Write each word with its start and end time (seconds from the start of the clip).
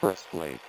Press 0.00 0.26
play. 0.30 0.60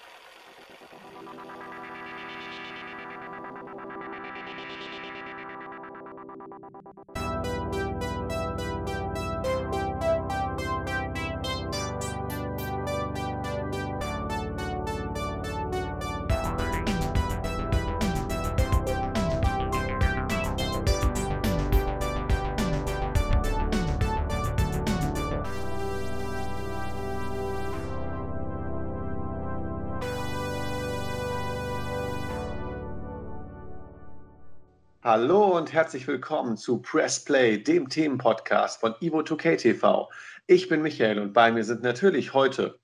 Hallo 35.12 35.58
und 35.58 35.74
herzlich 35.74 36.06
willkommen 36.06 36.56
zu 36.56 36.84
Press 36.84 37.26
Play, 37.26 37.58
dem 37.58 37.90
Themenpodcast 37.90 38.80
von 38.80 38.94
Ivo2K 38.94 39.58
TV. 39.58 40.08
Ich 40.46 40.70
bin 40.70 40.84
Michael 40.84 41.18
und 41.18 41.34
bei 41.34 41.52
mir 41.52 41.64
sind 41.64 41.82
natürlich 41.82 42.36
heute 42.36 42.80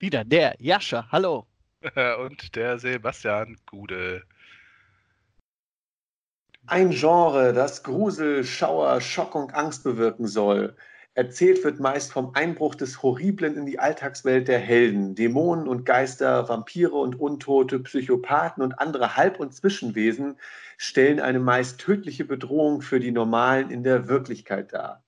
wieder 0.00 0.24
der 0.24 0.56
Jascha. 0.58 1.06
Hallo. 1.12 1.46
und 2.18 2.56
der 2.56 2.80
Sebastian 2.80 3.56
Gude. 3.66 4.24
Ein 6.66 6.90
Genre, 6.90 7.52
das 7.52 7.84
Grusel, 7.84 8.42
Schauer, 8.42 9.00
Schock 9.00 9.36
und 9.36 9.54
Angst 9.54 9.84
bewirken 9.84 10.26
soll. 10.26 10.74
Erzählt 11.20 11.62
wird 11.64 11.80
meist 11.80 12.12
vom 12.12 12.34
Einbruch 12.34 12.74
des 12.74 13.02
Horriblen 13.02 13.54
in 13.58 13.66
die 13.66 13.78
Alltagswelt 13.78 14.48
der 14.48 14.58
Helden. 14.58 15.14
Dämonen 15.14 15.68
und 15.68 15.84
Geister, 15.84 16.48
Vampire 16.48 16.94
und 16.94 17.20
Untote, 17.20 17.78
Psychopathen 17.80 18.62
und 18.62 18.78
andere 18.78 19.18
Halb- 19.18 19.38
und 19.38 19.52
Zwischenwesen 19.52 20.38
stellen 20.78 21.20
eine 21.20 21.38
meist 21.38 21.78
tödliche 21.78 22.24
Bedrohung 22.24 22.80
für 22.80 23.00
die 23.00 23.10
Normalen 23.10 23.70
in 23.70 23.82
der 23.82 24.08
Wirklichkeit 24.08 24.72
dar. 24.72 25.04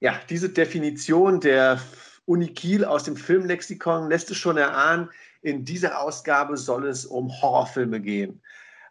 Ja, 0.00 0.18
diese 0.30 0.48
Definition 0.48 1.40
der 1.40 1.78
Unikil 2.24 2.86
aus 2.86 3.04
dem 3.04 3.18
Filmlexikon 3.18 4.08
lässt 4.08 4.30
es 4.30 4.38
schon 4.38 4.56
erahnen, 4.56 5.10
in 5.42 5.66
dieser 5.66 6.00
Ausgabe 6.00 6.56
soll 6.56 6.86
es 6.86 7.04
um 7.04 7.30
Horrorfilme 7.42 8.00
gehen. 8.00 8.40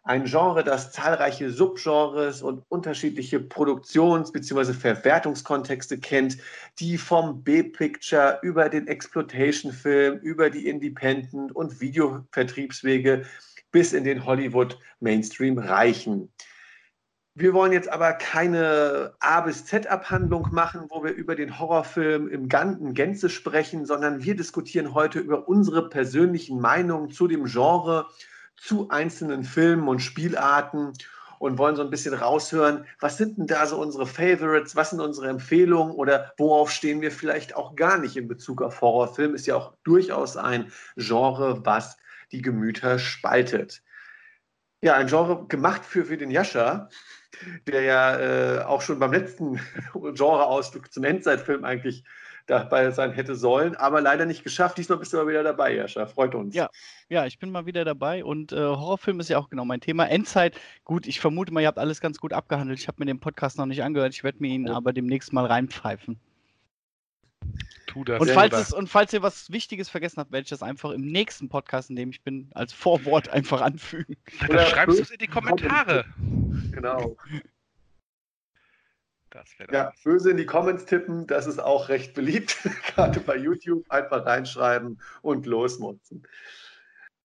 Ein 0.06 0.26
Genre, 0.26 0.62
das 0.62 0.92
zahlreiche 0.92 1.48
Subgenres 1.48 2.42
und 2.42 2.62
unterschiedliche 2.68 3.40
Produktions- 3.40 4.32
bzw. 4.32 4.74
Verwertungskontexte 4.74 5.98
kennt, 5.98 6.36
die 6.78 6.98
vom 6.98 7.42
B-Picture 7.42 8.38
über 8.42 8.68
den 8.68 8.86
Exploitation-Film, 8.86 10.18
über 10.18 10.50
die 10.50 10.68
Independent- 10.68 11.56
und 11.56 11.80
Videovertriebswege 11.80 13.24
bis 13.72 13.94
in 13.94 14.04
den 14.04 14.26
Hollywood-Mainstream 14.26 15.56
reichen. 15.56 16.30
Wir 17.34 17.54
wollen 17.54 17.72
jetzt 17.72 17.88
aber 17.88 18.12
keine 18.12 19.14
A 19.20 19.40
bis 19.40 19.64
Z-Abhandlung 19.64 20.48
machen, 20.52 20.84
wo 20.90 21.02
wir 21.02 21.12
über 21.12 21.34
den 21.34 21.58
Horrorfilm 21.58 22.28
im 22.28 22.50
ganzen 22.50 22.92
Gänze 22.92 23.30
sprechen, 23.30 23.86
sondern 23.86 24.22
wir 24.22 24.36
diskutieren 24.36 24.92
heute 24.92 25.18
über 25.18 25.48
unsere 25.48 25.88
persönlichen 25.88 26.60
Meinungen 26.60 27.10
zu 27.10 27.26
dem 27.26 27.46
Genre 27.46 28.06
zu 28.56 28.88
einzelnen 28.90 29.44
Filmen 29.44 29.88
und 29.88 30.00
Spielarten 30.00 30.92
und 31.38 31.58
wollen 31.58 31.76
so 31.76 31.82
ein 31.82 31.90
bisschen 31.90 32.14
raushören, 32.14 32.86
was 33.00 33.18
sind 33.18 33.36
denn 33.36 33.46
da 33.46 33.66
so 33.66 33.80
unsere 33.80 34.06
Favorites, 34.06 34.76
was 34.76 34.90
sind 34.90 35.00
unsere 35.00 35.28
Empfehlungen 35.28 35.94
oder 35.94 36.32
worauf 36.38 36.70
stehen 36.70 37.00
wir 37.00 37.10
vielleicht 37.10 37.54
auch 37.56 37.76
gar 37.76 37.98
nicht 37.98 38.16
in 38.16 38.28
Bezug 38.28 38.62
auf 38.62 38.80
Horrorfilm. 38.80 39.34
Ist 39.34 39.46
ja 39.46 39.56
auch 39.56 39.74
durchaus 39.84 40.36
ein 40.36 40.72
Genre, 40.96 41.64
was 41.66 41.98
die 42.32 42.40
Gemüter 42.42 42.98
spaltet. 42.98 43.82
Ja, 44.82 44.94
ein 44.94 45.06
Genre 45.06 45.46
gemacht 45.46 45.84
für, 45.84 46.06
für 46.06 46.16
den 46.16 46.30
Jascha, 46.30 46.88
der 47.66 47.82
ja 47.82 48.18
äh, 48.18 48.64
auch 48.64 48.82
schon 48.82 48.98
beim 48.98 49.12
letzten 49.12 49.60
Genreausflug 49.94 50.92
zum 50.92 51.04
Endzeitfilm 51.04 51.64
eigentlich 51.64 52.04
dabei 52.46 52.90
sein 52.90 53.12
hätte 53.12 53.34
sollen, 53.34 53.74
aber 53.76 54.00
leider 54.00 54.26
nicht 54.26 54.44
geschafft. 54.44 54.78
Diesmal 54.78 54.98
bist 54.98 55.12
du 55.12 55.18
aber 55.18 55.30
wieder 55.30 55.42
dabei, 55.42 55.74
Jascha. 55.74 56.06
Freut 56.06 56.34
uns. 56.34 56.54
Ja, 56.54 56.68
ja, 57.08 57.26
ich 57.26 57.38
bin 57.38 57.50
mal 57.50 57.66
wieder 57.66 57.84
dabei 57.84 58.24
und 58.24 58.52
äh, 58.52 58.56
Horrorfilm 58.56 59.20
ist 59.20 59.30
ja 59.30 59.38
auch 59.38 59.48
genau 59.48 59.64
mein 59.64 59.80
Thema. 59.80 60.06
Endzeit, 60.06 60.58
gut, 60.84 61.06
ich 61.06 61.20
vermute 61.20 61.52
mal, 61.52 61.60
ihr 61.60 61.68
habt 61.68 61.78
alles 61.78 62.00
ganz 62.00 62.18
gut 62.18 62.32
abgehandelt. 62.32 62.78
Ich 62.78 62.88
habe 62.88 62.96
mir 63.00 63.06
den 63.06 63.20
Podcast 63.20 63.58
noch 63.58 63.66
nicht 63.66 63.82
angehört. 63.82 64.14
Ich 64.14 64.24
werde 64.24 64.38
mir 64.40 64.48
ihn 64.48 64.68
oh. 64.68 64.74
aber 64.74 64.92
demnächst 64.92 65.32
mal 65.32 65.46
reinpfeifen. 65.46 66.18
Tu 67.86 68.04
das. 68.04 68.20
Und 68.20 68.30
falls, 68.30 68.54
es, 68.54 68.72
und 68.72 68.88
falls 68.88 69.12
ihr 69.12 69.22
was 69.22 69.50
Wichtiges 69.50 69.88
vergessen 69.88 70.18
habt, 70.18 70.32
werde 70.32 70.44
ich 70.44 70.50
das 70.50 70.62
einfach 70.62 70.90
im 70.90 71.02
nächsten 71.02 71.48
Podcast, 71.48 71.90
in 71.90 71.96
dem 71.96 72.10
ich 72.10 72.22
bin, 72.22 72.50
als 72.54 72.72
Vorwort 72.72 73.28
einfach 73.28 73.60
anfügen. 73.60 74.16
Dann 74.48 74.66
schreibst 74.66 74.98
du 74.98 75.02
es 75.02 75.10
in 75.10 75.18
die 75.18 75.26
Kommentare. 75.26 76.04
Genau. 76.72 77.16
Ja, 79.70 79.92
böse 80.02 80.30
in 80.30 80.36
die 80.36 80.46
Comments 80.46 80.84
tippen, 80.84 81.26
das 81.26 81.46
ist 81.46 81.58
auch 81.58 81.88
recht 81.88 82.14
beliebt, 82.14 82.56
gerade 82.94 83.20
bei 83.20 83.36
YouTube. 83.36 83.84
Einfach 83.88 84.24
reinschreiben 84.26 85.00
und 85.22 85.46
losmutzen. 85.46 86.26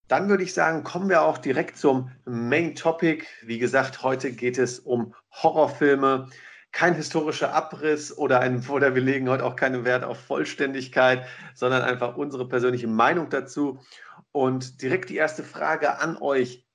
Dann 0.07 0.27
würde 0.27 0.43
ich 0.43 0.55
sagen, 0.55 0.83
kommen 0.83 1.07
wir 1.07 1.21
auch 1.21 1.37
direkt 1.37 1.77
zum 1.77 2.11
Main 2.25 2.73
Topic. 2.73 3.25
Wie 3.43 3.59
gesagt, 3.59 4.01
heute 4.01 4.31
geht 4.31 4.57
es 4.57 4.79
um 4.79 5.13
Horrorfilme. 5.31 6.29
Kein 6.71 6.95
historischer 6.95 7.53
Abriss 7.53 8.17
oder, 8.17 8.39
ein, 8.39 8.67
oder 8.67 8.95
wir 8.95 9.03
legen 9.03 9.29
heute 9.29 9.45
auch 9.45 9.55
keinen 9.55 9.85
Wert 9.85 10.03
auf 10.03 10.19
Vollständigkeit, 10.19 11.25
sondern 11.53 11.83
einfach 11.83 12.17
unsere 12.17 12.47
persönliche 12.47 12.87
Meinung 12.87 13.29
dazu. 13.29 13.79
Und 14.31 14.81
direkt 14.81 15.09
die 15.09 15.15
erste 15.15 15.43
Frage 15.43 15.99
an 15.99 16.17
euch. 16.17 16.65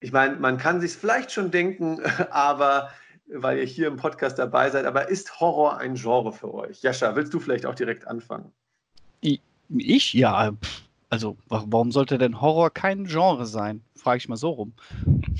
Ich 0.00 0.12
meine, 0.12 0.36
man 0.36 0.58
kann 0.58 0.82
sich 0.82 0.92
vielleicht 0.92 1.32
schon 1.32 1.50
denken, 1.50 2.02
aber 2.30 2.90
weil 3.36 3.58
ihr 3.58 3.64
hier 3.64 3.88
im 3.88 3.96
Podcast 3.96 4.38
dabei 4.38 4.70
seid. 4.70 4.86
Aber 4.86 5.08
ist 5.08 5.40
Horror 5.40 5.78
ein 5.78 5.94
Genre 5.94 6.32
für 6.32 6.52
euch? 6.52 6.82
Jascha, 6.82 7.14
willst 7.16 7.34
du 7.34 7.40
vielleicht 7.40 7.66
auch 7.66 7.74
direkt 7.74 8.06
anfangen? 8.06 8.52
Ich? 9.20 10.12
Ja. 10.12 10.52
Also, 11.10 11.36
warum 11.48 11.92
sollte 11.92 12.18
denn 12.18 12.40
Horror 12.40 12.70
kein 12.70 13.04
Genre 13.04 13.46
sein? 13.46 13.82
Frage 13.96 14.18
ich 14.18 14.28
mal 14.28 14.36
so 14.36 14.50
rum. 14.50 14.72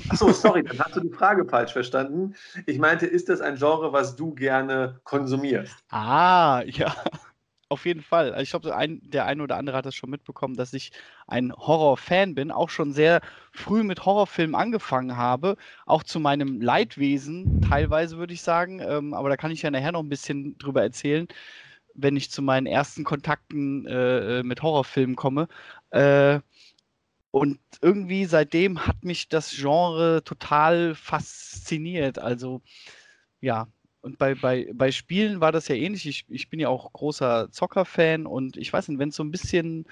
Achso, 0.09 0.31
sorry, 0.31 0.63
dann 0.63 0.79
hast 0.79 0.95
du 0.95 1.01
die 1.01 1.09
Frage 1.09 1.45
falsch 1.45 1.73
verstanden. 1.73 2.33
Ich 2.65 2.79
meinte, 2.79 3.05
ist 3.05 3.27
das 3.27 3.41
ein 3.41 3.55
Genre, 3.55 3.91
was 3.91 4.15
du 4.15 4.33
gerne 4.33 4.99
konsumierst? 5.03 5.75
Ah, 5.89 6.63
ja. 6.65 6.95
Auf 7.69 7.85
jeden 7.87 8.03
Fall. 8.03 8.31
Also 8.31 8.43
ich 8.43 8.49
glaube, 8.51 8.75
ein, 8.75 9.01
der 9.03 9.25
eine 9.25 9.41
oder 9.41 9.57
andere 9.57 9.77
hat 9.77 9.87
das 9.87 9.95
schon 9.95 10.11
mitbekommen, 10.11 10.55
dass 10.55 10.71
ich 10.73 10.91
ein 11.25 11.51
Horror-Fan 11.51 12.35
bin, 12.35 12.51
auch 12.51 12.69
schon 12.69 12.93
sehr 12.93 13.21
früh 13.51 13.81
mit 13.83 14.05
Horrorfilmen 14.05 14.55
angefangen 14.55 15.17
habe, 15.17 15.57
auch 15.87 16.03
zu 16.03 16.19
meinem 16.19 16.61
Leidwesen 16.61 17.61
teilweise 17.61 18.17
würde 18.19 18.33
ich 18.35 18.43
sagen, 18.43 18.81
ähm, 18.81 19.15
aber 19.15 19.29
da 19.29 19.37
kann 19.37 19.49
ich 19.49 19.63
ja 19.63 19.71
nachher 19.71 19.91
noch 19.93 20.03
ein 20.03 20.09
bisschen 20.09 20.57
drüber 20.59 20.83
erzählen, 20.83 21.27
wenn 21.95 22.15
ich 22.17 22.31
zu 22.31 22.41
meinen 22.43 22.67
ersten 22.67 23.03
Kontakten 23.03 23.87
äh, 23.87 24.39
äh 24.41 24.43
mit 24.43 24.61
Horrorfilmen 24.61 25.15
komme. 25.15 25.47
Äh, 25.91 26.41
und 27.31 27.59
irgendwie 27.81 28.25
seitdem 28.25 28.87
hat 28.87 29.03
mich 29.03 29.29
das 29.29 29.51
Genre 29.51 30.23
total 30.23 30.95
fasziniert. 30.95 32.19
Also 32.19 32.61
ja, 33.41 33.67
und 34.05 34.19
bei, 34.19 34.35
bei, 34.35 34.69
bei 34.71 34.91
Spielen 34.91 35.41
war 35.41 35.51
das 35.51 35.67
ja 35.67 35.73
ähnlich. 35.73 36.05
Ich, 36.05 36.25
ich 36.29 36.47
bin 36.47 36.59
ja 36.59 36.69
auch 36.69 36.93
großer 36.93 37.51
Zocker-Fan 37.51 38.27
und 38.27 38.55
ich 38.55 38.71
weiß 38.71 38.87
nicht, 38.87 38.99
wenn 38.99 39.09
es 39.09 39.15
so 39.15 39.23
ein 39.23 39.31
bisschen 39.31 39.85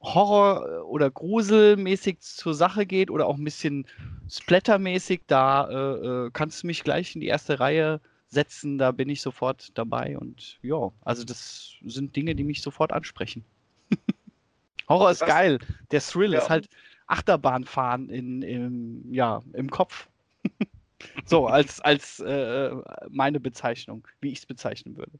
Horror- 0.00 0.84
oder 0.88 1.08
Gruselmäßig 1.12 2.18
zur 2.18 2.54
Sache 2.54 2.86
geht 2.86 3.08
oder 3.08 3.28
auch 3.28 3.36
ein 3.36 3.44
bisschen 3.44 3.86
Splattermäßig, 4.28 5.22
da 5.28 5.68
äh, 5.70 6.26
äh, 6.26 6.30
kannst 6.32 6.64
du 6.64 6.66
mich 6.66 6.82
gleich 6.82 7.14
in 7.14 7.20
die 7.20 7.28
erste 7.28 7.60
Reihe 7.60 8.00
setzen, 8.26 8.78
da 8.78 8.90
bin 8.90 9.08
ich 9.08 9.22
sofort 9.22 9.70
dabei 9.74 10.18
und 10.18 10.58
ja, 10.62 10.90
also 11.02 11.22
das 11.22 11.74
sind 11.84 12.16
Dinge, 12.16 12.34
die 12.34 12.42
mich 12.42 12.62
sofort 12.62 12.92
ansprechen. 12.92 13.44
Horror 14.88 15.12
ist 15.12 15.20
Was? 15.20 15.28
geil. 15.28 15.58
Der 15.92 16.00
Thrill 16.00 16.32
ja. 16.32 16.40
ist 16.40 16.50
halt 16.50 16.68
Achterbahnfahren 17.06 18.08
in, 18.08 18.42
im, 18.42 19.14
ja, 19.14 19.40
im 19.52 19.70
Kopf. 19.70 20.08
So, 21.24 21.46
als, 21.46 21.80
als 21.80 22.20
äh, 22.20 22.70
meine 23.10 23.40
Bezeichnung, 23.40 24.06
wie 24.20 24.32
ich 24.32 24.38
es 24.38 24.46
bezeichnen 24.46 24.96
würde. 24.96 25.18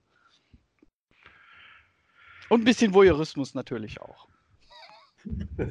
Und 2.49 2.63
ein 2.63 2.65
bisschen 2.65 2.93
Voyeurismus 2.93 3.55
natürlich 3.55 4.01
auch. 4.01 4.29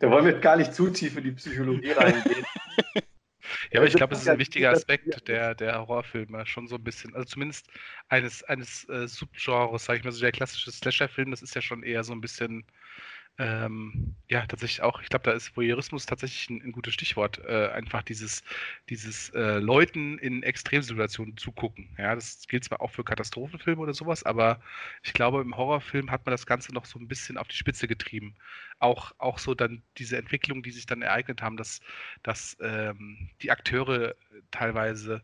Da 0.00 0.10
wollen 0.10 0.24
wir 0.24 0.40
gar 0.40 0.56
nicht 0.56 0.74
zu 0.74 0.90
tief 0.90 1.16
in 1.16 1.22
die 1.22 1.30
Psychologie 1.30 1.92
reingehen. 1.92 2.44
Ja, 3.70 3.78
aber 3.80 3.86
ich 3.86 3.94
glaube, 3.94 4.14
es 4.14 4.22
ist 4.22 4.28
ein 4.28 4.38
wichtiger 4.38 4.70
Aspekt 4.70 5.28
der, 5.28 5.54
der 5.54 5.78
Horrorfilme, 5.78 6.44
schon 6.44 6.66
so 6.66 6.74
ein 6.74 6.82
bisschen, 6.82 7.14
also 7.14 7.24
zumindest 7.24 7.68
eines, 8.08 8.42
eines 8.44 8.88
äh, 8.88 9.06
Subgenres, 9.06 9.84
sage 9.84 10.00
ich 10.00 10.04
mal, 10.04 10.10
so 10.10 10.20
der 10.20 10.32
klassische 10.32 10.72
Slasher-Film, 10.72 11.30
das 11.30 11.40
ist 11.40 11.54
ja 11.54 11.62
schon 11.62 11.82
eher 11.82 12.02
so 12.02 12.12
ein 12.12 12.20
bisschen 12.20 12.64
ähm, 13.38 14.14
ja, 14.28 14.46
tatsächlich 14.46 14.82
auch, 14.82 15.00
ich 15.02 15.08
glaube, 15.08 15.24
da 15.24 15.32
ist 15.32 15.56
Voyeurismus 15.56 16.06
tatsächlich 16.06 16.50
ein, 16.50 16.62
ein 16.62 16.72
gutes 16.72 16.92
Stichwort. 16.94 17.38
Äh, 17.44 17.68
einfach 17.68 18.02
dieses, 18.02 18.44
dieses 18.90 19.30
äh, 19.30 19.58
Leuten 19.58 20.18
in 20.18 20.42
Extremsituationen 20.42 21.36
zugucken. 21.38 21.88
Ja, 21.98 22.14
das 22.14 22.46
gilt 22.46 22.64
zwar 22.64 22.80
auch 22.82 22.90
für 22.90 23.04
Katastrophenfilme 23.04 23.80
oder 23.80 23.94
sowas, 23.94 24.22
aber 24.24 24.60
ich 25.02 25.14
glaube, 25.14 25.40
im 25.40 25.56
Horrorfilm 25.56 26.10
hat 26.10 26.26
man 26.26 26.32
das 26.32 26.46
Ganze 26.46 26.72
noch 26.74 26.84
so 26.84 26.98
ein 26.98 27.08
bisschen 27.08 27.38
auf 27.38 27.48
die 27.48 27.56
Spitze 27.56 27.88
getrieben. 27.88 28.34
Auch, 28.78 29.12
auch 29.18 29.38
so 29.38 29.54
dann 29.54 29.82
diese 29.98 30.18
Entwicklung, 30.18 30.62
die 30.62 30.70
sich 30.70 30.86
dann 30.86 31.02
ereignet 31.02 31.40
haben, 31.42 31.56
dass, 31.56 31.80
dass 32.22 32.56
ähm, 32.60 33.30
die 33.40 33.50
Akteure 33.50 34.14
teilweise 34.50 35.22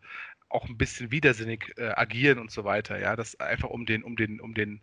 auch 0.49 0.69
ein 0.69 0.78
bisschen 0.78 1.10
widersinnig 1.10 1.72
äh, 1.76 1.90
agieren 1.90 2.38
und 2.38 2.50
so 2.50 2.64
weiter. 2.64 2.99
Ja, 2.99 3.16
das 3.16 3.38
einfach 3.40 3.69
um 3.69 3.84
den, 3.87 4.02
um 4.02 4.16
den, 4.16 4.40
um 4.40 4.55
den 4.55 4.81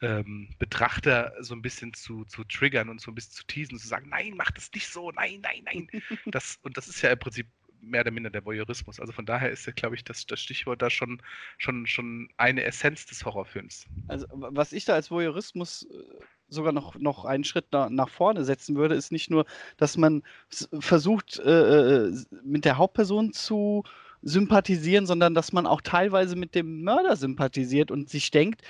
ähm, 0.00 0.48
Betrachter 0.58 1.34
so 1.40 1.54
ein 1.54 1.62
bisschen 1.62 1.92
zu, 1.94 2.24
zu 2.24 2.44
triggern 2.44 2.88
und 2.88 3.00
so 3.00 3.10
ein 3.10 3.14
bisschen 3.14 3.32
zu 3.32 3.44
teasen 3.44 3.74
und 3.74 3.80
zu 3.80 3.88
sagen, 3.88 4.08
nein, 4.08 4.34
mach 4.36 4.50
das 4.50 4.70
nicht 4.74 4.88
so, 4.88 5.10
nein, 5.12 5.40
nein, 5.42 5.62
nein. 5.64 5.88
Das, 6.26 6.58
und 6.62 6.76
das 6.76 6.88
ist 6.88 7.02
ja 7.02 7.10
im 7.10 7.18
Prinzip 7.18 7.46
mehr 7.82 8.02
oder 8.02 8.10
minder 8.10 8.30
der 8.30 8.44
Voyeurismus. 8.44 9.00
Also 9.00 9.12
von 9.12 9.26
daher 9.26 9.50
ist 9.50 9.66
ja, 9.66 9.72
glaube 9.72 9.94
ich, 9.96 10.04
das, 10.04 10.26
das 10.26 10.40
Stichwort 10.40 10.82
da 10.82 10.90
schon, 10.90 11.22
schon, 11.58 11.86
schon 11.86 12.28
eine 12.36 12.62
Essenz 12.64 13.06
des 13.06 13.24
Horrorfilms. 13.24 13.86
Also 14.08 14.26
was 14.30 14.72
ich 14.72 14.84
da 14.84 14.94
als 14.94 15.10
Voyeurismus 15.10 15.86
äh, 15.90 16.24
sogar 16.48 16.72
noch, 16.72 16.96
noch 16.96 17.24
einen 17.24 17.44
Schritt 17.44 17.66
nach, 17.72 17.88
nach 17.90 18.08
vorne 18.08 18.44
setzen 18.44 18.76
würde, 18.76 18.94
ist 18.94 19.12
nicht 19.12 19.30
nur, 19.30 19.46
dass 19.76 19.96
man 19.96 20.22
versucht, 20.78 21.38
äh, 21.38 22.06
äh, 22.06 22.24
mit 22.44 22.64
der 22.64 22.76
Hauptperson 22.76 23.32
zu 23.32 23.84
sympathisieren, 24.22 25.06
sondern 25.06 25.34
dass 25.34 25.52
man 25.52 25.66
auch 25.66 25.80
teilweise 25.80 26.36
mit 26.36 26.54
dem 26.54 26.82
Mörder 26.82 27.16
sympathisiert 27.16 27.90
und 27.90 28.10
sich 28.10 28.30
denkt, 28.30 28.62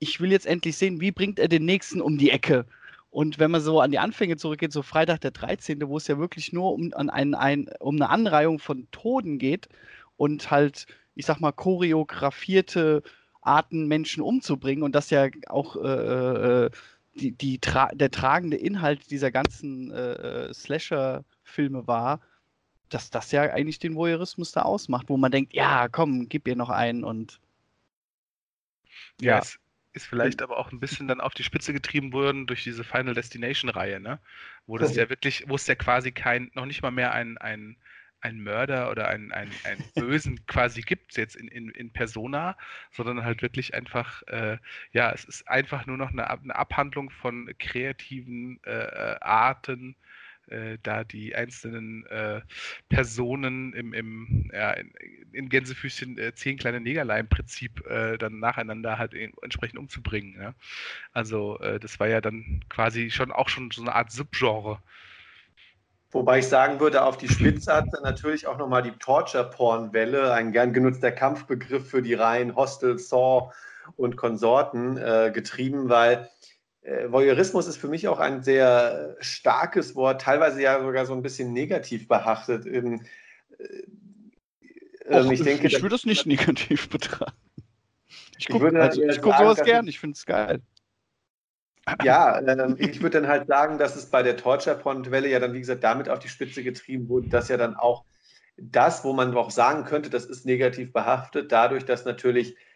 ich 0.00 0.20
will 0.20 0.32
jetzt 0.32 0.46
endlich 0.46 0.76
sehen, 0.76 1.00
wie 1.00 1.12
bringt 1.12 1.38
er 1.38 1.48
den 1.48 1.64
nächsten 1.64 2.00
um 2.00 2.18
die 2.18 2.30
Ecke. 2.30 2.66
Und 3.10 3.38
wenn 3.38 3.50
man 3.50 3.60
so 3.60 3.80
an 3.80 3.90
die 3.90 3.98
Anfänge 3.98 4.36
zurückgeht, 4.36 4.72
so 4.72 4.82
Freitag 4.82 5.20
der 5.20 5.32
13., 5.32 5.86
wo 5.88 5.96
es 5.96 6.08
ja 6.08 6.18
wirklich 6.18 6.52
nur 6.52 6.72
um, 6.72 6.92
an 6.94 7.10
ein, 7.10 7.34
ein, 7.34 7.68
um 7.80 7.96
eine 7.96 8.08
Anreihung 8.08 8.58
von 8.58 8.88
Toten 8.92 9.38
geht 9.38 9.68
und 10.16 10.50
halt, 10.50 10.86
ich 11.14 11.26
sag 11.26 11.40
mal, 11.40 11.52
choreografierte 11.52 13.02
Arten, 13.42 13.88
Menschen 13.88 14.22
umzubringen 14.22 14.82
und 14.84 14.94
das 14.94 15.10
ja 15.10 15.28
auch 15.48 15.76
äh, 15.76 16.66
äh 16.66 16.70
die, 17.14 17.32
die 17.32 17.58
tra 17.58 17.90
der 17.92 18.12
tragende 18.12 18.56
Inhalt 18.56 19.10
dieser 19.10 19.32
ganzen 19.32 19.90
äh, 19.90 20.12
äh, 20.48 20.54
Slasher-Filme 20.54 21.88
war, 21.88 22.20
dass 22.88 23.10
das 23.10 23.32
ja 23.32 23.42
eigentlich 23.42 23.80
den 23.80 23.96
Voyeurismus 23.96 24.52
da 24.52 24.62
ausmacht, 24.62 25.08
wo 25.08 25.16
man 25.16 25.32
denkt, 25.32 25.52
ja, 25.52 25.88
komm, 25.88 26.28
gib 26.28 26.46
ihr 26.46 26.56
noch 26.56 26.70
einen 26.70 27.02
und 27.02 27.40
ja, 29.20 29.32
ja. 29.32 29.38
Es, 29.38 29.58
ist 29.92 30.06
vielleicht 30.06 30.42
aber 30.42 30.58
auch 30.58 30.70
ein 30.72 30.80
bisschen 30.80 31.08
dann 31.08 31.20
auf 31.20 31.34
die 31.34 31.42
Spitze 31.42 31.72
getrieben 31.72 32.12
worden 32.12 32.46
durch 32.46 32.62
diese 32.62 32.84
Final 32.84 33.14
Destination-Reihe, 33.14 34.00
ne? 34.00 34.20
Wo 34.66 34.78
das 34.78 34.94
ja 34.94 35.08
wirklich, 35.08 35.44
wo 35.48 35.56
es 35.56 35.66
ja 35.66 35.74
quasi 35.74 36.12
kein, 36.12 36.50
noch 36.54 36.66
nicht 36.66 36.82
mal 36.82 36.92
mehr 36.92 37.12
ein, 37.12 37.38
ein, 37.38 37.76
ein 38.20 38.40
Mörder 38.40 38.90
oder 38.90 39.08
einen, 39.08 39.32
einen, 39.32 39.52
einen 39.64 39.84
Bösen 39.94 40.40
quasi 40.46 40.82
gibt 40.82 41.16
jetzt 41.16 41.34
in, 41.36 41.48
in, 41.48 41.70
in 41.70 41.92
Persona, 41.92 42.56
sondern 42.92 43.24
halt 43.24 43.42
wirklich 43.42 43.74
einfach, 43.74 44.22
äh, 44.28 44.58
ja, 44.92 45.10
es 45.12 45.24
ist 45.24 45.48
einfach 45.48 45.86
nur 45.86 45.96
noch 45.96 46.10
eine, 46.10 46.30
eine 46.30 46.54
Abhandlung 46.54 47.10
von 47.10 47.52
kreativen 47.58 48.60
äh, 48.64 48.70
äh 48.70 49.16
Arten, 49.20 49.96
äh, 50.50 50.78
da 50.82 51.04
die 51.04 51.34
einzelnen 51.34 52.06
äh, 52.06 52.40
Personen 52.88 53.72
im, 53.72 53.92
im 53.92 54.50
ja, 54.52 54.72
in, 54.72 54.92
in 55.32 55.48
Gänsefüßchen 55.48 56.18
äh, 56.18 56.34
zehn 56.34 56.58
kleine 56.58 56.80
Negerlein 56.80 57.20
im 57.20 57.28
Prinzip 57.28 57.86
äh, 57.86 58.18
dann 58.18 58.38
nacheinander 58.40 58.98
halt 58.98 59.14
entsprechend 59.14 59.78
umzubringen. 59.78 60.36
Ja? 60.40 60.54
Also 61.12 61.58
äh, 61.60 61.78
das 61.80 62.00
war 62.00 62.08
ja 62.08 62.20
dann 62.20 62.64
quasi 62.68 63.10
schon 63.10 63.32
auch 63.32 63.48
schon 63.48 63.70
so 63.70 63.82
eine 63.82 63.94
Art 63.94 64.10
Subgenre. 64.10 64.80
Wobei 66.12 66.40
ich 66.40 66.48
sagen 66.48 66.80
würde, 66.80 67.04
auf 67.04 67.18
die 67.18 67.28
Spitze 67.28 67.72
hat 67.72 67.86
dann 67.92 68.02
natürlich 68.02 68.48
auch 68.48 68.58
nochmal 68.58 68.82
die 68.82 68.90
Torture-Porn-Welle, 68.90 70.32
ein 70.32 70.50
gern 70.50 70.72
genutzter 70.72 71.12
Kampfbegriff 71.12 71.88
für 71.88 72.02
die 72.02 72.14
Reihen 72.14 72.56
Hostel, 72.56 72.98
Saw 72.98 73.52
und 73.96 74.16
Konsorten 74.16 74.96
äh, 74.96 75.30
getrieben, 75.32 75.88
weil 75.88 76.28
äh, 76.82 77.10
Voyeurismus 77.10 77.66
ist 77.66 77.76
für 77.76 77.88
mich 77.88 78.08
auch 78.08 78.18
ein 78.18 78.42
sehr 78.42 79.16
starkes 79.20 79.94
Wort, 79.94 80.22
teilweise 80.22 80.62
ja 80.62 80.82
sogar 80.82 81.06
so 81.06 81.12
ein 81.12 81.22
bisschen 81.22 81.52
negativ 81.52 82.08
behaftet. 82.08 82.66
In, 82.66 83.06
äh, 83.58 83.82
Och, 85.12 85.30
ich, 85.32 85.42
denke, 85.42 85.66
ich 85.66 85.82
würde 85.82 85.96
es 85.96 86.06
nicht 86.06 86.26
negativ 86.26 86.88
betrachten. 86.88 87.36
Ich 88.38 88.48
gucke 88.48 88.70
also, 88.80 89.02
guck 89.20 89.36
sowas 89.36 89.62
gern, 89.62 89.86
ich 89.88 89.98
finde 89.98 90.14
es 90.14 90.24
geil. 90.24 90.62
Ja, 92.02 92.38
äh, 92.38 92.74
ich 92.78 93.02
würde 93.02 93.20
dann 93.20 93.28
halt 93.28 93.48
sagen, 93.48 93.78
dass 93.78 93.96
es 93.96 94.06
bei 94.06 94.22
der 94.22 94.36
Torture-Porn-Welle 94.36 95.28
ja 95.28 95.40
dann, 95.40 95.52
wie 95.52 95.60
gesagt, 95.60 95.82
damit 95.82 96.08
auf 96.08 96.20
die 96.20 96.28
Spitze 96.28 96.62
getrieben 96.62 97.08
wurde, 97.08 97.28
dass 97.28 97.48
ja 97.48 97.56
dann 97.56 97.74
auch 97.74 98.04
das, 98.56 99.04
wo 99.04 99.12
man 99.12 99.34
auch 99.36 99.50
sagen 99.50 99.84
könnte, 99.84 100.10
das 100.10 100.26
ist 100.26 100.46
negativ 100.46 100.92
behaftet, 100.92 101.50
dadurch, 101.50 101.84
dass 101.84 102.04
natürlich 102.04 102.52
äh, 102.52 102.69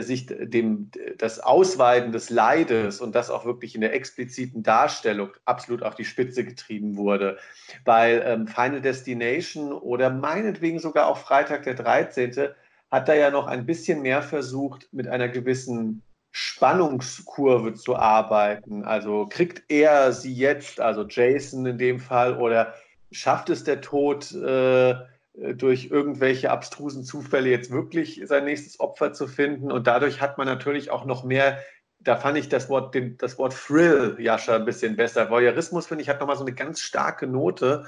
sich 0.00 0.26
dem, 0.26 0.90
das 1.18 1.40
Ausweiten 1.40 2.12
des 2.12 2.30
Leides 2.30 3.00
und 3.00 3.14
das 3.14 3.30
auch 3.30 3.44
wirklich 3.44 3.74
in 3.74 3.82
der 3.82 3.92
expliziten 3.92 4.62
Darstellung 4.62 5.30
absolut 5.44 5.82
auf 5.82 5.94
die 5.94 6.04
Spitze 6.04 6.44
getrieben 6.44 6.96
wurde. 6.96 7.38
Weil 7.84 8.22
ähm, 8.24 8.46
Final 8.46 8.80
Destination 8.80 9.72
oder 9.72 10.10
meinetwegen 10.10 10.78
sogar 10.78 11.08
auch 11.08 11.18
Freitag 11.18 11.64
der 11.64 11.74
13. 11.74 12.50
hat 12.90 13.08
da 13.08 13.14
ja 13.14 13.30
noch 13.30 13.46
ein 13.46 13.66
bisschen 13.66 14.02
mehr 14.02 14.22
versucht, 14.22 14.88
mit 14.92 15.06
einer 15.06 15.28
gewissen 15.28 16.02
Spannungskurve 16.32 17.74
zu 17.74 17.96
arbeiten. 17.96 18.84
Also 18.84 19.26
kriegt 19.26 19.70
er 19.70 20.12
sie 20.12 20.34
jetzt, 20.34 20.80
also 20.80 21.04
Jason 21.06 21.66
in 21.66 21.78
dem 21.78 22.00
Fall, 22.00 22.38
oder 22.38 22.74
schafft 23.12 23.50
es 23.50 23.64
der 23.64 23.80
Tod, 23.80 24.32
äh, 24.32 24.90
äh, 24.90 24.96
durch 25.34 25.90
irgendwelche 25.90 26.50
abstrusen 26.50 27.02
Zufälle 27.02 27.50
jetzt 27.50 27.70
wirklich 27.72 28.22
sein 28.24 28.44
nächstes 28.44 28.78
Opfer 28.78 29.12
zu 29.12 29.26
finden. 29.26 29.72
Und 29.72 29.86
dadurch 29.86 30.20
hat 30.20 30.38
man 30.38 30.46
natürlich 30.46 30.90
auch 30.90 31.04
noch 31.04 31.24
mehr, 31.24 31.58
da 31.98 32.16
fand 32.16 32.38
ich 32.38 32.48
das 32.48 32.68
Wort, 32.68 32.94
den, 32.94 33.16
das 33.18 33.36
Wort 33.38 33.54
Thrill, 33.54 34.16
Jascha, 34.18 34.56
ein 34.56 34.64
bisschen 34.64 34.94
besser. 34.94 35.30
Voyeurismus, 35.30 35.86
finde 35.86 36.02
ich, 36.02 36.08
hat 36.08 36.20
nochmal 36.20 36.36
so 36.36 36.44
eine 36.44 36.54
ganz 36.54 36.80
starke 36.80 37.26
Note. 37.26 37.86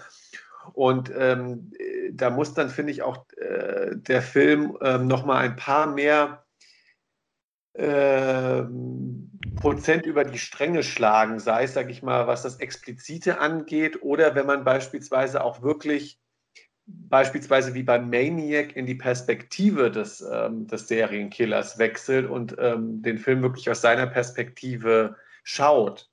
Und 0.73 1.13
ähm, 1.17 1.73
da 2.13 2.31
muss 2.31 2.55
dann, 2.55 2.69
finde 2.69 2.91
ich, 2.91 3.03
auch 3.03 3.27
äh, 3.37 3.91
der 3.95 4.23
Film 4.23 4.77
ähm, 4.83 5.07
nochmal 5.07 5.45
ein 5.45 5.55
paar 5.55 5.87
mehr 5.87 6.45
äh, 7.75 8.65
Prozent 9.61 10.07
über 10.07 10.25
die 10.25 10.39
Stränge 10.39 10.83
schlagen, 10.83 11.39
sei 11.39 11.65
es, 11.65 11.75
sage 11.75 11.93
ich 11.93 12.03
mal, 12.03 12.27
was 12.27 12.43
das 12.43 12.57
Explizite 12.57 13.39
angeht, 13.39 14.03
oder 14.03 14.35
wenn 14.35 14.47
man 14.47 14.65
beispielsweise 14.65 15.45
auch 15.45 15.63
wirklich 15.63 16.19
beispielsweise 16.87 17.75
wie 17.75 17.83
beim 17.83 18.09
Maniac 18.11 18.77
in 18.77 18.87
die 18.87 18.95
Perspektive 18.95 19.91
des, 19.91 20.25
ähm, 20.33 20.67
des 20.67 20.89
Serienkillers 20.89 21.79
wechselt 21.79 22.29
und 22.29 22.57
ähm, 22.59 23.03
den 23.03 23.19
Film 23.19 23.43
wirklich 23.43 23.69
aus 23.71 23.81
seiner 23.81 24.07
Perspektive 24.07 25.17
schaut. 25.43 26.09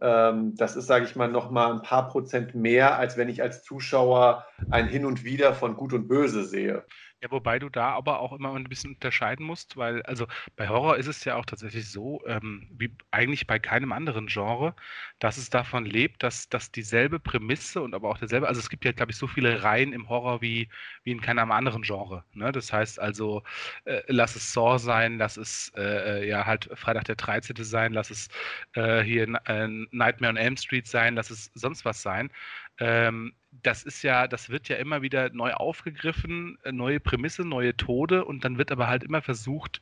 Ähm, 0.00 0.54
das 0.56 0.76
ist, 0.76 0.86
sage 0.86 1.04
ich 1.04 1.16
mal, 1.16 1.28
noch 1.28 1.50
mal 1.50 1.72
ein 1.72 1.82
paar 1.82 2.08
Prozent 2.08 2.54
mehr, 2.54 2.98
als 2.98 3.16
wenn 3.16 3.28
ich 3.28 3.42
als 3.42 3.62
Zuschauer 3.62 4.46
ein 4.70 4.88
Hin 4.88 5.04
und 5.04 5.24
Wieder 5.24 5.54
von 5.54 5.76
Gut 5.76 5.92
und 5.92 6.08
Böse 6.08 6.44
sehe. 6.44 6.84
Ja, 7.20 7.32
wobei 7.32 7.58
du 7.58 7.68
da 7.68 7.90
aber 7.94 8.20
auch 8.20 8.32
immer 8.32 8.54
ein 8.54 8.62
bisschen 8.68 8.94
unterscheiden 8.94 9.44
musst, 9.44 9.76
weil, 9.76 10.02
also 10.02 10.28
bei 10.54 10.68
Horror 10.68 10.96
ist 10.98 11.08
es 11.08 11.24
ja 11.24 11.34
auch 11.34 11.44
tatsächlich 11.44 11.90
so, 11.90 12.22
ähm, 12.26 12.68
wie 12.70 12.96
eigentlich 13.10 13.48
bei 13.48 13.58
keinem 13.58 13.90
anderen 13.90 14.28
Genre, 14.28 14.76
dass 15.18 15.36
es 15.36 15.50
davon 15.50 15.84
lebt, 15.84 16.22
dass, 16.22 16.48
dass 16.48 16.70
dieselbe 16.70 17.18
Prämisse 17.18 17.82
und 17.82 17.92
aber 17.96 18.08
auch 18.08 18.18
derselbe, 18.18 18.46
also 18.46 18.60
es 18.60 18.70
gibt 18.70 18.84
ja, 18.84 18.92
glaube 18.92 19.10
ich, 19.10 19.18
so 19.18 19.26
viele 19.26 19.64
Reihen 19.64 19.92
im 19.92 20.08
Horror 20.08 20.40
wie, 20.42 20.68
wie 21.02 21.10
in 21.10 21.20
keinem 21.20 21.50
anderen 21.50 21.82
Genre. 21.82 22.24
Ne? 22.34 22.52
Das 22.52 22.72
heißt 22.72 23.00
also, 23.00 23.42
äh, 23.84 24.00
lass 24.06 24.36
es 24.36 24.52
Saw 24.52 24.78
sein, 24.78 25.18
lass 25.18 25.36
es 25.36 25.72
äh, 25.76 26.24
ja 26.28 26.46
halt 26.46 26.70
Freitag 26.74 27.04
der 27.06 27.16
13. 27.16 27.64
sein, 27.64 27.92
lass 27.94 28.10
es 28.10 28.28
äh, 28.74 29.02
hier 29.02 29.24
äh, 29.46 29.66
Nightmare 29.90 30.30
on 30.30 30.36
Elm 30.36 30.56
Street 30.56 30.86
sein, 30.86 31.16
lass 31.16 31.30
es 31.30 31.50
sonst 31.54 31.84
was 31.84 32.00
sein. 32.00 32.30
Ähm, 32.78 33.34
das 33.62 33.82
ist 33.84 34.02
ja, 34.02 34.28
das 34.28 34.50
wird 34.50 34.68
ja 34.68 34.76
immer 34.76 35.02
wieder 35.02 35.30
neu 35.30 35.52
aufgegriffen, 35.52 36.58
äh, 36.64 36.72
neue 36.72 37.00
Prämisse, 37.00 37.44
neue 37.44 37.76
Tode 37.76 38.24
und 38.24 38.44
dann 38.44 38.58
wird 38.58 38.72
aber 38.72 38.88
halt 38.88 39.04
immer 39.04 39.22
versucht, 39.22 39.80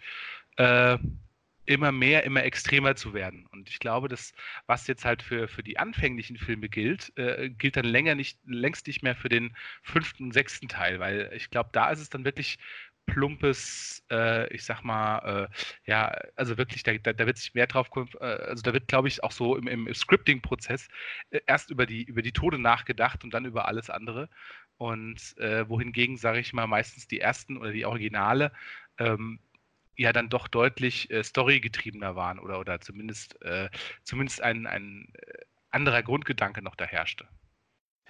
äh, 0.56 0.98
immer 1.66 1.92
mehr, 1.92 2.24
immer 2.24 2.44
extremer 2.44 2.94
zu 2.96 3.12
werden. 3.12 3.46
Und 3.46 3.68
ich 3.68 3.78
glaube, 3.80 4.08
dass 4.08 4.32
was 4.66 4.86
jetzt 4.86 5.04
halt 5.04 5.22
für, 5.22 5.48
für 5.48 5.62
die 5.62 5.78
anfänglichen 5.78 6.36
Filme 6.36 6.68
gilt, 6.68 7.12
äh, 7.16 7.50
gilt 7.50 7.76
dann 7.76 7.84
länger 7.84 8.14
nicht, 8.14 8.38
längst 8.46 8.86
nicht 8.86 9.02
mehr 9.02 9.16
für 9.16 9.28
den 9.28 9.54
fünften 9.82 10.24
und 10.24 10.32
sechsten 10.32 10.68
Teil, 10.68 11.00
weil 11.00 11.30
ich 11.34 11.50
glaube, 11.50 11.70
da 11.72 11.90
ist 11.90 12.00
es 12.00 12.08
dann 12.08 12.24
wirklich 12.24 12.58
plumpes, 13.06 14.04
äh, 14.10 14.52
ich 14.52 14.64
sag 14.64 14.82
mal, 14.82 15.48
äh, 15.48 15.90
ja, 15.90 16.14
also 16.34 16.58
wirklich, 16.58 16.82
da, 16.82 16.92
da, 16.98 17.12
da, 17.12 17.26
wird 17.26 17.38
sich 17.38 17.54
mehr 17.54 17.66
drauf, 17.66 17.88
äh, 18.20 18.24
also 18.24 18.62
da 18.62 18.72
wird, 18.72 18.88
glaube 18.88 19.08
ich, 19.08 19.24
auch 19.24 19.32
so 19.32 19.56
im, 19.56 19.66
im 19.66 19.92
Scripting-Prozess 19.94 20.88
äh, 21.30 21.40
erst 21.46 21.70
über 21.70 21.86
die, 21.86 22.04
über 22.04 22.22
die 22.22 22.32
Tode 22.32 22.58
nachgedacht 22.58 23.24
und 23.24 23.32
dann 23.32 23.44
über 23.44 23.68
alles 23.68 23.90
andere. 23.90 24.28
Und 24.78 25.36
äh, 25.38 25.68
wohingegen, 25.68 26.18
sage 26.18 26.40
ich 26.40 26.52
mal, 26.52 26.66
meistens 26.66 27.08
die 27.08 27.20
ersten 27.20 27.56
oder 27.56 27.72
die 27.72 27.86
Originale 27.86 28.52
ähm, 28.98 29.40
ja 29.96 30.12
dann 30.12 30.28
doch 30.28 30.48
deutlich 30.48 31.10
äh, 31.10 31.24
storygetriebener 31.24 32.16
waren 32.16 32.38
oder, 32.38 32.60
oder 32.60 32.80
zumindest, 32.80 33.40
äh, 33.42 33.70
zumindest 34.04 34.42
ein, 34.42 34.66
ein 34.66 35.10
anderer 35.70 36.02
Grundgedanke 36.02 36.60
noch 36.60 36.74
da 36.74 36.84
herrschte. 36.84 37.26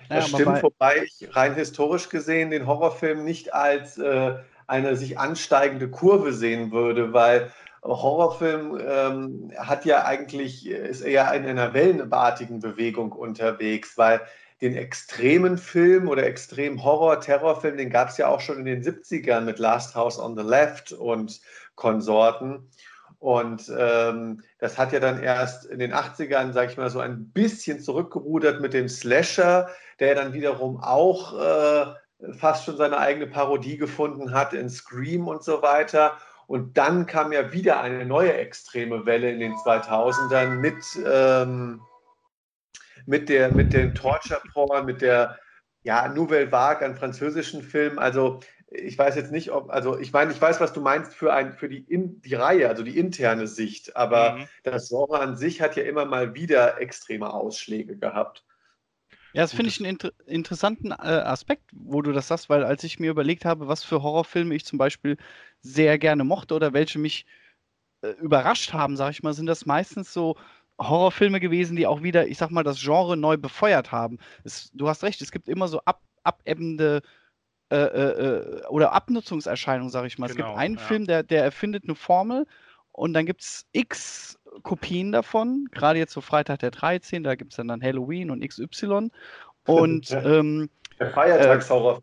Das 0.08 0.30
ja, 0.30 0.38
stimmt, 0.38 0.62
wobei 0.62 1.04
ich 1.04 1.34
rein 1.34 1.54
historisch 1.54 2.08
gesehen 2.08 2.50
den 2.50 2.66
Horrorfilm 2.66 3.24
nicht 3.24 3.54
als 3.54 3.98
äh, 3.98 4.38
eine 4.66 4.96
sich 4.96 5.18
ansteigende 5.18 5.88
Kurve 5.88 6.32
sehen 6.32 6.72
würde, 6.72 7.12
weil 7.12 7.52
Horrorfilm 7.82 8.80
ähm, 8.84 9.52
hat 9.56 9.84
ja 9.84 10.04
eigentlich, 10.04 10.66
ist 10.66 11.02
eher 11.02 11.32
in 11.34 11.46
einer 11.46 11.72
wellenartigen 11.72 12.60
Bewegung 12.60 13.12
unterwegs, 13.12 13.96
weil 13.96 14.20
den 14.60 14.74
extremen 14.74 15.58
Film 15.58 16.08
oder 16.08 16.24
extrem 16.24 16.82
Horror-Terrorfilm, 16.82 17.76
den 17.76 17.90
gab 17.90 18.08
es 18.08 18.16
ja 18.16 18.28
auch 18.28 18.40
schon 18.40 18.58
in 18.58 18.64
den 18.64 18.82
70ern 18.82 19.42
mit 19.42 19.58
Last 19.58 19.94
House 19.94 20.18
on 20.18 20.36
the 20.36 20.42
Left 20.42 20.92
und 20.92 21.40
Konsorten. 21.74 22.68
Und 23.18 23.70
ähm, 23.76 24.42
das 24.58 24.78
hat 24.78 24.92
ja 24.92 25.00
dann 25.00 25.22
erst 25.22 25.66
in 25.66 25.78
den 25.78 25.92
80ern, 25.92 26.52
sage 26.52 26.70
ich 26.70 26.78
mal, 26.78 26.90
so 26.90 27.00
ein 27.00 27.30
bisschen 27.30 27.80
zurückgerudert 27.80 28.60
mit 28.60 28.72
dem 28.72 28.88
Slasher, 28.88 29.68
der 30.00 30.14
dann 30.14 30.32
wiederum 30.32 30.82
auch 30.82 31.38
äh, 31.38 31.94
fast 32.38 32.64
schon 32.64 32.76
seine 32.76 32.98
eigene 32.98 33.26
Parodie 33.26 33.76
gefunden 33.76 34.32
hat 34.32 34.52
in 34.52 34.70
Scream 34.70 35.28
und 35.28 35.42
so 35.42 35.62
weiter. 35.62 36.16
Und 36.46 36.78
dann 36.78 37.06
kam 37.06 37.32
ja 37.32 37.52
wieder 37.52 37.80
eine 37.80 38.06
neue 38.06 38.32
extreme 38.32 39.04
Welle 39.04 39.30
in 39.30 39.40
den 39.40 39.54
2000ern 39.54 40.56
mit, 40.56 40.76
ähm, 41.04 41.80
mit, 43.04 43.28
der, 43.28 43.52
mit 43.52 43.72
dem 43.72 43.94
Torture 43.94 44.40
Porn, 44.52 44.86
mit 44.86 45.02
der 45.02 45.38
ja, 45.82 46.08
Nouvelle 46.08 46.50
Vague 46.50 46.84
an 46.86 46.96
französischen 46.96 47.62
Filmen. 47.62 47.98
Also 47.98 48.40
ich 48.68 48.98
weiß 48.98 49.14
jetzt 49.16 49.32
nicht, 49.32 49.52
ob, 49.52 49.70
also 49.70 49.98
ich 49.98 50.12
meine, 50.12 50.32
ich 50.32 50.40
weiß, 50.40 50.60
was 50.60 50.72
du 50.72 50.80
meinst 50.80 51.14
für, 51.14 51.32
ein, 51.32 51.52
für 51.52 51.68
die, 51.68 51.78
in, 51.78 52.20
die 52.22 52.34
Reihe, 52.34 52.68
also 52.68 52.82
die 52.82 52.98
interne 52.98 53.46
Sicht, 53.46 53.96
aber 53.96 54.32
mhm. 54.32 54.48
das 54.64 54.88
Genre 54.88 55.20
an 55.20 55.36
sich 55.36 55.60
hat 55.60 55.76
ja 55.76 55.84
immer 55.84 56.04
mal 56.04 56.34
wieder 56.34 56.80
extreme 56.80 57.32
Ausschläge 57.32 57.96
gehabt. 57.96 58.44
Ja, 59.36 59.42
das 59.42 59.52
finde 59.52 59.68
ich 59.68 59.78
einen 59.80 59.90
inter 59.90 60.12
interessanten 60.24 60.92
äh, 60.92 60.94
Aspekt, 60.94 61.70
wo 61.74 62.00
du 62.00 62.12
das 62.12 62.28
sagst, 62.28 62.48
weil 62.48 62.64
als 62.64 62.82
ich 62.84 62.98
mir 62.98 63.10
überlegt 63.10 63.44
habe, 63.44 63.68
was 63.68 63.84
für 63.84 64.02
Horrorfilme 64.02 64.54
ich 64.54 64.64
zum 64.64 64.78
Beispiel 64.78 65.18
sehr 65.60 65.98
gerne 65.98 66.24
mochte 66.24 66.54
oder 66.54 66.72
welche 66.72 66.98
mich 66.98 67.26
äh, 68.00 68.12
überrascht 68.12 68.72
haben, 68.72 68.96
sage 68.96 69.10
ich 69.10 69.22
mal, 69.22 69.34
sind 69.34 69.44
das 69.44 69.66
meistens 69.66 70.10
so 70.10 70.36
Horrorfilme 70.80 71.38
gewesen, 71.38 71.76
die 71.76 71.86
auch 71.86 72.02
wieder, 72.02 72.26
ich 72.28 72.38
sag 72.38 72.50
mal, 72.50 72.62
das 72.62 72.80
Genre 72.80 73.18
neu 73.18 73.36
befeuert 73.36 73.92
haben. 73.92 74.16
Es, 74.42 74.70
du 74.72 74.88
hast 74.88 75.04
recht, 75.04 75.20
es 75.20 75.30
gibt 75.30 75.50
immer 75.50 75.68
so 75.68 75.82
ab, 75.84 76.02
abebbende 76.22 77.02
äh, 77.70 77.76
äh, 77.76 78.62
äh 78.62 78.66
oder 78.68 78.92
Abnutzungserscheinungen, 78.94 79.90
sage 79.90 80.06
ich 80.06 80.18
mal. 80.18 80.28
Genau, 80.28 80.32
es 80.32 80.36
gibt 80.38 80.48
genau, 80.48 80.58
einen 80.58 80.76
ja. 80.76 80.80
Film, 80.80 81.06
der, 81.06 81.22
der 81.22 81.44
erfindet 81.44 81.84
eine 81.84 81.94
Formel 81.94 82.46
und 82.92 83.12
dann 83.12 83.26
gibt 83.26 83.42
es 83.42 83.66
x 83.72 84.38
Kopien 84.62 85.12
davon, 85.12 85.68
gerade 85.72 85.98
jetzt 85.98 86.12
so 86.12 86.20
Freitag 86.20 86.60
der 86.60 86.70
13., 86.70 87.24
da 87.24 87.34
gibt 87.34 87.52
es 87.52 87.56
dann, 87.56 87.68
dann 87.68 87.82
Halloween 87.82 88.30
und 88.30 88.46
XY. 88.46 89.10
Und 89.66 90.12
ähm, 90.12 90.70
der 91.00 91.10
Feiertagshorror. 91.10 92.00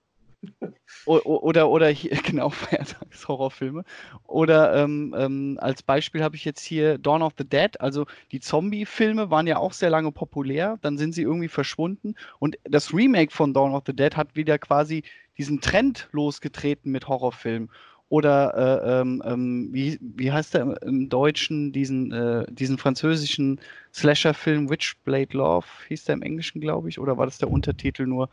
Äh, 0.62 0.70
oder, 1.06 1.70
oder 1.70 1.88
hier, 1.90 2.12
genau, 2.24 2.50
Feiertagshorrorfilme. 2.50 3.84
Oder 4.28 4.76
ähm, 4.76 5.16
ähm, 5.18 5.58
als 5.62 5.84
Beispiel 5.84 6.24
habe 6.24 6.36
ich 6.36 6.46
jetzt 6.46 6.62
hier 6.62 6.98
Dawn 6.98 7.22
of 7.22 7.34
the 7.38 7.48
Dead, 7.48 7.80
also 7.80 8.06
die 8.32 8.40
Zombie-Filme 8.40 9.30
waren 9.30 9.48
ja 9.48 9.58
auch 9.58 9.74
sehr 9.74 9.90
lange 9.90 10.12
populär, 10.12 10.78
dann 10.82 10.98
sind 10.98 11.14
sie 11.14 11.22
irgendwie 11.22 11.48
verschwunden. 11.48 12.16
Und 12.40 12.58
das 12.64 12.94
Remake 12.94 13.32
von 13.32 13.54
Dawn 13.54 13.74
of 13.74 13.84
the 13.86 13.96
Dead 13.96 14.16
hat 14.16 14.36
wieder 14.36 14.60
quasi 14.60 15.04
diesen 15.38 15.62
Trend 15.62 16.10
losgetreten 16.12 16.92
mit 16.92 17.08
Horrorfilmen. 17.08 17.70
Oder 18.14 18.54
äh, 18.86 19.02
ähm, 19.02 19.24
ähm, 19.26 19.70
wie, 19.72 19.98
wie 20.00 20.32
heißt 20.32 20.54
der 20.54 20.80
im, 20.84 21.10
Deutschen, 21.10 21.72
diesen, 21.72 22.12
äh, 22.12 22.46
diesen 22.48 22.78
französischen 22.78 23.60
Slasher-Film 23.92 24.70
Witchblade 24.70 25.36
Love, 25.36 25.66
hieß 25.88 26.04
der 26.04 26.14
im 26.14 26.22
Englischen, 26.22 26.62
glaube 26.62 26.90
ich, 26.90 27.00
oder 27.00 27.18
war 27.18 27.26
das 27.26 27.40
der 27.40 27.50
Untertitel 27.50 28.06
nur? 28.06 28.30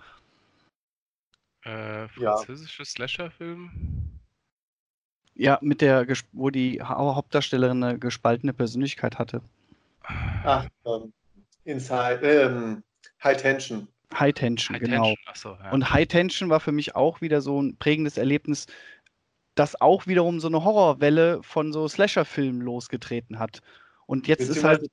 Äh, 1.63 2.09
französische 2.09 2.83
ja. 2.83 2.85
Slasher-Film? 2.85 3.71
Ja, 5.35 5.59
mit 5.63 5.81
der, 5.81 6.07
wo 6.33 6.51
die 6.51 6.83
Hauptdarstellerin 6.83 7.83
eine 7.83 7.99
gespaltene 7.99 8.53
Persönlichkeit 8.53 9.19
hatte. 9.19 9.41
Ach, 10.03 10.67
um, 10.83 11.05
ähm, 11.05 11.13
Inside, 11.65 12.21
ähm, 12.21 12.83
High 13.25 13.39
Tension. 13.39 13.89
High 14.13 14.35
Tension, 14.35 14.75
High 14.75 14.83
genau. 14.83 15.05
Tension. 15.05 15.35
So, 15.35 15.57
ja. 15.65 15.71
Und 15.71 15.91
High 15.91 16.07
Tension 16.07 16.51
war 16.51 16.61
für 16.61 16.73
mich 16.73 16.97
auch 16.97 17.23
wieder 17.23 17.41
so 17.41 17.63
ein 17.63 17.77
prägendes 17.77 18.19
Erlebnis, 18.19 18.67
das 19.61 19.79
auch 19.79 20.07
wiederum 20.07 20.41
so 20.41 20.49
eine 20.49 20.65
Horrorwelle 20.65 21.43
von 21.43 21.71
so 21.71 21.87
Slasher-Filmen 21.87 22.63
losgetreten 22.63 23.39
hat. 23.39 23.61
Und 24.07 24.27
jetzt 24.27 24.49
ist 24.49 24.65
halt. 24.65 24.91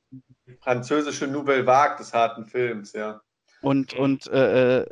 Französische 0.60 1.26
Nouvelle 1.26 1.66
Vague 1.66 1.98
des 1.98 2.14
harten 2.14 2.46
Films, 2.46 2.92
ja. 2.92 3.22
Und, 3.62 3.94
und, 3.94 4.28
äh, 4.28 4.82
äh 4.82 4.86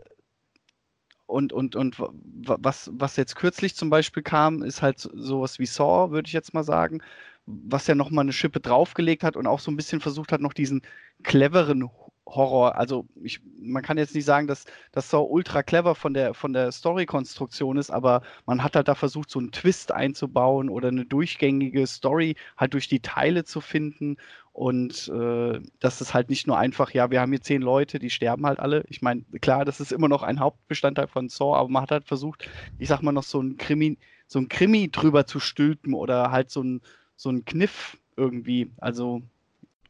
und, 1.27 1.51
und, 1.51 1.75
und 1.75 1.98
was, 2.00 2.89
was 2.94 3.17
jetzt 3.17 3.36
kürzlich 3.36 3.75
zum 3.75 3.89
Beispiel 3.89 4.24
kam, 4.24 4.63
ist 4.63 4.82
halt 4.82 5.00
sowas 5.00 5.60
wie 5.60 5.65
Saw, 5.65 6.12
würde 6.12 6.27
ich 6.27 6.34
jetzt 6.34 6.53
mal 6.53 6.63
sagen, 6.63 7.01
was 7.46 7.88
ja 7.88 7.96
nochmal 7.96 8.24
eine 8.24 8.32
Schippe 8.32 8.62
draufgelegt 8.62 9.24
hat 9.24 9.36
und 9.36 9.48
auch 9.48 9.60
so 9.60 9.72
ein 9.72 9.75
bisschen 9.75 10.00
versucht 10.00 10.32
hat, 10.32 10.39
noch 10.39 10.53
diesen 10.53 10.84
cleveren 11.24 11.89
Horror. 12.27 12.75
Also 12.75 13.08
ich, 13.22 13.41
man 13.60 13.84
kann 13.84 13.98
jetzt 13.98 14.15
nicht 14.15 14.25
sagen, 14.25 14.48
dass 14.48 14.65
das 14.91 15.10
so 15.10 15.24
ultra 15.24 15.63
clever 15.63 15.96
von 15.96 16.13
der, 16.13 16.34
von 16.34 16.53
der 16.53 16.72
Story-Konstruktion 16.72 17.77
ist, 17.77 17.91
aber 17.91 18.22
man 18.46 18.63
hat 18.63 18.75
halt 18.75 18.88
da 18.88 18.96
versucht, 18.96 19.29
so 19.29 19.39
einen 19.39 19.51
Twist 19.51 19.91
einzubauen 19.91 20.70
oder 20.70 20.88
eine 20.88 21.05
durchgängige 21.05 21.86
Story 21.86 22.36
halt 22.58 22.74
durch 22.74 22.88
die 22.88 23.00
Teile 23.00 23.44
zu 23.44 23.62
finden. 23.62 24.17
Und 24.53 25.10
äh, 25.10 25.60
das 25.79 26.01
ist 26.01 26.13
halt 26.13 26.29
nicht 26.29 26.48
nur 26.48 26.58
einfach, 26.58 26.91
ja, 26.91 27.12
wir 27.12 27.22
haben 27.22 27.32
hier 27.32 27.41
zehn 27.41 27.62
Leute, 27.62 28.00
die 28.00 28.10
sterben 28.10 28.46
halt 28.46 28.60
alle. 28.60 28.86
Ich 28.88 29.01
meine, 29.01 29.24
klar, 29.41 29.65
das 29.65 29.79
ist 29.79 29.91
immer 29.91 30.08
noch 30.08 30.24
ein 30.24 30.39
Hauptbestandteil 30.39 31.08
von 31.08 31.29
Saw, 31.29 31.58
aber 31.58 31.70
man 31.70 31.84
hat 31.84 31.91
halt 31.91 32.05
versucht, 32.05 32.50
ich 32.79 32.88
sag 32.88 33.01
mal, 33.01 33.12
noch 33.12 33.24
so 33.24 33.41
ein 33.41 33.58
Krimi, 33.58 33.98
so 34.27 34.39
ein 34.39 34.50
Krimi 34.50 34.89
drüber 34.89 35.27
zu 35.27 35.39
stülpen 35.39 35.94
oder 35.94 36.32
halt 36.32 36.50
so 36.50 36.63
ein, 36.63 36.82
so 37.17 37.29
ein 37.29 37.46
Kniff 37.46 37.98
irgendwie. 38.15 38.72
Also, 38.77 39.22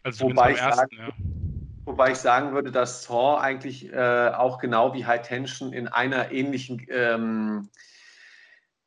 also 0.04 0.26
wobei 0.26 0.54
ich 0.54 0.58
ersten, 0.58 0.78
sagen, 0.78 0.98
ja 0.98 1.14
Wobei 1.86 2.12
ich 2.12 2.18
sagen 2.18 2.54
würde, 2.54 2.72
dass 2.72 3.04
Saw 3.04 3.40
eigentlich 3.40 3.94
äh, 3.94 4.30
auch 4.30 4.58
genau 4.58 4.94
wie 4.96 5.06
High 5.06 5.22
Tension 5.22 5.72
in 5.72 5.88
einer 5.88 6.32
ähnlichen 6.32 6.86
ähm, 6.90 7.70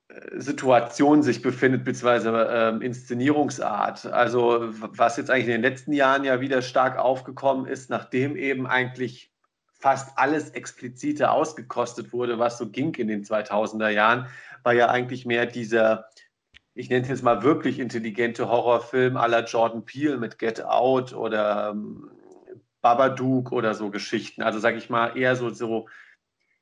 äh, 0.09 0.41
Situation 0.41 1.23
sich 1.23 1.41
befindet, 1.41 1.85
beziehungsweise 1.85 2.49
ähm, 2.51 2.83
Inszenierungsart. 2.83 4.07
Also 4.07 4.69
was 4.73 5.17
jetzt 5.17 5.31
eigentlich 5.31 5.47
in 5.47 5.63
den 5.63 5.63
letzten 5.63 5.93
Jahren 5.93 6.25
ja 6.25 6.41
wieder 6.41 6.61
stark 6.61 6.99
aufgekommen 6.99 7.67
ist, 7.67 7.89
nachdem 7.89 8.35
eben 8.37 8.67
eigentlich 8.67 9.33
fast 9.79 10.19
alles 10.19 10.51
explizite 10.51 11.31
ausgekostet 11.31 12.13
wurde, 12.13 12.41
was 12.41 12.59
so 12.59 12.69
ging 12.69 12.93
in 12.95 13.07
den 13.07 13.23
2000er 13.23 13.91
Jahren, 13.91 14.27
war 14.65 14.73
ja 14.73 14.89
eigentlich 14.89 15.25
mehr 15.25 15.47
dieser, 15.47 16.07
ich 16.75 16.91
nenne 16.91 17.03
es 17.03 17.09
jetzt 17.09 17.23
mal 17.23 17.45
wirklich 17.45 17.79
intelligente 17.79 18.49
Horrorfilm 18.49 19.17
à 19.17 19.29
la 19.29 19.45
Jordan 19.45 19.85
Peele 19.85 20.17
mit 20.17 20.41
Get 20.41 20.65
Out 20.65 21.13
oder 21.13 21.71
ähm, 21.71 22.11
Babadook 22.81 23.53
oder 23.53 23.75
so 23.75 23.91
Geschichten. 23.91 24.43
Also 24.43 24.59
sage 24.59 24.79
ich 24.79 24.91
mal 24.91 25.17
eher 25.17 25.37
so, 25.37 25.51
so, 25.51 25.89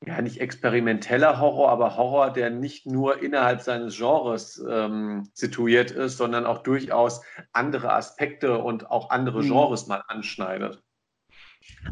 ja 0.04 0.20
nicht 0.20 0.40
experimenteller 0.40 1.40
Horror, 1.40 1.70
aber 1.70 1.96
Horror, 1.96 2.30
der 2.30 2.50
nicht 2.50 2.86
nur 2.86 3.22
innerhalb 3.22 3.60
seines 3.62 3.96
Genres 3.96 4.62
ähm, 4.68 5.28
situiert 5.32 5.90
ist, 5.90 6.18
sondern 6.18 6.46
auch 6.46 6.62
durchaus 6.62 7.22
andere 7.52 7.92
Aspekte 7.92 8.58
und 8.58 8.90
auch 8.90 9.10
andere 9.10 9.42
mhm. 9.42 9.48
Genres 9.48 9.86
mhm. 9.86 9.88
mal 9.88 10.02
anschneidet. 10.08 10.82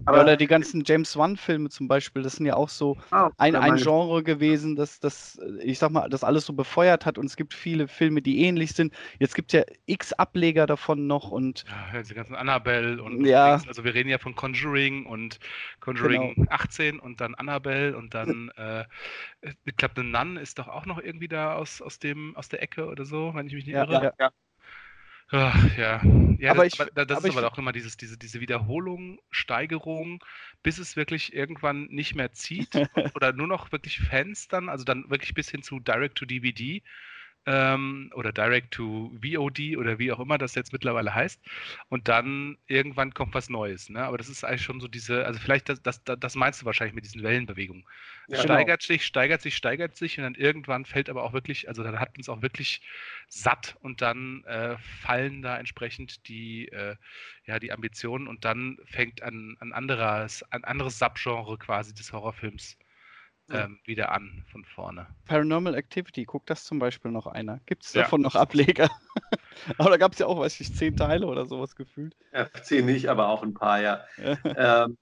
Aber 0.07 0.23
oder 0.23 0.37
die 0.37 0.47
ganzen 0.47 0.83
James 0.85 1.17
Wan-Filme 1.17 1.71
zum 1.71 1.89
Beispiel, 1.89 2.23
das 2.23 2.35
sind 2.37 2.47
ja 2.47 2.55
auch 2.55 2.69
so 2.69 2.97
ah, 3.11 3.31
ein, 3.39 3.57
ein 3.57 3.77
Genre 3.77 4.23
gewesen, 4.23 4.77
das, 4.77 5.01
das, 5.01 5.41
ich 5.61 5.79
sag 5.79 5.91
mal, 5.91 6.09
das 6.09 6.25
alles 6.25 6.47
so 6.47 6.53
befeuert 6.53 7.07
hat 7.07 7.19
und 7.19 7.27
es 7.27 7.37
gibt 7.37 7.55
viele 7.55 7.89
Filme, 7.89 8.21
die 8.21 8.43
ähnlich 8.45 8.73
sind. 8.73 8.95
Jetzt 9.19 9.35
gibt 9.35 9.55
es 9.55 9.61
ja 9.61 9.75
x 9.87 10.13
Ableger 10.13 10.67
davon 10.67 11.07
noch 11.07 11.31
und. 11.31 11.65
Ja, 11.93 12.03
die 12.03 12.15
ganzen 12.15 12.35
Annabelle 12.35 13.03
und 13.03 13.25
ja. 13.25 13.61
also 13.67 13.85
wir 13.85 13.95
reden 13.95 14.09
ja 14.09 14.19
von 14.19 14.35
Conjuring 14.35 15.07
und 15.07 15.39
Conjuring 15.81 16.35
genau. 16.35 16.51
18 16.51 16.99
und 17.01 17.21
dann 17.21 17.35
Annabelle 17.35 17.97
und 17.97 18.15
dann, 18.15 18.51
äh, 18.57 18.85
ich 19.65 19.77
glaube, 19.77 19.95
The 19.97 20.03
Nun 20.03 20.37
ist 20.37 20.59
doch 20.59 20.69
auch 20.69 20.87
noch 20.87 20.99
irgendwie 20.99 21.29
da 21.29 21.55
aus, 21.55 21.81
aus, 21.81 21.99
dem, 21.99 22.37
aus 22.37 22.49
der 22.49 22.63
Ecke 22.63 22.87
oder 22.87 23.05
so, 23.05 23.33
wenn 23.35 23.47
ich 23.47 23.55
mich 23.55 23.67
nicht 23.67 23.75
ja, 23.75 23.85
irre. 23.85 24.05
Ja, 24.05 24.13
ja. 24.19 24.31
Ach, 25.31 25.77
ja. 25.77 26.03
ja. 26.39 26.51
aber 26.51 26.65
das, 26.65 26.75
ich, 26.75 26.81
aber 26.81 27.07
das 27.07 27.19
aber 27.19 27.29
ist 27.29 27.37
aber 27.37 27.51
auch 27.51 27.59
immer 27.59 27.73
dieses, 27.73 27.97
diese, 27.97 28.19
diese 28.19 28.41
Wiederholung, 28.41 29.19
Steigerung, 29.31 30.23
bis 30.63 30.79
es 30.79 30.97
wirklich 30.97 31.33
irgendwann 31.33 31.87
nicht 31.87 32.15
mehr 32.15 32.33
zieht 32.33 32.69
oder 33.15 33.33
nur 33.33 33.47
noch 33.47 33.73
wirklich 33.73 34.01
Fans 34.01 34.49
dann, 34.49 34.69
also 34.69 34.85
dann 34.85 35.09
wirklich 35.09 35.35
bis 35.35 35.51
hin 35.51 35.63
zu 35.63 35.81
Direct 35.81 36.17
to 36.19 36.27
DVD, 36.27 36.83
ähm, 37.47 38.11
oder 38.15 38.33
Direct 38.33 38.73
to 38.73 39.13
VOD 39.23 39.77
oder 39.77 39.99
wie 39.99 40.11
auch 40.13 40.21
immer 40.21 40.39
das 40.39 40.55
jetzt 40.55 40.73
mittlerweile 40.73 41.15
heißt. 41.15 41.41
Und 41.89 42.09
dann 42.09 42.57
irgendwann 42.67 43.13
kommt 43.13 43.35
was 43.35 43.51
Neues. 43.51 43.91
Ne? 43.91 44.03
Aber 44.03 44.19
das 44.19 44.29
ist 44.29 44.45
eigentlich 44.45 44.63
schon 44.63 44.81
so 44.81 44.89
diese, 44.89 45.27
also 45.27 45.39
vielleicht 45.39 45.69
das, 45.69 45.83
das, 45.83 46.03
das 46.05 46.35
meinst 46.35 46.63
du 46.63 46.67
wahrscheinlich 46.67 46.95
mit 46.95 47.05
diesen 47.05 47.23
Wellenbewegungen. 47.23 47.85
Ja, 48.29 48.39
steigert 48.39 48.81
genau. 48.81 48.95
sich, 48.95 49.05
steigert 49.05 49.43
sich, 49.43 49.57
steigert 49.57 49.97
sich 49.97 50.17
und 50.19 50.25
dann 50.25 50.35
irgendwann 50.35 50.87
fällt 50.87 51.11
aber 51.11 51.23
auch 51.23 51.33
wirklich, 51.33 51.69
also 51.69 51.83
dann 51.83 52.01
hat 52.01 52.17
uns 52.17 52.29
auch 52.29 52.41
wirklich 52.41 52.81
satt 53.29 53.77
und 53.83 54.01
dann 54.01 54.45
äh, 54.45 54.77
fallen 55.03 55.43
da 55.43 55.59
entsprechend 55.59 56.27
die, 56.29 56.69
äh, 56.69 56.97
ja, 57.47 57.59
die 57.59 57.73
Ambitionen 57.73 58.27
und 58.27 58.45
dann 58.45 58.79
fängt 58.87 59.23
ein, 59.23 59.57
ein 59.61 59.73
anderes, 59.73 60.43
ein 60.51 60.65
anderes 60.65 60.99
Subgenre 60.99 61.59
quasi 61.59 61.95
des 61.95 62.13
Horrorfilms 62.13 62.79
ähm, 63.51 63.79
wieder 63.85 64.13
an 64.13 64.45
von 64.51 64.65
vorne. 64.65 65.07
Paranormal 65.27 65.75
Activity, 65.75 66.25
guckt 66.25 66.49
das 66.51 66.65
zum 66.65 66.79
Beispiel 66.79 67.11
noch 67.11 67.27
einer. 67.27 67.61
Gibt 67.67 67.85
es 67.85 67.93
davon 67.93 68.23
ja. 68.23 68.29
noch 68.29 68.35
Ableger? 68.35 68.91
aber 69.79 69.91
da 69.91 69.97
gab 69.97 70.13
es 70.13 70.19
ja 70.19 70.27
auch, 70.27 70.39
weiß 70.39 70.61
ich, 70.61 70.75
zehn 70.75 70.97
Teile 70.97 71.27
oder 71.27 71.47
sowas 71.47 71.77
gefühlt. 71.77 72.17
Ja, 72.33 72.49
zehn 72.63 72.87
nicht, 72.87 73.09
aber 73.09 73.29
auch 73.29 73.43
ein 73.43 73.55
paar, 73.55 73.81
ja. 73.81 74.05
ähm, 74.45 74.97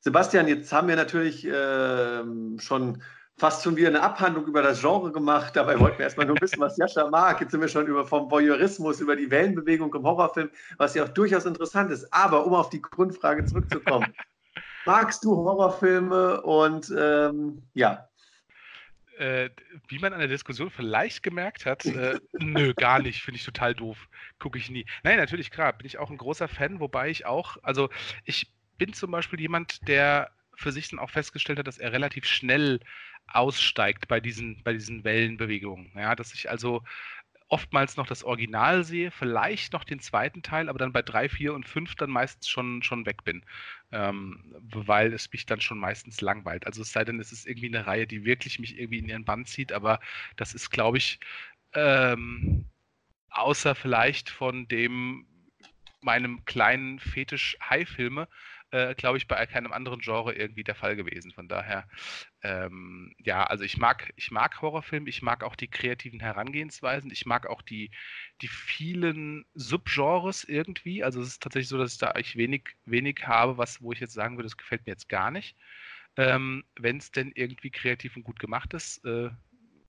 Sebastian, 0.00 0.46
jetzt 0.46 0.72
haben 0.72 0.88
wir 0.88 0.96
natürlich 0.96 1.46
ähm, 1.50 2.58
schon 2.60 3.02
fast 3.38 3.64
schon 3.64 3.76
wieder 3.76 3.88
eine 3.88 4.02
Abhandlung 4.02 4.46
über 4.46 4.62
das 4.62 4.80
Genre 4.80 5.12
gemacht. 5.12 5.54
Dabei 5.56 5.78
wollten 5.78 5.98
wir 5.98 6.04
erstmal 6.04 6.26
nur 6.26 6.40
wissen, 6.40 6.60
was 6.60 6.76
Jascha 6.76 7.08
mag. 7.10 7.40
Jetzt 7.40 7.50
sind 7.50 7.60
wir 7.60 7.68
schon 7.68 7.86
über 7.86 8.06
vom 8.06 8.30
Voyeurismus, 8.30 9.00
über 9.00 9.16
die 9.16 9.30
Wellenbewegung 9.30 9.92
im 9.94 10.04
Horrorfilm, 10.04 10.50
was 10.78 10.94
ja 10.94 11.04
auch 11.04 11.08
durchaus 11.08 11.44
interessant 11.44 11.90
ist. 11.90 12.06
Aber 12.12 12.46
um 12.46 12.54
auf 12.54 12.70
die 12.70 12.80
Grundfrage 12.80 13.44
zurückzukommen, 13.44 14.06
magst 14.86 15.24
du 15.24 15.36
Horrorfilme 15.36 16.40
und 16.42 16.92
ähm, 16.96 17.62
ja. 17.74 18.08
Äh, 19.18 19.50
wie 19.88 19.98
man 19.98 20.12
an 20.12 20.18
der 20.18 20.28
Diskussion 20.28 20.70
vielleicht 20.70 21.22
gemerkt 21.22 21.66
hat, 21.66 21.84
äh, 21.86 22.18
nö, 22.32 22.74
gar 22.74 23.00
nicht, 23.00 23.22
finde 23.22 23.38
ich 23.38 23.44
total 23.44 23.74
doof. 23.74 24.08
Gucke 24.38 24.58
ich 24.58 24.70
nie. 24.70 24.86
Nein, 25.02 25.18
natürlich, 25.18 25.50
klar, 25.50 25.72
bin 25.72 25.86
ich 25.86 25.98
auch 25.98 26.10
ein 26.10 26.18
großer 26.18 26.48
Fan, 26.48 26.80
wobei 26.80 27.10
ich 27.10 27.26
auch, 27.26 27.56
also 27.62 27.88
ich 28.24 28.52
bin 28.78 28.92
zum 28.92 29.10
Beispiel 29.10 29.40
jemand, 29.40 29.86
der 29.88 30.30
für 30.54 30.72
sich 30.72 30.88
dann 30.88 30.98
auch 30.98 31.10
festgestellt 31.10 31.58
hat, 31.58 31.66
dass 31.66 31.78
er 31.78 31.92
relativ 31.92 32.24
schnell 32.24 32.80
aussteigt 33.28 34.08
bei 34.08 34.20
diesen, 34.20 34.62
bei 34.62 34.72
diesen 34.72 35.04
Wellenbewegungen. 35.04 35.92
Ja, 35.94 36.14
dass 36.14 36.34
ich 36.34 36.50
also 36.50 36.82
oftmals 37.48 37.96
noch 37.96 38.06
das 38.06 38.24
Original 38.24 38.84
sehe, 38.84 39.10
vielleicht 39.10 39.72
noch 39.72 39.84
den 39.84 40.00
zweiten 40.00 40.42
Teil, 40.42 40.68
aber 40.68 40.78
dann 40.78 40.92
bei 40.92 41.02
drei, 41.02 41.28
vier 41.28 41.54
und 41.54 41.66
fünf 41.66 41.94
dann 41.94 42.10
meistens 42.10 42.48
schon, 42.48 42.82
schon 42.82 43.06
weg 43.06 43.24
bin, 43.24 43.44
ähm, 43.92 44.54
weil 44.72 45.12
es 45.12 45.30
mich 45.32 45.46
dann 45.46 45.60
schon 45.60 45.78
meistens 45.78 46.20
langweilt. 46.20 46.66
Also 46.66 46.82
es 46.82 46.92
sei 46.92 47.04
denn, 47.04 47.20
es 47.20 47.32
ist 47.32 47.46
irgendwie 47.46 47.68
eine 47.68 47.86
Reihe, 47.86 48.06
die 48.06 48.24
wirklich 48.24 48.58
mich 48.58 48.78
irgendwie 48.78 48.98
in 48.98 49.08
ihren 49.08 49.24
Bann 49.24 49.44
zieht, 49.44 49.72
aber 49.72 50.00
das 50.36 50.54
ist, 50.54 50.70
glaube 50.70 50.98
ich, 50.98 51.20
ähm, 51.74 52.66
außer 53.30 53.74
vielleicht 53.74 54.30
von 54.30 54.68
dem 54.68 55.26
meinem 56.00 56.44
kleinen 56.44 57.00
Fetisch 57.00 57.56
High-Filme, 57.68 58.28
äh, 58.76 58.94
glaube 58.94 59.16
ich, 59.16 59.26
bei 59.26 59.46
keinem 59.46 59.72
anderen 59.72 60.00
Genre 60.00 60.34
irgendwie 60.34 60.64
der 60.64 60.74
Fall 60.74 60.96
gewesen. 60.96 61.32
Von 61.32 61.48
daher, 61.48 61.88
ähm, 62.42 63.14
ja, 63.18 63.44
also 63.44 63.64
ich 63.64 63.78
mag, 63.78 64.12
ich 64.16 64.30
mag 64.30 64.60
Horrorfilme, 64.60 65.08
ich 65.08 65.22
mag 65.22 65.42
auch 65.42 65.56
die 65.56 65.68
kreativen 65.68 66.20
Herangehensweisen, 66.20 67.10
ich 67.10 67.24
mag 67.24 67.46
auch 67.46 67.62
die, 67.62 67.90
die 68.42 68.48
vielen 68.48 69.46
Subgenres 69.54 70.44
irgendwie. 70.44 71.02
Also 71.02 71.20
es 71.22 71.28
ist 71.28 71.42
tatsächlich 71.42 71.68
so, 71.68 71.78
dass 71.78 71.94
ich 71.94 71.98
da 71.98 72.14
ich 72.18 72.36
wenig, 72.36 72.76
wenig 72.84 73.26
habe, 73.26 73.56
was, 73.56 73.80
wo 73.80 73.92
ich 73.92 74.00
jetzt 74.00 74.14
sagen 74.14 74.36
würde, 74.36 74.46
das 74.46 74.58
gefällt 74.58 74.86
mir 74.86 74.92
jetzt 74.92 75.08
gar 75.08 75.30
nicht. 75.30 75.56
Ähm, 76.16 76.64
Wenn 76.78 76.98
es 76.98 77.10
denn 77.12 77.32
irgendwie 77.34 77.70
kreativ 77.70 78.16
und 78.16 78.24
gut 78.24 78.38
gemacht 78.38 78.74
ist, 78.74 79.04
äh, 79.04 79.30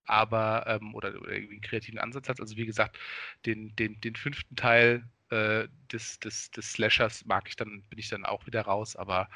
aber 0.06 0.66
ähm, 0.68 0.96
oder, 0.96 1.10
oder, 1.20 1.32
irgendwie 1.34 1.56
einen 1.56 1.62
kreativen 1.62 2.00
Ansatz 2.00 2.30
hat. 2.30 2.40
Also 2.40 2.56
wie 2.58 2.66
gesagt, 2.66 2.98
den, 3.46 3.76
den, 3.76 4.00
den 4.02 4.16
fünften 4.16 4.56
Teil 4.56 5.04
äh, 5.30 5.68
des, 5.92 6.20
des, 6.20 6.52
des 6.52 6.74
Slashers 6.74 7.26
mag 7.26 7.48
ich 7.50 7.56
dann, 7.56 7.84
bin 7.90 8.00
ich 8.00 8.10
dann 8.10 8.26
auch 8.26 8.46
wieder 8.48 8.62
raus. 8.62 8.96
Aber 8.96 9.30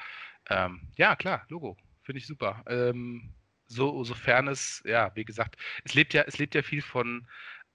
ähm, 0.50 0.82
ja, 0.98 1.16
klar, 1.16 1.46
Logo. 1.50 1.78
Finde 2.04 2.20
ich 2.20 2.28
super. 2.28 2.64
Ähm, 2.68 3.34
so, 3.68 4.04
sofern 4.04 4.48
es, 4.48 4.82
ja, 4.86 5.12
wie 5.16 5.26
gesagt, 5.26 5.56
es 5.86 5.94
lebt 5.94 6.14
ja, 6.14 6.24
es 6.24 6.38
lebt 6.38 6.56
ja 6.56 6.62
viel 6.64 6.82
von 6.82 7.28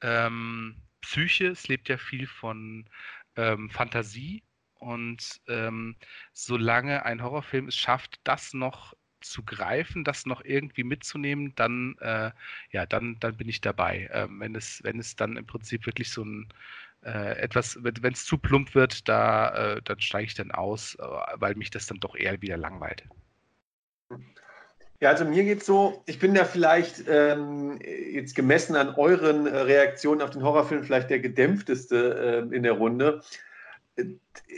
ähm, 0.03 0.77
Psyche, 1.01 1.49
es 1.49 1.69
lebt 1.69 1.89
ja 1.89 1.97
viel 1.97 2.27
von 2.27 2.89
ähm, 3.37 3.71
Fantasie. 3.71 4.43
Und 4.75 5.41
ähm, 5.49 5.97
solange 6.33 7.05
ein 7.05 7.23
Horrorfilm 7.23 7.69
es 7.69 7.77
schafft, 7.77 8.21
das 8.25 8.53
noch 8.53 8.95
zu 9.23 9.43
greifen, 9.45 10.05
das 10.05 10.27
noch 10.27 10.45
irgendwie 10.45 10.85
mitzunehmen, 10.85 11.55
dann, 11.57 11.97
äh, 12.01 12.31
ja, 12.71 12.87
dann, 12.87 13.19
dann 13.21 13.37
bin 13.37 13.49
ich 13.49 13.61
dabei. 13.61 14.09
Ähm, 14.13 14.41
wenn, 14.41 14.55
es, 14.55 14.83
wenn 14.85 14.99
es 14.99 15.17
dann 15.17 15.37
im 15.37 15.47
Prinzip 15.47 15.87
wirklich 15.87 16.11
so 16.11 16.25
ein 16.25 16.49
äh, 17.07 17.39
etwas, 17.39 17.79
wenn 17.81 18.13
es 18.13 18.25
zu 18.25 18.37
plump 18.37 18.75
wird, 18.75 19.09
da, 19.09 19.75
äh, 19.77 19.83
dann 19.83 20.01
steige 20.01 20.27
ich 20.27 20.35
dann 20.35 20.51
aus, 20.51 20.97
äh, 20.97 21.05
weil 21.37 21.55
mich 21.55 21.71
das 21.71 21.87
dann 21.87 22.01
doch 22.01 22.17
eher 22.17 22.43
wieder 22.43 22.57
langweilt. 22.57 23.05
Ja, 25.01 25.11
also 25.11 25.25
mir 25.25 25.45
geht 25.45 25.61
es 25.61 25.67
so, 25.67 26.03
ich 26.07 26.19
bin 26.19 26.35
da 26.35 26.45
vielleicht 26.45 27.05
ähm, 27.07 27.79
jetzt 27.83 28.35
gemessen 28.35 28.77
an 28.77 28.95
euren 28.95 29.47
äh, 29.47 29.57
Reaktionen 29.59 30.23
auf 30.23 30.31
den 30.31 30.43
Horrorfilm 30.43 30.85
vielleicht 30.85 31.11
der 31.11 31.21
gedämpfteste 31.21 32.49
äh, 32.51 32.55
in 32.55 32.63
der 32.63 32.73
Runde. 32.73 33.23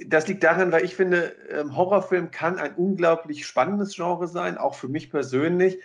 Das 0.06 0.26
liegt 0.28 0.42
daran, 0.42 0.72
weil 0.72 0.84
ich 0.84 0.94
finde, 0.94 1.34
ähm, 1.50 1.76
Horrorfilm 1.76 2.30
kann 2.30 2.58
ein 2.58 2.74
unglaublich 2.74 3.46
spannendes 3.46 3.94
Genre 3.94 4.28
sein, 4.28 4.58
auch 4.58 4.74
für 4.74 4.88
mich 4.88 5.10
persönlich. 5.10 5.78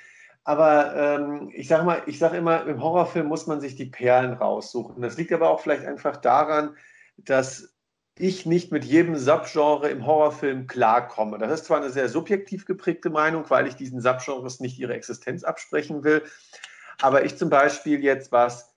Aber 0.44 0.96
ähm, 0.96 1.52
ich 1.54 1.68
sage 1.68 1.84
mal, 1.84 2.04
ich 2.06 2.20
sage 2.20 2.38
immer, 2.38 2.66
im 2.66 2.82
Horrorfilm 2.82 3.28
muss 3.28 3.48
man 3.48 3.62
sich 3.62 3.76
die 3.76 3.86
Perlen 3.86 4.34
raussuchen. 4.34 5.02
Das 5.02 5.18
liegt 5.18 5.32
aber 5.32 5.50
auch 5.50 5.62
vielleicht 5.62 5.86
einfach 5.86 6.18
daran, 6.18 6.76
dass 7.18 7.74
ich 8.18 8.46
nicht 8.46 8.72
mit 8.72 8.84
jedem 8.84 9.16
Subgenre 9.16 9.90
im 9.90 10.06
Horrorfilm 10.06 10.68
klarkomme. 10.68 11.38
Das 11.40 11.52
ist 11.52 11.66
zwar 11.66 11.78
eine 11.78 11.90
sehr 11.90 12.10
subjektiv 12.10 12.66
geprägte 12.66 13.10
Meinung, 13.10 13.50
weil 13.50 13.68
ich 13.68 13.76
diesen 13.76 14.02
Subgenres 14.02 14.60
nicht 14.60 14.78
ihre 14.78 14.94
Existenz 14.94 15.44
absprechen 15.44 16.04
will, 16.04 16.22
aber 17.02 17.26
ich 17.26 17.38
zum 17.38 17.50
Beispiel 17.50 18.04
jetzt 18.04 18.32
was 18.32 18.72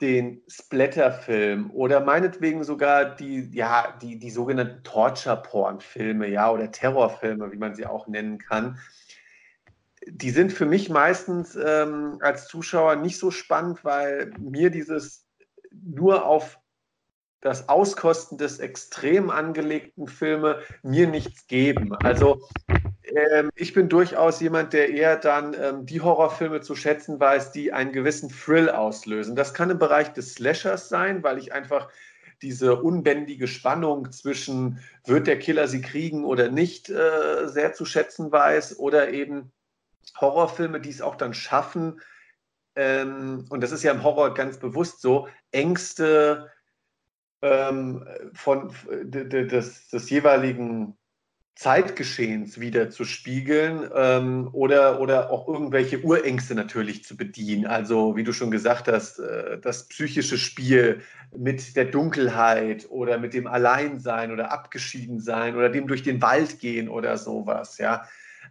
den 0.00 0.42
Splatterfilm 0.46 1.70
oder 1.72 2.00
meinetwegen 2.00 2.62
sogar 2.62 3.16
die, 3.16 3.50
ja, 3.52 3.98
die, 4.00 4.18
die 4.18 4.30
sogenannten 4.30 4.84
Torture-Porn-Filme, 4.84 6.28
ja, 6.28 6.50
oder 6.50 6.70
Terrorfilme, 6.70 7.50
wie 7.52 7.56
man 7.56 7.74
sie 7.74 7.84
auch 7.84 8.06
nennen 8.06 8.38
kann, 8.38 8.78
die 10.10 10.30
sind 10.30 10.52
für 10.52 10.66
mich 10.66 10.88
meistens 10.88 11.56
ähm, 11.56 12.18
als 12.20 12.48
Zuschauer 12.48 12.96
nicht 12.96 13.18
so 13.18 13.30
spannend, 13.30 13.84
weil 13.84 14.32
mir 14.38 14.70
dieses 14.70 15.26
nur 15.70 16.26
auf 16.26 16.58
das 17.40 17.68
Auskosten 17.68 18.38
des 18.38 18.58
extrem 18.58 19.30
angelegten 19.30 20.08
Filme 20.08 20.60
mir 20.82 21.06
nichts 21.06 21.46
geben. 21.46 21.94
Also 21.94 22.42
ähm, 23.04 23.50
ich 23.54 23.74
bin 23.74 23.88
durchaus 23.88 24.40
jemand, 24.40 24.72
der 24.72 24.90
eher 24.90 25.16
dann 25.16 25.54
ähm, 25.54 25.86
die 25.86 26.00
Horrorfilme 26.00 26.60
zu 26.60 26.74
schätzen 26.74 27.20
weiß, 27.20 27.52
die 27.52 27.72
einen 27.72 27.92
gewissen 27.92 28.28
Thrill 28.30 28.70
auslösen. 28.70 29.36
Das 29.36 29.54
kann 29.54 29.70
im 29.70 29.78
Bereich 29.78 30.12
des 30.12 30.34
Slashers 30.34 30.88
sein, 30.88 31.22
weil 31.22 31.38
ich 31.38 31.52
einfach 31.52 31.88
diese 32.42 32.80
unbändige 32.80 33.48
Spannung 33.48 34.10
zwischen 34.12 34.80
wird 35.04 35.26
der 35.26 35.38
Killer 35.38 35.66
sie 35.68 35.80
kriegen 35.80 36.24
oder 36.24 36.50
nicht 36.50 36.88
äh, 36.88 37.48
sehr 37.48 37.72
zu 37.72 37.84
schätzen 37.84 38.30
weiß 38.30 38.78
oder 38.78 39.10
eben 39.10 39.52
Horrorfilme, 40.20 40.80
die 40.80 40.90
es 40.90 41.02
auch 41.02 41.16
dann 41.16 41.34
schaffen, 41.34 42.00
ähm, 42.78 43.44
und 43.50 43.60
das 43.60 43.72
ist 43.72 43.82
ja 43.82 43.90
im 43.90 44.04
Horror 44.04 44.34
ganz 44.34 44.58
bewusst 44.58 45.00
so, 45.00 45.28
Ängste 45.50 46.48
ähm, 47.42 48.06
von, 48.34 48.72
des, 49.02 49.88
des 49.88 50.10
jeweiligen 50.10 50.96
Zeitgeschehens 51.56 52.60
wieder 52.60 52.88
zu 52.88 53.04
spiegeln 53.04 53.90
ähm, 53.92 54.48
oder, 54.52 55.00
oder 55.00 55.32
auch 55.32 55.48
irgendwelche 55.48 56.04
Urängste 56.04 56.54
natürlich 56.54 57.02
zu 57.02 57.16
bedienen. 57.16 57.66
Also 57.66 58.14
wie 58.14 58.22
du 58.22 58.32
schon 58.32 58.52
gesagt 58.52 58.86
hast, 58.86 59.18
äh, 59.18 59.58
das 59.58 59.88
psychische 59.88 60.38
Spiel 60.38 61.02
mit 61.36 61.74
der 61.74 61.86
Dunkelheit 61.86 62.86
oder 62.90 63.18
mit 63.18 63.34
dem 63.34 63.48
Alleinsein 63.48 64.30
oder 64.30 64.52
Abgeschiedensein 64.52 65.56
oder 65.56 65.68
dem 65.68 65.88
durch 65.88 66.04
den 66.04 66.22
Wald 66.22 66.60
gehen 66.60 66.88
oder 66.88 67.18
sowas, 67.18 67.78
ja. 67.78 68.06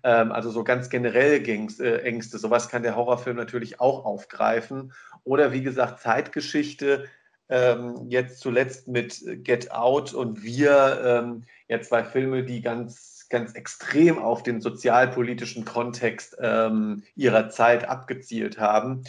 Ähm, 0.07 0.31
also 0.31 0.49
so 0.49 0.63
ganz 0.63 0.89
generell 0.89 1.43
äh, 1.45 2.01
Ängste. 2.03 2.37
Sowas 2.39 2.69
kann 2.69 2.81
der 2.81 2.95
Horrorfilm 2.95 3.35
natürlich 3.35 3.81
auch 3.81 4.05
aufgreifen. 4.05 4.93
Oder 5.25 5.51
wie 5.51 5.61
gesagt, 5.61 5.99
Zeitgeschichte. 5.99 7.09
Ähm, 7.49 8.05
jetzt 8.07 8.39
zuletzt 8.39 8.87
mit 8.87 9.21
Get 9.43 9.71
Out 9.71 10.13
und 10.13 10.43
Wir, 10.43 11.01
ähm, 11.03 11.43
ja 11.67 11.81
zwei 11.81 12.05
Filme, 12.05 12.43
die 12.43 12.61
ganz, 12.61 13.27
ganz 13.29 13.51
extrem 13.53 14.17
auf 14.17 14.43
den 14.43 14.61
sozialpolitischen 14.61 15.65
Kontext 15.65 16.37
ähm, 16.39 17.03
ihrer 17.15 17.49
Zeit 17.49 17.89
abgezielt 17.89 18.59
haben. 18.59 19.03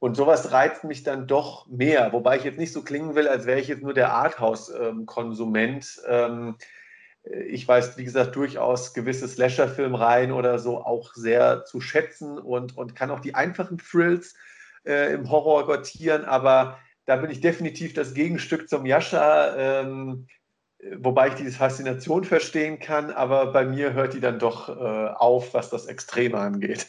Und 0.00 0.16
sowas 0.18 0.52
reizt 0.52 0.84
mich 0.84 1.02
dann 1.02 1.26
doch 1.26 1.66
mehr, 1.68 2.12
wobei 2.12 2.36
ich 2.36 2.44
jetzt 2.44 2.58
nicht 2.58 2.72
so 2.72 2.82
klingen 2.82 3.14
will, 3.14 3.28
als 3.28 3.46
wäre 3.46 3.60
ich 3.60 3.68
jetzt 3.68 3.82
nur 3.82 3.94
der 3.94 4.12
Arthouse-Konsument. 4.12 6.02
Ähm, 6.06 6.56
ich 7.24 7.66
weiß, 7.66 7.96
wie 7.98 8.04
gesagt, 8.04 8.34
durchaus 8.34 8.94
gewisse 8.94 9.28
Slasher-Filmreihen 9.28 10.32
oder 10.32 10.58
so 10.58 10.84
auch 10.84 11.14
sehr 11.14 11.64
zu 11.64 11.80
schätzen 11.80 12.38
und, 12.38 12.76
und 12.76 12.96
kann 12.96 13.10
auch 13.10 13.20
die 13.20 13.34
einfachen 13.34 13.78
Thrills 13.78 14.34
äh, 14.84 15.14
im 15.14 15.30
Horror 15.30 15.66
gottieren, 15.66 16.24
aber 16.24 16.78
da 17.04 17.16
bin 17.16 17.30
ich 17.30 17.40
definitiv 17.40 17.94
das 17.94 18.14
Gegenstück 18.14 18.68
zum 18.68 18.86
Jascha, 18.86 19.56
ähm, 19.56 20.26
wobei 20.98 21.28
ich 21.28 21.34
diese 21.34 21.56
Faszination 21.56 22.24
verstehen 22.24 22.80
kann, 22.80 23.10
aber 23.10 23.52
bei 23.52 23.64
mir 23.64 23.92
hört 23.92 24.14
die 24.14 24.20
dann 24.20 24.38
doch 24.38 24.68
äh, 24.68 25.08
auf, 25.14 25.54
was 25.54 25.70
das 25.70 25.86
Extreme 25.86 26.38
angeht. 26.38 26.88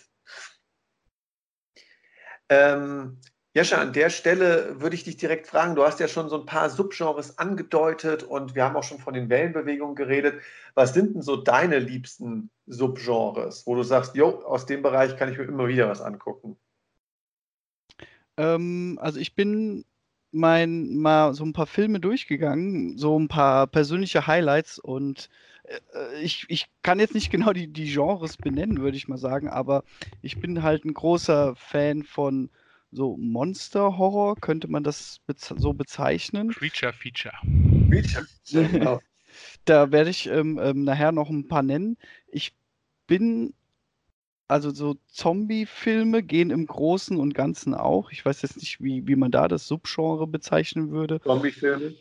Ähm, 2.50 3.20
Jascha, 3.56 3.78
an 3.78 3.94
der 3.94 4.10
Stelle 4.10 4.82
würde 4.82 4.96
ich 4.96 5.04
dich 5.04 5.18
direkt 5.18 5.46
fragen, 5.46 5.76
du 5.76 5.84
hast 5.84 6.00
ja 6.00 6.08
schon 6.08 6.28
so 6.28 6.40
ein 6.40 6.46
paar 6.48 6.72
Subgenres 6.72 7.38
angedeutet 7.38 8.24
und 8.24 8.56
wir 8.56 8.64
haben 8.64 8.76
auch 8.76 8.84
schon 8.84 8.98
von 8.98 9.14
den 9.14 9.30
Wellenbewegungen 9.30 9.96
geredet. 9.96 10.42
Was 10.74 10.96
sind 10.96 11.14
denn 11.14 11.22
so 11.22 11.36
deine 11.36 11.78
liebsten 11.78 12.50
Subgenres, 12.66 13.68
wo 13.68 13.76
du 13.76 13.84
sagst, 13.84 14.16
jo, 14.16 14.44
aus 14.44 14.66
dem 14.66 14.82
Bereich 14.82 15.16
kann 15.18 15.32
ich 15.32 15.38
mir 15.38 15.44
immer 15.44 15.68
wieder 15.68 15.88
was 15.88 16.02
angucken? 16.02 16.58
Ähm, 18.38 18.98
also 19.00 19.20
ich 19.20 19.36
bin 19.36 19.86
mein, 20.32 20.98
mal 20.98 21.36
so 21.36 21.46
ein 21.46 21.54
paar 21.54 21.68
Filme 21.68 22.00
durchgegangen, 22.00 22.98
so 22.98 23.20
ein 23.20 23.28
paar 23.28 23.68
persönliche 23.68 24.26
Highlights 24.26 24.80
und 24.80 25.30
äh, 25.66 26.24
ich, 26.24 26.46
ich 26.48 26.66
kann 26.82 27.00
jetzt 27.00 27.14
nicht 27.14 27.30
genau 27.30 27.54
die, 27.54 27.68
die 27.68 27.94
Genres 27.94 28.38
benennen, 28.38 28.82
würde 28.82 28.98
ich 28.98 29.08
mal 29.08 29.20
sagen, 29.20 29.48
aber 29.48 29.84
ich 30.24 30.40
bin 30.40 30.64
halt 30.64 30.86
ein 30.86 30.96
großer 30.96 31.56
Fan 31.56 32.02
von 32.02 32.50
so 32.94 33.18
Monster-Horror, 33.18 34.36
könnte 34.38 34.68
man 34.68 34.84
das 34.84 35.20
bez 35.28 35.48
so 35.48 35.74
bezeichnen. 35.74 36.50
Creature 36.50 36.94
Feature. 36.94 37.34
Creature 37.90 38.26
Feature, 38.46 38.70
genau. 38.72 39.00
Da 39.66 39.92
werde 39.92 40.10
ich 40.10 40.28
ähm, 40.28 40.60
ähm, 40.62 40.84
nachher 40.84 41.12
noch 41.12 41.30
ein 41.30 41.48
paar 41.48 41.64
nennen. 41.64 41.98
Ich 42.28 42.54
bin 43.08 43.54
also 44.48 44.72
so 44.72 44.96
Zombie-Filme 45.08 46.22
gehen 46.22 46.52
im 46.52 46.68
Großen 46.68 47.18
und 47.18 47.34
Ganzen 47.34 47.74
auch. 47.74 48.12
Ich 48.12 48.24
weiß 48.24 48.42
jetzt 48.44 48.58
nicht, 48.58 48.82
wie, 48.82 49.08
wie 49.08 49.16
man 49.16 49.32
da 49.32 49.48
das 49.48 49.68
Subgenre 49.68 50.28
bezeichnen 50.28 50.92
würde. 50.92 51.20
Zombie-Filme? 51.22 51.96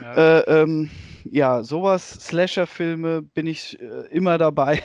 Ja. 0.00 0.14
Äh, 0.14 0.62
ähm, 0.62 0.90
ja, 1.24 1.62
sowas, 1.62 2.10
Slasher-Filme 2.10 3.22
bin 3.22 3.46
ich 3.46 3.80
äh, 3.80 4.06
immer 4.10 4.38
dabei. 4.38 4.82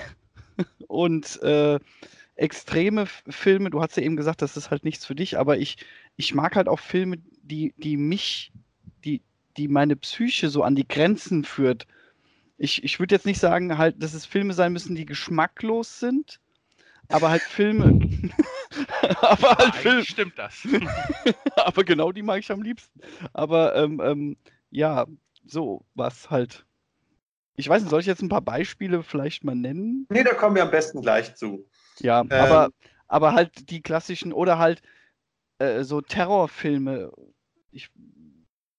und 0.88 1.42
äh, 1.42 1.80
extreme 2.36 3.06
Filme, 3.06 3.70
du 3.70 3.82
hast 3.82 3.96
ja 3.98 4.04
eben 4.04 4.16
gesagt, 4.16 4.42
das 4.42 4.58
ist 4.58 4.72
halt 4.72 4.84
nichts 4.84 5.06
für 5.06 5.16
dich, 5.16 5.38
aber 5.38 5.58
ich, 5.58 5.78
ich 6.16 6.34
mag 6.34 6.56
halt 6.56 6.68
auch 6.68 6.80
Filme, 6.80 7.18
die, 7.42 7.74
die 7.78 7.98
mich, 7.98 8.52
die, 9.04 9.22
die 9.58 9.68
meine 9.68 9.96
Psyche 9.96 10.50
so 10.50 10.64
an 10.64 10.76
die 10.76 10.88
Grenzen 10.88 11.44
führt. 11.44 11.86
Ich, 12.58 12.84
ich 12.84 13.00
würde 13.00 13.16
jetzt 13.16 13.26
nicht 13.26 13.40
sagen, 13.40 13.78
halt, 13.78 14.02
dass 14.02 14.14
es 14.14 14.26
Filme 14.26 14.54
sein 14.54 14.74
müssen, 14.74 14.96
die 14.96 15.06
geschmacklos 15.06 16.00
sind, 16.00 16.40
aber 17.10 17.30
halt 17.30 17.42
Filme. 17.42 18.00
aber 19.22 19.58
halt 19.58 19.76
Filme. 19.76 20.06
Stimmt 20.06 20.38
das. 20.38 20.68
aber 21.56 21.84
genau 21.84 22.12
die 22.12 22.24
mag 22.24 22.40
ich 22.40 22.52
am 22.52 22.62
liebsten. 22.62 23.00
Aber 23.34 23.76
ähm, 23.76 24.02
ähm, 24.04 24.38
ja, 24.72 25.06
so 25.46 25.86
was 25.96 26.30
halt. 26.30 26.66
Ich 27.56 27.70
weiß 27.70 27.84
nicht, 27.84 27.92
soll 27.92 28.00
ich 28.00 28.08
jetzt 28.08 28.24
ein 28.24 28.30
paar 28.30 28.42
Beispiele 28.42 29.04
vielleicht 29.04 29.44
mal 29.44 29.56
nennen? 29.56 30.08
Nee, 30.10 30.24
da 30.24 30.34
kommen 30.34 30.56
wir 30.56 30.64
am 30.64 30.72
besten 30.72 31.02
gleich 31.02 31.36
zu. 31.36 31.68
Ja, 32.00 32.22
ähm, 32.22 32.32
aber, 32.32 32.70
aber 33.08 33.34
halt 33.34 33.70
die 33.70 33.82
klassischen 33.82 34.34
oder 34.34 34.58
halt 34.58 34.82
äh, 35.60 35.84
so 35.84 36.02
Terrorfilme. 36.02 37.12
Ich, 37.72 37.90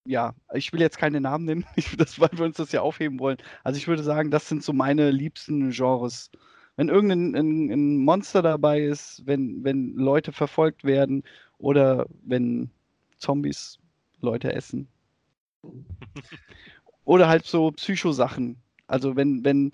ja, 0.05 0.35
ich 0.53 0.73
will 0.73 0.81
jetzt 0.81 0.99
keine 0.99 1.21
Namen 1.21 1.45
nennen, 1.45 1.67
das, 1.99 2.21
weil 2.21 2.31
wir 2.33 2.45
uns 2.45 2.57
das 2.57 2.73
ja 2.73 2.83
aufheben 2.83 3.19
wollen. 3.19 3.39
Also 3.63 3.79
ich 3.79 3.89
würde 3.89 4.03
sagen, 4.03 4.31
das 4.31 4.49
sind 4.49 4.63
so 4.63 4.73
meine 4.73 5.11
liebsten 5.11 5.71
Genres 5.71 6.31
wenn 6.77 6.89
irgendein 6.89 7.35
ein, 7.35 7.71
ein 7.71 7.97
Monster 7.99 8.43
dabei 8.43 8.83
ist, 8.83 9.23
wenn, 9.27 9.63
wenn 9.65 9.95
Leute 9.95 10.33
verfolgt 10.33 10.85
werden 10.85 11.23
oder 11.59 12.07
wenn 12.25 12.71
Zombies 13.19 13.79
Leute 14.21 14.53
essen. 14.53 14.89
Oder 17.05 17.29
halt 17.29 17.45
so 17.45 17.71
Psychosachen. 17.71 18.57
Also 18.87 19.15
wenn, 19.15 19.45
wenn 19.45 19.73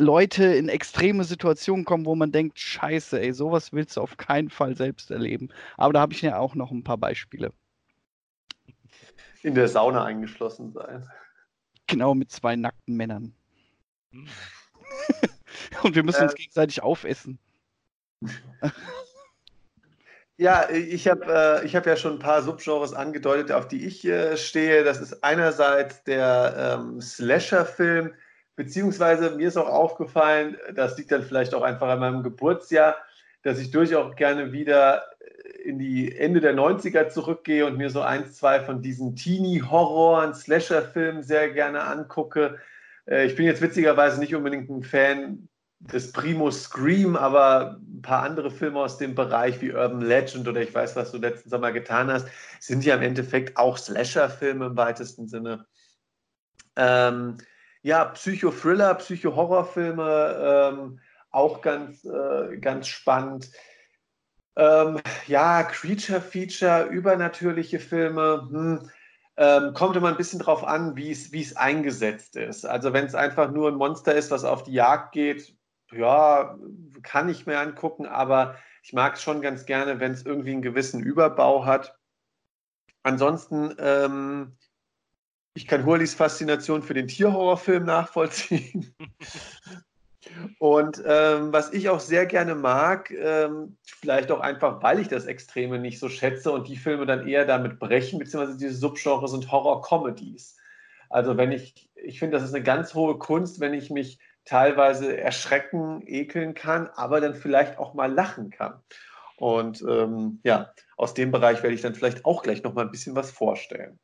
Leute 0.00 0.44
in 0.44 0.68
extreme 0.68 1.24
Situationen 1.24 1.84
kommen, 1.84 2.06
wo 2.06 2.14
man 2.14 2.32
denkt, 2.32 2.58
scheiße, 2.58 3.20
ey, 3.20 3.32
sowas 3.32 3.72
willst 3.72 3.96
du 3.96 4.00
auf 4.00 4.16
keinen 4.16 4.50
Fall 4.50 4.76
selbst 4.76 5.10
erleben. 5.10 5.50
Aber 5.76 5.92
da 5.92 6.00
habe 6.00 6.12
ich 6.12 6.22
ja 6.22 6.38
auch 6.38 6.54
noch 6.54 6.70
ein 6.70 6.82
paar 6.82 6.98
Beispiele. 6.98 7.52
In 9.42 9.54
der 9.54 9.68
Sauna 9.68 10.04
eingeschlossen 10.04 10.72
sein. 10.72 11.08
Genau, 11.86 12.14
mit 12.14 12.30
zwei 12.30 12.56
nackten 12.56 12.96
Männern. 12.96 13.34
Hm. 14.12 14.26
Und 15.82 15.94
wir 15.94 16.02
müssen 16.02 16.22
uns 16.22 16.32
äh, 16.32 16.36
gegenseitig 16.36 16.82
aufessen. 16.82 17.38
Ja, 20.40 20.70
ich 20.70 21.06
habe 21.06 21.62
äh, 21.62 21.68
hab 21.68 21.84
ja 21.84 21.96
schon 21.96 22.14
ein 22.14 22.18
paar 22.18 22.40
Subgenres 22.40 22.94
angedeutet, 22.94 23.52
auf 23.52 23.68
die 23.68 23.84
ich 23.84 24.06
äh, 24.06 24.38
stehe. 24.38 24.84
Das 24.84 24.98
ist 24.98 25.22
einerseits 25.22 26.02
der 26.04 26.78
ähm, 26.80 26.98
Slasher-Film, 26.98 28.14
beziehungsweise 28.60 29.30
mir 29.36 29.48
ist 29.48 29.56
auch 29.56 29.70
aufgefallen, 29.70 30.58
das 30.74 30.98
liegt 30.98 31.10
dann 31.10 31.22
vielleicht 31.22 31.54
auch 31.54 31.62
einfach 31.62 31.88
an 31.88 31.98
meinem 31.98 32.22
Geburtsjahr, 32.22 32.94
dass 33.42 33.58
ich 33.58 33.70
durchaus 33.70 34.14
gerne 34.16 34.52
wieder 34.52 35.02
in 35.64 35.78
die 35.78 36.14
Ende 36.14 36.42
der 36.42 36.54
90er 36.54 37.08
zurückgehe 37.08 37.64
und 37.64 37.78
mir 37.78 37.88
so 37.88 38.02
ein, 38.02 38.30
zwei 38.30 38.60
von 38.60 38.82
diesen 38.82 39.16
Teenie-Horror- 39.16 40.34
Slasher-Filmen 40.34 41.22
sehr 41.22 41.48
gerne 41.52 41.84
angucke. 41.84 42.58
Äh, 43.06 43.24
ich 43.24 43.34
bin 43.34 43.46
jetzt 43.46 43.62
witzigerweise 43.62 44.20
nicht 44.20 44.34
unbedingt 44.34 44.68
ein 44.68 44.82
Fan 44.82 45.48
des 45.78 46.12
Primo 46.12 46.50
Scream, 46.50 47.16
aber 47.16 47.80
ein 47.80 48.02
paar 48.02 48.24
andere 48.24 48.50
Filme 48.50 48.80
aus 48.80 48.98
dem 48.98 49.14
Bereich 49.14 49.62
wie 49.62 49.72
Urban 49.72 50.02
Legend 50.02 50.46
oder 50.46 50.60
ich 50.60 50.74
weiß, 50.74 50.96
was 50.96 51.12
du 51.12 51.16
letzten 51.16 51.48
Sommer 51.48 51.72
getan 51.72 52.12
hast, 52.12 52.28
sind 52.60 52.84
ja 52.84 52.94
im 52.96 53.02
Endeffekt 53.02 53.56
auch 53.56 53.78
Slasher-Filme 53.78 54.66
im 54.66 54.76
weitesten 54.76 55.28
Sinne. 55.28 55.64
Ähm, 56.76 57.38
ja, 57.82 58.04
Psycho-Thriller, 58.06 58.94
Psycho-Horror-Filme, 58.94 60.72
ähm, 60.72 61.00
auch 61.30 61.60
ganz, 61.62 62.04
äh, 62.04 62.58
ganz 62.58 62.88
spannend. 62.88 63.50
Ähm, 64.56 65.00
ja, 65.26 65.62
Creature-Feature, 65.62 66.86
übernatürliche 66.86 67.78
Filme. 67.78 68.48
Hm 68.50 68.90
ähm, 69.40 69.72
kommt 69.72 69.96
immer 69.96 70.08
ein 70.08 70.18
bisschen 70.18 70.38
drauf 70.38 70.64
an, 70.64 70.96
wie 70.96 71.10
es 71.10 71.56
eingesetzt 71.56 72.36
ist. 72.36 72.66
Also 72.66 72.92
wenn 72.92 73.06
es 73.06 73.14
einfach 73.14 73.50
nur 73.50 73.68
ein 73.68 73.76
Monster 73.76 74.14
ist, 74.14 74.30
was 74.30 74.44
auf 74.44 74.64
die 74.64 74.74
Jagd 74.74 75.12
geht, 75.12 75.56
ja, 75.92 76.58
kann 77.02 77.30
ich 77.30 77.46
mir 77.46 77.58
angucken, 77.58 78.04
aber 78.04 78.56
ich 78.82 78.92
mag 78.92 79.14
es 79.14 79.22
schon 79.22 79.40
ganz 79.40 79.64
gerne, 79.64 79.98
wenn 79.98 80.12
es 80.12 80.26
irgendwie 80.26 80.52
einen 80.52 80.60
gewissen 80.60 81.02
Überbau 81.02 81.64
hat. 81.64 81.98
Ansonsten, 83.02 83.74
ähm, 83.78 84.58
ich 85.54 85.66
kann 85.66 85.84
Hurlis 85.84 86.14
Faszination 86.14 86.82
für 86.82 86.94
den 86.94 87.08
Tierhorrorfilm 87.08 87.84
nachvollziehen. 87.84 88.94
Und 90.58 91.02
ähm, 91.06 91.52
was 91.52 91.72
ich 91.72 91.88
auch 91.88 92.00
sehr 92.00 92.26
gerne 92.26 92.54
mag, 92.54 93.10
ähm, 93.10 93.76
vielleicht 93.84 94.30
auch 94.30 94.40
einfach, 94.40 94.82
weil 94.82 95.00
ich 95.00 95.08
das 95.08 95.26
Extreme 95.26 95.78
nicht 95.78 95.98
so 95.98 96.08
schätze 96.08 96.52
und 96.52 96.68
die 96.68 96.76
Filme 96.76 97.04
dann 97.06 97.26
eher 97.26 97.46
damit 97.46 97.78
brechen, 97.78 98.18
beziehungsweise 98.18 98.58
diese 98.58 98.74
Subgenres 98.74 99.32
sind 99.32 99.50
Horror-Comedies. 99.50 100.56
Also 101.08 101.36
wenn 101.36 101.52
ich, 101.52 101.90
ich 101.96 102.18
finde, 102.18 102.36
das 102.36 102.46
ist 102.46 102.54
eine 102.54 102.62
ganz 102.62 102.94
hohe 102.94 103.18
Kunst, 103.18 103.60
wenn 103.60 103.74
ich 103.74 103.90
mich 103.90 104.18
teilweise 104.44 105.16
erschrecken, 105.16 106.02
ekeln 106.06 106.54
kann, 106.54 106.88
aber 106.94 107.20
dann 107.20 107.34
vielleicht 107.34 107.78
auch 107.78 107.94
mal 107.94 108.12
lachen 108.12 108.50
kann. 108.50 108.80
Und 109.36 109.82
ähm, 109.88 110.40
ja, 110.44 110.72
aus 110.96 111.14
dem 111.14 111.30
Bereich 111.30 111.62
werde 111.62 111.74
ich 111.74 111.82
dann 111.82 111.94
vielleicht 111.94 112.24
auch 112.24 112.42
gleich 112.42 112.62
noch 112.62 112.74
mal 112.74 112.82
ein 112.82 112.90
bisschen 112.90 113.16
was 113.16 113.30
vorstellen. 113.30 113.98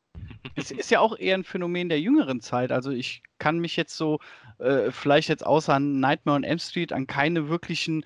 Es 0.55 0.71
ist 0.71 0.91
ja 0.91 0.99
auch 0.99 1.17
eher 1.17 1.35
ein 1.35 1.43
Phänomen 1.43 1.89
der 1.89 1.99
jüngeren 1.99 2.41
Zeit. 2.41 2.71
Also 2.71 2.91
ich 2.91 3.21
kann 3.37 3.59
mich 3.59 3.75
jetzt 3.75 3.95
so, 3.95 4.19
äh, 4.59 4.91
vielleicht 4.91 5.29
jetzt 5.29 5.45
außer 5.45 5.79
Nightmare 5.79 6.37
on 6.37 6.43
Elm 6.43 6.59
Street, 6.59 6.93
an 6.93 7.07
keine 7.07 7.49
wirklichen 7.49 8.03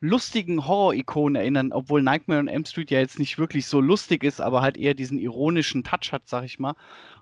lustigen 0.00 0.66
Horror-Ikonen 0.66 1.36
erinnern, 1.36 1.72
obwohl 1.72 2.02
Nightmare 2.02 2.40
on 2.40 2.48
Elm 2.48 2.64
Street 2.64 2.90
ja 2.90 3.00
jetzt 3.00 3.18
nicht 3.18 3.38
wirklich 3.38 3.66
so 3.66 3.80
lustig 3.80 4.24
ist, 4.24 4.40
aber 4.40 4.62
halt 4.62 4.78
eher 4.78 4.94
diesen 4.94 5.18
ironischen 5.18 5.84
Touch 5.84 6.12
hat, 6.12 6.22
sag 6.26 6.44
ich 6.44 6.58
mal, 6.58 6.74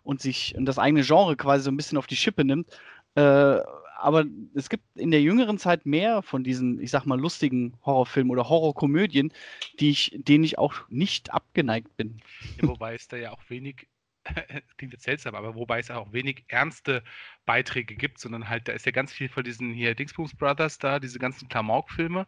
und 0.05 0.21
sich 0.21 0.55
und 0.57 0.65
das 0.65 0.79
eigene 0.79 1.03
Genre 1.03 1.37
quasi 1.37 1.65
so 1.65 1.71
ein 1.71 1.77
bisschen 1.77 1.99
auf 1.99 2.07
die 2.07 2.17
Schippe 2.17 2.45
nimmt. 2.45 2.69
Äh, 3.17 3.59
aber 4.01 4.25
es 4.55 4.69
gibt 4.69 4.85
in 4.95 5.11
der 5.11 5.21
jüngeren 5.21 5.59
Zeit 5.59 5.85
mehr 5.85 6.23
von 6.23 6.45
diesen, 6.45 6.81
ich 6.81 6.93
sag 6.93 7.05
mal, 7.05 7.19
lustigen 7.19 7.77
Horrorfilmen 7.85 8.31
oder 8.31 8.49
Horrorkomödien, 8.49 9.33
die 9.81 9.91
ich, 9.91 10.13
denen 10.15 10.45
ich 10.45 10.57
auch 10.57 10.75
nicht 10.89 11.35
abgeneigt 11.35 11.97
bin. 11.97 12.21
Ja, 12.63 12.69
wobei 12.69 12.95
es 12.95 13.09
da 13.09 13.17
ja 13.17 13.33
auch 13.33 13.43
wenig, 13.49 13.89
klingt 14.77 14.93
jetzt 14.93 15.05
seltsam, 15.05 15.35
aber 15.35 15.55
wobei 15.55 15.79
es 15.79 15.91
auch 15.91 16.13
wenig 16.13 16.45
ernste 16.49 17.03
Beiträge 17.47 17.95
gibt, 17.95 18.19
sondern 18.19 18.49
halt, 18.49 18.69
da 18.69 18.73
ist 18.73 18.87
ja 18.87 18.93
ganz 18.93 19.13
viel 19.13 19.29
von 19.29 19.45
diesen 19.45 19.73
hier 19.73 19.95
Dingsbums 19.95 20.37
Brothers 20.37 20.79
da, 20.79 20.99
diese 20.99 21.19
ganzen 21.19 21.49
Klamauk-Filme, 21.49 22.27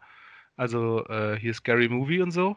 also 0.57 1.07
äh, 1.07 1.39
hier 1.39 1.55
Scary 1.55 1.89
Movie 1.89 2.21
und 2.21 2.31
so. 2.31 2.57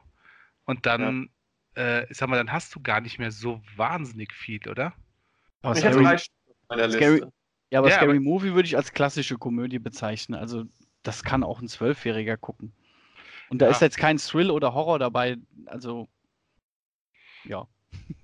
Und 0.66 0.86
dann, 0.86 1.30
ja. 1.76 2.00
äh, 2.00 2.08
sag 2.10 2.30
mal, 2.30 2.38
dann 2.38 2.52
hast 2.52 2.74
du 2.76 2.82
gar 2.82 3.02
nicht 3.02 3.20
mehr 3.20 3.32
so 3.32 3.62
wahnsinnig 3.76 4.34
viel, 4.34 4.68
oder? 4.70 4.94
Oh, 5.64 5.74
ich 5.74 5.82
drei 5.82 6.18
meiner 6.70 6.88
Liste. 6.88 7.32
Ja, 7.72 7.80
aber 7.80 7.90
ja, 7.90 7.96
Scary 7.96 8.18
aber 8.18 8.20
Movie 8.20 8.54
würde 8.54 8.68
ich 8.68 8.78
als 8.78 8.94
klassische 8.94 9.38
Komödie 9.38 9.80
bezeichnen. 9.80 10.40
Also, 10.40 10.66
das 11.02 11.24
kann 11.24 11.44
auch 11.44 11.60
ein 11.60 11.68
Zwölfjähriger 11.68 12.38
gucken. 12.38 12.74
Und 13.50 13.62
da 13.62 13.66
ja. 13.66 13.72
ist 13.72 13.82
jetzt 13.82 13.98
kein 13.98 14.18
Thrill 14.18 14.52
oder 14.52 14.74
Horror 14.74 15.00
dabei. 15.00 15.38
Also, 15.66 16.08
ja. 17.46 17.68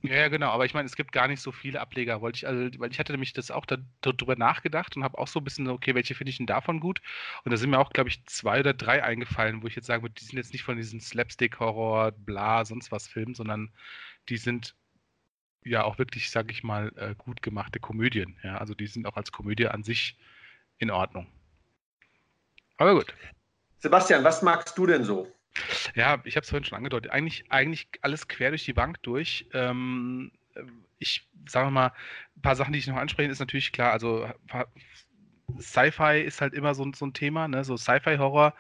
Ja, 0.02 0.30
genau, 0.30 0.50
aber 0.50 0.66
ich 0.66 0.74
meine, 0.74 0.86
es 0.86 0.96
gibt 0.96 1.12
gar 1.12 1.28
nicht 1.28 1.42
so 1.42 1.52
viele 1.52 1.82
Ableger, 1.82 2.22
wollte 2.22 2.38
ich, 2.38 2.48
also, 2.48 2.80
weil 2.80 2.92
ich 2.92 3.00
hatte 3.00 3.12
nämlich 3.12 3.34
das 3.34 3.52
auch 3.52 3.66
da, 3.66 3.78
darüber 4.02 4.36
nachgedacht 4.38 4.96
und 4.96 5.04
habe 5.04 5.18
auch 5.18 5.28
so 5.28 5.40
ein 5.40 5.44
bisschen, 5.44 5.68
okay, 5.68 5.94
welche 5.94 6.16
finde 6.16 6.30
ich 6.30 6.38
denn 6.38 6.46
davon 6.46 6.80
gut? 6.80 7.02
Und 7.44 7.52
da 7.52 7.58
sind 7.58 7.70
mir 7.70 7.80
auch, 7.80 7.92
glaube 7.92 8.10
ich, 8.10 8.26
zwei 8.26 8.62
oder 8.62 8.74
drei 8.74 9.04
eingefallen, 9.04 9.62
wo 9.62 9.68
ich 9.68 9.76
jetzt 9.76 9.88
sagen 9.88 10.02
würde, 10.02 10.16
die 10.16 10.24
sind 10.24 10.38
jetzt 10.38 10.54
nicht 10.54 10.64
von 10.64 10.78
diesen 10.78 11.02
Slapstick-Horror, 11.02 12.14
bla, 12.14 12.64
sonst 12.64 12.92
was 12.94 13.08
Filmen, 13.08 13.36
sondern 13.36 13.74
die 14.30 14.38
sind 14.38 14.76
ja 15.66 15.84
auch 15.84 15.98
wirklich, 15.98 16.30
sag 16.30 16.50
ich 16.52 16.64
mal, 16.64 16.94
äh, 16.96 17.16
gut 17.16 17.42
gemachte 17.42 17.80
Komödien. 17.80 18.38
Ja, 18.44 18.58
also 18.58 18.74
die 18.74 18.88
sind 18.88 19.06
auch 19.06 19.18
als 19.18 19.32
Komödie 19.32 19.68
an 19.68 19.84
sich 19.84 20.18
in 20.78 20.92
Ordnung. 20.92 21.28
Aber 22.78 22.96
gut. 22.96 23.14
Sebastian, 23.80 24.24
was 24.24 24.42
magst 24.42 24.78
du 24.78 24.86
denn 24.86 25.04
so? 25.04 25.28
Ja, 25.96 26.22
ich 26.24 26.36
habe 26.36 26.44
es 26.44 26.50
vorhin 26.50 26.66
schon 26.66 26.78
angedeutet. 26.78 27.12
Eigentlich, 27.12 27.46
eigentlich 27.50 27.88
alles 28.02 28.28
quer 28.28 28.50
durch 28.50 28.66
die 28.66 28.74
Bank 28.74 29.02
durch. 29.04 29.48
Ähm, 29.54 30.32
ich 31.00 31.28
sage 31.48 31.72
mal, 31.72 31.94
ein 32.36 32.42
paar 32.42 32.56
Sachen, 32.56 32.74
die 32.74 32.80
ich 32.80 32.88
noch 32.88 32.98
ansprechen, 32.98 33.32
ist 33.32 33.40
natürlich 33.40 33.72
klar. 33.72 33.92
Also 33.92 34.30
Sci-Fi 35.60 36.22
ist 36.22 36.42
halt 36.42 36.54
immer 36.54 36.76
so, 36.76 36.90
so 36.94 37.06
ein 37.06 37.14
Thema, 37.14 37.48
ne? 37.48 37.64
So 37.64 37.78
Sci-Fi-Horror 37.78 38.54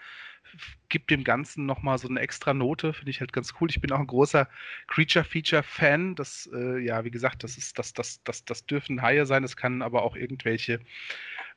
gibt 0.89 1.11
dem 1.11 1.23
Ganzen 1.23 1.65
nochmal 1.65 1.97
so 1.99 2.07
eine 2.07 2.19
extra 2.19 2.53
Note, 2.53 2.93
finde 2.93 3.11
ich 3.11 3.19
halt 3.19 3.33
ganz 3.33 3.53
cool. 3.59 3.69
Ich 3.69 3.81
bin 3.81 3.91
auch 3.91 3.99
ein 3.99 4.07
großer 4.07 4.49
Creature-Feature-Fan. 4.87 6.15
Das, 6.15 6.49
äh, 6.53 6.79
ja, 6.79 7.03
wie 7.03 7.11
gesagt, 7.11 7.43
das 7.43 7.57
ist, 7.57 7.77
das, 7.77 7.93
das, 7.93 8.23
das, 8.23 8.45
das 8.45 8.65
dürfen 8.65 9.01
Haie 9.01 9.25
sein, 9.25 9.43
das 9.43 9.55
kann 9.55 9.81
aber 9.81 10.03
auch 10.03 10.15
irgendwelche 10.15 10.79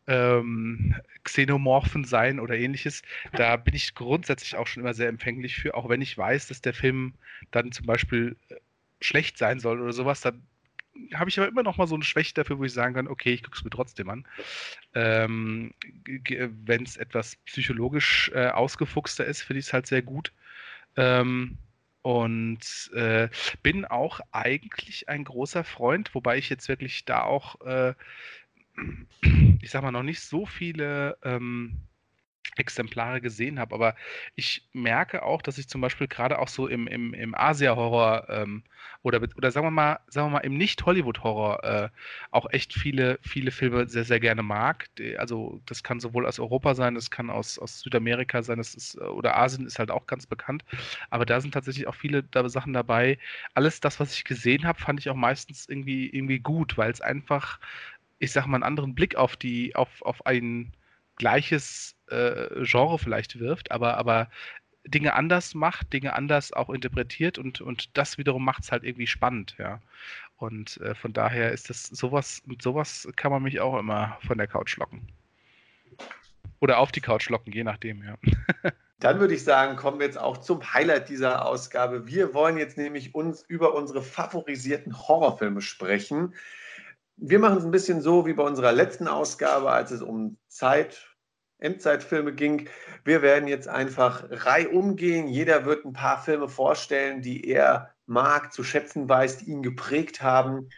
ähm, 0.06 0.94
Xenomorphen 1.24 2.04
sein 2.04 2.40
oder 2.40 2.56
ähnliches. 2.56 3.02
Da 3.32 3.56
bin 3.56 3.74
ich 3.74 3.94
grundsätzlich 3.94 4.56
auch 4.56 4.66
schon 4.66 4.82
immer 4.82 4.94
sehr 4.94 5.08
empfänglich 5.08 5.56
für, 5.56 5.74
auch 5.74 5.88
wenn 5.88 6.02
ich 6.02 6.16
weiß, 6.16 6.48
dass 6.48 6.60
der 6.60 6.74
Film 6.74 7.14
dann 7.50 7.72
zum 7.72 7.86
Beispiel 7.86 8.36
äh, 8.48 8.56
schlecht 9.00 9.38
sein 9.38 9.60
soll 9.60 9.80
oder 9.80 9.92
sowas, 9.92 10.20
dann 10.20 10.42
habe 11.14 11.30
ich 11.30 11.38
aber 11.38 11.48
immer 11.48 11.62
noch 11.62 11.78
mal 11.78 11.86
so 11.86 11.94
eine 11.94 12.04
Schwäche 12.04 12.34
dafür, 12.34 12.58
wo 12.58 12.64
ich 12.64 12.72
sagen 12.72 12.94
kann, 12.94 13.08
okay, 13.08 13.32
ich 13.32 13.42
gucke 13.42 13.56
es 13.56 13.64
mir 13.64 13.70
trotzdem 13.70 14.10
an. 14.10 14.26
Ähm, 14.94 15.72
wenn 16.66 16.82
es 16.82 16.96
etwas 16.96 17.36
psychologisch 17.46 18.30
äh, 18.34 18.48
ausgefuchster 18.48 19.24
ist, 19.24 19.42
finde 19.42 19.60
ich 19.60 19.66
es 19.66 19.72
halt 19.72 19.86
sehr 19.86 20.02
gut. 20.02 20.32
Ähm, 20.96 21.56
und 22.02 22.90
äh, 22.94 23.28
bin 23.62 23.84
auch 23.84 24.20
eigentlich 24.32 25.08
ein 25.08 25.24
großer 25.24 25.64
Freund, 25.64 26.14
wobei 26.14 26.36
ich 26.36 26.50
jetzt 26.50 26.68
wirklich 26.68 27.04
da 27.04 27.22
auch 27.22 27.60
äh, 27.64 27.94
ich 29.60 29.70
sag 29.70 29.82
mal, 29.82 29.92
noch 29.92 30.02
nicht 30.02 30.20
so 30.20 30.46
viele 30.46 31.16
ähm, 31.22 31.78
Exemplare 32.56 33.20
gesehen 33.20 33.58
habe, 33.58 33.74
aber 33.74 33.94
ich 34.34 34.68
merke 34.72 35.22
auch, 35.22 35.42
dass 35.42 35.58
ich 35.58 35.68
zum 35.68 35.80
Beispiel 35.80 36.08
gerade 36.08 36.38
auch 36.38 36.48
so 36.48 36.68
im, 36.68 36.86
im, 36.86 37.14
im 37.14 37.34
Asia-Horror 37.34 38.28
ähm, 38.28 38.64
oder, 39.02 39.20
oder 39.36 39.50
sagen 39.50 39.66
wir 39.66 39.70
mal, 39.70 40.00
sagen 40.08 40.28
wir 40.28 40.32
mal 40.32 40.38
im 40.40 40.56
Nicht-Hollywood-Horror 40.56 41.64
äh, 41.64 41.88
auch 42.30 42.50
echt 42.50 42.74
viele, 42.74 43.18
viele 43.22 43.50
Filme 43.50 43.86
sehr, 43.88 44.04
sehr 44.04 44.20
gerne 44.20 44.42
mag. 44.42 44.88
Also 45.18 45.60
das 45.66 45.82
kann 45.82 45.98
sowohl 45.98 46.26
aus 46.26 46.38
Europa 46.38 46.74
sein, 46.74 46.94
das 46.94 47.10
kann 47.10 47.30
aus, 47.30 47.58
aus 47.58 47.80
Südamerika 47.80 48.42
sein, 48.42 48.58
das 48.58 48.74
ist, 48.74 48.98
oder 48.98 49.36
Asien 49.36 49.66
ist 49.66 49.78
halt 49.78 49.90
auch 49.90 50.06
ganz 50.06 50.26
bekannt. 50.26 50.64
Aber 51.10 51.24
da 51.26 51.40
sind 51.40 51.52
tatsächlich 51.52 51.86
auch 51.86 51.94
viele 51.94 52.24
Sachen 52.46 52.72
dabei. 52.72 53.18
Alles 53.54 53.80
das, 53.80 53.98
was 53.98 54.14
ich 54.14 54.24
gesehen 54.24 54.64
habe, 54.66 54.78
fand 54.80 55.00
ich 55.00 55.08
auch 55.10 55.16
meistens 55.16 55.68
irgendwie, 55.68 56.08
irgendwie 56.08 56.38
gut, 56.38 56.76
weil 56.76 56.90
es 56.90 57.00
einfach 57.00 57.58
ich 58.22 58.30
sag 58.30 58.46
mal, 58.46 58.56
einen 58.56 58.62
anderen 58.62 58.94
Blick 58.94 59.16
auf 59.16 59.36
die, 59.36 59.74
auf, 59.74 60.00
auf 60.02 60.24
ein 60.26 60.72
gleiches 61.16 61.96
äh, 62.08 62.62
Genre 62.62 62.96
vielleicht 62.98 63.40
wirft, 63.40 63.72
aber, 63.72 63.98
aber 63.98 64.28
Dinge 64.84 65.14
anders 65.14 65.54
macht, 65.54 65.92
Dinge 65.92 66.14
anders 66.14 66.52
auch 66.52 66.70
interpretiert 66.70 67.36
und, 67.36 67.60
und 67.60 67.96
das 67.96 68.18
wiederum 68.18 68.44
macht 68.44 68.62
es 68.62 68.70
halt 68.70 68.84
irgendwie 68.84 69.08
spannend, 69.08 69.56
ja. 69.58 69.80
Und 70.36 70.80
äh, 70.80 70.94
von 70.94 71.12
daher 71.12 71.50
ist 71.50 71.68
das 71.68 71.82
sowas, 71.84 72.42
mit 72.46 72.62
sowas 72.62 73.08
kann 73.16 73.32
man 73.32 73.42
mich 73.42 73.60
auch 73.60 73.76
immer 73.76 74.18
von 74.24 74.38
der 74.38 74.46
Couch 74.46 74.76
locken. 74.76 75.02
Oder 76.60 76.78
auf 76.78 76.92
die 76.92 77.00
Couch 77.00 77.28
locken, 77.28 77.52
je 77.52 77.64
nachdem, 77.64 78.04
ja. 78.04 78.16
Dann 79.00 79.18
würde 79.18 79.34
ich 79.34 79.42
sagen, 79.42 79.74
kommen 79.74 79.98
wir 79.98 80.06
jetzt 80.06 80.18
auch 80.18 80.38
zum 80.38 80.72
Highlight 80.72 81.08
dieser 81.08 81.44
Ausgabe. 81.44 82.06
Wir 82.06 82.34
wollen 82.34 82.56
jetzt 82.56 82.78
nämlich 82.78 83.16
uns 83.16 83.42
über 83.42 83.74
unsere 83.74 84.00
favorisierten 84.00 84.96
Horrorfilme 84.96 85.60
sprechen 85.60 86.34
wir 87.24 87.38
machen 87.38 87.58
es 87.58 87.64
ein 87.64 87.70
bisschen 87.70 88.00
so 88.00 88.26
wie 88.26 88.32
bei 88.32 88.42
unserer 88.42 88.72
letzten 88.72 89.06
Ausgabe, 89.06 89.70
als 89.70 89.92
es 89.92 90.02
um 90.02 90.38
Zeit, 90.48 91.08
Endzeitfilme 91.58 92.32
ging. 92.32 92.68
Wir 93.04 93.22
werden 93.22 93.46
jetzt 93.46 93.68
einfach 93.68 94.24
reihum 94.28 94.96
gehen. 94.96 95.28
Jeder 95.28 95.64
wird 95.64 95.84
ein 95.84 95.92
paar 95.92 96.20
Filme 96.20 96.48
vorstellen, 96.48 97.22
die 97.22 97.48
er 97.48 97.94
mag, 98.06 98.52
zu 98.52 98.64
schätzen 98.64 99.08
weiß, 99.08 99.38
die 99.38 99.50
ihn 99.50 99.62
geprägt 99.62 100.20
haben. 100.20 100.68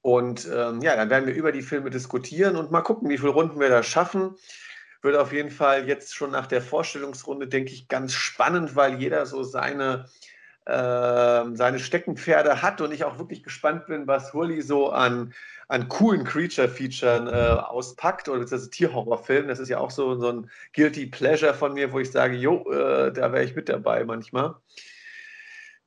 Und 0.00 0.48
ähm, 0.52 0.80
ja, 0.82 0.96
dann 0.96 1.08
werden 1.08 1.28
wir 1.28 1.34
über 1.34 1.52
die 1.52 1.62
Filme 1.62 1.90
diskutieren 1.90 2.56
und 2.56 2.72
mal 2.72 2.82
gucken, 2.82 3.08
wie 3.08 3.18
viele 3.18 3.30
Runden 3.30 3.60
wir 3.60 3.68
da 3.68 3.84
schaffen. 3.84 4.34
Wird 5.02 5.16
auf 5.16 5.32
jeden 5.32 5.52
Fall 5.52 5.86
jetzt 5.86 6.16
schon 6.16 6.32
nach 6.32 6.48
der 6.48 6.62
Vorstellungsrunde, 6.62 7.46
denke 7.46 7.72
ich, 7.72 7.86
ganz 7.86 8.12
spannend, 8.12 8.74
weil 8.74 9.00
jeder 9.00 9.24
so 9.26 9.44
seine, 9.44 10.06
seine 10.64 11.78
Steckenpferde 11.78 12.62
hat 12.62 12.80
und 12.80 12.92
ich 12.92 13.04
auch 13.04 13.18
wirklich 13.18 13.42
gespannt 13.42 13.86
bin, 13.86 14.06
was 14.06 14.32
Hurley 14.32 14.62
so 14.62 14.90
an 14.90 15.34
an 15.72 15.88
coolen 15.88 16.24
Creature-Featuren 16.24 17.28
äh, 17.28 17.30
auspackt 17.30 18.28
oder 18.28 18.40
das 18.40 18.52
ist 18.52 18.72
Tierhorrorfilm. 18.72 19.48
Das 19.48 19.58
ist 19.58 19.70
ja 19.70 19.78
auch 19.78 19.90
so, 19.90 20.16
so 20.16 20.30
ein 20.30 20.50
Guilty 20.74 21.06
Pleasure 21.06 21.54
von 21.54 21.72
mir, 21.72 21.92
wo 21.92 21.98
ich 21.98 22.10
sage, 22.10 22.36
jo, 22.36 22.70
äh, 22.70 23.10
da 23.10 23.32
wäre 23.32 23.42
ich 23.42 23.56
mit 23.56 23.70
dabei 23.70 24.04
manchmal. 24.04 24.54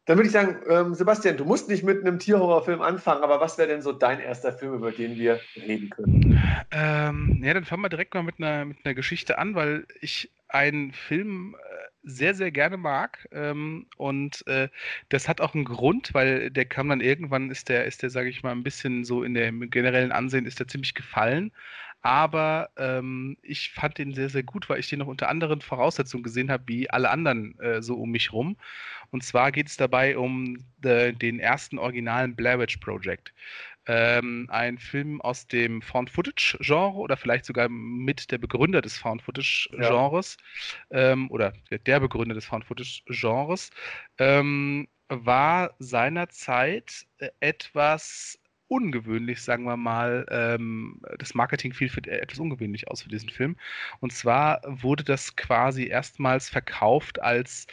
Dann 0.06 0.18
würde 0.18 0.28
ich 0.28 0.34
sagen, 0.34 0.58
ähm, 0.68 0.96
Sebastian, 0.96 1.38
du 1.38 1.46
musst 1.46 1.70
nicht 1.70 1.84
mit 1.84 2.02
einem 2.02 2.18
Tierhorrorfilm 2.18 2.82
anfangen, 2.82 3.24
aber 3.24 3.40
was 3.40 3.60
wäre 3.60 3.68
denn 3.68 3.84
so 3.84 3.92
dein 3.92 4.20
erster 4.20 4.54
Film, 4.54 4.74
über 4.74 4.92
den 4.92 5.18
wir 5.18 5.40
reden 5.56 5.92
können? 5.92 6.42
Ähm, 6.72 7.42
ja, 7.44 7.54
dann 7.54 7.66
fangen 7.66 7.84
wir 7.84 7.90
direkt 7.90 8.16
mal 8.16 8.24
mit 8.24 8.40
einer, 8.40 8.66
mit 8.66 8.78
einer 8.84 8.96
Geschichte 8.96 9.38
an, 9.38 9.54
weil 9.54 9.86
ich 10.02 10.32
einen 10.56 10.92
Film 10.94 11.56
äh, 11.56 11.86
sehr, 12.04 12.36
sehr 12.36 12.52
gerne 12.52 12.78
mag. 12.78 13.28
Ähm, 13.32 13.88
und 13.98 14.46
äh, 14.48 14.70
das 15.10 15.28
hat 15.28 15.42
auch 15.42 15.54
einen 15.56 15.66
Grund, 15.66 16.14
weil 16.14 16.52
der 16.52 16.66
kam 16.66 16.90
dann 16.90 17.02
irgendwann, 17.02 17.52
ist 17.52 17.70
der, 17.70 17.86
ist 17.86 18.04
der, 18.04 18.10
sage 18.10 18.30
ich 18.30 18.44
mal, 18.44 18.52
ein 18.52 18.64
bisschen 18.64 19.04
so 19.04 19.24
in 19.24 19.34
der 19.34 19.52
generellen 19.52 20.12
Ansehen, 20.12 20.46
ist 20.46 20.60
der 20.60 20.68
ziemlich 20.68 20.94
gefallen. 20.94 21.52
Aber 22.02 22.70
ähm, 22.78 23.36
ich 23.42 23.72
fand 23.72 23.98
den 23.98 24.14
sehr, 24.14 24.30
sehr 24.30 24.44
gut, 24.44 24.70
weil 24.70 24.80
ich 24.80 24.90
den 24.90 25.00
noch 25.00 25.08
unter 25.08 25.28
anderen 25.28 25.62
Voraussetzungen 25.62 26.24
gesehen 26.24 26.52
habe, 26.52 26.64
wie 26.68 26.88
alle 26.90 27.10
anderen 27.10 27.60
äh, 27.60 27.82
so 27.82 27.96
um 27.96 28.12
mich 28.12 28.32
rum. 28.32 28.58
Und 29.10 29.24
zwar 29.24 29.52
geht 29.52 29.68
es 29.68 29.78
dabei 29.78 30.16
um 30.16 30.64
de, 30.78 31.14
den 31.14 31.40
ersten 31.40 31.80
originalen 31.80 32.36
Blair 32.36 32.60
Witch 32.60 32.78
Project 32.78 33.34
ähm, 33.88 34.48
ein 34.50 34.78
Film 34.78 35.22
aus 35.22 35.48
dem 35.48 35.82
Found-Footage-Genre 35.82 36.98
oder 36.98 37.18
vielleicht 37.18 37.46
sogar 37.46 37.70
mit 37.70 38.32
der 38.32 38.38
Begründer 38.38 38.82
des 38.82 38.98
Found-Footage-Genres 38.98 40.38
ja. 40.90 41.12
ähm, 41.12 41.30
oder 41.32 41.54
der 41.70 42.00
Begründer 42.00 42.36
des 42.36 42.46
Found-Footage-Genres, 42.46 43.72
ähm, 44.18 44.88
war 45.10 45.76
seinerzeit 45.80 47.06
äh, 47.20 47.30
etwas 47.40 48.40
ungewöhnlich, 48.68 49.42
sagen 49.42 49.66
wir 49.66 49.78
mal. 49.78 50.26
Ähm, 50.30 51.02
das 51.20 51.34
Marketing 51.36 51.74
fiel 51.74 51.90
für 51.90 52.04
etwas 52.08 52.40
ungewöhnlich 52.40 52.88
aus 52.88 53.04
für 53.04 53.10
diesen 53.10 53.30
Film. 53.30 53.58
Und 54.00 54.12
zwar 54.14 54.62
wurde 54.66 55.04
das 55.04 55.36
quasi 55.36 55.88
erstmals 55.88 56.50
verkauft 56.50 57.22
als 57.22 57.68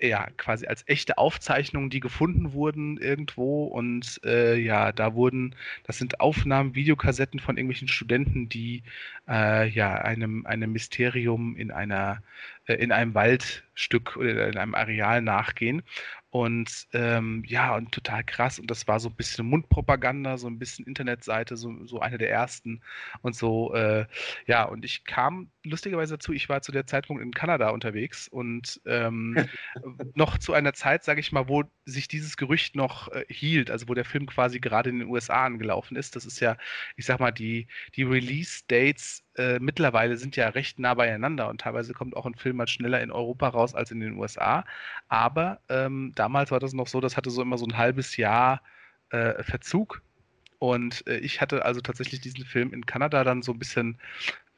ja, 0.00 0.28
quasi 0.36 0.66
als 0.66 0.82
echte 0.86 1.18
Aufzeichnungen, 1.18 1.90
die 1.90 2.00
gefunden 2.00 2.52
wurden 2.52 2.96
irgendwo. 2.98 3.64
Und 3.66 4.20
äh, 4.24 4.56
ja, 4.58 4.92
da 4.92 5.14
wurden, 5.14 5.54
das 5.84 5.98
sind 5.98 6.20
Aufnahmen, 6.20 6.74
Videokassetten 6.74 7.40
von 7.40 7.56
irgendwelchen 7.56 7.88
Studenten, 7.88 8.48
die 8.48 8.82
äh, 9.28 9.68
ja 9.68 9.94
einem, 9.94 10.46
einem 10.46 10.72
Mysterium 10.72 11.56
in 11.56 11.70
einer, 11.70 12.22
äh, 12.66 12.74
in 12.74 12.92
einem 12.92 13.14
Waldstück 13.14 14.16
oder 14.16 14.48
in 14.48 14.56
einem 14.56 14.74
Areal 14.74 15.22
nachgehen. 15.22 15.82
Und 16.30 16.86
ähm, 16.92 17.42
ja, 17.46 17.74
und 17.74 17.92
total 17.92 18.22
krass. 18.24 18.58
Und 18.60 18.70
das 18.70 18.86
war 18.86 19.00
so 19.00 19.08
ein 19.08 19.16
bisschen 19.16 19.46
Mundpropaganda, 19.46 20.38
so 20.38 20.46
ein 20.46 20.58
bisschen 20.60 20.86
Internetseite, 20.86 21.56
so, 21.56 21.74
so 21.86 22.00
eine 22.00 22.18
der 22.18 22.30
ersten. 22.30 22.82
Und 23.22 23.34
so, 23.34 23.74
äh, 23.74 24.06
ja, 24.46 24.64
und 24.64 24.84
ich 24.84 25.04
kam 25.04 25.50
lustigerweise 25.64 26.14
dazu, 26.14 26.32
ich 26.32 26.48
war 26.48 26.62
zu 26.62 26.72
der 26.72 26.86
Zeitpunkt 26.86 27.22
in 27.22 27.32
Kanada 27.32 27.70
unterwegs 27.70 28.28
und 28.28 28.80
ähm, 28.86 29.36
noch 30.14 30.38
zu 30.38 30.52
einer 30.52 30.72
Zeit, 30.72 31.04
sage 31.04 31.20
ich 31.20 31.32
mal, 31.32 31.48
wo 31.48 31.64
sich 31.84 32.08
dieses 32.08 32.36
Gerücht 32.36 32.76
noch 32.76 33.08
äh, 33.08 33.24
hielt, 33.28 33.70
also 33.70 33.88
wo 33.88 33.94
der 33.94 34.04
Film 34.04 34.26
quasi 34.26 34.60
gerade 34.60 34.90
in 34.90 35.00
den 35.00 35.08
USA 35.08 35.44
angelaufen 35.44 35.96
ist. 35.96 36.16
Das 36.16 36.24
ist 36.24 36.40
ja, 36.40 36.56
ich 36.96 37.06
sag 37.06 37.20
mal, 37.20 37.30
die, 37.30 37.66
die 37.94 38.04
Release-Dates 38.04 39.24
äh, 39.36 39.58
mittlerweile 39.58 40.16
sind 40.16 40.36
ja 40.36 40.48
recht 40.48 40.78
nah 40.78 40.94
beieinander 40.94 41.48
und 41.48 41.60
teilweise 41.60 41.92
kommt 41.92 42.16
auch 42.16 42.26
ein 42.26 42.34
Film 42.34 42.56
mal 42.56 42.66
schneller 42.66 43.00
in 43.02 43.10
Europa 43.10 43.48
raus 43.48 43.74
als 43.74 43.90
in 43.90 44.00
den 44.00 44.16
USA. 44.18 44.64
Aber 45.08 45.60
ähm, 45.68 46.12
damals 46.14 46.50
war 46.50 46.60
das 46.60 46.72
noch 46.72 46.88
so, 46.88 47.00
das 47.00 47.16
hatte 47.16 47.30
so 47.30 47.42
immer 47.42 47.58
so 47.58 47.66
ein 47.66 47.76
halbes 47.76 48.16
Jahr 48.16 48.62
äh, 49.10 49.42
Verzug. 49.42 50.02
Und 50.58 51.06
äh, 51.06 51.16
ich 51.18 51.40
hatte 51.40 51.64
also 51.64 51.80
tatsächlich 51.80 52.20
diesen 52.20 52.44
Film 52.44 52.72
in 52.74 52.84
Kanada 52.84 53.24
dann 53.24 53.42
so 53.42 53.52
ein 53.52 53.58
bisschen 53.58 53.98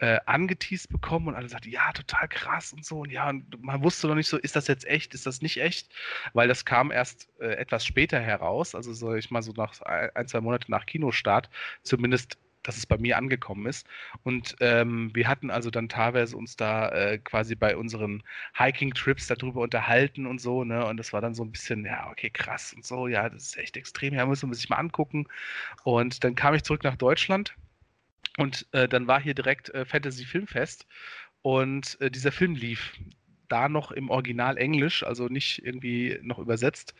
äh, 0.03 0.19
angeteased 0.27 0.89
bekommen 0.91 1.29
und 1.29 1.37
alle 1.37 1.49
sagten, 1.49 1.71
ja, 1.71 1.93
total 1.93 2.27
krass 2.27 2.73
und 2.73 2.85
so. 2.85 3.03
Und 3.03 3.13
ja, 3.13 3.31
und 3.31 3.63
man 3.63 3.85
wusste 3.85 4.09
noch 4.09 4.17
nicht 4.17 4.27
so, 4.27 4.37
ist 4.37 4.57
das 4.57 4.67
jetzt 4.67 4.85
echt, 4.85 5.15
ist 5.15 5.27
das 5.27 5.43
nicht 5.43 5.59
echt? 5.59 5.89
Weil 6.33 6.49
das 6.49 6.65
kam 6.65 6.91
erst 6.91 7.29
äh, 7.41 7.55
etwas 7.55 7.87
später 7.87 8.19
heraus, 8.19 8.75
also 8.75 8.93
so 8.93 9.15
ich 9.15 9.31
mal 9.31 9.43
so 9.43 9.53
nach 9.53 9.81
ein, 9.83 10.27
zwei 10.27 10.41
Monate 10.41 10.69
nach 10.73 10.87
Kinostart, 10.87 11.49
zumindest 11.85 12.37
dass 12.65 12.77
es 12.77 12.87
bei 12.87 12.99
mir 12.99 13.17
angekommen 13.17 13.67
ist. 13.67 13.87
Und 14.25 14.57
ähm, 14.61 15.11
wir 15.15 15.29
hatten 15.29 15.51
also 15.51 15.71
dann 15.71 15.89
teilweise 15.89 16.37
uns 16.37 16.57
da 16.57 16.89
äh, 16.91 17.19
quasi 17.19 17.55
bei 17.55 17.77
unseren 17.77 18.23
Hiking-Trips 18.57 19.29
darüber 19.29 19.61
unterhalten 19.63 20.27
und 20.27 20.41
so, 20.41 20.65
ne? 20.65 20.87
Und 20.87 20.97
das 20.97 21.13
war 21.13 21.21
dann 21.21 21.35
so 21.35 21.45
ein 21.45 21.53
bisschen, 21.53 21.85
ja, 21.85 22.09
okay, 22.11 22.31
krass 22.31 22.73
und 22.73 22.85
so, 22.85 23.09
ja, 23.09 23.29
das 23.29 23.45
ist 23.45 23.59
echt 23.59 23.77
extrem, 23.77 24.15
ja, 24.15 24.27
müssen 24.27 24.51
wir 24.51 24.55
sich 24.55 24.69
mal 24.69 24.77
angucken. 24.77 25.27
Und 25.85 26.25
dann 26.25 26.35
kam 26.35 26.55
ich 26.55 26.65
zurück 26.65 26.85
nach 26.85 26.97
Deutschland 26.97 27.57
und 28.39 28.67
äh, 28.73 28.89
dann 28.89 29.07
war 29.07 29.21
hier 29.21 29.35
direkt 29.35 29.71
äh, 29.71 29.85
Fantasy 29.85 30.25
Filmfest 30.25 30.87
und 31.43 32.01
äh, 32.01 32.11
dieser 32.11 32.33
Film 32.33 32.55
lief 32.55 32.93
da 33.49 33.69
noch 33.69 33.91
im 33.91 34.09
Original 34.09 34.57
Englisch, 34.57 35.03
also 35.03 35.29
nicht 35.29 35.63
irgendwie 35.63 36.19
noch 36.23 36.39
übersetzt, 36.39 36.95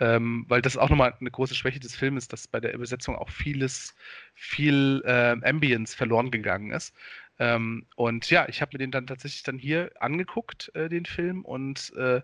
ähm, 0.00 0.44
weil 0.48 0.60
das 0.60 0.76
auch 0.76 0.90
nochmal 0.90 1.14
eine 1.18 1.30
große 1.30 1.54
Schwäche 1.54 1.80
des 1.80 1.96
Films 1.96 2.28
dass 2.28 2.46
bei 2.46 2.60
der 2.60 2.74
Übersetzung 2.74 3.16
auch 3.16 3.30
vieles, 3.30 3.94
viel 4.34 5.02
äh, 5.06 5.34
Ambience 5.42 5.94
verloren 5.94 6.30
gegangen 6.30 6.72
ist. 6.72 6.94
Ähm, 7.38 7.86
und 7.96 8.28
ja, 8.30 8.46
ich 8.48 8.60
habe 8.60 8.70
mir 8.74 8.78
den 8.78 8.90
dann 8.90 9.06
tatsächlich 9.06 9.44
dann 9.44 9.58
hier 9.58 9.90
angeguckt, 9.98 10.70
äh, 10.74 10.90
den 10.90 11.06
Film, 11.06 11.42
und 11.42 11.92
äh, 11.96 12.20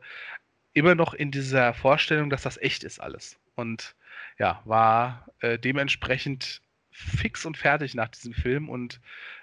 immer 0.75 0.95
noch 0.95 1.15
in 1.15 1.31
dieser 1.31 1.73
Vorstellung, 1.73 2.29
dass 2.31 2.43
das 2.43 2.59
echt 2.59 2.85
ist 2.85 3.01
alles. 3.01 3.39
Und 3.55 3.97
ja, 4.39 4.61
war 4.67 5.27
äh, 5.41 5.59
dementsprechend 5.59 6.61
fix 7.01 7.45
und 7.47 7.57
fertig 7.57 7.95
nach 7.95 8.09
diesem 8.09 8.33
Film 8.33 8.69
und 8.69 9.01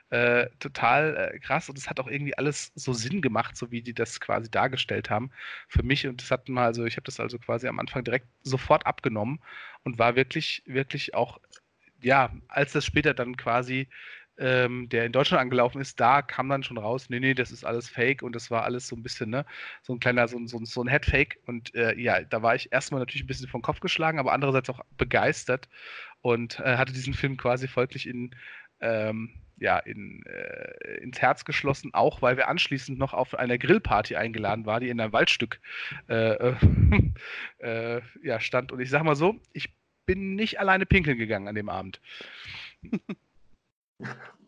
äh, 0.09 0.47
total 0.59 1.31
äh, 1.33 1.39
krass 1.39 1.69
und 1.69 1.77
es 1.77 1.89
hat 1.89 1.99
auch 1.99 2.07
irgendwie 2.07 2.37
alles 2.37 2.71
so 2.75 2.93
Sinn 2.93 3.21
gemacht, 3.21 3.57
so 3.57 3.71
wie 3.71 3.81
die 3.81 3.93
das 3.93 4.21
quasi 4.21 4.49
dargestellt 4.49 5.09
haben 5.09 5.31
für 5.67 5.83
mich 5.83 6.07
und 6.07 6.21
das 6.21 6.31
hat 6.31 6.47
mal, 6.47 6.65
also 6.65 6.85
ich 6.85 6.95
habe 6.95 7.03
das 7.05 7.19
also 7.19 7.37
quasi 7.39 7.67
am 7.67 7.79
Anfang 7.79 8.03
direkt 8.03 8.27
sofort 8.43 8.85
abgenommen 8.85 9.39
und 9.83 9.99
war 9.99 10.15
wirklich, 10.15 10.63
wirklich 10.65 11.13
auch, 11.13 11.39
ja, 12.01 12.31
als 12.47 12.71
das 12.71 12.85
später 12.85 13.13
dann 13.13 13.35
quasi 13.35 13.89
ähm, 14.39 14.87
der 14.89 15.05
in 15.05 15.11
Deutschland 15.11 15.41
angelaufen 15.41 15.81
ist, 15.81 15.99
da 15.99 16.21
kam 16.21 16.49
dann 16.49 16.63
schon 16.63 16.77
raus, 16.77 17.09
nee, 17.09 17.19
nee, 17.19 17.33
das 17.33 17.51
ist 17.51 17.63
alles 17.65 17.89
Fake 17.89 18.21
und 18.21 18.35
das 18.35 18.51
war 18.51 18.63
alles 18.63 18.87
so 18.87 18.95
ein 18.95 19.03
bisschen, 19.03 19.29
ne, 19.29 19.45
so 19.81 19.93
ein 19.93 19.99
kleiner, 19.99 20.27
so, 20.27 20.39
so, 20.45 20.63
so 20.63 20.83
ein 20.83 20.87
Headfake 20.87 21.39
und 21.47 21.73
äh, 21.75 21.95
ja, 21.99 22.21
da 22.21 22.41
war 22.43 22.55
ich 22.55 22.71
erstmal 22.71 22.99
natürlich 22.99 23.23
ein 23.23 23.27
bisschen 23.27 23.47
vom 23.47 23.61
Kopf 23.61 23.79
geschlagen, 23.79 24.19
aber 24.19 24.33
andererseits 24.33 24.69
auch 24.69 24.81
begeistert 24.97 25.67
und 26.21 26.59
äh, 26.59 26.77
hatte 26.77 26.93
diesen 26.93 27.13
Film 27.13 27.37
quasi 27.37 27.67
folglich 27.67 28.07
in 28.07 28.35
ähm, 28.79 29.33
ja, 29.59 29.79
in, 29.79 30.23
äh, 30.25 30.97
ins 31.01 31.19
Herz 31.19 31.43
geschlossen, 31.43 31.93
auch 31.93 32.21
weil 32.21 32.37
wir 32.37 32.47
anschließend 32.47 32.99
noch 32.99 33.13
auf 33.13 33.33
einer 33.33 33.57
Grillparty 33.57 34.15
eingeladen 34.15 34.65
waren, 34.65 34.81
die 34.81 34.89
in 34.89 34.99
einem 34.99 35.13
Waldstück 35.13 35.59
äh, 36.07 36.53
äh, 37.59 38.01
ja, 38.21 38.39
stand. 38.39 38.71
Und 38.71 38.79
ich 38.79 38.89
sag 38.89 39.03
mal 39.03 39.15
so, 39.15 39.39
ich 39.53 39.73
bin 40.05 40.35
nicht 40.35 40.59
alleine 40.59 40.85
pinkeln 40.85 41.17
gegangen 41.17 41.47
an 41.47 41.55
dem 41.55 41.69
Abend. 41.69 42.01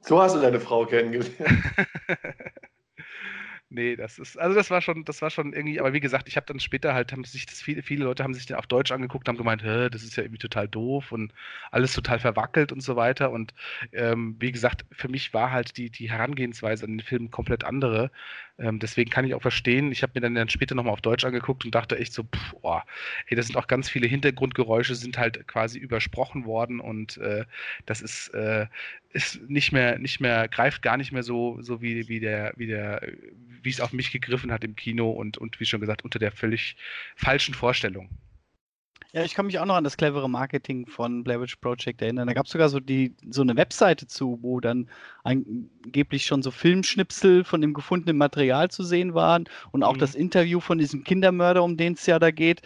So 0.01 0.21
hast 0.21 0.35
du 0.35 0.39
deine 0.39 0.59
Frau 0.59 0.85
kennengelernt. 0.85 1.35
Nee, 3.71 3.95
das 3.95 4.17
ist, 4.17 4.35
also 4.39 4.55
das 4.55 4.71
war 4.71 4.81
schon, 4.81 5.05
das 5.05 5.21
war 5.21 5.29
schon 5.29 5.53
irgendwie, 5.53 5.79
aber 5.79 5.93
wie 5.93 5.99
gesagt, 5.99 6.27
ich 6.27 6.37
habe 6.37 6.45
dann 6.47 6.59
später 6.59 6.95
halt, 6.95 7.11
haben 7.11 7.23
sich 7.23 7.45
das 7.45 7.61
viele, 7.61 7.83
viele 7.83 8.03
Leute 8.05 8.23
haben 8.23 8.33
sich 8.33 8.47
den 8.47 8.55
auf 8.55 8.65
Deutsch 8.65 8.91
angeguckt, 8.91 9.27
haben 9.27 9.37
gemeint, 9.37 9.61
das 9.63 10.01
ist 10.01 10.15
ja 10.15 10.23
irgendwie 10.23 10.39
total 10.39 10.67
doof 10.67 11.11
und 11.11 11.33
alles 11.69 11.93
total 11.93 12.17
verwackelt 12.17 12.71
und 12.71 12.81
so 12.81 12.95
weiter. 12.95 13.29
Und 13.29 13.53
ähm, 13.91 14.35
wie 14.39 14.51
gesagt, 14.51 14.85
für 14.91 15.07
mich 15.07 15.35
war 15.35 15.51
halt 15.51 15.77
die, 15.77 15.91
die 15.91 16.09
Herangehensweise 16.09 16.85
an 16.85 16.93
den 16.97 17.01
Film 17.01 17.29
komplett 17.29 17.63
andere. 17.63 18.09
Ähm, 18.57 18.79
deswegen 18.79 19.11
kann 19.11 19.23
ich 19.25 19.35
auch 19.35 19.41
verstehen, 19.43 19.91
ich 19.91 20.01
habe 20.01 20.13
mir 20.15 20.21
dann, 20.21 20.33
dann 20.33 20.49
später 20.49 20.73
nochmal 20.73 20.93
auf 20.93 21.01
Deutsch 21.01 21.23
angeguckt 21.23 21.63
und 21.63 21.75
dachte 21.75 21.95
echt 21.99 22.13
so, 22.13 22.23
pff, 22.23 22.55
oh, 22.63 22.79
ey, 23.27 23.35
das 23.37 23.45
sind 23.47 23.55
auch 23.55 23.67
ganz 23.67 23.87
viele 23.87 24.07
Hintergrundgeräusche, 24.07 24.95
sind 24.95 25.19
halt 25.19 25.47
quasi 25.47 25.77
übersprochen 25.77 26.45
worden 26.45 26.79
und 26.79 27.17
äh, 27.17 27.45
das 27.85 28.01
ist, 28.01 28.29
äh, 28.33 28.65
ist 29.11 29.49
nicht 29.49 29.71
mehr, 29.71 29.97
nicht 29.97 30.19
mehr, 30.19 30.47
greift 30.47 30.81
gar 30.81 30.97
nicht 30.97 31.11
mehr 31.11 31.23
so, 31.23 31.61
so 31.61 31.81
wie, 31.81 32.07
wie 32.07 32.19
der, 32.19 32.53
wie 32.57 32.67
der, 32.67 33.01
wie 33.61 33.69
es 33.69 33.81
auf 33.81 33.91
mich 33.93 34.11
gegriffen 34.11 34.51
hat 34.51 34.63
im 34.63 34.75
Kino 34.75 35.09
und, 35.09 35.37
und 35.37 35.59
wie 35.59 35.65
schon 35.65 35.81
gesagt, 35.81 36.03
unter 36.03 36.19
der 36.19 36.31
völlig 36.31 36.75
falschen 37.15 37.53
Vorstellung. 37.53 38.09
Ja, 39.11 39.23
ich 39.23 39.33
kann 39.33 39.47
mich 39.47 39.57
auch 39.57 39.65
noch 39.65 39.75
an 39.75 39.83
das 39.83 39.97
clevere 39.97 40.29
Marketing 40.29 40.85
von 40.85 41.23
Blair 41.23 41.41
Witch 41.41 41.55
Project 41.55 41.99
erinnern. 42.03 42.27
Da 42.27 42.33
gab 42.33 42.45
es 42.45 42.51
sogar 42.51 42.69
so, 42.69 42.79
die, 42.79 43.15
so 43.27 43.41
eine 43.41 43.55
Webseite 43.55 44.05
zu, 44.05 44.37
wo 44.43 44.59
dann 44.59 44.87
angeblich 45.23 46.27
schon 46.27 46.43
so 46.43 46.51
Filmschnipsel 46.51 47.43
von 47.43 47.61
dem 47.61 47.73
gefundenen 47.73 48.17
Material 48.17 48.69
zu 48.69 48.83
sehen 48.83 49.15
waren 49.15 49.45
und 49.71 49.81
auch 49.81 49.95
mhm. 49.95 49.99
das 49.99 50.13
Interview 50.13 50.59
von 50.59 50.77
diesem 50.77 51.03
Kindermörder, 51.03 51.63
um 51.63 51.75
den 51.75 51.93
es 51.93 52.05
ja 52.05 52.19
da 52.19 52.29
geht 52.29 52.61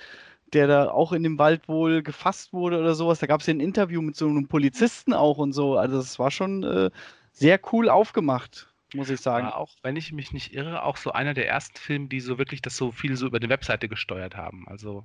der 0.53 0.67
da 0.67 0.89
auch 0.89 1.11
in 1.11 1.23
dem 1.23 1.39
Wald 1.39 1.67
wohl 1.67 2.03
gefasst 2.03 2.53
wurde 2.53 2.79
oder 2.79 2.95
sowas. 2.95 3.19
Da 3.19 3.27
gab 3.27 3.41
es 3.41 3.47
ja 3.47 3.53
ein 3.53 3.59
Interview 3.59 4.01
mit 4.01 4.15
so 4.15 4.27
einem 4.27 4.47
Polizisten 4.47 5.13
auch 5.13 5.37
und 5.37 5.53
so. 5.53 5.77
Also 5.77 5.97
es 5.97 6.19
war 6.19 6.31
schon 6.31 6.63
äh, 6.63 6.91
sehr 7.31 7.59
cool 7.71 7.89
aufgemacht, 7.89 8.71
muss 8.93 9.09
ich 9.09 9.19
sagen. 9.19 9.47
Aber 9.47 9.57
auch, 9.57 9.71
wenn 9.81 9.95
ich 9.95 10.11
mich 10.11 10.31
nicht 10.31 10.53
irre, 10.53 10.83
auch 10.83 10.97
so 10.97 11.11
einer 11.11 11.33
der 11.33 11.47
ersten 11.47 11.77
Filme, 11.77 12.07
die 12.07 12.19
so 12.19 12.37
wirklich 12.37 12.61
das 12.61 12.77
so 12.77 12.91
viel 12.91 13.17
so 13.17 13.27
über 13.27 13.39
die 13.39 13.49
Webseite 13.49 13.89
gesteuert 13.89 14.35
haben. 14.35 14.65
Also 14.67 15.03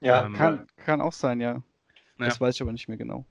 ja, 0.00 0.24
ähm, 0.24 0.34
kann, 0.34 0.66
kann 0.76 1.00
auch 1.00 1.12
sein, 1.12 1.40
ja. 1.40 1.62
Das 2.18 2.36
ja. 2.36 2.40
weiß 2.40 2.54
ich 2.54 2.62
aber 2.62 2.72
nicht 2.72 2.88
mehr 2.88 2.96
genau. 2.96 3.24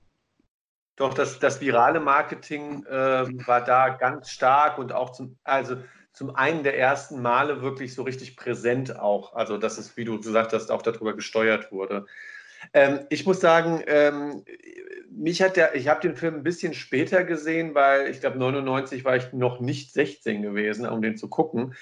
Doch, 0.96 1.12
das, 1.12 1.38
das 1.38 1.60
virale 1.60 2.00
Marketing 2.00 2.84
äh, 2.86 3.46
war 3.46 3.62
da 3.62 3.90
ganz 3.90 4.30
stark 4.30 4.78
und 4.78 4.92
auch 4.92 5.10
zum, 5.10 5.36
also 5.44 5.76
zum 6.16 6.34
einen 6.34 6.62
der 6.62 6.78
ersten 6.78 7.20
Male 7.20 7.60
wirklich 7.60 7.94
so 7.94 8.02
richtig 8.02 8.36
präsent 8.36 8.98
auch. 8.98 9.34
Also, 9.34 9.58
dass 9.58 9.76
es, 9.76 9.98
wie 9.98 10.06
du 10.06 10.18
gesagt 10.18 10.54
hast, 10.54 10.70
auch 10.70 10.80
darüber 10.80 11.14
gesteuert 11.14 11.70
wurde. 11.70 12.06
Ähm, 12.72 13.00
ich 13.10 13.26
muss 13.26 13.38
sagen, 13.38 13.82
ähm, 13.86 14.42
mich 15.10 15.42
hat 15.42 15.58
der, 15.58 15.74
ich 15.74 15.88
habe 15.88 16.00
den 16.00 16.16
Film 16.16 16.36
ein 16.36 16.42
bisschen 16.42 16.72
später 16.72 17.22
gesehen, 17.22 17.74
weil 17.74 18.08
ich 18.08 18.20
glaube 18.20 18.38
99 18.38 19.04
war 19.04 19.16
ich 19.16 19.34
noch 19.34 19.60
nicht 19.60 19.92
16 19.92 20.40
gewesen, 20.40 20.86
um 20.86 21.02
den 21.02 21.18
zu 21.18 21.28
gucken. 21.28 21.74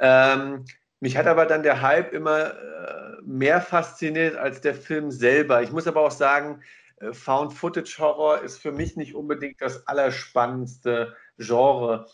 Ähm, 0.00 0.64
mich 1.00 1.18
hat 1.18 1.26
aber 1.26 1.44
dann 1.44 1.62
der 1.62 1.82
Hype 1.82 2.14
immer 2.14 2.54
äh, 2.54 3.22
mehr 3.22 3.60
fasziniert 3.60 4.34
als 4.34 4.62
der 4.62 4.74
Film 4.74 5.10
selber. 5.10 5.62
Ich 5.62 5.72
muss 5.72 5.86
aber 5.86 6.00
auch 6.00 6.10
sagen, 6.10 6.62
äh, 7.00 7.12
Found 7.12 7.52
Footage 7.52 7.98
Horror 7.98 8.40
ist 8.40 8.56
für 8.56 8.72
mich 8.72 8.96
nicht 8.96 9.14
unbedingt 9.14 9.60
das 9.60 9.86
allerspannendste 9.86 11.14
Genre. 11.36 12.06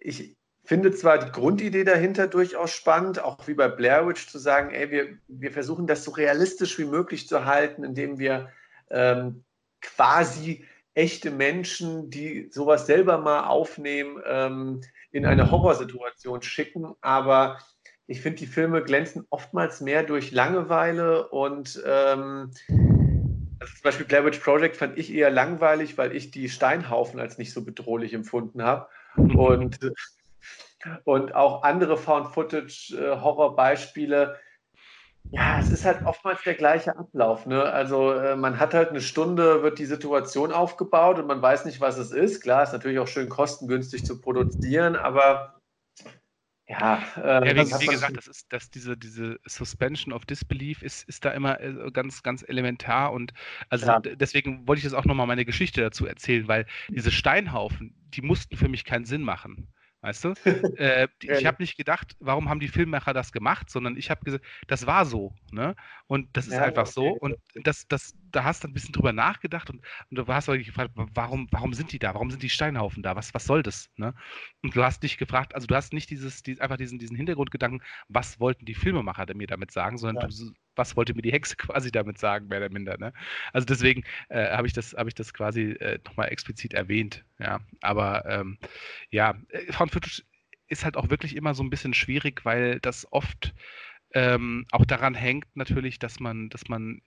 Ich, 0.00 0.36
finde 0.66 0.92
zwar 0.92 1.18
die 1.18 1.30
Grundidee 1.30 1.84
dahinter 1.84 2.26
durchaus 2.26 2.72
spannend, 2.72 3.22
auch 3.22 3.46
wie 3.46 3.54
bei 3.54 3.68
Blair 3.68 4.06
Witch 4.06 4.28
zu 4.28 4.38
sagen, 4.38 4.74
ey, 4.74 4.90
wir, 4.90 5.16
wir 5.28 5.52
versuchen 5.52 5.86
das 5.86 6.04
so 6.04 6.10
realistisch 6.10 6.78
wie 6.78 6.84
möglich 6.84 7.28
zu 7.28 7.44
halten, 7.44 7.84
indem 7.84 8.18
wir 8.18 8.50
ähm, 8.90 9.44
quasi 9.80 10.64
echte 10.94 11.30
Menschen, 11.30 12.10
die 12.10 12.48
sowas 12.50 12.86
selber 12.86 13.18
mal 13.18 13.44
aufnehmen, 13.46 14.20
ähm, 14.26 14.80
in 15.12 15.24
eine 15.24 15.50
Horrorsituation 15.50 16.42
schicken. 16.42 16.94
Aber 17.00 17.58
ich 18.06 18.20
finde, 18.20 18.38
die 18.38 18.46
Filme 18.46 18.82
glänzen 18.82 19.24
oftmals 19.30 19.80
mehr 19.80 20.02
durch 20.02 20.32
Langeweile 20.32 21.28
und 21.28 21.80
ähm, 21.86 22.50
also 23.58 23.72
zum 23.72 23.82
Beispiel 23.82 24.06
Blair 24.06 24.24
Witch 24.24 24.38
Project 24.38 24.76
fand 24.76 24.98
ich 24.98 25.12
eher 25.12 25.30
langweilig, 25.30 25.96
weil 25.96 26.14
ich 26.14 26.30
die 26.30 26.48
Steinhaufen 26.48 27.20
als 27.20 27.38
nicht 27.38 27.52
so 27.52 27.64
bedrohlich 27.64 28.14
empfunden 28.14 28.62
habe. 28.62 28.88
Und 29.16 29.78
und 31.04 31.34
auch 31.34 31.62
andere 31.62 31.96
Found-Footage-Horror-Beispiele. 31.96 34.38
Ja, 35.32 35.58
es 35.58 35.70
ist 35.70 35.84
halt 35.84 36.04
oftmals 36.04 36.42
der 36.44 36.54
gleiche 36.54 36.96
Ablauf. 36.96 37.46
Ne? 37.46 37.62
Also 37.62 38.12
äh, 38.12 38.36
man 38.36 38.60
hat 38.60 38.74
halt 38.74 38.90
eine 38.90 39.00
Stunde, 39.00 39.62
wird 39.62 39.78
die 39.78 39.86
Situation 39.86 40.52
aufgebaut 40.52 41.18
und 41.18 41.26
man 41.26 41.42
weiß 41.42 41.64
nicht, 41.64 41.80
was 41.80 41.98
es 41.98 42.12
ist. 42.12 42.42
Klar, 42.42 42.62
ist 42.62 42.72
natürlich 42.72 43.00
auch 43.00 43.08
schön 43.08 43.28
kostengünstig 43.28 44.04
zu 44.04 44.20
produzieren, 44.20 44.94
aber 44.94 45.56
ja, 46.68 47.00
äh, 47.16 47.48
ja 47.48 47.54
wie, 47.54 47.80
wie 47.80 47.86
gesagt, 47.86 48.16
das 48.16 48.26
ist, 48.26 48.52
dass 48.52 48.70
diese, 48.70 48.96
diese 48.96 49.38
Suspension 49.46 50.12
of 50.12 50.26
Disbelief 50.26 50.82
ist, 50.82 51.08
ist 51.08 51.24
da 51.24 51.30
immer 51.30 51.60
äh, 51.60 51.90
ganz, 51.92 52.24
ganz 52.24 52.44
elementar 52.46 53.12
und 53.12 53.32
also 53.68 53.86
ja. 53.86 54.00
deswegen 54.00 54.66
wollte 54.66 54.78
ich 54.78 54.84
jetzt 54.84 54.94
auch 54.94 55.04
nochmal 55.04 55.28
meine 55.28 55.44
Geschichte 55.44 55.80
dazu 55.80 56.06
erzählen, 56.06 56.48
weil 56.48 56.66
diese 56.88 57.12
Steinhaufen, 57.12 57.94
die 58.08 58.22
mussten 58.22 58.56
für 58.56 58.68
mich 58.68 58.84
keinen 58.84 59.04
Sinn 59.04 59.22
machen. 59.22 59.68
Weißt 60.06 60.22
du? 60.22 60.34
äh, 60.78 61.08
ich 61.20 61.46
habe 61.46 61.60
nicht 61.60 61.76
gedacht, 61.76 62.14
warum 62.20 62.48
haben 62.48 62.60
die 62.60 62.68
Filmemacher 62.68 63.12
das 63.12 63.32
gemacht, 63.32 63.68
sondern 63.68 63.96
ich 63.96 64.08
habe 64.08 64.24
gesagt, 64.24 64.44
das 64.68 64.86
war 64.86 65.04
so. 65.04 65.34
Ne? 65.50 65.74
Und 66.06 66.28
das 66.36 66.46
ist 66.46 66.52
ja, 66.52 66.62
einfach 66.62 66.84
okay. 66.84 66.92
so. 66.94 67.08
Und 67.08 67.34
das, 67.64 67.88
das, 67.88 68.14
da 68.32 68.44
hast 68.44 68.64
du 68.64 68.68
ein 68.68 68.72
bisschen 68.72 68.92
drüber 68.92 69.12
nachgedacht 69.12 69.70
und, 69.70 69.80
und 70.10 70.16
du 70.16 70.26
hast 70.26 70.48
dich 70.48 70.66
gefragt, 70.66 70.92
warum, 70.94 71.48
warum 71.50 71.74
sind 71.74 71.92
die 71.92 71.98
da? 71.98 72.14
Warum 72.14 72.30
sind 72.30 72.42
die 72.42 72.50
Steinhaufen 72.50 73.02
da? 73.02 73.16
Was, 73.16 73.34
was 73.34 73.44
soll 73.44 73.62
das? 73.62 73.90
Ne? 73.96 74.14
Und 74.62 74.74
du 74.74 74.82
hast 74.82 75.02
dich 75.02 75.18
gefragt, 75.18 75.54
also 75.54 75.66
du 75.66 75.74
hast 75.74 75.92
nicht 75.92 76.10
dieses, 76.10 76.42
die, 76.42 76.60
einfach 76.60 76.76
diesen, 76.76 76.98
diesen 76.98 77.16
Hintergrundgedanken, 77.16 77.82
was 78.08 78.40
wollten 78.40 78.64
die 78.64 78.74
Filmemacher 78.74 79.26
mir 79.34 79.46
damit 79.46 79.70
sagen, 79.70 79.98
sondern 79.98 80.30
ja. 80.30 80.36
du, 80.36 80.52
was 80.76 80.96
wollte 80.96 81.14
mir 81.14 81.22
die 81.22 81.32
Hexe 81.32 81.56
quasi 81.56 81.90
damit 81.90 82.18
sagen, 82.18 82.48
mehr 82.48 82.58
oder 82.58 82.70
minder. 82.70 82.96
Ne? 82.98 83.12
Also 83.52 83.66
deswegen 83.66 84.04
äh, 84.28 84.50
habe 84.56 84.66
ich, 84.66 84.72
das, 84.72 84.94
hab 84.94 85.06
ich 85.06 85.14
das 85.14 85.32
quasi 85.32 85.72
äh, 85.72 85.98
nochmal 86.04 86.28
explizit 86.28 86.74
erwähnt. 86.74 87.24
Ja, 87.38 87.60
aber 87.80 88.24
ähm, 88.26 88.58
ja, 89.10 89.34
äh, 89.48 89.72
Footage 89.72 90.22
ist 90.68 90.84
halt 90.84 90.96
auch 90.96 91.10
wirklich 91.10 91.36
immer 91.36 91.54
so 91.54 91.62
ein 91.62 91.70
bisschen 91.70 91.94
schwierig, 91.94 92.44
weil 92.44 92.80
das 92.80 93.06
oft 93.12 93.54
ähm, 94.14 94.66
auch 94.72 94.84
daran 94.84 95.14
hängt 95.14 95.46
natürlich, 95.54 95.98
dass 95.98 96.20
man, 96.20 96.48
dass 96.48 96.68
man 96.68 97.02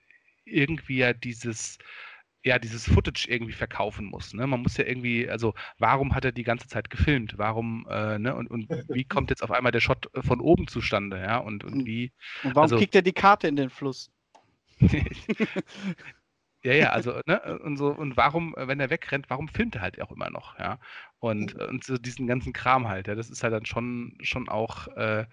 irgendwie 0.52 0.98
ja 0.98 1.14
dieses 1.14 1.78
ja, 2.44 2.58
dieses 2.58 2.86
Footage 2.86 3.28
irgendwie 3.28 3.54
verkaufen 3.54 4.06
muss. 4.06 4.34
Ne? 4.34 4.48
Man 4.48 4.62
muss 4.62 4.78
ja 4.78 4.86
irgendwie, 4.86 5.30
also 5.30 5.54
warum 5.78 6.16
hat 6.16 6.24
er 6.24 6.32
die 6.32 6.44
ganze 6.44 6.68
Zeit 6.68 6.90
gefilmt? 6.90 7.38
Warum, 7.38 7.86
äh, 7.90 8.18
ne? 8.18 8.34
Und, 8.36 8.50
und 8.50 8.70
wie 8.90 9.04
kommt 9.04 9.30
jetzt 9.30 9.44
auf 9.44 9.52
einmal 9.52 9.72
der 9.72 9.82
Shot 9.82 10.10
von 10.16 10.40
oben 10.40 10.68
zustande, 10.68 11.20
ja? 11.20 11.38
Und, 11.38 11.64
und 11.64 11.86
wie. 11.86 12.14
Und 12.44 12.56
warum 12.56 12.64
also, 12.64 12.78
kriegt 12.78 12.96
er 12.96 13.02
die 13.02 13.14
Karte 13.14 13.48
in 13.48 13.58
den 13.58 13.70
Fluss? 13.70 14.10
ja, 16.64 16.74
ja, 16.74 16.90
also, 16.92 17.20
ne, 17.26 17.60
und 17.60 17.76
so, 17.76 17.88
und 17.88 18.16
warum, 18.16 18.56
wenn 18.58 18.80
er 18.80 18.90
wegrennt, 18.90 19.30
warum 19.30 19.50
filmt 19.50 19.76
er 19.76 19.82
halt 19.82 20.02
auch 20.02 20.12
immer 20.12 20.30
noch, 20.30 20.58
ja? 20.58 20.80
Und, 21.20 21.56
mhm. 21.56 21.66
und 21.66 21.84
so 21.84 21.98
diesen 21.98 22.28
ganzen 22.28 22.54
Kram 22.54 22.88
halt, 22.88 23.08
ja, 23.08 23.16
das 23.16 23.30
ist 23.30 23.44
halt 23.44 23.52
dann 23.52 23.66
schon, 23.66 24.18
schon 24.22 24.48
auch, 24.48 24.88
äh, 24.96 25.26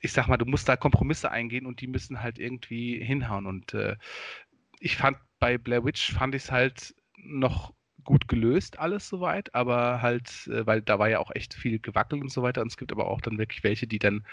ich 0.00 0.12
sag 0.12 0.28
mal, 0.28 0.36
du 0.36 0.44
musst 0.44 0.68
da 0.68 0.76
Kompromisse 0.76 1.30
eingehen 1.30 1.66
und 1.66 1.80
die 1.80 1.86
müssen 1.86 2.22
halt 2.22 2.38
irgendwie 2.38 3.02
hinhauen. 3.02 3.46
Und 3.46 3.74
äh, 3.74 3.96
ich 4.80 4.96
fand 4.96 5.18
bei 5.38 5.58
Blair 5.58 5.84
Witch 5.84 6.12
fand 6.12 6.34
ich 6.34 6.44
es 6.44 6.52
halt 6.52 6.94
noch 7.16 7.74
gut 8.04 8.28
gelöst, 8.28 8.78
alles 8.78 9.08
soweit, 9.08 9.54
aber 9.54 10.00
halt, 10.00 10.46
äh, 10.46 10.66
weil 10.66 10.80
da 10.80 10.98
war 10.98 11.10
ja 11.10 11.18
auch 11.18 11.30
echt 11.34 11.52
viel 11.54 11.78
gewackelt 11.78 12.22
und 12.22 12.30
so 12.32 12.42
weiter. 12.42 12.62
Und 12.62 12.68
es 12.68 12.76
gibt 12.76 12.92
aber 12.92 13.08
auch 13.08 13.20
dann 13.20 13.38
wirklich 13.38 13.64
welche, 13.64 13.86
die 13.86 13.98
dann, 13.98 14.24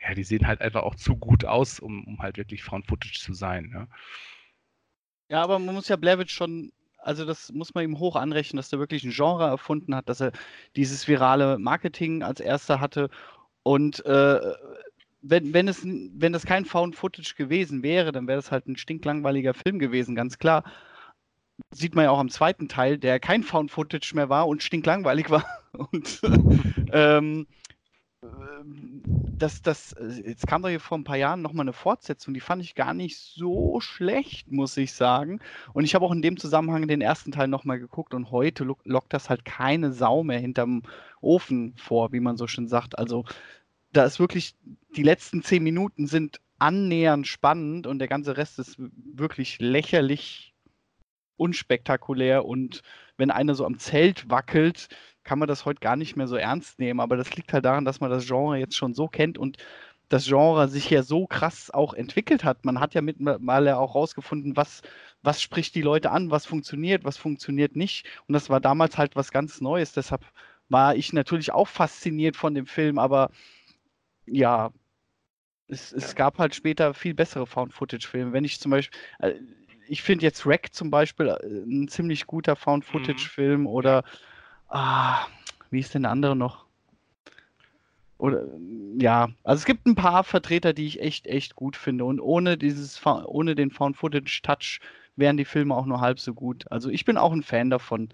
ja, 0.00 0.14
die 0.14 0.24
sehen 0.24 0.46
halt 0.46 0.60
einfach 0.60 0.82
auch 0.82 0.94
zu 0.94 1.16
gut 1.16 1.44
aus, 1.44 1.80
um, 1.80 2.04
um 2.06 2.18
halt 2.20 2.36
wirklich 2.36 2.62
Found 2.62 2.86
Footage 2.86 3.18
zu 3.18 3.32
sein. 3.32 3.70
Ja. 3.72 3.88
ja, 5.28 5.42
aber 5.42 5.58
man 5.58 5.74
muss 5.74 5.88
ja 5.88 5.96
Blair 5.96 6.18
Witch 6.18 6.34
schon 6.34 6.72
also 7.04 7.26
das 7.26 7.52
muss 7.52 7.74
man 7.74 7.84
ihm 7.84 7.98
hoch 7.98 8.16
anrechnen, 8.16 8.56
dass 8.56 8.72
er 8.72 8.78
wirklich 8.78 9.04
ein 9.04 9.10
Genre 9.10 9.46
erfunden 9.46 9.94
hat, 9.94 10.08
dass 10.08 10.20
er 10.20 10.32
dieses 10.74 11.06
virale 11.06 11.58
Marketing 11.58 12.22
als 12.22 12.40
erster 12.40 12.80
hatte 12.80 13.10
und 13.62 14.04
äh, 14.06 14.40
wenn, 15.26 15.54
wenn, 15.54 15.68
es, 15.68 15.84
wenn 15.84 16.32
das 16.32 16.44
kein 16.44 16.66
Found 16.66 16.96
Footage 16.96 17.34
gewesen 17.36 17.82
wäre, 17.82 18.12
dann 18.12 18.28
wäre 18.28 18.38
das 18.38 18.50
halt 18.50 18.68
ein 18.68 18.76
stinklangweiliger 18.76 19.54
Film 19.54 19.78
gewesen, 19.78 20.14
ganz 20.14 20.38
klar. 20.38 20.64
Sieht 21.70 21.94
man 21.94 22.04
ja 22.04 22.10
auch 22.10 22.18
am 22.18 22.28
zweiten 22.28 22.68
Teil, 22.68 22.98
der 22.98 23.20
kein 23.20 23.42
Found 23.42 23.70
Footage 23.70 24.14
mehr 24.14 24.28
war 24.28 24.46
und 24.48 24.62
stinklangweilig 24.62 25.30
war. 25.30 25.44
Und 25.72 26.20
ähm, 26.92 27.46
das, 29.38 29.60
das, 29.60 29.96
jetzt 30.24 30.46
kam 30.46 30.62
doch 30.62 30.68
hier 30.68 30.78
vor 30.78 30.96
ein 30.96 31.04
paar 31.04 31.16
Jahren 31.16 31.42
nochmal 31.42 31.64
eine 31.64 31.72
Fortsetzung, 31.72 32.32
die 32.32 32.40
fand 32.40 32.62
ich 32.62 32.76
gar 32.76 32.94
nicht 32.94 33.18
so 33.18 33.80
schlecht, 33.80 34.52
muss 34.52 34.76
ich 34.76 34.92
sagen. 34.92 35.40
Und 35.72 35.84
ich 35.84 35.96
habe 35.96 36.04
auch 36.04 36.12
in 36.12 36.22
dem 36.22 36.36
Zusammenhang 36.36 36.86
den 36.86 37.00
ersten 37.00 37.32
Teil 37.32 37.48
nochmal 37.48 37.80
geguckt 37.80 38.14
und 38.14 38.30
heute 38.30 38.64
lockt 38.84 39.12
das 39.12 39.30
halt 39.30 39.44
keine 39.44 39.92
Sau 39.92 40.22
mehr 40.22 40.38
hinterm 40.38 40.82
Ofen 41.20 41.74
vor, 41.76 42.12
wie 42.12 42.20
man 42.20 42.36
so 42.36 42.46
schön 42.46 42.68
sagt. 42.68 42.98
Also 42.98 43.24
da 43.96 44.04
ist 44.04 44.18
wirklich, 44.20 44.54
die 44.96 45.02
letzten 45.02 45.42
zehn 45.42 45.62
Minuten 45.62 46.06
sind 46.06 46.40
annähernd 46.58 47.26
spannend 47.26 47.86
und 47.86 47.98
der 47.98 48.08
ganze 48.08 48.36
Rest 48.36 48.58
ist 48.58 48.76
wirklich 48.78 49.58
lächerlich 49.60 50.54
unspektakulär 51.36 52.44
und 52.44 52.82
wenn 53.16 53.30
einer 53.30 53.54
so 53.54 53.66
am 53.66 53.78
Zelt 53.78 54.30
wackelt, 54.30 54.88
kann 55.24 55.38
man 55.38 55.48
das 55.48 55.64
heute 55.64 55.80
gar 55.80 55.96
nicht 55.96 56.16
mehr 56.16 56.26
so 56.26 56.36
ernst 56.36 56.78
nehmen. 56.78 57.00
Aber 57.00 57.16
das 57.16 57.34
liegt 57.36 57.52
halt 57.52 57.64
daran, 57.64 57.84
dass 57.84 58.00
man 58.00 58.10
das 58.10 58.26
Genre 58.26 58.58
jetzt 58.58 58.76
schon 58.76 58.94
so 58.94 59.08
kennt 59.08 59.38
und 59.38 59.58
das 60.08 60.26
Genre 60.26 60.68
sich 60.68 60.90
ja 60.90 61.02
so 61.02 61.26
krass 61.26 61.70
auch 61.70 61.94
entwickelt 61.94 62.44
hat. 62.44 62.64
Man 62.64 62.78
hat 62.78 62.94
ja 62.94 63.00
mittlerweile 63.00 63.78
auch 63.78 63.94
rausgefunden, 63.94 64.56
was, 64.56 64.82
was 65.22 65.40
spricht 65.40 65.74
die 65.74 65.82
Leute 65.82 66.10
an, 66.10 66.30
was 66.30 66.46
funktioniert, 66.46 67.04
was 67.04 67.16
funktioniert 67.16 67.74
nicht. 67.74 68.06
Und 68.28 68.34
das 68.34 68.50
war 68.50 68.60
damals 68.60 68.98
halt 68.98 69.16
was 69.16 69.32
ganz 69.32 69.60
Neues. 69.60 69.92
Deshalb 69.92 70.24
war 70.68 70.94
ich 70.94 71.12
natürlich 71.12 71.52
auch 71.52 71.68
fasziniert 71.68 72.36
von 72.36 72.54
dem 72.54 72.66
Film, 72.66 72.98
aber 72.98 73.30
ja, 74.26 74.70
es, 75.68 75.92
es 75.92 76.14
gab 76.14 76.38
halt 76.38 76.54
später 76.54 76.94
viel 76.94 77.14
bessere 77.14 77.46
Found-Footage-Filme. 77.46 78.32
Wenn 78.32 78.44
ich 78.44 78.60
zum 78.60 78.70
Beispiel, 78.70 78.98
äh, 79.20 79.34
ich 79.88 80.02
finde 80.02 80.24
jetzt 80.24 80.46
Wreck 80.46 80.72
zum 80.72 80.90
Beispiel 80.90 81.28
äh, 81.28 81.46
ein 81.46 81.88
ziemlich 81.88 82.26
guter 82.26 82.56
Found-Footage-Film 82.56 83.62
mhm. 83.62 83.66
oder, 83.66 84.04
ah, 84.68 85.26
wie 85.70 85.80
ist 85.80 85.94
denn 85.94 86.02
der 86.02 86.12
andere 86.12 86.36
noch? 86.36 86.64
Oder, 88.18 88.46
ja, 88.98 89.30
also 89.42 89.60
es 89.60 89.64
gibt 89.64 89.86
ein 89.86 89.96
paar 89.96 90.24
Vertreter, 90.24 90.72
die 90.72 90.86
ich 90.86 91.00
echt, 91.00 91.26
echt 91.26 91.56
gut 91.56 91.76
finde 91.76 92.04
und 92.04 92.20
ohne 92.20 92.56
dieses, 92.56 93.00
ohne 93.04 93.54
den 93.54 93.70
Found-Footage-Touch 93.70 94.80
wären 95.16 95.36
die 95.36 95.44
Filme 95.44 95.74
auch 95.74 95.86
nur 95.86 96.00
halb 96.00 96.20
so 96.20 96.34
gut. 96.34 96.64
Also 96.70 96.90
ich 96.90 97.04
bin 97.04 97.16
auch 97.16 97.32
ein 97.32 97.42
Fan 97.42 97.70
davon. 97.70 98.08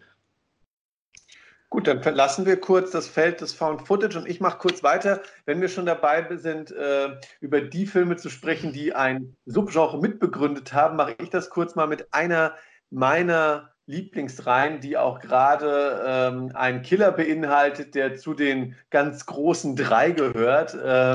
Gut, 1.70 1.86
dann 1.86 2.02
verlassen 2.02 2.46
wir 2.46 2.60
kurz 2.60 2.90
das 2.90 3.06
Feld 3.06 3.40
des 3.40 3.52
Found 3.54 3.86
Footage 3.86 4.18
und 4.18 4.28
ich 4.28 4.40
mache 4.40 4.58
kurz 4.58 4.82
weiter. 4.82 5.22
Wenn 5.46 5.60
wir 5.60 5.68
schon 5.68 5.86
dabei 5.86 6.26
sind, 6.36 6.72
äh, 6.72 7.10
über 7.40 7.60
die 7.60 7.86
Filme 7.86 8.16
zu 8.16 8.28
sprechen, 8.28 8.72
die 8.72 8.92
ein 8.92 9.36
Subgenre 9.46 10.00
mitbegründet 10.00 10.72
haben, 10.72 10.96
mache 10.96 11.14
ich 11.22 11.30
das 11.30 11.48
kurz 11.48 11.76
mal 11.76 11.86
mit 11.86 12.12
einer 12.12 12.56
meiner 12.90 13.70
Lieblingsreihen, 13.86 14.80
die 14.80 14.96
auch 14.96 15.20
gerade 15.20 16.02
ähm, 16.04 16.50
einen 16.54 16.82
Killer 16.82 17.12
beinhaltet, 17.12 17.94
der 17.94 18.16
zu 18.16 18.34
den 18.34 18.74
ganz 18.90 19.26
großen 19.26 19.76
drei 19.76 20.10
gehört. 20.10 20.74
Ähm, 20.74 21.14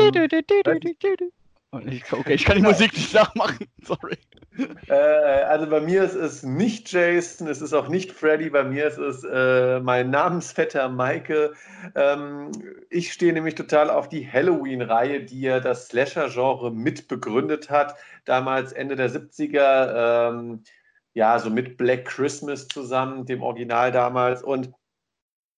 okay, 1.76 2.34
ich 2.34 2.46
kann 2.46 2.58
die 2.58 2.64
Musik 2.64 2.94
nicht 2.94 3.14
nachmachen, 3.14 3.68
sorry. 3.84 4.18
Äh, 4.88 4.94
also 4.94 5.70
bei 5.70 5.82
mir 5.82 6.04
ist 6.04 6.16
es 6.16 6.44
nicht 6.44 6.92
Jason, 6.92 7.48
es 7.48 7.62
ist 7.62 7.74
auch 7.74 7.88
nicht 7.88 8.12
Freddy, 8.12 8.50
bei 8.50 8.64
mir 8.64 8.88
ist 8.88 8.98
es 8.98 9.24
äh, 9.24 9.80
mein 9.80 10.10
Namensvetter 10.10 10.88
Maike. 10.90 11.54
Ähm, 11.96 12.52
ich 12.90 13.12
stehe 13.12 13.34
nämlich 13.34 13.56
total 13.56 13.90
auf 13.90 14.10
die 14.10 14.30
Halloween-Reihe, 14.30 15.24
die 15.24 15.42
ja 15.42 15.60
das 15.60 15.88
Slasher-Genre 15.88 16.72
mitbegründet 16.72 17.70
hat, 17.70 17.96
damals 18.26 18.72
Ende 18.72 18.96
der 18.96 19.10
70er, 19.10 20.30
ähm, 20.30 20.64
ja, 21.14 21.40
so 21.40 21.50
mit 21.50 21.78
Black 21.78 22.06
Christmas 22.06 22.68
zusammen, 22.68 23.26
dem 23.26 23.44
Original 23.44 23.92
damals. 23.92 24.44
Und 24.44 24.72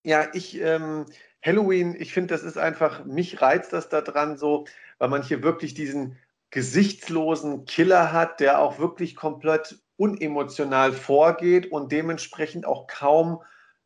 ja, 0.04 0.28
ich, 0.34 0.60
ähm, 0.62 1.06
Halloween, 1.46 1.96
ich 1.98 2.14
finde, 2.14 2.34
das 2.34 2.44
ist 2.44 2.58
einfach, 2.58 3.06
mich 3.06 3.42
reizt 3.42 3.74
das 3.74 3.90
daran 3.90 4.38
so, 4.38 4.66
weil 4.98 5.10
man 5.10 5.24
hier 5.24 5.44
wirklich 5.44 5.74
diesen 5.74 6.18
gesichtslosen 6.50 7.66
Killer 7.66 8.12
hat, 8.12 8.40
der 8.40 8.60
auch 8.60 8.80
wirklich 8.80 9.16
komplett 9.16 9.80
unemotional 9.98 10.94
vorgeht 10.94 11.72
und 11.72 11.92
dementsprechend 11.92 12.66
auch 12.66 12.88
kaum 12.88 13.42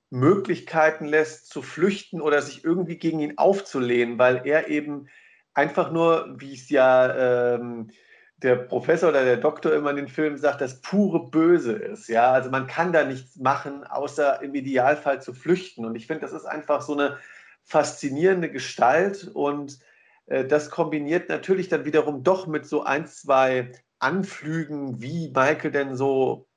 Möglichkeiten 0.09 1.05
lässt 1.05 1.49
zu 1.49 1.61
flüchten 1.61 2.21
oder 2.21 2.41
sich 2.41 2.63
irgendwie 2.63 2.97
gegen 2.97 3.19
ihn 3.19 3.37
aufzulehnen, 3.37 4.19
weil 4.19 4.41
er 4.45 4.67
eben 4.67 5.07
einfach 5.53 5.91
nur, 5.91 6.35
wie 6.37 6.53
es 6.53 6.69
ja 6.69 7.55
ähm, 7.55 7.91
der 8.37 8.55
Professor 8.55 9.09
oder 9.09 9.23
der 9.23 9.37
Doktor 9.37 9.73
immer 9.73 9.91
in 9.91 9.97
den 9.97 10.07
Filmen 10.07 10.37
sagt, 10.37 10.61
das 10.61 10.81
pure 10.81 11.29
Böse 11.29 11.73
ist. 11.73 12.09
Ja, 12.09 12.31
also 12.31 12.49
man 12.49 12.67
kann 12.67 12.91
da 12.91 13.05
nichts 13.05 13.37
machen, 13.37 13.83
außer 13.85 14.41
im 14.41 14.55
Idealfall 14.55 15.21
zu 15.21 15.33
flüchten. 15.33 15.85
Und 15.85 15.95
ich 15.95 16.07
finde, 16.07 16.21
das 16.21 16.33
ist 16.33 16.45
einfach 16.45 16.81
so 16.81 16.93
eine 16.93 17.17
faszinierende 17.63 18.51
Gestalt 18.51 19.29
und 19.33 19.79
das 20.27 20.69
kombiniert 20.69 21.29
natürlich 21.29 21.67
dann 21.67 21.85
wiederum 21.85 22.23
doch 22.23 22.47
mit 22.47 22.65
so 22.65 22.83
ein, 22.83 23.05
zwei 23.05 23.71
Anflügen, 23.99 25.01
wie 25.01 25.27
Michael 25.29 25.71
denn 25.71 25.95
so 25.95 26.47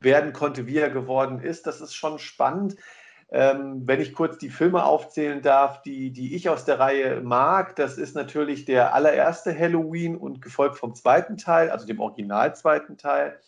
werden 0.00 0.32
konnte, 0.32 0.66
wie 0.66 0.78
er 0.78 0.90
geworden 0.90 1.40
ist. 1.40 1.66
Das 1.66 1.80
ist 1.80 1.94
schon 1.94 2.18
spannend. 2.18 2.76
Ähm, 3.30 3.82
wenn 3.86 4.00
ich 4.00 4.12
kurz 4.12 4.36
die 4.36 4.50
Filme 4.50 4.84
aufzählen 4.84 5.40
darf, 5.40 5.80
die, 5.82 6.10
die 6.10 6.34
ich 6.34 6.50
aus 6.50 6.66
der 6.66 6.78
Reihe 6.78 7.22
mag, 7.22 7.74
das 7.76 7.96
ist 7.96 8.14
natürlich 8.14 8.66
der 8.66 8.94
allererste 8.94 9.58
Halloween 9.58 10.16
und 10.16 10.42
gefolgt 10.42 10.76
vom 10.76 10.94
zweiten 10.94 11.38
Teil, 11.38 11.70
also 11.70 11.86
dem 11.86 11.98
Original 11.98 12.54
zweiten 12.54 12.98
Teil. 12.98 13.40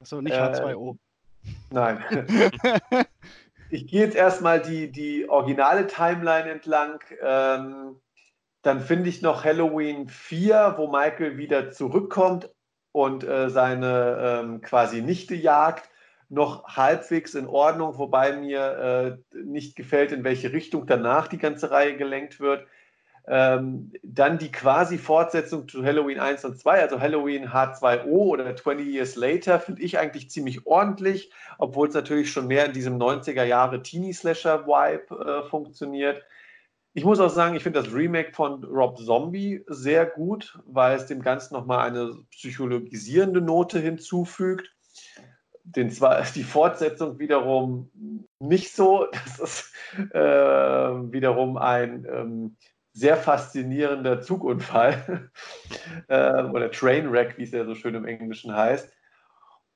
Achso, 0.00 0.22
nicht 0.22 0.34
H2O. 0.34 0.94
Äh, 0.94 1.50
nein. 1.70 2.02
ich 3.70 3.86
gehe 3.86 4.00
jetzt 4.00 4.16
erstmal 4.16 4.60
die, 4.60 4.90
die 4.90 5.28
originale 5.28 5.86
Timeline 5.86 6.50
entlang. 6.50 7.00
Ähm, 7.22 8.00
dann 8.66 8.80
finde 8.80 9.08
ich 9.08 9.22
noch 9.22 9.44
Halloween 9.44 10.08
4, 10.08 10.74
wo 10.76 10.88
Michael 10.88 11.38
wieder 11.38 11.70
zurückkommt 11.70 12.50
und 12.90 13.22
äh, 13.22 13.48
seine 13.48 14.42
ähm, 14.42 14.60
quasi 14.60 15.02
Nichte 15.02 15.36
jagt, 15.36 15.88
noch 16.28 16.66
halbwegs 16.76 17.36
in 17.36 17.46
Ordnung, 17.46 17.96
wobei 17.98 18.32
mir 18.32 19.20
äh, 19.32 19.36
nicht 19.36 19.76
gefällt, 19.76 20.10
in 20.10 20.24
welche 20.24 20.52
Richtung 20.52 20.86
danach 20.86 21.28
die 21.28 21.38
ganze 21.38 21.70
Reihe 21.70 21.96
gelenkt 21.96 22.40
wird. 22.40 22.66
Ähm, 23.28 23.92
dann 24.02 24.38
die 24.38 24.50
quasi 24.50 24.98
Fortsetzung 24.98 25.68
zu 25.68 25.84
Halloween 25.84 26.18
1 26.18 26.44
und 26.44 26.58
2, 26.58 26.80
also 26.80 27.00
Halloween 27.00 27.48
H2O 27.48 28.06
oder 28.06 28.56
20 28.56 28.86
Years 28.86 29.14
Later, 29.14 29.60
finde 29.60 29.82
ich 29.82 29.98
eigentlich 29.98 30.30
ziemlich 30.30 30.66
ordentlich, 30.66 31.30
obwohl 31.58 31.86
es 31.86 31.94
natürlich 31.94 32.32
schon 32.32 32.48
mehr 32.48 32.66
in 32.66 32.72
diesem 32.72 32.98
90er 32.98 33.44
Jahre 33.44 33.82
Teenie-Slasher-Vibe 33.82 35.44
äh, 35.44 35.48
funktioniert. 35.48 36.24
Ich 36.96 37.04
muss 37.04 37.20
auch 37.20 37.28
sagen, 37.28 37.54
ich 37.54 37.62
finde 37.62 37.82
das 37.82 37.92
Remake 37.92 38.32
von 38.32 38.64
Rob 38.64 38.96
Zombie 38.96 39.62
sehr 39.66 40.06
gut, 40.06 40.58
weil 40.64 40.96
es 40.96 41.04
dem 41.04 41.20
Ganzen 41.20 41.52
nochmal 41.52 41.86
eine 41.86 42.14
psychologisierende 42.30 43.42
Note 43.42 43.78
hinzufügt. 43.78 44.74
Den 45.62 45.90
zwar 45.90 46.22
die 46.34 46.42
Fortsetzung 46.42 47.18
wiederum 47.18 47.90
nicht 48.40 48.74
so. 48.74 49.08
Das 49.12 49.38
ist 49.38 49.74
äh, 50.14 50.20
wiederum 51.12 51.58
ein 51.58 52.06
ähm, 52.10 52.56
sehr 52.94 53.18
faszinierender 53.18 54.22
Zugunfall 54.22 55.30
äh, 56.08 56.44
oder 56.44 56.70
Trainwreck, 56.70 57.36
wie 57.36 57.42
es 57.42 57.50
ja 57.50 57.66
so 57.66 57.74
schön 57.74 57.94
im 57.94 58.06
Englischen 58.06 58.56
heißt. 58.56 58.95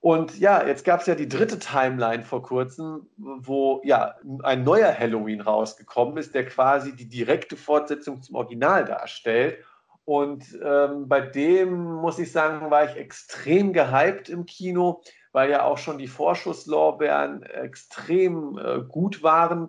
Und 0.00 0.38
ja, 0.38 0.66
jetzt 0.66 0.86
gab 0.86 1.00
es 1.00 1.06
ja 1.06 1.14
die 1.14 1.28
dritte 1.28 1.58
Timeline 1.58 2.24
vor 2.24 2.42
kurzem, 2.42 3.06
wo 3.16 3.82
ja 3.84 4.14
ein 4.42 4.64
neuer 4.64 4.98
Halloween 4.98 5.42
rausgekommen 5.42 6.16
ist, 6.16 6.34
der 6.34 6.46
quasi 6.46 6.96
die 6.96 7.08
direkte 7.08 7.56
Fortsetzung 7.56 8.22
zum 8.22 8.36
Original 8.36 8.86
darstellt. 8.86 9.58
Und 10.06 10.58
ähm, 10.64 11.06
bei 11.06 11.20
dem 11.20 11.84
muss 11.84 12.18
ich 12.18 12.32
sagen, 12.32 12.70
war 12.70 12.84
ich 12.86 12.96
extrem 12.96 13.74
gehypt 13.74 14.30
im 14.30 14.46
Kino, 14.46 15.02
weil 15.32 15.50
ja 15.50 15.64
auch 15.64 15.76
schon 15.76 15.98
die 15.98 16.08
Vorschusslorbeeren 16.08 17.42
extrem 17.42 18.58
äh, 18.58 18.80
gut 18.80 19.22
waren. 19.22 19.68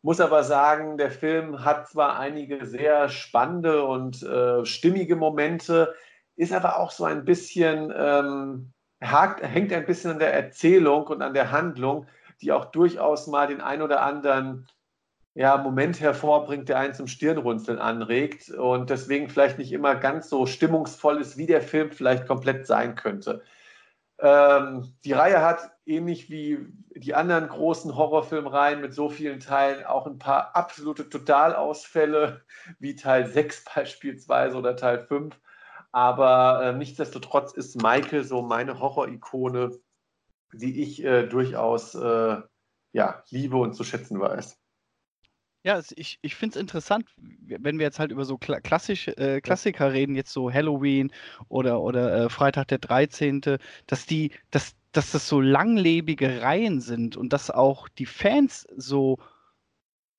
Muss 0.00 0.20
aber 0.20 0.44
sagen, 0.44 0.96
der 0.96 1.10
Film 1.10 1.64
hat 1.64 1.88
zwar 1.88 2.18
einige 2.18 2.66
sehr 2.66 3.08
spannende 3.08 3.84
und 3.84 4.22
äh, 4.22 4.64
stimmige 4.64 5.16
Momente, 5.16 5.92
ist 6.36 6.52
aber 6.52 6.78
auch 6.78 6.92
so 6.92 7.04
ein 7.04 7.24
bisschen, 7.24 7.92
ähm, 7.94 8.71
hakt, 9.02 9.42
hängt 9.42 9.72
ein 9.72 9.86
bisschen 9.86 10.12
an 10.12 10.18
der 10.18 10.32
Erzählung 10.32 11.06
und 11.06 11.22
an 11.22 11.34
der 11.34 11.50
Handlung, 11.50 12.06
die 12.40 12.52
auch 12.52 12.66
durchaus 12.66 13.26
mal 13.26 13.46
den 13.46 13.60
ein 13.60 13.82
oder 13.82 14.02
anderen 14.02 14.66
ja, 15.34 15.56
Moment 15.56 16.00
hervorbringt, 16.00 16.68
der 16.68 16.78
einen 16.78 16.94
zum 16.94 17.06
Stirnrunzeln 17.06 17.78
anregt 17.78 18.50
und 18.50 18.90
deswegen 18.90 19.28
vielleicht 19.28 19.58
nicht 19.58 19.72
immer 19.72 19.94
ganz 19.94 20.28
so 20.28 20.46
stimmungsvoll 20.46 21.20
ist, 21.20 21.38
wie 21.38 21.46
der 21.46 21.62
Film 21.62 21.90
vielleicht 21.90 22.26
komplett 22.26 22.66
sein 22.66 22.94
könnte. 22.96 23.42
Ähm, 24.18 24.94
die 25.04 25.12
Reihe 25.12 25.40
hat 25.40 25.72
ähnlich 25.86 26.30
wie 26.30 26.58
die 26.94 27.14
anderen 27.14 27.48
großen 27.48 27.96
Horrorfilmreihen 27.96 28.80
mit 28.80 28.94
so 28.94 29.08
vielen 29.08 29.40
Teilen 29.40 29.84
auch 29.84 30.06
ein 30.06 30.18
paar 30.18 30.54
absolute 30.54 31.08
Totalausfälle, 31.08 32.42
wie 32.78 32.94
Teil 32.94 33.26
6 33.26 33.64
beispielsweise 33.74 34.56
oder 34.56 34.76
Teil 34.76 35.00
5. 35.00 35.34
Aber 35.92 36.62
äh, 36.64 36.72
nichtsdestotrotz 36.72 37.52
ist 37.52 37.80
Michael 37.82 38.24
so 38.24 38.42
meine 38.42 38.80
Horror-Ikone, 38.80 39.78
die 40.52 40.82
ich 40.82 41.04
äh, 41.04 41.26
durchaus 41.26 41.94
äh, 41.94 42.40
ja, 42.92 43.22
liebe 43.30 43.56
und 43.56 43.74
zu 43.74 43.84
schätzen 43.84 44.18
weiß. 44.18 44.58
Ja, 45.64 45.80
ich, 45.94 46.18
ich 46.22 46.34
finde 46.34 46.56
es 46.56 46.60
interessant, 46.60 47.06
wenn 47.16 47.78
wir 47.78 47.86
jetzt 47.86 48.00
halt 48.00 48.10
über 48.10 48.24
so 48.24 48.36
klassisch, 48.36 49.06
äh, 49.08 49.40
Klassiker 49.40 49.92
reden, 49.92 50.16
jetzt 50.16 50.32
so 50.32 50.52
Halloween 50.52 51.12
oder, 51.48 51.80
oder 51.80 52.24
äh, 52.24 52.28
Freitag 52.28 52.68
der 52.68 52.78
13., 52.78 53.58
dass 53.86 54.06
die, 54.06 54.32
dass, 54.50 54.74
dass 54.90 55.12
das 55.12 55.28
so 55.28 55.40
langlebige 55.40 56.42
Reihen 56.42 56.80
sind 56.80 57.16
und 57.16 57.32
dass 57.32 57.50
auch 57.50 57.88
die 57.88 58.06
Fans 58.06 58.66
so, 58.76 59.18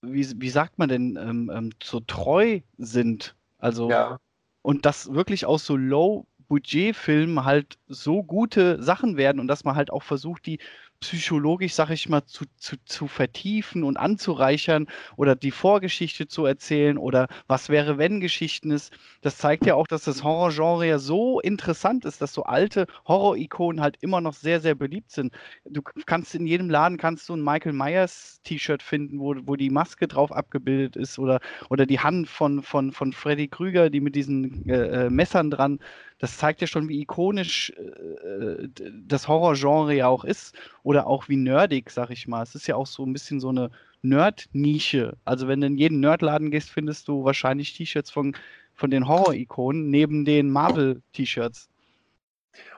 wie, 0.01 0.25
wie 0.39 0.49
sagt 0.49 0.79
man 0.79 0.87
denn, 0.87 1.17
ähm, 1.17 1.51
ähm, 1.53 1.71
so 1.83 1.99
treu 1.99 2.61
sind. 2.77 3.35
Also, 3.57 3.89
ja. 3.89 4.19
Und 4.63 4.85
dass 4.87 5.13
wirklich 5.13 5.45
aus 5.45 5.65
so 5.65 5.75
Low-Budget-Filmen 5.77 7.45
halt 7.45 7.77
so 7.87 8.23
gute 8.23 8.81
Sachen 8.81 9.17
werden 9.17 9.39
und 9.39 9.47
dass 9.47 9.63
man 9.65 9.75
halt 9.75 9.91
auch 9.91 10.03
versucht, 10.03 10.47
die 10.47 10.59
psychologisch, 10.99 11.73
sag 11.73 11.89
ich 11.89 12.07
mal, 12.07 12.25
zu, 12.25 12.45
zu, 12.57 12.77
zu 12.85 13.07
vertiefen 13.07 13.83
und 13.83 13.97
anzureichern 13.97 14.87
oder 15.17 15.35
die 15.35 15.51
Vorgeschichte 15.51 16.27
zu 16.27 16.45
erzählen 16.45 16.97
oder 16.97 17.27
was 17.47 17.69
wäre, 17.69 17.97
wenn 17.97 18.21
Geschichten 18.21 18.71
ist. 18.71 18.93
Das 19.21 19.37
zeigt 19.37 19.65
ja 19.65 19.75
auch, 19.75 19.87
dass 19.87 20.05
das 20.05 20.23
Horrorgenre 20.23 20.87
ja 20.87 20.99
so 20.99 21.41
interessant 21.41 22.05
ist, 22.05 22.21
dass 22.21 22.33
so 22.33 22.43
alte 22.43 22.87
Horror-Ikonen 23.05 23.81
halt 23.81 23.97
immer 24.01 24.21
noch 24.21 24.33
sehr, 24.33 24.61
sehr 24.61 24.75
beliebt 24.75 25.11
sind. 25.11 25.33
Du 25.65 25.81
kannst 25.81 26.35
in 26.35 26.47
jedem 26.47 26.69
Laden 26.69 26.97
kannst 26.97 27.27
du 27.27 27.35
ein 27.35 27.43
Michael 27.43 27.73
Myers 27.73 28.39
T-Shirt 28.43 28.81
finden, 28.81 29.19
wo, 29.19 29.35
wo 29.45 29.55
die 29.55 29.69
Maske 29.69 30.07
drauf 30.07 30.31
abgebildet 30.31 30.95
ist 30.95 31.19
oder, 31.19 31.41
oder 31.69 31.85
die 31.85 31.99
Hand 31.99 32.29
von, 32.29 32.63
von, 32.63 32.93
von 32.93 33.11
Freddy 33.11 33.49
Krüger, 33.49 33.89
die 33.89 33.99
mit 33.99 34.15
diesen 34.15 34.69
äh, 34.69 35.05
äh 35.05 35.09
Messern 35.09 35.51
dran 35.51 35.79
das 36.23 36.37
zeigt 36.37 36.61
ja 36.61 36.67
schon, 36.67 36.87
wie 36.87 37.01
ikonisch 37.01 37.71
äh, 37.71 38.69
das 39.05 39.27
Horrorgenre 39.27 39.93
ja 39.93 40.07
auch 40.07 40.23
ist 40.23 40.55
oder 40.83 41.05
auch 41.05 41.27
wie 41.27 41.35
nerdig, 41.35 41.89
sag 41.89 42.11
ich 42.11 42.29
mal. 42.29 42.41
Es 42.43 42.55
ist 42.55 42.65
ja 42.65 42.77
auch 42.77 42.87
so 42.87 43.05
ein 43.05 43.11
bisschen 43.11 43.41
so 43.41 43.49
eine 43.49 43.71
Nerd-Nische. 44.03 45.17
Also 45.25 45.49
wenn 45.49 45.59
du 45.59 45.67
in 45.67 45.77
jeden 45.77 45.99
Nerdladen 45.99 46.49
gehst, 46.49 46.69
findest 46.69 47.09
du 47.09 47.25
wahrscheinlich 47.25 47.75
T-Shirts 47.75 48.09
von, 48.09 48.37
von 48.73 48.89
den 48.89 49.05
Horror-Ikonen 49.05 49.89
neben 49.89 50.23
den 50.23 50.49
Marvel-T-Shirts. 50.49 51.67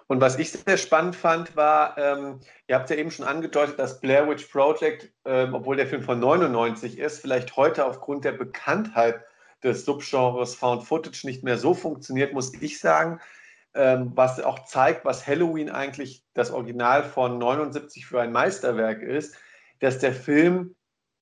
Und 0.07 0.21
was 0.21 0.39
ich 0.39 0.49
sehr 0.49 0.77
spannend 0.77 1.15
fand, 1.15 1.55
war, 1.55 1.95
ähm, 1.99 2.39
ihr 2.65 2.73
habt 2.73 2.89
ja 2.89 2.95
eben 2.95 3.11
schon 3.11 3.27
angedeutet, 3.27 3.77
dass 3.77 4.01
Blair 4.01 4.27
Witch 4.27 4.45
Project, 4.45 5.13
ähm, 5.23 5.53
obwohl 5.53 5.75
der 5.75 5.85
Film 5.85 6.01
von 6.01 6.19
99 6.19 6.97
ist, 6.97 7.19
vielleicht 7.19 7.55
heute 7.55 7.85
aufgrund 7.85 8.25
der 8.25 8.31
Bekanntheit 8.31 9.23
des 9.63 9.85
Subgenres 9.85 10.55
Found 10.55 10.83
Footage 10.83 11.25
nicht 11.25 11.43
mehr 11.43 11.57
so 11.57 11.73
funktioniert, 11.73 12.33
muss 12.33 12.53
ich 12.61 12.79
sagen, 12.79 13.19
ähm, 13.73 14.11
was 14.15 14.41
auch 14.41 14.65
zeigt, 14.65 15.05
was 15.05 15.27
Halloween 15.27 15.69
eigentlich 15.69 16.23
das 16.33 16.51
Original 16.51 17.03
von 17.03 17.37
79 17.37 18.05
für 18.05 18.21
ein 18.21 18.31
Meisterwerk 18.31 19.01
ist, 19.01 19.35
dass 19.79 19.99
der 19.99 20.13
Film 20.13 20.75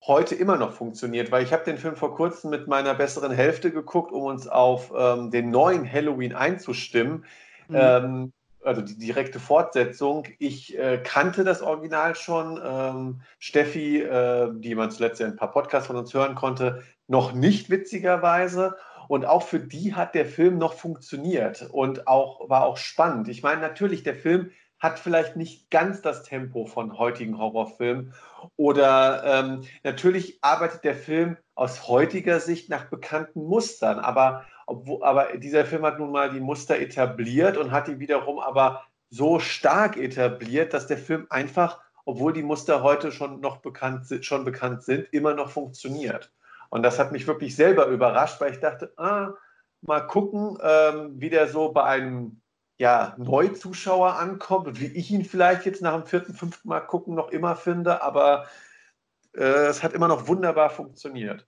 heute 0.05 0.35
immer 0.35 0.57
noch 0.57 0.73
funktioniert, 0.73 1.31
weil 1.31 1.43
ich 1.43 1.53
habe 1.53 1.63
den 1.63 1.77
Film 1.77 1.95
vor 1.95 2.15
kurzem 2.15 2.49
mit 2.49 2.67
meiner 2.67 2.93
besseren 2.93 3.31
Hälfte 3.31 3.71
geguckt, 3.71 4.11
um 4.11 4.23
uns 4.23 4.47
auf 4.47 4.91
ähm, 4.95 5.31
den 5.31 5.49
neuen 5.49 5.89
Halloween 5.89 6.35
einzustimmen. 6.35 7.25
Mhm. 7.69 7.75
Ähm, 7.75 8.33
also 8.63 8.81
die 8.81 8.97
direkte 8.97 9.39
Fortsetzung. 9.39 10.25
Ich 10.39 10.77
äh, 10.77 11.01
kannte 11.03 11.43
das 11.43 11.61
Original 11.61 12.15
schon. 12.15 12.59
Ähm, 12.63 13.21
Steffi, 13.39 14.01
äh, 14.01 14.49
die 14.53 14.75
man 14.75 14.91
zuletzt 14.91 15.21
in 15.21 15.27
ein 15.27 15.35
paar 15.35 15.51
Podcasts 15.51 15.87
von 15.87 15.95
uns 15.95 16.13
hören 16.13 16.35
konnte, 16.35 16.83
noch 17.07 17.33
nicht 17.33 17.69
witzigerweise. 17.69 18.75
Und 19.07 19.25
auch 19.25 19.43
für 19.43 19.59
die 19.59 19.93
hat 19.93 20.15
der 20.15 20.25
Film 20.25 20.57
noch 20.57 20.73
funktioniert 20.73 21.69
und 21.71 22.07
auch, 22.07 22.49
war 22.49 22.65
auch 22.65 22.77
spannend. 22.77 23.27
Ich 23.27 23.43
meine, 23.43 23.61
natürlich, 23.61 24.03
der 24.03 24.15
Film 24.15 24.51
hat 24.83 24.99
vielleicht 24.99 25.37
nicht 25.37 25.71
ganz 25.71 26.01
das 26.01 26.23
Tempo 26.23 26.65
von 26.65 26.97
heutigen 26.97 27.37
Horrorfilmen. 27.37 28.13
Oder 28.57 29.23
ähm, 29.25 29.63
natürlich 29.83 30.39
arbeitet 30.41 30.83
der 30.83 30.95
Film 30.95 31.37
aus 31.55 31.87
heutiger 31.87 32.41
Sicht 32.41 32.69
nach 32.69 32.89
bekannten 32.89 33.45
Mustern. 33.45 33.99
Aber, 33.99 34.43
obwohl, 34.67 35.01
aber 35.03 35.37
dieser 35.37 35.65
Film 35.65 35.83
hat 35.83 35.99
nun 35.99 36.11
mal 36.11 36.29
die 36.31 36.41
Muster 36.41 36.77
etabliert 36.77 37.55
und 37.55 37.71
hat 37.71 37.87
die 37.87 37.99
wiederum 37.99 38.39
aber 38.39 38.83
so 39.09 39.39
stark 39.39 39.95
etabliert, 39.95 40.73
dass 40.73 40.87
der 40.87 40.97
Film 40.97 41.27
einfach, 41.29 41.79
obwohl 42.03 42.33
die 42.33 42.43
Muster 42.43 42.83
heute 42.83 43.13
schon 43.13 43.39
noch 43.39 43.57
bekannt, 43.57 44.07
schon 44.21 44.43
bekannt 44.43 44.83
sind, 44.83 45.07
immer 45.13 45.33
noch 45.33 45.49
funktioniert. 45.49 46.33
Und 46.73 46.81
das 46.81 46.97
hat 46.97 47.11
mich 47.11 47.27
wirklich 47.27 47.55
selber 47.55 47.85
überrascht, 47.85 48.41
weil 48.41 48.51
ich 48.51 48.59
dachte, 48.59 48.91
ah, 48.97 49.35
mal 49.81 50.07
gucken, 50.07 50.57
ähm, 50.59 51.21
wie 51.21 51.29
der 51.29 51.47
so 51.47 51.71
bei 51.71 51.83
einem 51.83 52.41
ja, 52.79 53.13
Neuzuschauer 53.19 54.15
ankommt 54.15 54.65
und 54.65 54.81
wie 54.81 54.87
ich 54.87 55.11
ihn 55.11 55.23
vielleicht 55.23 55.67
jetzt 55.67 55.83
nach 55.83 55.93
dem 55.93 56.07
vierten, 56.07 56.33
fünften 56.33 56.67
Mal 56.67 56.79
gucken 56.79 57.13
noch 57.13 57.29
immer 57.29 57.55
finde. 57.55 58.01
Aber 58.01 58.47
äh, 59.33 59.43
es 59.43 59.83
hat 59.83 59.93
immer 59.93 60.07
noch 60.07 60.27
wunderbar 60.27 60.71
funktioniert. 60.71 61.47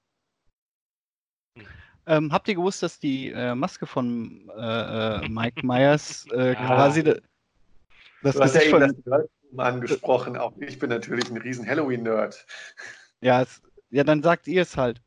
Ähm, 2.05 2.31
habt 2.31 2.47
ihr 2.47 2.53
gewusst, 2.53 2.83
dass 2.83 2.99
die 2.99 3.31
äh, 3.31 3.55
Maske 3.55 3.87
von 3.87 4.47
äh, 4.55 5.23
äh 5.23 5.27
Mike 5.27 5.65
Myers 5.65 6.27
äh, 6.33 6.49
ja. 6.53 6.67
quasi 6.67 7.03
das 8.21 8.35
du 8.35 8.41
hast 8.41 8.53
ja 8.53 8.61
eben 8.61 8.93
von... 8.93 9.03
das 9.05 9.25
angesprochen. 9.57 10.37
Auch 10.37 10.53
ich 10.59 10.77
bin 10.77 10.91
natürlich 10.91 11.31
ein 11.31 11.37
riesen 11.37 11.65
Halloween-Nerd. 11.65 12.45
Ja, 13.21 13.41
es, 13.41 13.63
ja, 13.89 14.03
dann 14.03 14.21
sagt 14.21 14.45
ihr 14.45 14.61
es 14.61 14.77
halt. 14.77 15.01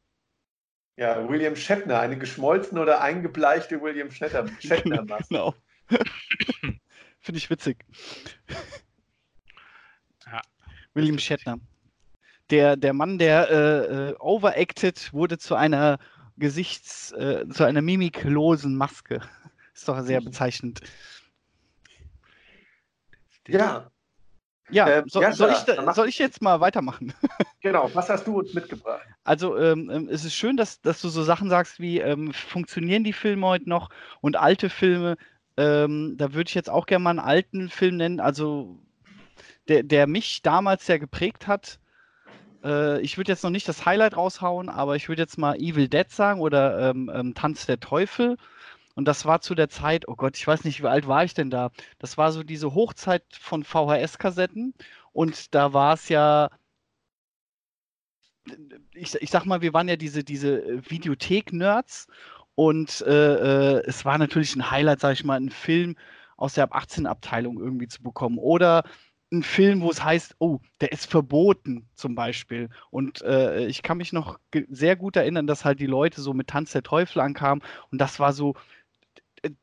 Ja, 0.98 1.28
William 1.28 1.54
Shatner, 1.54 2.00
eine 2.00 2.18
geschmolzene 2.18 2.80
oder 2.80 3.00
eingebleichte 3.00 3.80
William 3.80 4.10
Shatner. 4.10 4.48
Shatner 4.60 5.06
genau. 5.28 5.54
Finde 7.20 7.38
ich 7.38 7.48
witzig. 7.48 7.84
Ja. 10.26 10.40
William 10.94 11.20
Shatner. 11.20 11.60
Der, 12.50 12.76
der 12.76 12.94
Mann, 12.94 13.16
der 13.18 13.48
äh, 13.48 14.08
äh, 14.08 14.14
overacted, 14.18 15.12
wurde 15.12 15.38
zu 15.38 15.54
einer 15.54 16.00
Gesichts-, 16.36 17.12
äh, 17.12 17.48
zu 17.48 17.62
einer 17.62 17.80
mimiklosen 17.80 18.74
Maske. 18.74 19.20
Ist 19.74 19.86
doch 19.86 20.00
sehr 20.02 20.20
bezeichnend. 20.20 20.80
Ja. 23.46 23.88
Ja, 24.70 24.88
ähm, 24.88 25.04
so, 25.08 25.20
ja 25.20 25.32
soll, 25.32 25.50
ich 25.50 25.62
da, 25.64 25.94
soll, 25.94 26.08
ich 26.08 26.18
jetzt 26.18 26.42
mal 26.42 26.60
weitermachen? 26.60 27.14
Genau, 27.60 27.90
was 27.92 28.08
hast 28.08 28.24
du 28.28 28.38
uns 28.38 28.54
mitgebracht? 28.54 29.02
Also 29.24 29.58
ähm, 29.58 29.90
ähm, 29.90 30.08
es 30.08 30.24
ist 30.24 30.34
schön, 30.34 30.56
dass, 30.56 30.80
dass 30.80 31.00
du 31.00 31.08
so 31.08 31.24
Sachen 31.24 31.50
sagst 31.50 31.80
wie, 31.80 31.98
ähm, 31.98 32.32
funktionieren 32.32 33.02
die 33.02 33.12
Filme 33.12 33.48
heute 33.48 33.68
noch 33.68 33.90
und 34.20 34.36
alte 34.36 34.70
Filme, 34.70 35.16
ähm, 35.56 36.14
da 36.16 36.34
würde 36.34 36.48
ich 36.48 36.54
jetzt 36.54 36.70
auch 36.70 36.86
gerne 36.86 37.02
mal 37.02 37.10
einen 37.10 37.18
alten 37.18 37.68
Film 37.68 37.96
nennen, 37.96 38.20
also 38.20 38.78
der, 39.66 39.82
der 39.82 40.06
mich 40.06 40.42
damals 40.42 40.86
sehr 40.86 41.00
geprägt 41.00 41.48
hat. 41.48 41.80
Äh, 42.62 43.00
ich 43.00 43.18
würde 43.18 43.32
jetzt 43.32 43.42
noch 43.42 43.50
nicht 43.50 43.68
das 43.68 43.84
Highlight 43.84 44.16
raushauen, 44.16 44.68
aber 44.68 44.94
ich 44.94 45.08
würde 45.08 45.22
jetzt 45.22 45.36
mal 45.36 45.56
Evil 45.56 45.88
Dead 45.88 46.08
sagen 46.08 46.40
oder 46.40 46.90
ähm, 46.90 47.32
Tanz 47.34 47.66
der 47.66 47.80
Teufel. 47.80 48.36
Und 48.98 49.04
das 49.04 49.24
war 49.24 49.40
zu 49.40 49.54
der 49.54 49.68
Zeit, 49.68 50.08
oh 50.08 50.16
Gott, 50.16 50.36
ich 50.36 50.44
weiß 50.44 50.64
nicht, 50.64 50.82
wie 50.82 50.88
alt 50.88 51.06
war 51.06 51.22
ich 51.22 51.32
denn 51.32 51.50
da? 51.50 51.70
Das 52.00 52.18
war 52.18 52.32
so 52.32 52.42
diese 52.42 52.74
Hochzeit 52.74 53.22
von 53.30 53.62
VHS-Kassetten. 53.62 54.74
Und 55.12 55.54
da 55.54 55.72
war 55.72 55.94
es 55.94 56.08
ja, 56.08 56.50
ich, 58.94 59.14
ich 59.14 59.30
sag 59.30 59.44
mal, 59.44 59.62
wir 59.62 59.72
waren 59.72 59.86
ja 59.88 59.94
diese, 59.94 60.24
diese 60.24 60.82
Videothek-Nerds. 60.90 62.08
Und 62.56 63.02
äh, 63.02 63.76
äh, 63.76 63.82
es 63.86 64.04
war 64.04 64.18
natürlich 64.18 64.56
ein 64.56 64.68
Highlight, 64.68 64.98
sag 64.98 65.12
ich 65.12 65.22
mal, 65.22 65.36
einen 65.36 65.50
Film 65.50 65.94
aus 66.36 66.54
der 66.54 66.64
Ab 66.64 66.74
18-Abteilung 66.74 67.60
irgendwie 67.60 67.86
zu 67.86 68.02
bekommen. 68.02 68.38
Oder 68.38 68.82
ein 69.30 69.44
Film, 69.44 69.82
wo 69.82 69.90
es 69.90 70.02
heißt, 70.02 70.36
oh, 70.38 70.58
der 70.80 70.90
ist 70.90 71.10
verboten 71.10 71.88
zum 71.94 72.16
Beispiel. 72.16 72.68
Und 72.90 73.22
äh, 73.22 73.66
ich 73.66 73.82
kann 73.82 73.98
mich 73.98 74.12
noch 74.12 74.40
sehr 74.70 74.96
gut 74.96 75.16
erinnern, 75.16 75.46
dass 75.46 75.64
halt 75.64 75.80
die 75.80 75.86
Leute 75.86 76.20
so 76.20 76.34
mit 76.34 76.48
Tanz 76.48 76.72
der 76.72 76.82
Teufel 76.82 77.20
ankamen. 77.20 77.62
Und 77.90 78.00
das 78.00 78.18
war 78.18 78.32
so 78.32 78.54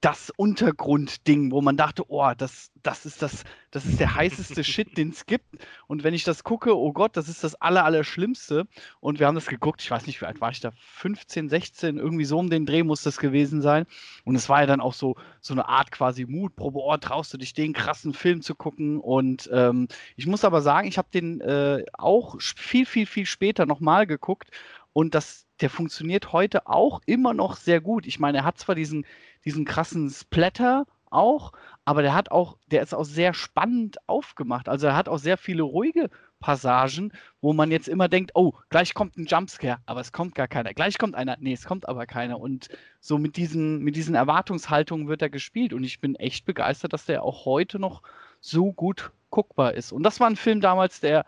das 0.02 0.32
Untergrundding, 0.36 1.52
wo 1.52 1.62
man 1.62 1.78
dachte, 1.78 2.04
oh, 2.08 2.32
das, 2.38 2.72
das 2.84 3.06
ist 3.06 3.22
das, 3.22 3.44
das 3.72 3.86
ist 3.86 4.00
der 4.00 4.16
heißeste 4.16 4.64
Shit, 4.64 4.98
den 4.98 5.10
es 5.10 5.26
gibt. 5.26 5.46
Und 5.88 6.04
wenn 6.04 6.14
ich 6.14 6.24
das 6.24 6.44
gucke, 6.44 6.78
oh 6.78 6.94
Gott, 6.94 7.18
das 7.18 7.30
ist 7.30 7.44
das 7.44 7.56
aller, 7.56 7.86
Allerschlimmste. 7.86 8.68
Und 9.00 9.20
wir 9.20 9.28
haben 9.28 9.36
das 9.36 9.48
geguckt, 9.48 9.82
ich 9.82 9.92
weiß 9.92 10.08
nicht, 10.08 10.22
wie 10.22 10.26
alt 10.26 10.42
war 10.42 10.52
ich 10.52 10.60
da? 10.60 10.72
15, 10.78 11.50
16, 11.50 11.98
irgendwie 11.98 12.26
so 12.26 12.40
um 12.40 12.50
den 12.50 12.66
Dreh 12.66 12.84
muss 12.84 13.04
das 13.04 13.18
gewesen 13.18 13.62
sein. 13.62 13.86
Und 14.24 14.36
es 14.36 14.50
war 14.50 14.62
ja 14.62 14.68
dann 14.68 14.82
auch 14.82 14.94
so, 14.94 15.16
so 15.42 15.54
eine 15.54 15.68
Art 15.68 15.92
quasi 15.92 16.26
Mutprobe, 16.26 16.80
oh, 16.80 16.98
traust 16.98 17.34
du 17.34 17.38
dich, 17.38 17.54
den 17.54 17.74
krassen 17.74 18.14
Film 18.14 18.42
zu 18.42 18.56
gucken? 18.56 19.00
Und 19.00 19.50
ähm, 19.52 19.88
ich 20.16 20.28
muss 20.28 20.46
aber 20.46 20.62
sagen, 20.62 20.88
ich 20.88 20.98
habe 20.98 21.10
den 21.14 21.42
äh, 21.42 21.84
auch 21.94 22.40
viel, 22.40 22.86
viel, 22.86 23.06
viel 23.06 23.26
später 23.26 23.66
nochmal 23.66 24.08
geguckt. 24.08 24.50
Und 24.94 25.14
das, 25.14 25.45
der 25.62 25.70
funktioniert 25.70 26.34
heute 26.34 26.68
auch 26.68 27.02
immer 27.06 27.34
noch 27.34 27.56
sehr 27.56 27.82
gut. 27.82 28.06
Ich 28.06 28.20
meine, 28.20 28.40
er 28.40 28.44
hat 28.46 28.58
zwar 28.58 28.76
diesen, 28.76 29.06
diesen 29.46 29.66
krassen 29.66 30.10
Splatter 30.10 30.86
auch, 31.10 31.54
aber 31.86 32.02
der 32.02 32.14
hat 32.14 32.32
auch, 32.32 32.58
der 32.68 32.82
ist 32.82 32.94
auch 32.94 33.06
sehr 33.06 33.34
spannend 33.34 33.98
aufgemacht. 34.08 34.68
Also 34.68 34.88
er 34.88 34.96
hat 34.96 35.08
auch 35.08 35.18
sehr 35.18 35.38
viele 35.38 35.64
ruhige 35.64 36.10
Passagen, 36.40 37.14
wo 37.42 37.54
man 37.54 37.72
jetzt 37.72 37.88
immer 37.88 38.08
denkt, 38.10 38.32
oh, 38.36 38.54
gleich 38.70 38.94
kommt 38.94 39.18
ein 39.18 39.26
Jumpscare, 39.26 39.80
aber 39.86 40.02
es 40.02 40.12
kommt 40.12 40.36
gar 40.36 40.48
keiner. 40.48 40.74
Gleich 40.74 40.98
kommt 40.98 41.16
einer, 41.16 41.38
nee, 41.40 41.54
es 41.54 41.66
kommt 41.66 41.88
aber 41.88 42.06
keiner. 42.06 42.40
Und 42.40 42.68
so 43.00 43.18
mit 43.18 43.38
diesen, 43.38 43.80
mit 43.80 43.96
diesen 43.96 44.16
Erwartungshaltungen 44.16 45.08
wird 45.08 45.22
er 45.22 45.30
gespielt. 45.30 45.74
Und 45.74 45.84
ich 45.84 46.00
bin 46.02 46.16
echt 46.16 46.46
begeistert, 46.46 46.94
dass 46.94 47.06
der 47.06 47.24
auch 47.24 47.46
heute 47.46 47.80
noch 47.80 48.02
so 48.42 48.74
gut 48.74 49.12
guckbar 49.30 49.74
ist. 49.74 49.92
Und 49.92 50.04
das 50.04 50.20
war 50.20 50.28
ein 50.28 50.36
Film 50.36 50.62
damals, 50.62 51.00
der, 51.00 51.26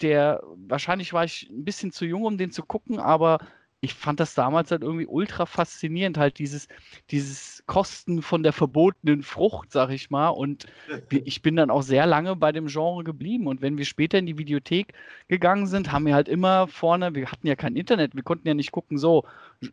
der, 0.00 0.42
wahrscheinlich 0.56 1.12
war 1.12 1.24
ich 1.24 1.48
ein 1.50 1.64
bisschen 1.64 1.92
zu 1.92 2.04
jung, 2.04 2.24
um 2.24 2.38
den 2.38 2.50
zu 2.50 2.62
gucken, 2.62 2.98
aber 2.98 3.38
ich 3.84 3.94
fand 3.94 4.20
das 4.20 4.34
damals 4.34 4.70
halt 4.70 4.82
irgendwie 4.82 5.06
ultra 5.06 5.44
faszinierend, 5.44 6.16
halt 6.16 6.38
dieses, 6.38 6.68
dieses 7.10 7.64
Kosten 7.66 8.22
von 8.22 8.44
der 8.44 8.52
verbotenen 8.52 9.24
Frucht, 9.24 9.72
sag 9.72 9.90
ich 9.90 10.08
mal. 10.08 10.28
Und 10.28 10.66
ich 11.10 11.42
bin 11.42 11.56
dann 11.56 11.68
auch 11.68 11.82
sehr 11.82 12.06
lange 12.06 12.36
bei 12.36 12.52
dem 12.52 12.68
Genre 12.68 13.02
geblieben. 13.02 13.48
Und 13.48 13.60
wenn 13.60 13.78
wir 13.78 13.84
später 13.84 14.18
in 14.18 14.26
die 14.26 14.38
Videothek 14.38 14.94
gegangen 15.26 15.66
sind, 15.66 15.90
haben 15.90 16.06
wir 16.06 16.14
halt 16.14 16.28
immer 16.28 16.68
vorne, 16.68 17.16
wir 17.16 17.32
hatten 17.32 17.48
ja 17.48 17.56
kein 17.56 17.74
Internet, 17.74 18.14
wir 18.14 18.22
konnten 18.22 18.46
ja 18.46 18.54
nicht 18.54 18.70
gucken, 18.70 18.98
so, 18.98 19.24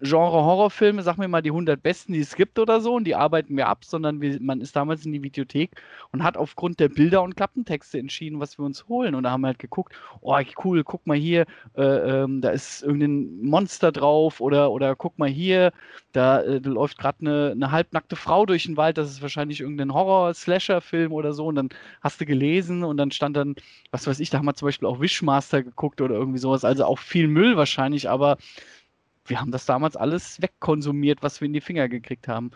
Genre 0.02 0.44
Horrorfilme, 0.44 1.02
sag 1.02 1.18
mir 1.18 1.28
mal 1.28 1.42
die 1.42 1.50
100 1.50 1.82
besten, 1.82 2.14
die 2.14 2.20
es 2.20 2.36
gibt 2.36 2.60
oder 2.60 2.80
so, 2.80 2.96
und 2.96 3.06
die 3.06 3.16
arbeiten 3.16 3.58
wir 3.58 3.68
ab, 3.68 3.84
sondern 3.84 4.22
wir, 4.22 4.40
man 4.40 4.62
ist 4.62 4.76
damals 4.76 5.04
in 5.04 5.14
die 5.14 5.24
Videothek 5.24 5.72
und 6.12 6.24
hat 6.24 6.38
aufgrund 6.38 6.80
der 6.80 6.90
Bilder 6.90 7.24
und 7.24 7.36
Klappentexte 7.36 7.98
entschieden, 7.98 8.40
was 8.40 8.60
wir 8.60 8.66
uns 8.66 8.88
holen. 8.88 9.16
Und 9.16 9.24
da 9.24 9.32
haben 9.32 9.42
wir 9.42 9.48
halt 9.48 9.60
geguckt, 9.60 9.96
oh 10.22 10.38
cool, 10.64 10.84
guck 10.84 11.08
mal 11.08 11.18
hier, 11.18 11.46
äh, 11.76 11.82
ähm, 11.82 12.42
da 12.42 12.50
ist 12.50 12.84
irgendein 12.84 13.42
Monster 13.42 13.92
drauf 13.92 14.42
oder, 14.42 14.72
oder 14.72 14.96
guck 14.96 15.18
mal 15.18 15.30
hier, 15.30 15.72
da, 16.12 16.42
äh, 16.42 16.60
läuft 16.60 17.00
gerade 17.00 17.22
eine, 17.22 17.52
eine 17.52 17.72
halbnackte 17.72 18.16
Frau 18.16 18.46
durch 18.46 18.66
den 18.66 18.78
Wald, 18.78 18.98
das 19.00 19.10
ist 19.10 19.22
wahrscheinlich 19.24 19.60
irgendein 19.62 19.94
Horror-Slasher-Film 19.94 21.12
oder 21.12 21.34
so. 21.34 21.48
Und 21.48 21.56
dann 21.56 21.70
hast 22.02 22.22
du 22.22 22.26
gelesen 22.26 22.84
und 22.84 22.98
dann 22.98 23.10
stand 23.10 23.36
dann, 23.38 23.56
was 23.90 24.06
weiß 24.06 24.20
ich, 24.20 24.30
da 24.30 24.38
haben 24.38 24.46
wir 24.46 24.54
zum 24.54 24.68
Beispiel 24.68 24.88
auch 24.88 25.02
Wishmaster 25.02 25.64
geguckt 25.64 26.00
oder 26.02 26.14
irgendwie 26.14 26.40
sowas, 26.40 26.64
also 26.64 26.86
auch 26.86 27.00
viel 27.00 27.28
Müll 27.28 27.58
wahrscheinlich, 27.58 28.08
aber 28.08 28.38
wir 29.30 29.40
haben 29.40 29.52
das 29.52 29.66
damals 29.66 29.96
alles 29.96 30.42
wegkonsumiert, 30.42 31.22
was 31.22 31.40
wir 31.42 31.46
in 31.46 31.54
die 31.54 31.62
Finger 31.62 31.88
gekriegt 31.88 32.28
haben. 32.28 32.52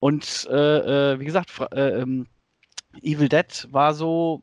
Und 0.00 0.48
äh, 0.50 1.12
äh, 1.12 1.20
wie 1.20 1.24
gesagt, 1.24 1.50
äh, 1.72 2.00
ähm, 2.00 2.26
Evil 3.02 3.28
Dead 3.28 3.68
war 3.70 3.94
so 3.94 4.42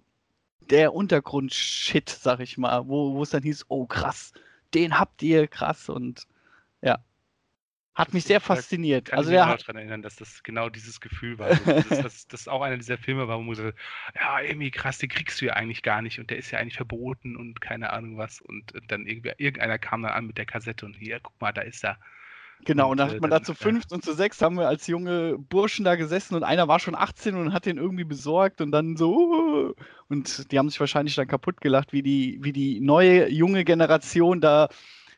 der 0.61 0.93
Untergrund-Shit, 0.93 2.09
sag 2.09 2.39
ich 2.39 2.57
mal, 2.57 2.87
wo 2.87 3.21
es 3.21 3.31
dann 3.31 3.43
hieß, 3.43 3.65
oh 3.69 3.85
krass, 3.85 4.33
den 4.73 4.99
habt 4.99 5.21
ihr, 5.23 5.47
krass 5.47 5.89
und. 5.89 6.27
Hat 7.99 8.13
mich 8.13 8.23
sehr 8.23 8.39
fasziniert. 8.39 9.09
Ich 9.09 9.11
kann 9.11 9.19
also 9.19 9.29
mich 9.29 9.35
ja, 9.35 9.57
daran 9.57 9.75
erinnern, 9.75 10.01
dass 10.01 10.15
das 10.15 10.41
genau 10.43 10.69
dieses 10.69 11.01
Gefühl 11.01 11.37
war. 11.37 11.47
Also, 11.47 11.65
dass, 11.65 11.89
dass, 11.89 12.27
das 12.27 12.47
auch 12.47 12.61
einer 12.61 12.77
dieser 12.77 12.97
Filme 12.97 13.27
war, 13.27 13.37
wo 13.37 13.43
man 13.43 13.55
so, 13.55 13.63
ja, 14.15 14.41
irgendwie 14.41 14.71
krass, 14.71 14.99
den 14.99 15.09
kriegst 15.09 15.41
du 15.41 15.47
ja 15.47 15.53
eigentlich 15.53 15.83
gar 15.83 16.01
nicht 16.01 16.17
und 16.17 16.29
der 16.29 16.37
ist 16.37 16.49
ja 16.49 16.59
eigentlich 16.59 16.77
verboten 16.77 17.35
und 17.35 17.59
keine 17.59 17.91
Ahnung 17.91 18.17
was. 18.17 18.39
Und 18.39 18.71
dann 18.87 19.05
irgendwie, 19.05 19.33
irgendeiner 19.37 19.77
kam 19.77 20.03
dann 20.03 20.13
an 20.13 20.27
mit 20.27 20.37
der 20.37 20.45
Kassette 20.45 20.85
und 20.85 20.93
hier, 20.93 21.19
guck 21.19 21.39
mal, 21.41 21.51
da 21.51 21.61
ist 21.61 21.83
er. 21.83 21.97
Genau, 22.63 22.91
und, 22.91 22.97
dann 22.97 23.09
hat 23.09 23.19
man 23.19 23.31
dann, 23.31 23.41
da 23.41 23.45
zu 23.45 23.53
fünft 23.53 23.91
ja. 23.91 23.95
und 23.95 24.05
zu 24.05 24.13
sechs 24.13 24.41
haben 24.41 24.55
wir 24.55 24.69
als 24.69 24.87
junge 24.87 25.37
Burschen 25.37 25.83
da 25.83 25.95
gesessen 25.95 26.35
und 26.35 26.43
einer 26.43 26.69
war 26.69 26.79
schon 26.79 26.95
18 26.95 27.35
und 27.35 27.51
hat 27.51 27.65
den 27.65 27.77
irgendwie 27.77 28.05
besorgt 28.05 28.61
und 28.61 28.71
dann 28.71 28.95
so 28.95 29.75
und 30.07 30.51
die 30.51 30.57
haben 30.57 30.69
sich 30.69 30.79
wahrscheinlich 30.79 31.15
dann 31.15 31.27
kaputt 31.27 31.59
gelacht, 31.59 31.91
wie 31.91 32.01
die, 32.01 32.37
wie 32.41 32.53
die 32.53 32.79
neue 32.79 33.29
junge 33.29 33.65
Generation 33.65 34.39
da 34.39 34.69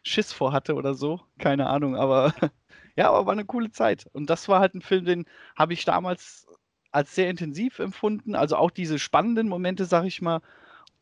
Schiss 0.03 0.33
vor 0.33 0.51
hatte 0.51 0.75
oder 0.75 0.93
so. 0.95 1.21
Keine 1.37 1.67
Ahnung, 1.67 1.95
aber 1.95 2.33
ja, 3.01 3.09
aber 3.09 3.25
war 3.25 3.33
eine 3.33 3.45
coole 3.45 3.71
Zeit. 3.71 4.07
Und 4.13 4.29
das 4.29 4.47
war 4.47 4.59
halt 4.59 4.75
ein 4.75 4.81
Film, 4.81 5.05
den 5.05 5.25
habe 5.55 5.73
ich 5.73 5.85
damals 5.85 6.45
als 6.91 7.15
sehr 7.15 7.31
intensiv 7.31 7.79
empfunden. 7.79 8.35
Also 8.35 8.57
auch 8.57 8.69
diese 8.69 8.99
spannenden 8.99 9.49
Momente, 9.49 9.85
sag 9.85 10.05
ich 10.05 10.21
mal. 10.21 10.41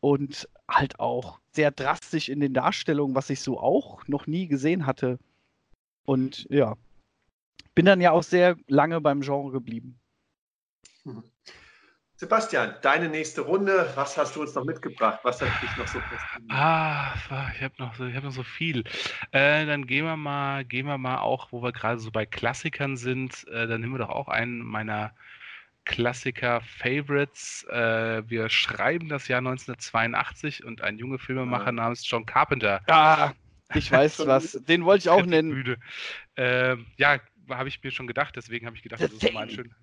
Und 0.00 0.48
halt 0.66 0.98
auch 0.98 1.40
sehr 1.52 1.70
drastisch 1.70 2.30
in 2.30 2.40
den 2.40 2.54
Darstellungen, 2.54 3.14
was 3.14 3.28
ich 3.28 3.42
so 3.42 3.60
auch 3.60 4.08
noch 4.08 4.26
nie 4.26 4.48
gesehen 4.48 4.86
hatte. 4.86 5.18
Und 6.06 6.46
ja, 6.48 6.78
bin 7.74 7.84
dann 7.84 8.00
ja 8.00 8.12
auch 8.12 8.22
sehr 8.22 8.56
lange 8.66 9.02
beim 9.02 9.20
Genre 9.20 9.52
geblieben. 9.52 10.00
Mhm. 11.04 11.22
Sebastian, 12.20 12.74
deine 12.82 13.08
nächste 13.08 13.40
Runde, 13.40 13.90
was 13.94 14.18
hast 14.18 14.36
du 14.36 14.42
uns 14.42 14.54
noch 14.54 14.66
mitgebracht? 14.66 15.20
Was 15.22 15.40
hat 15.40 15.48
dich 15.62 15.74
noch 15.78 15.88
so 15.88 16.00
fasziniert? 16.00 16.52
Ah, 16.52 17.14
ich 17.54 17.62
habe 17.62 17.72
noch, 17.78 17.94
so, 17.94 18.04
hab 18.12 18.22
noch 18.24 18.30
so 18.30 18.42
viel. 18.42 18.84
Äh, 19.30 19.64
dann 19.64 19.86
gehen 19.86 20.04
wir 20.04 20.18
mal, 20.18 20.66
gehen 20.66 20.84
wir 20.84 20.98
mal 20.98 21.16
auch, 21.16 21.50
wo 21.50 21.62
wir 21.62 21.72
gerade 21.72 21.98
so 21.98 22.10
bei 22.10 22.26
Klassikern 22.26 22.98
sind, 22.98 23.48
äh, 23.48 23.66
dann 23.66 23.80
nehmen 23.80 23.94
wir 23.94 24.00
doch 24.00 24.10
auch 24.10 24.28
einen 24.28 24.58
meiner 24.58 25.14
Klassiker-Favorites. 25.86 27.64
Äh, 27.70 28.28
wir 28.28 28.50
schreiben 28.50 29.08
das 29.08 29.26
Jahr 29.26 29.38
1982 29.38 30.62
und 30.62 30.82
ein 30.82 30.98
junger 30.98 31.18
Filmemacher 31.18 31.64
ja. 31.64 31.72
namens 31.72 32.06
John 32.06 32.26
Carpenter. 32.26 32.82
Ah, 32.86 33.32
ich 33.72 33.90
weiß 33.92 34.26
was. 34.26 34.60
Den 34.68 34.84
wollte 34.84 35.04
ich 35.04 35.08
auch 35.08 35.24
nennen. 35.24 35.74
Ähm, 36.36 36.84
ja, 36.98 37.18
habe 37.48 37.70
ich 37.70 37.82
mir 37.82 37.90
schon 37.90 38.06
gedacht, 38.06 38.36
deswegen 38.36 38.66
habe 38.66 38.76
ich 38.76 38.82
gedacht, 38.82 39.00
das 39.00 39.10
ist 39.10 39.32
mal 39.32 39.44
ein 39.44 39.50
schön 39.50 39.74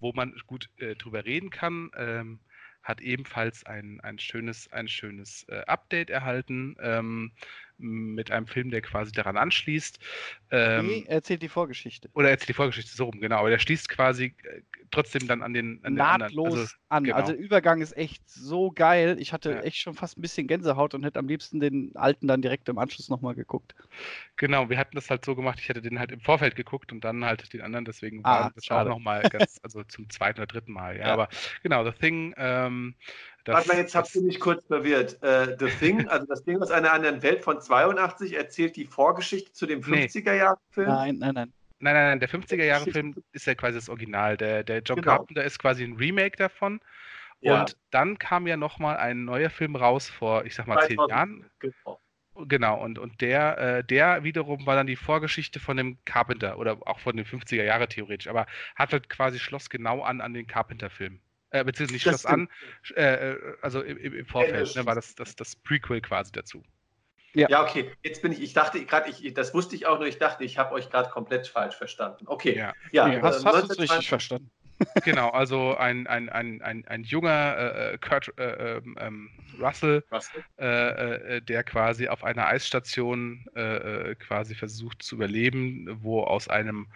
wo 0.00 0.12
man 0.12 0.34
gut 0.46 0.68
äh, 0.78 0.94
drüber 0.96 1.24
reden 1.24 1.50
kann. 1.50 1.90
Ähm, 1.96 2.40
hat 2.82 3.00
ebenfalls 3.00 3.64
ein, 3.64 4.00
ein 4.02 4.18
schönes, 4.18 4.70
ein 4.70 4.88
schönes 4.88 5.44
äh, 5.48 5.62
Update 5.66 6.10
erhalten 6.10 6.76
ähm, 6.80 7.32
mit 7.78 8.30
einem 8.30 8.46
Film, 8.46 8.70
der 8.70 8.82
quasi 8.82 9.12
daran 9.12 9.36
anschließt. 9.36 9.98
Ähm, 10.50 10.86
nee, 10.86 11.04
erzählt 11.08 11.42
die 11.42 11.48
Vorgeschichte. 11.48 12.08
Oder 12.14 12.30
erzählt 12.30 12.50
die 12.50 12.54
Vorgeschichte, 12.54 12.94
so 12.94 13.04
rum, 13.04 13.20
genau. 13.20 13.38
Aber 13.38 13.50
der 13.50 13.58
schließt 13.58 13.88
quasi 13.88 14.34
äh, 14.44 14.60
trotzdem 14.90 15.26
dann 15.26 15.42
an 15.42 15.52
den, 15.52 15.80
an 15.84 15.94
Nahtlos 15.94 16.52
den 16.52 16.60
also, 16.60 16.74
an. 16.88 17.04
Genau. 17.04 17.16
Also 17.16 17.32
der 17.32 17.40
Übergang 17.40 17.80
ist 17.80 17.96
echt 17.96 18.28
so 18.28 18.70
geil. 18.70 19.16
Ich 19.18 19.32
hatte 19.32 19.50
ja. 19.50 19.60
echt 19.60 19.78
schon 19.78 19.94
fast 19.94 20.16
ein 20.16 20.22
bisschen 20.22 20.46
Gänsehaut 20.46 20.94
und 20.94 21.04
hätte 21.04 21.18
am 21.18 21.28
liebsten 21.28 21.60
den 21.60 21.94
alten 21.96 22.28
dann 22.28 22.42
direkt 22.42 22.68
im 22.68 22.78
Anschluss 22.78 23.08
nochmal 23.08 23.34
geguckt. 23.34 23.74
Genau, 24.36 24.70
wir 24.70 24.78
hatten 24.78 24.94
das 24.94 25.10
halt 25.10 25.24
so 25.24 25.34
gemacht, 25.34 25.58
ich 25.60 25.68
hätte 25.68 25.82
den 25.82 25.98
halt 25.98 26.12
im 26.12 26.20
Vorfeld 26.20 26.56
geguckt 26.56 26.92
und 26.92 27.04
dann 27.04 27.24
halt 27.24 27.52
den 27.52 27.60
anderen, 27.60 27.84
deswegen 27.84 28.20
ah, 28.24 28.44
war 28.44 28.52
das 28.54 28.64
schade. 28.64 28.90
auch 28.90 28.94
nochmal 28.94 29.22
ganz, 29.22 29.60
also 29.62 29.82
zum 29.84 30.08
zweiten 30.10 30.40
oder 30.40 30.46
dritten 30.46 30.72
Mal. 30.72 30.96
Ja, 30.96 31.08
ja. 31.08 31.12
aber 31.12 31.28
genau, 31.62 31.84
The 31.84 31.92
Thing, 31.92 32.34
ähm, 32.36 32.94
Warte 33.44 33.68
mal, 33.68 33.76
jetzt 33.76 33.94
habt 33.94 34.14
ihr 34.14 34.22
mich 34.22 34.40
kurz 34.40 34.64
verwirrt. 34.66 35.22
Äh, 35.22 35.56
The 35.58 35.66
Thing, 35.66 36.08
also 36.08 36.26
das 36.26 36.44
Ding 36.44 36.60
aus 36.62 36.70
einer 36.70 36.92
anderen 36.92 37.22
Welt 37.22 37.40
von 37.40 37.60
82, 37.60 38.34
erzählt 38.34 38.76
die 38.76 38.86
Vorgeschichte 38.86 39.52
zu 39.52 39.66
dem 39.66 39.80
50er-Jahre-Film? 39.80 40.88
Nein, 40.88 41.16
nein, 41.18 41.34
nein. 41.34 41.52
Nein, 41.80 41.94
nein, 41.94 42.06
nein, 42.06 42.20
der 42.20 42.30
50er-Jahre-Film 42.30 43.14
ist 43.32 43.46
ja 43.46 43.54
quasi 43.54 43.74
das 43.74 43.88
Original. 43.88 44.36
Der, 44.36 44.64
der 44.64 44.80
John 44.80 44.96
genau. 44.96 45.16
Carpenter 45.16 45.44
ist 45.44 45.58
quasi 45.58 45.84
ein 45.84 45.96
Remake 45.96 46.36
davon. 46.36 46.80
Ja. 47.40 47.60
Und 47.60 47.76
dann 47.90 48.18
kam 48.18 48.46
ja 48.46 48.56
nochmal 48.56 48.96
ein 48.96 49.26
neuer 49.26 49.50
Film 49.50 49.76
raus 49.76 50.08
vor, 50.08 50.46
ich 50.46 50.54
sag 50.54 50.66
mal, 50.66 50.86
zehn 50.86 50.98
Jahren. 51.08 51.44
Genau. 51.58 52.00
Genau, 52.36 52.82
und, 52.82 52.98
und 52.98 53.20
der, 53.20 53.58
äh, 53.58 53.84
der 53.84 54.24
wiederum 54.24 54.66
war 54.66 54.74
dann 54.74 54.88
die 54.88 54.96
Vorgeschichte 54.96 55.60
von 55.60 55.76
dem 55.76 55.98
Carpenter 56.04 56.58
oder 56.58 56.78
auch 56.84 56.98
von 56.98 57.16
den 57.16 57.24
50er 57.24 57.62
Jahre 57.62 57.86
theoretisch, 57.86 58.26
aber 58.26 58.46
hat 58.74 58.92
halt 58.92 59.08
quasi 59.08 59.38
Schloss 59.38 59.70
genau 59.70 60.02
an 60.02 60.20
an 60.20 60.34
den 60.34 60.48
Carpenter-Film. 60.48 61.20
Äh, 61.54 61.62
beziehungsweise 61.62 61.92
nicht 61.92 62.02
Schloss 62.02 62.26
an, 62.26 62.48
äh, 62.96 63.30
äh, 63.30 63.56
also 63.62 63.80
im, 63.80 63.96
im 63.96 64.26
Vorfeld, 64.26 64.74
ne, 64.74 64.84
war 64.86 64.96
das, 64.96 65.14
das 65.14 65.36
das 65.36 65.54
Prequel 65.54 66.00
quasi 66.00 66.32
dazu. 66.32 66.64
Ja. 67.32 67.48
ja, 67.48 67.62
okay. 67.62 67.92
Jetzt 68.02 68.22
bin 68.22 68.32
ich, 68.32 68.42
ich 68.42 68.54
dachte 68.54 68.84
gerade, 68.84 69.08
ich, 69.08 69.34
das 69.34 69.54
wusste 69.54 69.76
ich 69.76 69.86
auch 69.86 69.98
nur, 69.98 70.08
ich 70.08 70.18
dachte, 70.18 70.42
ich 70.42 70.58
habe 70.58 70.74
euch 70.74 70.90
gerade 70.90 71.10
komplett 71.10 71.46
falsch 71.46 71.76
verstanden. 71.76 72.26
Okay. 72.26 72.56
Ja, 72.56 72.72
ja 72.90 73.06
nee, 73.06 73.20
hast, 73.20 73.44
äh, 73.44 73.46
hast 73.46 73.70
du 73.70 73.80
richtig 73.80 74.08
verstanden. 74.08 74.50
Genau, 75.04 75.30
also 75.30 75.76
ein, 75.76 76.08
ein, 76.08 76.28
ein, 76.28 76.60
ein, 76.60 76.84
ein 76.88 77.04
junger 77.04 77.56
äh, 77.56 77.94
äh 77.94 77.98
Kurt 77.98 78.36
äh, 78.36 78.78
ähm, 78.78 78.96
ähm 79.00 79.30
Russell, 79.60 80.02
Russell? 80.10 80.44
Äh, 80.58 81.36
äh, 81.36 81.40
der 81.40 81.62
quasi 81.62 82.08
auf 82.08 82.24
einer 82.24 82.48
Eisstation 82.48 83.46
äh, 83.54 84.16
quasi 84.16 84.56
versucht 84.56 85.04
zu 85.04 85.14
überleben, 85.14 85.98
wo 86.02 86.24
aus 86.24 86.48
einem, 86.48 86.88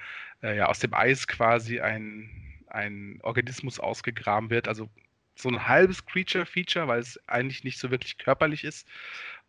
ja, 0.42 0.66
aus 0.66 0.80
dem 0.80 0.92
Eis 0.92 1.28
quasi 1.28 1.78
ein, 1.78 2.28
ein 2.70 3.18
Organismus 3.22 3.80
ausgegraben 3.80 4.50
wird, 4.50 4.68
also 4.68 4.88
so 5.34 5.48
ein 5.48 5.68
halbes 5.68 6.04
Creature-Feature, 6.04 6.88
weil 6.88 7.00
es 7.00 7.18
eigentlich 7.28 7.64
nicht 7.64 7.78
so 7.78 7.90
wirklich 7.90 8.18
körperlich 8.18 8.64
ist. 8.64 8.88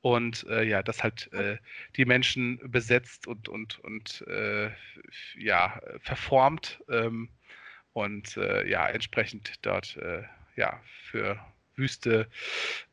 Und 0.02 0.46
äh, 0.48 0.64
ja, 0.64 0.82
das 0.84 1.04
halt 1.04 1.32
äh, 1.34 1.58
die 1.98 2.06
Menschen 2.06 2.60
besetzt 2.72 3.28
und, 3.28 3.50
und, 3.50 3.80
und 3.80 4.24
äh, 4.28 4.72
ja, 5.36 5.82
verformt. 6.00 6.82
Ähm, 6.90 7.30
und 7.94 8.38
äh, 8.38 8.68
ja, 8.70 8.88
entsprechend 8.88 9.54
dort 9.66 9.98
äh, 9.98 10.24
ja, 10.56 10.80
für 10.86 11.40
Wüste, 11.80 12.30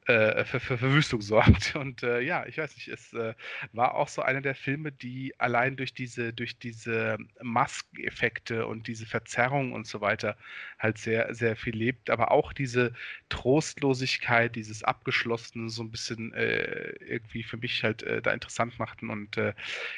äh, 0.07 0.45
für, 0.45 0.61
für 0.61 0.79
Verwüstung 0.79 1.21
sorgt. 1.21 1.75
Und 1.77 2.03
äh, 2.03 2.21
ja, 2.21 2.47
ich 2.47 2.59
weiß 2.59 2.77
nicht, 2.77 2.89
es 2.89 3.13
äh, 3.13 3.35
war 3.73 3.95
auch 3.97 4.09
so 4.09 4.23
einer 4.23 4.41
der 4.41 4.55
Filme, 4.55 4.93
die 4.93 5.35
allein 5.39 5.77
durch 5.77 5.95
diese, 5.95 6.33
durch 6.33 6.59
diese 6.59 7.19
Maskeneffekte 7.43 8.67
und 8.67 8.87
diese 8.87 9.07
Verzerrung 9.07 9.73
und 9.73 9.87
so 9.87 10.01
weiter 10.01 10.37
halt 10.79 10.99
sehr, 10.99 11.35
sehr 11.35 11.57
viel 11.57 11.77
lebt, 11.77 12.11
aber 12.11 12.31
auch 12.31 12.53
diese 12.53 12.93
Trostlosigkeit, 13.29 14.55
dieses 14.57 14.85
Abgeschlossene 14.85 15.69
so 15.71 15.83
ein 15.83 15.91
bisschen 15.91 16.33
äh, 16.35 16.91
irgendwie 17.01 17.43
für 17.43 17.57
mich 17.57 17.83
halt 17.83 18.03
äh, 18.05 18.23
da 18.23 18.33
interessant 18.33 18.79
machten. 18.79 19.11
Und 19.11 19.37
äh, 19.37 19.55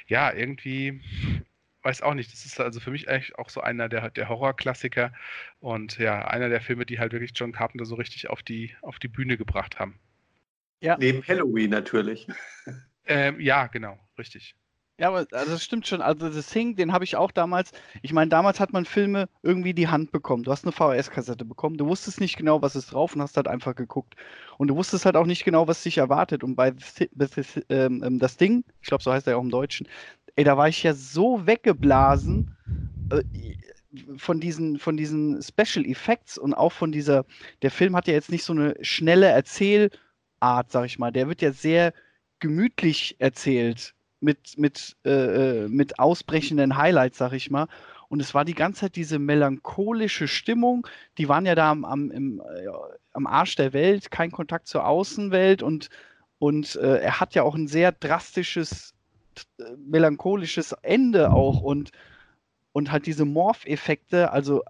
ja, 0.06 0.32
irgendwie 0.32 1.02
weiß 1.82 2.02
auch 2.02 2.14
nicht. 2.14 2.32
Das 2.32 2.44
ist 2.44 2.60
also 2.60 2.80
für 2.80 2.90
mich 2.90 3.08
eigentlich 3.08 3.38
auch 3.38 3.50
so 3.50 3.60
einer 3.60 3.88
der, 3.88 4.10
der 4.10 4.28
Horrorklassiker 4.28 5.12
und 5.60 5.98
ja, 5.98 6.26
einer 6.26 6.48
der 6.48 6.60
Filme, 6.60 6.86
die 6.86 6.98
halt 6.98 7.12
wirklich 7.12 7.32
John 7.34 7.52
Carpenter 7.52 7.84
so 7.84 7.94
richtig 7.94 8.30
auf 8.30 8.42
die, 8.42 8.74
auf 8.82 8.98
die 8.98 9.08
Bühne 9.08 9.36
gebracht 9.36 9.78
haben. 9.78 9.98
Ja. 10.80 10.96
Neben 10.98 11.26
Halloween 11.26 11.70
natürlich. 11.70 12.26
Ähm, 13.10 13.40
ja, 13.40 13.68
genau, 13.68 13.98
richtig. 14.18 14.54
Ja, 15.00 15.08
aber 15.08 15.26
also 15.30 15.52
das 15.52 15.62
stimmt 15.62 15.86
schon. 15.86 16.02
Also 16.02 16.28
The 16.28 16.42
Thing, 16.42 16.74
den 16.74 16.92
habe 16.92 17.04
ich 17.04 17.14
auch 17.14 17.30
damals. 17.30 17.70
Ich 18.02 18.12
meine, 18.12 18.28
damals 18.28 18.58
hat 18.58 18.72
man 18.72 18.84
Filme 18.84 19.28
irgendwie 19.42 19.72
die 19.72 19.86
Hand 19.86 20.10
bekommen. 20.10 20.42
Du 20.42 20.50
hast 20.50 20.64
eine 20.64 20.72
VHS-Kassette 20.72 21.44
bekommen. 21.44 21.76
Du 21.76 21.86
wusstest 21.86 22.20
nicht 22.20 22.36
genau, 22.36 22.62
was 22.62 22.74
ist 22.74 22.92
drauf 22.92 23.14
und 23.14 23.22
hast 23.22 23.36
halt 23.36 23.46
einfach 23.46 23.76
geguckt. 23.76 24.16
Und 24.56 24.68
du 24.68 24.76
wusstest 24.76 25.04
halt 25.06 25.14
auch 25.14 25.26
nicht 25.26 25.44
genau, 25.44 25.68
was 25.68 25.84
dich 25.84 25.98
erwartet. 25.98 26.42
Und 26.42 26.56
bei 26.56 26.72
The, 26.72 27.08
The, 27.14 27.62
ähm, 27.68 28.02
ähm, 28.04 28.18
das 28.18 28.36
Ding, 28.36 28.64
ich 28.82 28.88
glaube, 28.88 29.04
so 29.04 29.12
heißt 29.12 29.28
er 29.28 29.34
ja 29.34 29.36
auch 29.36 29.42
im 29.42 29.50
Deutschen, 29.50 29.86
ey, 30.38 30.44
da 30.44 30.56
war 30.56 30.68
ich 30.68 30.84
ja 30.84 30.94
so 30.94 31.46
weggeblasen 31.46 32.56
äh, 33.10 33.24
von 34.16 34.38
diesen, 34.38 34.78
von 34.78 34.96
diesen 34.96 35.42
Special 35.42 35.84
Effects 35.84 36.38
und 36.38 36.54
auch 36.54 36.70
von 36.70 36.92
dieser, 36.92 37.24
der 37.62 37.72
Film 37.72 37.96
hat 37.96 38.06
ja 38.06 38.14
jetzt 38.14 38.30
nicht 38.30 38.44
so 38.44 38.52
eine 38.52 38.76
schnelle 38.80 39.26
Erzählart, 39.26 40.70
sag 40.70 40.84
ich 40.84 41.00
mal. 41.00 41.10
Der 41.10 41.28
wird 41.28 41.42
ja 41.42 41.50
sehr 41.50 41.92
gemütlich 42.38 43.16
erzählt 43.18 43.94
mit, 44.20 44.56
mit, 44.56 44.96
äh, 45.04 45.64
äh, 45.64 45.68
mit 45.68 45.98
ausbrechenden 45.98 46.76
Highlights, 46.76 47.18
sag 47.18 47.32
ich 47.32 47.50
mal. 47.50 47.66
Und 48.08 48.20
es 48.20 48.32
war 48.32 48.44
die 48.44 48.54
ganze 48.54 48.82
Zeit 48.82 48.94
diese 48.94 49.18
melancholische 49.18 50.28
Stimmung. 50.28 50.86
Die 51.18 51.28
waren 51.28 51.46
ja 51.46 51.56
da 51.56 51.72
am, 51.72 51.84
am, 51.84 52.12
im, 52.12 52.40
äh, 52.40 52.68
am 53.12 53.26
Arsch 53.26 53.56
der 53.56 53.72
Welt, 53.72 54.12
kein 54.12 54.30
Kontakt 54.30 54.68
zur 54.68 54.86
Außenwelt 54.86 55.64
und, 55.64 55.88
und 56.38 56.76
äh, 56.76 57.00
er 57.00 57.18
hat 57.18 57.34
ja 57.34 57.42
auch 57.42 57.56
ein 57.56 57.66
sehr 57.66 57.90
drastisches 57.90 58.94
melancholisches 59.76 60.72
Ende 60.82 61.32
auch 61.32 61.60
und, 61.60 61.90
und 62.72 62.90
halt 62.90 63.06
diese 63.06 63.24
Morph-Effekte, 63.24 64.32
also, 64.32 64.62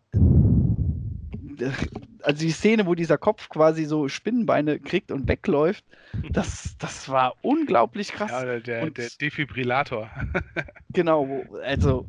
also 2.22 2.40
die 2.40 2.50
Szene, 2.50 2.86
wo 2.86 2.94
dieser 2.94 3.18
Kopf 3.18 3.48
quasi 3.48 3.84
so 3.84 4.08
Spinnenbeine 4.08 4.78
kriegt 4.78 5.10
und 5.10 5.28
wegläuft, 5.28 5.84
das, 6.30 6.76
das 6.78 7.08
war 7.08 7.34
unglaublich 7.42 8.12
krass. 8.12 8.30
Ja, 8.30 8.44
der, 8.44 8.60
der, 8.60 8.82
und, 8.82 8.98
der 8.98 9.08
Defibrillator. 9.20 10.10
genau, 10.92 11.44
also 11.64 12.06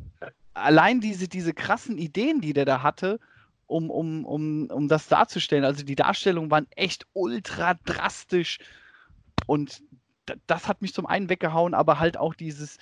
allein 0.54 1.00
diese, 1.00 1.28
diese 1.28 1.54
krassen 1.54 1.98
Ideen, 1.98 2.40
die 2.40 2.52
der 2.52 2.64
da 2.64 2.82
hatte, 2.82 3.18
um, 3.66 3.90
um, 3.90 4.24
um, 4.24 4.66
um 4.66 4.88
das 4.88 5.06
darzustellen. 5.06 5.64
Also 5.64 5.84
die 5.84 5.94
Darstellungen 5.94 6.50
waren 6.50 6.66
echt 6.74 7.06
ultra 7.12 7.74
drastisch 7.84 8.58
und 9.46 9.82
das 10.46 10.68
hat 10.68 10.82
mich 10.82 10.94
zum 10.94 11.06
einen 11.06 11.28
weggehauen, 11.28 11.74
aber 11.74 11.98
halt 11.98 12.16
auch 12.16 12.34
dieses, 12.34 12.78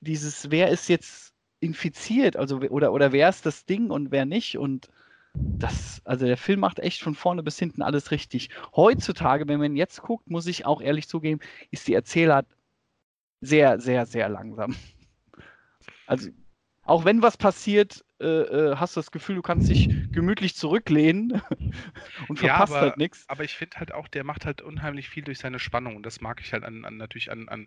dieses, 0.00 0.50
wer 0.50 0.68
ist 0.68 0.88
jetzt 0.88 1.34
infiziert, 1.60 2.36
also 2.36 2.58
oder, 2.58 2.92
oder 2.92 3.12
wer 3.12 3.28
ist 3.28 3.46
das 3.46 3.66
Ding 3.66 3.90
und 3.90 4.10
wer 4.10 4.24
nicht 4.24 4.56
und 4.58 4.88
das, 5.34 6.00
also 6.04 6.26
der 6.26 6.36
Film 6.36 6.60
macht 6.60 6.80
echt 6.80 7.02
von 7.02 7.14
vorne 7.14 7.42
bis 7.42 7.58
hinten 7.58 7.82
alles 7.82 8.10
richtig. 8.10 8.50
Heutzutage, 8.74 9.46
wenn 9.46 9.60
man 9.60 9.76
jetzt 9.76 10.02
guckt, 10.02 10.28
muss 10.28 10.46
ich 10.46 10.66
auch 10.66 10.80
ehrlich 10.80 11.08
zugeben, 11.08 11.40
ist 11.70 11.86
die 11.86 11.94
Erzählart 11.94 12.46
sehr, 13.40 13.80
sehr, 13.80 14.06
sehr 14.06 14.28
langsam. 14.28 14.74
Also 16.06 16.30
auch 16.82 17.04
wenn 17.04 17.22
was 17.22 17.36
passiert, 17.36 18.04
äh, 18.20 18.24
äh, 18.72 18.76
hast 18.76 18.96
das 18.96 19.10
Gefühl, 19.10 19.36
du 19.36 19.42
kannst 19.42 19.68
dich 19.70 19.88
gemütlich 20.12 20.54
zurücklehnen 20.54 21.40
und 22.28 22.38
verpasst 22.38 22.72
ja, 22.72 22.78
aber, 22.78 22.80
halt 22.80 22.96
nichts. 22.98 23.24
Aber 23.28 23.44
ich 23.44 23.54
finde 23.54 23.78
halt 23.78 23.92
auch, 23.92 24.08
der 24.08 24.24
macht 24.24 24.44
halt 24.44 24.60
unheimlich 24.62 25.08
viel 25.08 25.24
durch 25.24 25.38
seine 25.38 25.58
Spannung. 25.58 25.96
Und 25.96 26.04
das 26.04 26.20
mag 26.20 26.40
ich 26.42 26.52
halt 26.52 26.64
an, 26.64 26.84
an 26.84 26.96
natürlich 26.96 27.30
an, 27.30 27.48
an 27.48 27.66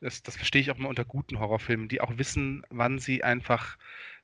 das, 0.00 0.22
das 0.22 0.36
verstehe 0.36 0.62
ich 0.62 0.70
auch 0.70 0.78
mal 0.78 0.88
unter 0.88 1.04
guten 1.04 1.38
Horrorfilmen, 1.38 1.88
die 1.88 2.00
auch 2.00 2.16
wissen, 2.16 2.62
wann 2.70 2.98
sie 2.98 3.22
einfach 3.22 3.76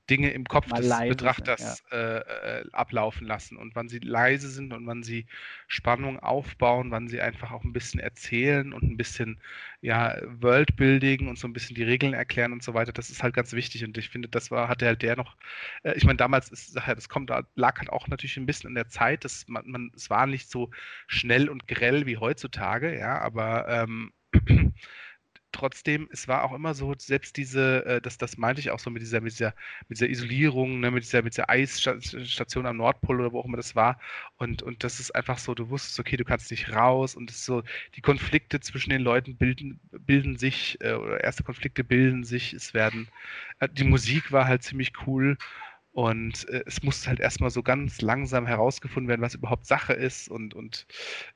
Dinge 0.09 0.31
im 0.31 0.45
Kopf 0.45 0.73
des 0.73 0.87
leise, 0.87 1.09
Betrachters 1.09 1.83
ja. 1.91 1.97
äh, 1.97 2.61
äh, 2.61 2.65
ablaufen 2.73 3.27
lassen 3.27 3.57
und 3.57 3.75
wann 3.75 3.89
sie 3.89 3.99
leise 3.99 4.49
sind 4.49 4.73
und 4.73 4.87
wann 4.87 5.03
sie 5.03 5.27
Spannung 5.67 6.21
aufbauen, 6.21 6.91
wann 6.91 7.09
sie 7.09 7.21
einfach 7.21 7.51
auch 7.51 7.65
ein 7.65 7.73
bisschen 7.73 8.01
erzählen 8.01 8.73
und 8.73 8.85
ein 8.85 8.97
bisschen 8.97 9.41
ja 9.81 10.17
Worldbuilding 10.25 11.29
und 11.29 11.39
so 11.39 11.49
ein 11.49 11.53
bisschen 11.53 11.75
die 11.75 11.83
Regeln 11.83 12.15
erklären 12.15 12.53
und 12.53 12.63
so 12.63 12.75
weiter. 12.75 12.93
Das 12.93 13.11
ist 13.11 13.23
halt 13.23 13.35
ganz 13.35 13.53
wichtig 13.53 13.85
und 13.85 13.99
ich 13.99 14.09
finde, 14.09 14.29
das 14.29 14.51
war 14.51 14.69
hatte 14.69 14.87
halt 14.87 15.03
der 15.03 15.17
noch. 15.17 15.37
Äh, 15.83 15.95
ich 15.97 16.05
meine, 16.05 16.17
damals 16.17 16.51
ist 16.51 16.77
das 16.77 17.09
kommt 17.09 17.31
lag 17.57 17.79
halt 17.79 17.91
auch 17.91 18.09
natürlich 18.09 18.37
ein 18.37 18.47
bisschen 18.47 18.69
in 18.69 18.75
der 18.75 18.89
Zeit, 18.89 19.25
dass 19.25 19.47
man, 19.49 19.69
man 19.69 19.91
es 19.95 20.11
war 20.11 20.27
nicht 20.27 20.51
so 20.51 20.71
schnell 21.09 21.49
und 21.49 21.67
grell 21.67 22.07
wie 22.07 22.17
heutzutage, 22.17 22.99
ja, 22.99 23.21
aber 23.21 23.69
ähm, 23.69 24.13
trotzdem, 25.53 26.09
es 26.13 26.29
war 26.29 26.45
auch 26.45 26.53
immer 26.53 26.75
so, 26.75 26.95
selbst 26.99 27.37
diese, 27.37 27.85
äh, 27.87 28.01
das, 28.01 28.19
das 28.19 28.37
meinte 28.37 28.61
ich 28.61 28.71
auch 28.71 28.79
so 28.79 28.91
mit 28.91 29.03
dieser, 29.03 29.21
mit 29.21 29.33
dieser, 29.33 29.55
mit 29.89 29.99
dieser 29.99 30.09
Isolierung, 30.09 30.81
ne, 30.81 30.91
mit 30.91 31.05
dieser, 31.05 31.23
mit 31.23 31.35
dieser 31.35 31.49
Eisstation 31.51 32.67
am 32.67 32.77
Nordpol 32.77 33.21
oder 33.21 33.33
wo 33.33 33.41
auch 33.41 33.45
immer 33.47 33.57
das 33.57 33.75
war. 33.75 33.99
Und, 34.37 34.63
und 34.63 34.85
das 34.85 35.01
ist 35.01 35.15
einfach 35.15 35.39
so, 35.39 35.55
du 35.55 35.71
wusstest, 35.71 35.99
okay, 36.01 36.17
du 36.17 36.25
kannst 36.25 36.51
nicht 36.51 36.73
raus 36.73 37.15
und 37.15 37.31
es 37.31 37.37
ist 37.37 37.47
so, 37.47 37.63
die 37.95 38.03
Konflikte 38.03 38.61
zwischen 38.61 38.91
den 38.91 39.03
Leuten 39.03 39.37
bilden, 39.37 39.81
bilden 39.91 40.37
sich, 40.37 40.79
äh, 40.81 40.93
oder 40.95 41.23
erste 41.23 41.43
Konflikte 41.43 41.85
bilden 41.85 42.25
sich, 42.25 42.53
es 42.53 42.75
werden, 42.75 43.09
äh, 43.61 43.69
die 43.69 43.85
Musik 43.85 44.33
war 44.33 44.47
halt 44.47 44.63
ziemlich 44.63 44.93
cool. 45.07 45.37
Und 45.93 46.47
äh, 46.51 46.63
es 46.67 46.83
musste 46.83 47.09
halt 47.09 47.21
erstmal 47.21 47.49
so 47.51 47.63
ganz 47.63 48.03
langsam 48.03 48.47
herausgefunden 48.47 49.09
werden, 49.09 49.23
was 49.23 49.35
überhaupt 49.35 49.67
Sache 49.67 49.95
ist. 49.95 50.29
Und, 50.29 50.53
und 50.53 50.87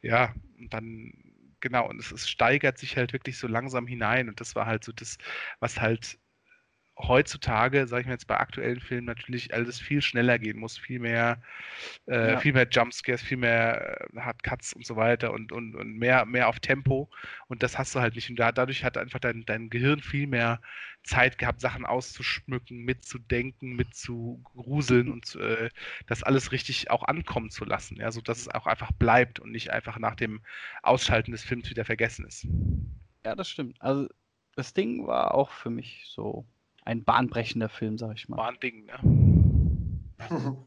ja, 0.03 0.35
und 0.59 0.75
dann 0.75 1.15
genau, 1.61 1.89
und 1.89 2.01
es, 2.01 2.11
es 2.13 2.29
steigert 2.29 2.79
sich 2.79 2.97
halt 2.97 3.13
wirklich 3.13 3.39
so 3.39 3.47
langsam 3.49 3.87
hinein. 3.87 4.29
Und 4.29 4.41
das 4.41 4.55
war 4.55 4.67
halt 4.67 4.85
so 4.85 4.93
das, 4.93 5.19
was 5.61 5.81
halt 5.81 6.19
heutzutage, 7.09 7.87
sage 7.87 8.03
ich 8.03 8.07
mir 8.07 8.15
jetzt 8.15 8.27
bei 8.27 8.39
aktuellen 8.39 8.81
Filmen, 8.81 9.07
natürlich 9.07 9.55
alles 9.55 9.81
viel 9.81 10.03
schneller 10.03 10.39
gehen 10.39 10.59
muss, 10.59 10.79
viel 10.79 10.99
mehr, 10.99 11.43
äh, 12.07 12.33
ja. 12.33 12.41
viel 12.41 12.53
mehr 12.53 12.69
Jumpscares, 12.71 13.23
viel 13.23 13.37
mehr 13.37 14.01
äh, 14.15 14.21
Hardcuts 14.21 14.73
und 14.73 14.87
so 14.87 14.97
weiter 14.97 15.33
und, 15.33 15.53
und, 15.53 15.75
und 15.75 15.99
mehr, 15.99 16.25
mehr 16.25 16.49
auf 16.49 16.61
Tempo. 16.61 17.11
Und 17.49 17.63
das 17.63 17.79
hast 17.79 17.95
du 17.95 18.01
halt 18.01 18.15
nicht. 18.15 18.31
Und 18.31 18.37
da, 18.37 18.53
dadurch 18.53 18.85
hat 18.85 18.97
einfach 18.99 19.19
dein, 19.19 19.45
dein 19.45 19.71
Gehirn 19.71 20.01
viel 20.01 20.27
mehr 20.27 20.61
Zeit 21.03 21.39
gehabt, 21.39 21.61
Sachen 21.61 21.87
auszuschmücken, 21.87 22.85
mitzudenken, 22.85 23.75
mitzugruseln 23.75 25.11
und 25.11 25.35
äh, 25.37 25.71
das 26.07 26.23
alles 26.23 26.53
richtig 26.53 26.91
auch 26.91 27.05
ankommen 27.05 27.51
zu 27.51 27.65
lassen, 27.65 27.97
ja, 27.97 28.13
sodass 28.13 28.41
es 28.41 28.49
auch 28.49 28.67
einfach 28.67 28.93
bleibt 28.93 29.41
und 29.41 29.51
nicht 29.51 29.71
einfach 29.71 29.99
nach 29.99 30.15
dem 30.15 30.43
Ausschalten 30.83 31.33
des 31.33 31.43
Films 31.43 31.71
wieder 31.71 31.85
vergessen 31.85 32.27
ist. 32.27 32.47
Ja, 33.25 33.35
das 33.35 33.49
stimmt. 33.49 33.81
Also 33.81 34.09
das 34.57 34.75
Ding 34.75 35.07
war 35.07 35.35
auch 35.35 35.51
für 35.51 35.71
mich 35.71 36.05
so 36.07 36.47
ein 36.85 37.05
bahnbrechender 37.05 37.69
Film, 37.69 37.99
sag 37.99 38.15
ich 38.15 38.29
mal. 38.29 38.37
Bahnding, 38.37 38.87
ne? 38.87 40.17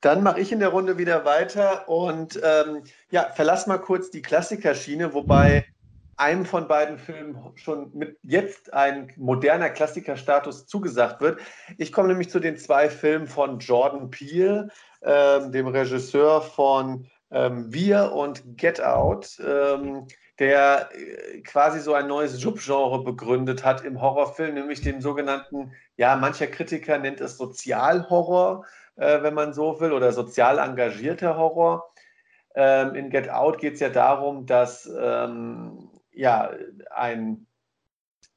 Dann 0.00 0.22
mache 0.22 0.40
ich 0.40 0.50
in 0.52 0.60
der 0.60 0.70
Runde 0.70 0.98
wieder 0.98 1.24
weiter 1.24 1.88
und 1.88 2.40
ähm, 2.42 2.82
ja, 3.10 3.30
verlass 3.34 3.66
mal 3.66 3.78
kurz 3.78 4.10
die 4.10 4.22
Klassikerschiene, 4.22 5.14
wobei 5.14 5.64
einem 6.18 6.44
von 6.44 6.66
beiden 6.66 6.98
Filmen 6.98 7.38
schon 7.54 7.90
mit 7.94 8.18
jetzt 8.22 8.72
ein 8.74 9.12
moderner 9.16 9.70
Klassikerstatus 9.70 10.66
zugesagt 10.66 11.20
wird. 11.20 11.40
Ich 11.76 11.92
komme 11.92 12.08
nämlich 12.08 12.28
zu 12.28 12.40
den 12.40 12.56
zwei 12.56 12.90
Filmen 12.90 13.28
von 13.28 13.60
Jordan 13.60 14.10
Peele, 14.10 14.68
ähm, 15.02 15.52
dem 15.52 15.68
Regisseur 15.68 16.42
von 16.42 17.06
ähm, 17.30 17.72
Wir 17.72 18.12
und 18.12 18.56
Get 18.56 18.82
Out, 18.82 19.38
ähm, 19.44 20.08
der 20.38 20.90
äh, 20.94 21.40
quasi 21.40 21.80
so 21.80 21.94
ein 21.94 22.06
neues 22.06 22.34
Subgenre 22.34 23.02
begründet 23.02 23.64
hat 23.64 23.84
im 23.84 24.00
Horrorfilm, 24.00 24.54
nämlich 24.54 24.80
den 24.80 25.00
sogenannten, 25.00 25.72
ja, 25.96 26.16
mancher 26.16 26.46
Kritiker 26.46 26.98
nennt 26.98 27.20
es 27.20 27.36
Sozialhorror, 27.36 28.64
äh, 28.96 29.22
wenn 29.22 29.34
man 29.34 29.52
so 29.52 29.80
will, 29.80 29.92
oder 29.92 30.12
sozial 30.12 30.58
engagierter 30.58 31.36
Horror. 31.36 31.90
Ähm, 32.54 32.94
in 32.94 33.10
Get 33.10 33.30
Out 33.30 33.58
geht 33.58 33.74
es 33.74 33.80
ja 33.80 33.88
darum, 33.88 34.46
dass 34.46 34.88
ähm, 35.00 35.90
ja, 36.12 36.50
ein, 36.90 37.46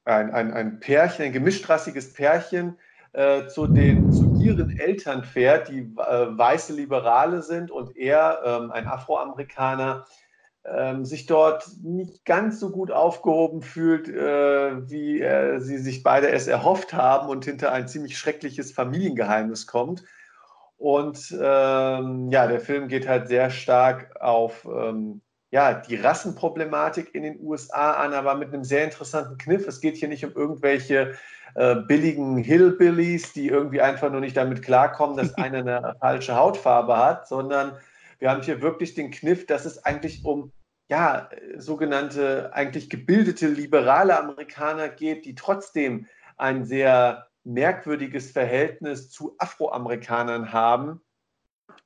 ein, 0.05 0.31
ein, 0.31 0.53
ein 0.53 0.79
Pärchen, 0.79 1.25
ein 1.25 1.33
gemischtrassiges 1.33 2.13
Pärchen 2.13 2.77
äh, 3.13 3.47
zu, 3.47 3.67
den, 3.67 4.11
zu 4.11 4.35
ihren 4.39 4.77
Eltern 4.77 5.23
fährt, 5.23 5.69
die 5.69 5.79
äh, 5.79 6.37
weiße 6.37 6.73
Liberale 6.73 7.41
sind 7.41 7.71
und 7.71 7.95
er, 7.97 8.41
ähm, 8.45 8.71
ein 8.71 8.87
Afroamerikaner, 8.87 10.05
ähm, 10.65 11.05
sich 11.05 11.25
dort 11.25 11.65
nicht 11.81 12.23
ganz 12.25 12.59
so 12.59 12.69
gut 12.69 12.91
aufgehoben 12.91 13.61
fühlt, 13.61 14.07
äh, 14.07 14.89
wie 14.89 15.21
äh, 15.21 15.59
sie 15.59 15.77
sich 15.77 16.03
beide 16.03 16.29
es 16.29 16.47
erhofft 16.47 16.93
haben 16.93 17.29
und 17.29 17.45
hinter 17.45 17.71
ein 17.71 17.87
ziemlich 17.87 18.17
schreckliches 18.17 18.71
Familiengeheimnis 18.71 19.65
kommt. 19.67 20.03
Und 20.77 21.35
ähm, 21.39 22.29
ja, 22.31 22.47
der 22.47 22.59
Film 22.59 22.87
geht 22.87 23.07
halt 23.07 23.27
sehr 23.27 23.49
stark 23.49 24.19
auf 24.19 24.65
ähm, 24.65 25.21
ja, 25.51 25.73
die 25.73 25.97
Rassenproblematik 25.97 27.13
in 27.13 27.23
den 27.23 27.39
USA 27.41 27.91
an, 27.91 28.13
aber 28.13 28.35
mit 28.35 28.53
einem 28.53 28.63
sehr 28.63 28.85
interessanten 28.85 29.37
Kniff. 29.37 29.67
Es 29.67 29.81
geht 29.81 29.97
hier 29.97 30.07
nicht 30.07 30.25
um 30.25 30.31
irgendwelche 30.33 31.15
äh, 31.55 31.75
billigen 31.75 32.37
Hillbillies, 32.37 33.33
die 33.33 33.49
irgendwie 33.49 33.81
einfach 33.81 34.09
nur 34.09 34.21
nicht 34.21 34.37
damit 34.37 34.63
klarkommen, 34.63 35.17
dass 35.17 35.33
einer 35.37 35.59
eine 35.59 35.95
falsche 35.99 36.35
Hautfarbe 36.35 36.97
hat, 36.97 37.27
sondern 37.27 37.73
wir 38.21 38.29
haben 38.29 38.43
hier 38.43 38.61
wirklich 38.61 38.93
den 38.93 39.11
Kniff, 39.11 39.47
dass 39.47 39.65
es 39.65 39.83
eigentlich 39.83 40.23
um 40.23 40.53
ja, 40.89 41.29
sogenannte 41.57 42.53
eigentlich 42.53 42.89
gebildete 42.89 43.47
liberale 43.47 44.17
Amerikaner 44.17 44.89
geht, 44.89 45.25
die 45.25 45.35
trotzdem 45.35 46.07
ein 46.37 46.63
sehr 46.63 47.27
merkwürdiges 47.43 48.31
Verhältnis 48.31 49.09
zu 49.09 49.35
Afroamerikanern 49.39 50.53
haben 50.53 51.01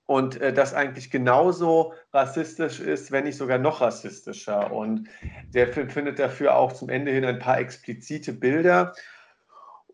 und 0.06 0.42
äh, 0.42 0.52
das 0.52 0.74
eigentlich 0.74 1.10
genauso 1.10 1.94
rassistisch 2.12 2.80
ist, 2.80 3.12
wenn 3.12 3.24
nicht 3.24 3.38
sogar 3.38 3.58
noch 3.58 3.80
rassistischer. 3.80 4.72
Und 4.72 5.08
der 5.54 5.72
Film 5.72 5.90
findet 5.90 6.20
dafür 6.20 6.56
auch 6.56 6.74
zum 6.74 6.90
Ende 6.90 7.12
hin 7.12 7.24
ein 7.24 7.40
paar 7.40 7.60
explizite 7.60 8.34
Bilder. 8.34 8.94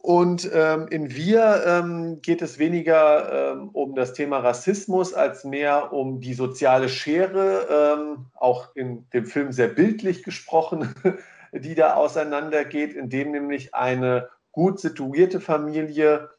Und 0.01 0.49
ähm, 0.51 0.87
in 0.89 1.13
Wir 1.13 1.63
ähm, 1.63 2.23
geht 2.23 2.41
es 2.41 2.57
weniger 2.57 3.51
ähm, 3.53 3.69
um 3.69 3.93
das 3.93 4.13
Thema 4.13 4.39
Rassismus 4.39 5.13
als 5.13 5.43
mehr 5.43 5.93
um 5.93 6.19
die 6.19 6.33
soziale 6.33 6.89
Schere, 6.89 7.67
ähm, 7.99 8.25
auch 8.33 8.75
in 8.75 9.07
dem 9.11 9.27
Film 9.27 9.51
sehr 9.51 9.67
bildlich 9.67 10.23
gesprochen, 10.23 10.95
die 11.53 11.75
da 11.75 11.93
auseinandergeht, 11.93 12.93
indem 12.95 13.29
nämlich 13.29 13.75
eine 13.75 14.29
gut 14.51 14.79
situierte 14.79 15.39
Familie 15.39 16.29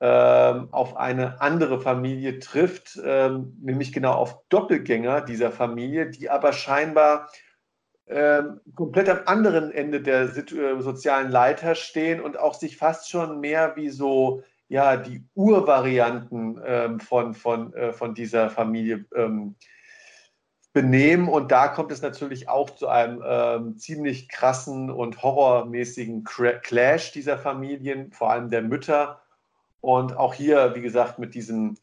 ähm, 0.00 0.68
auf 0.70 0.96
eine 0.96 1.42
andere 1.42 1.78
Familie 1.78 2.38
trifft, 2.38 2.98
ähm, 3.04 3.54
nämlich 3.60 3.92
genau 3.92 4.12
auf 4.12 4.38
Doppelgänger 4.48 5.20
dieser 5.20 5.50
Familie, 5.50 6.08
die 6.08 6.30
aber 6.30 6.54
scheinbar 6.54 7.28
ähm, 8.10 8.60
komplett 8.74 9.08
am 9.08 9.20
anderen 9.26 9.70
Ende 9.70 10.00
der 10.02 10.22
äh, 10.22 10.82
sozialen 10.82 11.30
Leiter 11.30 11.74
stehen 11.74 12.20
und 12.20 12.38
auch 12.38 12.54
sich 12.54 12.76
fast 12.76 13.08
schon 13.08 13.40
mehr 13.40 13.76
wie 13.76 13.88
so 13.88 14.42
ja, 14.68 14.96
die 14.96 15.24
Urvarianten 15.34 16.60
ähm, 16.64 17.00
von, 17.00 17.34
von, 17.34 17.72
äh, 17.74 17.92
von 17.92 18.14
dieser 18.14 18.50
Familie 18.50 19.04
ähm, 19.16 19.56
benehmen. 20.72 21.28
Und 21.28 21.50
da 21.50 21.68
kommt 21.68 21.90
es 21.90 22.02
natürlich 22.02 22.48
auch 22.48 22.70
zu 22.70 22.88
einem 22.88 23.22
ähm, 23.24 23.78
ziemlich 23.78 24.28
krassen 24.28 24.90
und 24.90 25.22
horrormäßigen 25.22 26.24
Clash 26.24 27.12
dieser 27.12 27.38
Familien, 27.38 28.12
vor 28.12 28.30
allem 28.30 28.50
der 28.50 28.62
Mütter 28.62 29.20
und 29.80 30.16
auch 30.16 30.34
hier, 30.34 30.74
wie 30.74 30.82
gesagt, 30.82 31.18
mit 31.18 31.34
diesen 31.34 31.78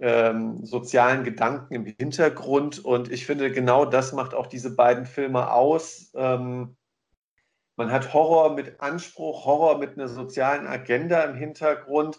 ähm, 0.00 0.64
sozialen 0.64 1.24
Gedanken 1.24 1.74
im 1.74 1.84
Hintergrund. 1.84 2.84
Und 2.84 3.10
ich 3.12 3.26
finde, 3.26 3.52
genau 3.52 3.84
das 3.84 4.12
macht 4.12 4.34
auch 4.34 4.46
diese 4.46 4.74
beiden 4.74 5.06
Filme 5.06 5.52
aus. 5.52 6.10
Ähm, 6.14 6.76
man 7.76 7.90
hat 7.92 8.12
Horror 8.12 8.54
mit 8.54 8.80
Anspruch, 8.80 9.44
Horror 9.44 9.78
mit 9.78 9.92
einer 9.92 10.08
sozialen 10.08 10.66
Agenda 10.66 11.22
im 11.22 11.34
Hintergrund. 11.34 12.18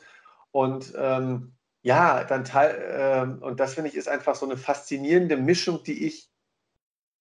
Und 0.52 0.94
ähm, 0.96 1.54
ja, 1.82 2.24
dann 2.24 2.44
teil, 2.44 3.40
äh, 3.42 3.46
und 3.46 3.60
das 3.60 3.74
finde 3.76 3.90
ich 3.90 3.96
ist 3.96 4.08
einfach 4.08 4.36
so 4.36 4.46
eine 4.46 4.58
faszinierende 4.58 5.38
Mischung, 5.38 5.84
die 5.84 6.06
ich 6.06 6.30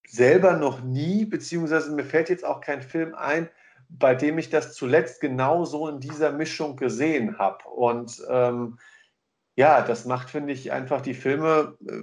selber 0.06 0.56
noch 0.56 0.82
nie, 0.82 1.24
beziehungsweise 1.24 1.92
mir 1.92 2.04
fällt 2.04 2.28
jetzt 2.28 2.44
auch 2.44 2.61
kein 2.61 2.82
Film 2.82 3.14
ein, 3.14 3.48
bei 3.88 4.14
dem 4.14 4.38
ich 4.38 4.50
das 4.50 4.74
zuletzt 4.74 5.20
genau 5.20 5.64
so 5.64 5.88
in 5.88 6.00
dieser 6.00 6.32
Mischung 6.32 6.76
gesehen 6.76 7.38
habe. 7.38 7.64
Und 7.68 8.22
ähm, 8.28 8.78
ja, 9.61 9.82
das 9.82 10.06
macht, 10.06 10.30
finde 10.30 10.54
ich, 10.54 10.72
einfach 10.72 11.02
die 11.02 11.12
Filme, 11.12 11.76
äh, 11.86 12.02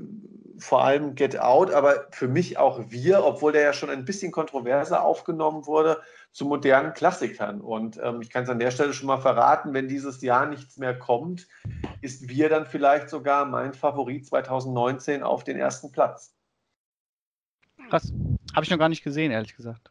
vor 0.59 0.83
allem 0.83 1.15
Get 1.15 1.39
Out, 1.39 1.71
aber 1.71 2.07
für 2.11 2.27
mich 2.27 2.59
auch 2.59 2.91
Wir, 2.91 3.23
obwohl 3.23 3.51
der 3.51 3.63
ja 3.63 3.73
schon 3.73 3.89
ein 3.89 4.05
bisschen 4.05 4.31
kontroverser 4.31 5.03
aufgenommen 5.03 5.65
wurde, 5.65 5.99
zu 6.31 6.45
modernen 6.45 6.93
Klassikern. 6.93 7.59
Und 7.59 7.99
ähm, 8.03 8.21
ich 8.21 8.29
kann 8.29 8.43
es 8.43 8.49
an 8.49 8.59
der 8.59 8.69
Stelle 8.69 8.93
schon 8.93 9.07
mal 9.07 9.17
verraten, 9.17 9.73
wenn 9.73 9.87
dieses 9.87 10.21
Jahr 10.21 10.45
nichts 10.45 10.77
mehr 10.77 10.97
kommt, 10.97 11.47
ist 12.01 12.29
Wir 12.29 12.47
dann 12.47 12.67
vielleicht 12.67 13.09
sogar 13.09 13.45
mein 13.45 13.73
Favorit 13.73 14.27
2019 14.27 15.23
auf 15.23 15.43
den 15.43 15.57
ersten 15.57 15.91
Platz. 15.91 16.35
Krass. 17.89 18.13
Habe 18.53 18.65
ich 18.65 18.69
noch 18.69 18.77
gar 18.77 18.89
nicht 18.89 19.03
gesehen, 19.03 19.31
ehrlich 19.31 19.55
gesagt. 19.55 19.89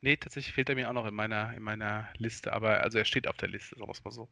Nee, 0.00 0.16
tatsächlich 0.16 0.52
fehlt 0.52 0.68
er 0.68 0.74
mir 0.74 0.88
auch 0.88 0.94
noch 0.94 1.06
in 1.06 1.14
meiner, 1.14 1.54
in 1.54 1.62
meiner 1.62 2.08
Liste, 2.16 2.52
aber 2.52 2.80
also 2.80 2.98
er 2.98 3.04
steht 3.04 3.28
auf 3.28 3.36
der 3.36 3.48
Liste, 3.50 3.76
sagen 3.76 3.88
wir 3.88 3.92
es 3.92 4.04
mal 4.04 4.10
so. 4.10 4.28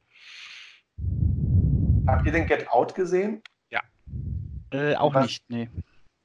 Habt 2.06 2.26
ihr 2.26 2.32
den 2.32 2.46
Get 2.46 2.68
Out 2.68 2.94
gesehen? 2.94 3.42
Ja. 3.70 3.82
Äh, 4.72 4.96
auch 4.96 5.14
Was? 5.14 5.24
nicht, 5.24 5.50
nee. 5.50 5.68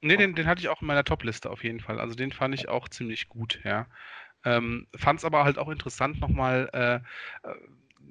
Nee, 0.01 0.17
den, 0.17 0.33
den 0.33 0.47
hatte 0.47 0.61
ich 0.61 0.69
auch 0.69 0.81
in 0.81 0.87
meiner 0.87 1.03
Top-Liste 1.03 1.49
auf 1.49 1.63
jeden 1.63 1.81
Fall. 1.81 1.99
Also 1.99 2.15
den 2.15 2.31
fand 2.31 2.55
ich 2.55 2.69
auch 2.69 2.87
ziemlich 2.87 3.27
gut, 3.27 3.59
ja. 3.63 3.87
Ähm, 4.45 4.87
Fand 4.95 5.19
es 5.19 5.25
aber 5.25 5.43
halt 5.43 5.57
auch 5.57 5.67
interessant 5.67 6.21
nochmal, 6.21 6.69
äh, 6.71 6.95
äh, 7.47 7.55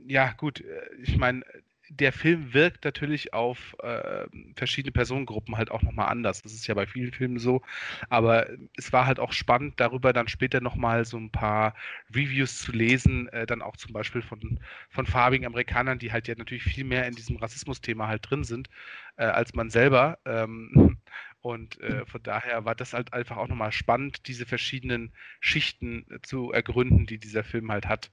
ja 0.07 0.33
gut, 0.33 0.61
äh, 0.61 0.95
ich 1.03 1.16
meine, 1.16 1.43
der 1.91 2.12
Film 2.12 2.53
wirkt 2.53 2.84
natürlich 2.84 3.32
auf 3.32 3.76
äh, 3.82 4.26
verschiedene 4.57 4.93
Personengruppen 4.93 5.57
halt 5.57 5.70
auch 5.70 5.82
nochmal 5.82 6.09
anders. 6.09 6.43
Das 6.43 6.53
ist 6.53 6.66
ja 6.66 6.74
bei 6.74 6.86
vielen 6.86 7.12
Filmen 7.12 7.39
so. 7.39 7.62
Aber 8.11 8.47
es 8.76 8.93
war 8.93 9.07
halt 9.07 9.18
auch 9.18 9.32
spannend, 9.32 9.80
darüber 9.80 10.12
dann 10.12 10.28
später 10.28 10.61
nochmal 10.61 11.05
so 11.05 11.16
ein 11.18 11.30
paar 11.30 11.74
Reviews 12.14 12.61
zu 12.61 12.72
lesen, 12.72 13.28
äh, 13.28 13.47
dann 13.47 13.62
auch 13.62 13.76
zum 13.76 13.93
Beispiel 13.93 14.22
von, 14.22 14.61
von 14.91 15.07
farbigen 15.07 15.47
Amerikanern, 15.47 15.99
die 15.99 16.12
halt 16.12 16.28
ja 16.28 16.34
natürlich 16.36 16.64
viel 16.64 16.84
mehr 16.84 17.07
in 17.07 17.14
diesem 17.14 17.36
Rassismus-Thema 17.36 18.09
halt 18.09 18.28
drin 18.28 18.45
sind, 18.45 18.68
äh, 19.16 19.24
als 19.24 19.55
man 19.55 19.70
selber. 19.70 20.18
Ähm, 20.24 20.99
und 21.41 21.80
äh, 21.80 22.05
von 22.07 22.22
daher 22.22 22.64
war 22.64 22.74
das 22.74 22.93
halt 22.93 23.12
einfach 23.14 23.36
auch 23.39 23.49
nochmal 23.49 23.72
spannend, 23.72 24.26
diese 24.28 24.47
verschiedenen 24.47 25.12
Schichten 25.41 26.05
äh, 26.11 26.20
zu 26.22 26.53
ergründen, 26.53 27.07
die 27.07 27.18
dieser 27.18 27.45
Film 27.45 27.72
halt 27.72 27.86
hat. 27.86 28.11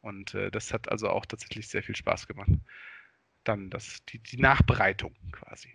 Und 0.00 0.34
äh, 0.34 0.50
das 0.50 0.72
hat 0.72 0.90
also 0.90 1.08
auch 1.08 1.26
tatsächlich 1.26 1.68
sehr 1.68 1.82
viel 1.82 1.96
Spaß 1.96 2.28
gemacht 2.28 2.50
dann 3.48 3.70
das, 3.70 3.98
die, 4.08 4.18
die 4.18 4.38
Nachbereitung 4.38 5.14
quasi. 5.32 5.74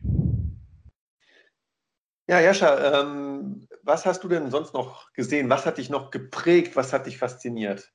Ja, 2.28 2.40
Jascha, 2.40 3.02
ähm, 3.02 3.68
was 3.84 4.06
hast 4.06 4.24
du 4.24 4.30
denn 4.30 4.52
sonst 4.52 4.74
noch 4.74 5.12
gesehen? 5.14 5.50
Was 5.50 5.66
hat 5.66 5.78
dich 5.78 5.90
noch 5.90 6.12
geprägt? 6.12 6.76
Was 6.76 6.94
hat 6.94 7.06
dich 7.06 7.18
fasziniert? 7.18 7.92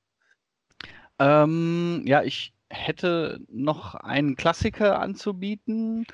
Ähm, 1.19 2.03
ja, 2.05 2.21
ich 2.21 2.53
hätte 2.69 3.39
noch 3.49 3.95
einen 3.95 4.35
Klassiker 4.35 4.99
anzubieten, 4.99 6.05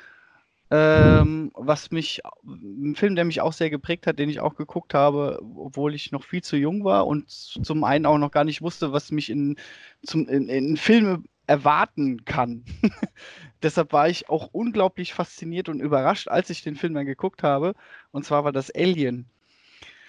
ähm, 0.72 1.52
was 1.54 1.92
mich, 1.92 2.22
ein 2.46 2.96
Film, 2.96 3.16
der 3.16 3.26
mich 3.26 3.42
auch 3.42 3.54
sehr 3.54 3.70
geprägt 3.70 4.08
hat, 4.08 4.18
den 4.18 4.30
ich 4.30 4.40
auch 4.40 4.56
geguckt 4.56 4.94
habe, 4.94 5.40
obwohl 5.56 5.94
ich 5.94 6.12
noch 6.12 6.24
viel 6.24 6.42
zu 6.42 6.56
jung 6.56 6.84
war 6.84 7.06
und 7.06 7.30
zum 7.30 7.84
einen 7.84 8.06
auch 8.06 8.18
noch 8.18 8.32
gar 8.32 8.44
nicht 8.44 8.62
wusste, 8.62 8.92
was 8.92 9.12
mich 9.12 9.30
in, 9.30 9.58
zum, 10.04 10.28
in, 10.28 10.50
in 10.50 10.78
Filme 10.78 11.24
erwarten 11.46 12.26
kann. 12.26 12.64
Deshalb 13.64 13.94
war 13.94 14.10
ich 14.10 14.30
auch 14.30 14.50
unglaublich 14.52 15.14
fasziniert 15.14 15.70
und 15.70 15.80
überrascht, 15.80 16.28
als 16.28 16.50
ich 16.50 16.62
den 16.62 16.76
Film 16.76 16.94
dann 16.94 17.06
geguckt 17.06 17.44
habe. 17.44 17.74
Und 18.12 18.26
zwar 18.26 18.44
war 18.44 18.52
das 18.52 18.70
Alien. 18.70 19.26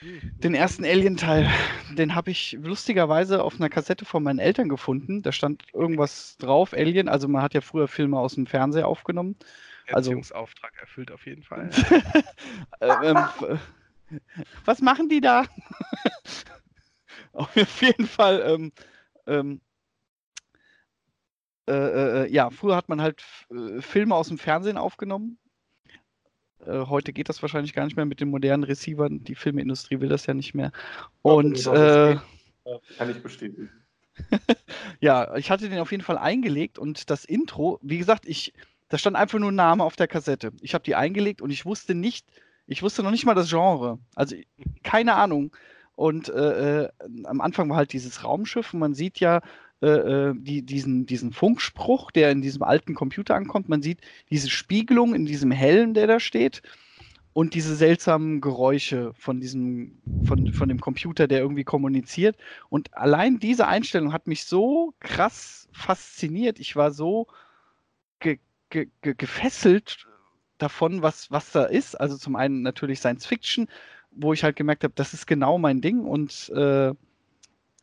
Den 0.03 0.55
ersten 0.55 0.85
Alien-Teil, 0.85 1.49
den 1.97 2.15
habe 2.15 2.31
ich 2.31 2.59
lustigerweise 2.61 3.43
auf 3.43 3.55
einer 3.55 3.71
Kassette 3.71 4.05
von 4.05 4.23
meinen 4.23 4.39
Eltern 4.39 4.69
gefunden. 4.69 5.23
Da 5.23 5.33
stand 5.33 5.63
irgendwas 5.73 6.37
drauf, 6.37 6.75
Alien. 6.75 7.09
Also 7.09 7.27
man 7.29 7.41
hat 7.43 7.55
ja 7.55 7.63
früher 7.63 7.89
Filme 7.89 8.19
aus 8.19 8.35
dem 8.35 8.47
Fernseher 8.47 8.87
aufgenommen. 8.87 9.37
Also, 9.89 10.11
Erziehungsauftrag 10.11 10.73
erfüllt 10.79 11.11
auf 11.11 11.27
jeden 11.27 11.43
Fall. 11.43 11.71
äh, 12.81 13.11
ähm, 13.11 13.19
was 14.65 14.81
machen 14.81 15.09
die 15.09 15.21
da? 15.21 15.45
auf 17.33 17.83
jeden 17.83 18.07
Fall, 18.07 18.43
ähm, 18.47 18.73
ähm, 19.27 19.61
äh, 21.69 22.25
äh, 22.25 22.33
ja, 22.33 22.51
früher 22.51 22.77
hat 22.77 22.89
man 22.89 23.01
halt 23.01 23.23
äh, 23.51 23.81
Filme 23.81 24.15
aus 24.15 24.29
dem 24.29 24.39
Fernsehen 24.39 24.77
aufgenommen. 24.77 25.39
Äh, 26.67 26.87
heute 26.87 27.12
geht 27.12 27.29
das 27.29 27.43
wahrscheinlich 27.43 27.73
gar 27.73 27.85
nicht 27.85 27.97
mehr 27.97 28.05
mit 28.05 28.21
den 28.21 28.31
modernen 28.31 28.65
Receivern. 28.65 29.25
Die 29.25 29.35
Filmindustrie 29.35 30.01
will 30.01 30.09
das 30.09 30.27
ja 30.27 30.35
nicht 30.35 30.55
mehr. 30.55 30.73
Und 31.23 31.67
äh, 31.67 32.17
kann 32.97 33.11
ich 33.11 33.23
bestätigen. 33.23 33.71
ja, 35.01 35.37
ich 35.37 35.51
hatte 35.51 35.69
den 35.69 35.79
auf 35.79 35.91
jeden 35.91 36.03
Fall 36.03 36.19
eingelegt 36.19 36.79
und 36.79 37.11
das 37.11 37.25
Intro, 37.25 37.79
wie 37.83 37.99
gesagt, 37.99 38.27
ich, 38.27 38.53
da 38.89 38.99
stand 38.99 39.17
einfach 39.17 39.39
nur 39.39 39.51
ein 39.51 39.57
Name 39.57 39.83
auf 39.83 39.97
der 39.97 40.07
Kassette. 40.07 40.53
Ich 40.61 40.75
habe 40.75 40.85
die 40.85 40.95
eingelegt 40.95 41.43
und 41.43 41.51
ich 41.51 41.67
wusste 41.67 41.95
nicht, 41.95 42.27
ich 42.67 42.83
wusste 42.83 43.03
noch 43.03 43.11
nicht 43.11 43.27
mal 43.27 43.35
das 43.35 43.51
Genre. 43.51 43.99
Also 44.15 44.37
keine 44.83 45.15
Ahnung. 45.15 45.55
Und 45.97 46.29
äh, 46.29 46.85
äh, 46.85 46.89
am 47.25 47.41
Anfang 47.41 47.69
war 47.71 47.77
halt 47.77 47.93
dieses 47.93 48.25
Raumschiff 48.25 48.75
und 48.75 48.81
man 48.81 48.95
sieht 48.95 49.21
ja 49.21 49.43
äh, 49.83 49.87
äh, 49.87 50.35
die, 50.37 50.62
diesen, 50.62 51.07
diesen 51.07 51.33
Funkspruch, 51.33 52.11
der 52.11 52.31
in 52.31 52.43
diesem 52.43 52.62
alten 52.62 52.95
Computer 52.95 53.35
ankommt. 53.35 53.68
Man 53.68 53.83
sieht 53.83 54.01
diese 54.31 54.49
Spiegelung 54.51 55.14
in 55.14 55.27
diesem 55.27 55.51
Helm, 55.51 55.95
der 55.95 56.07
da 56.07 56.20
steht. 56.20 56.62
Und 57.33 57.55
diese 57.55 57.75
seltsamen 57.75 58.41
Geräusche 58.41 59.12
von 59.14 59.41
diesem, 59.41 59.99
von, 60.25 60.53
von 60.53 60.68
dem 60.68 60.81
Computer, 60.81 61.27
der 61.27 61.41
irgendwie 61.41 61.64
kommuniziert. 61.64 62.37
Und 62.70 62.95
allein 62.97 63.41
diese 63.41 63.66
Einstellung 63.66 64.12
hat 64.12 64.29
mich 64.29 64.45
so 64.45 64.95
krass 65.01 65.68
fasziniert. 65.72 66.61
Ich 66.61 66.77
war 66.77 66.93
so 66.93 67.27
ge, 68.20 68.39
ge, 68.70 68.89
ge, 69.03 69.14
gefesselt 69.16 70.07
davon, 70.59 71.03
was, 71.03 71.31
was 71.33 71.51
da 71.51 71.64
ist. 71.64 72.01
Also 72.01 72.16
zum 72.16 72.37
einen 72.37 72.62
natürlich 72.62 73.01
Science 73.01 73.27
Fiction, 73.27 73.68
wo 74.12 74.33
ich 74.33 74.45
halt 74.45 74.57
gemerkt 74.57 74.85
habe, 74.85 74.95
das 74.97 75.12
ist 75.12 75.27
genau 75.27 75.59
mein 75.59 75.81
Ding 75.81 76.05
und 76.05 76.51
äh, 76.51 76.95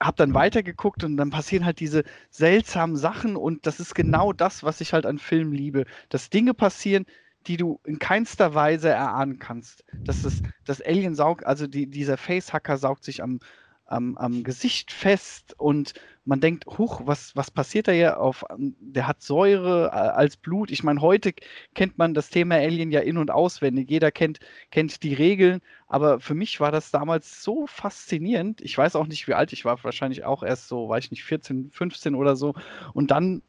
habe 0.01 0.17
dann 0.17 0.33
weitergeguckt 0.33 1.03
und 1.03 1.17
dann 1.17 1.29
passieren 1.29 1.65
halt 1.65 1.79
diese 1.79 2.03
seltsamen 2.29 2.97
Sachen 2.97 3.35
und 3.37 3.65
das 3.67 3.79
ist 3.79 3.95
genau 3.95 4.33
das, 4.33 4.63
was 4.63 4.81
ich 4.81 4.93
halt 4.93 5.05
an 5.05 5.19
Filmen 5.19 5.53
liebe, 5.53 5.85
dass 6.09 6.29
Dinge 6.29 6.53
passieren, 6.53 7.05
die 7.47 7.57
du 7.57 7.79
in 7.85 7.99
keinster 7.99 8.53
Weise 8.55 8.89
erahnen 8.89 9.39
kannst. 9.39 9.83
Dass 10.03 10.21
das, 10.21 10.41
das 10.65 10.81
Alien 10.81 11.15
saugt, 11.15 11.45
also 11.45 11.67
die, 11.67 11.87
dieser 11.87 12.17
Facehacker 12.17 12.77
saugt 12.77 13.03
sich 13.03 13.21
am, 13.23 13.39
am, 13.91 14.17
am 14.17 14.43
Gesicht 14.43 14.91
fest 14.91 15.53
und 15.57 15.93
man 16.23 16.39
denkt, 16.39 16.65
huch, 16.77 17.01
was, 17.05 17.35
was 17.35 17.49
passiert 17.49 17.87
da 17.87 17.91
hier 17.91 18.19
auf, 18.19 18.45
der 18.57 19.07
hat 19.07 19.21
Säure 19.21 19.91
als 19.91 20.37
Blut. 20.37 20.69
Ich 20.69 20.83
meine, 20.83 21.01
heute 21.01 21.33
kennt 21.73 21.97
man 21.97 22.13
das 22.13 22.29
Thema 22.29 22.55
Alien 22.55 22.91
ja 22.91 22.99
in- 22.99 23.17
und 23.17 23.31
auswendig. 23.31 23.89
Jeder 23.89 24.11
kennt, 24.11 24.39
kennt 24.69 25.01
die 25.03 25.15
Regeln, 25.15 25.61
aber 25.87 26.19
für 26.19 26.35
mich 26.35 26.59
war 26.59 26.71
das 26.71 26.91
damals 26.91 27.43
so 27.43 27.65
faszinierend. 27.65 28.61
Ich 28.61 28.77
weiß 28.77 28.95
auch 28.95 29.07
nicht, 29.07 29.27
wie 29.27 29.33
alt 29.33 29.51
ich 29.51 29.65
war, 29.65 29.83
wahrscheinlich 29.83 30.23
auch 30.23 30.43
erst 30.43 30.67
so, 30.67 30.89
weiß 30.89 31.05
ich 31.05 31.11
nicht, 31.11 31.23
14, 31.23 31.71
15 31.71 32.13
oder 32.15 32.35
so. 32.35 32.53
Und 32.93 33.09
dann 33.09 33.41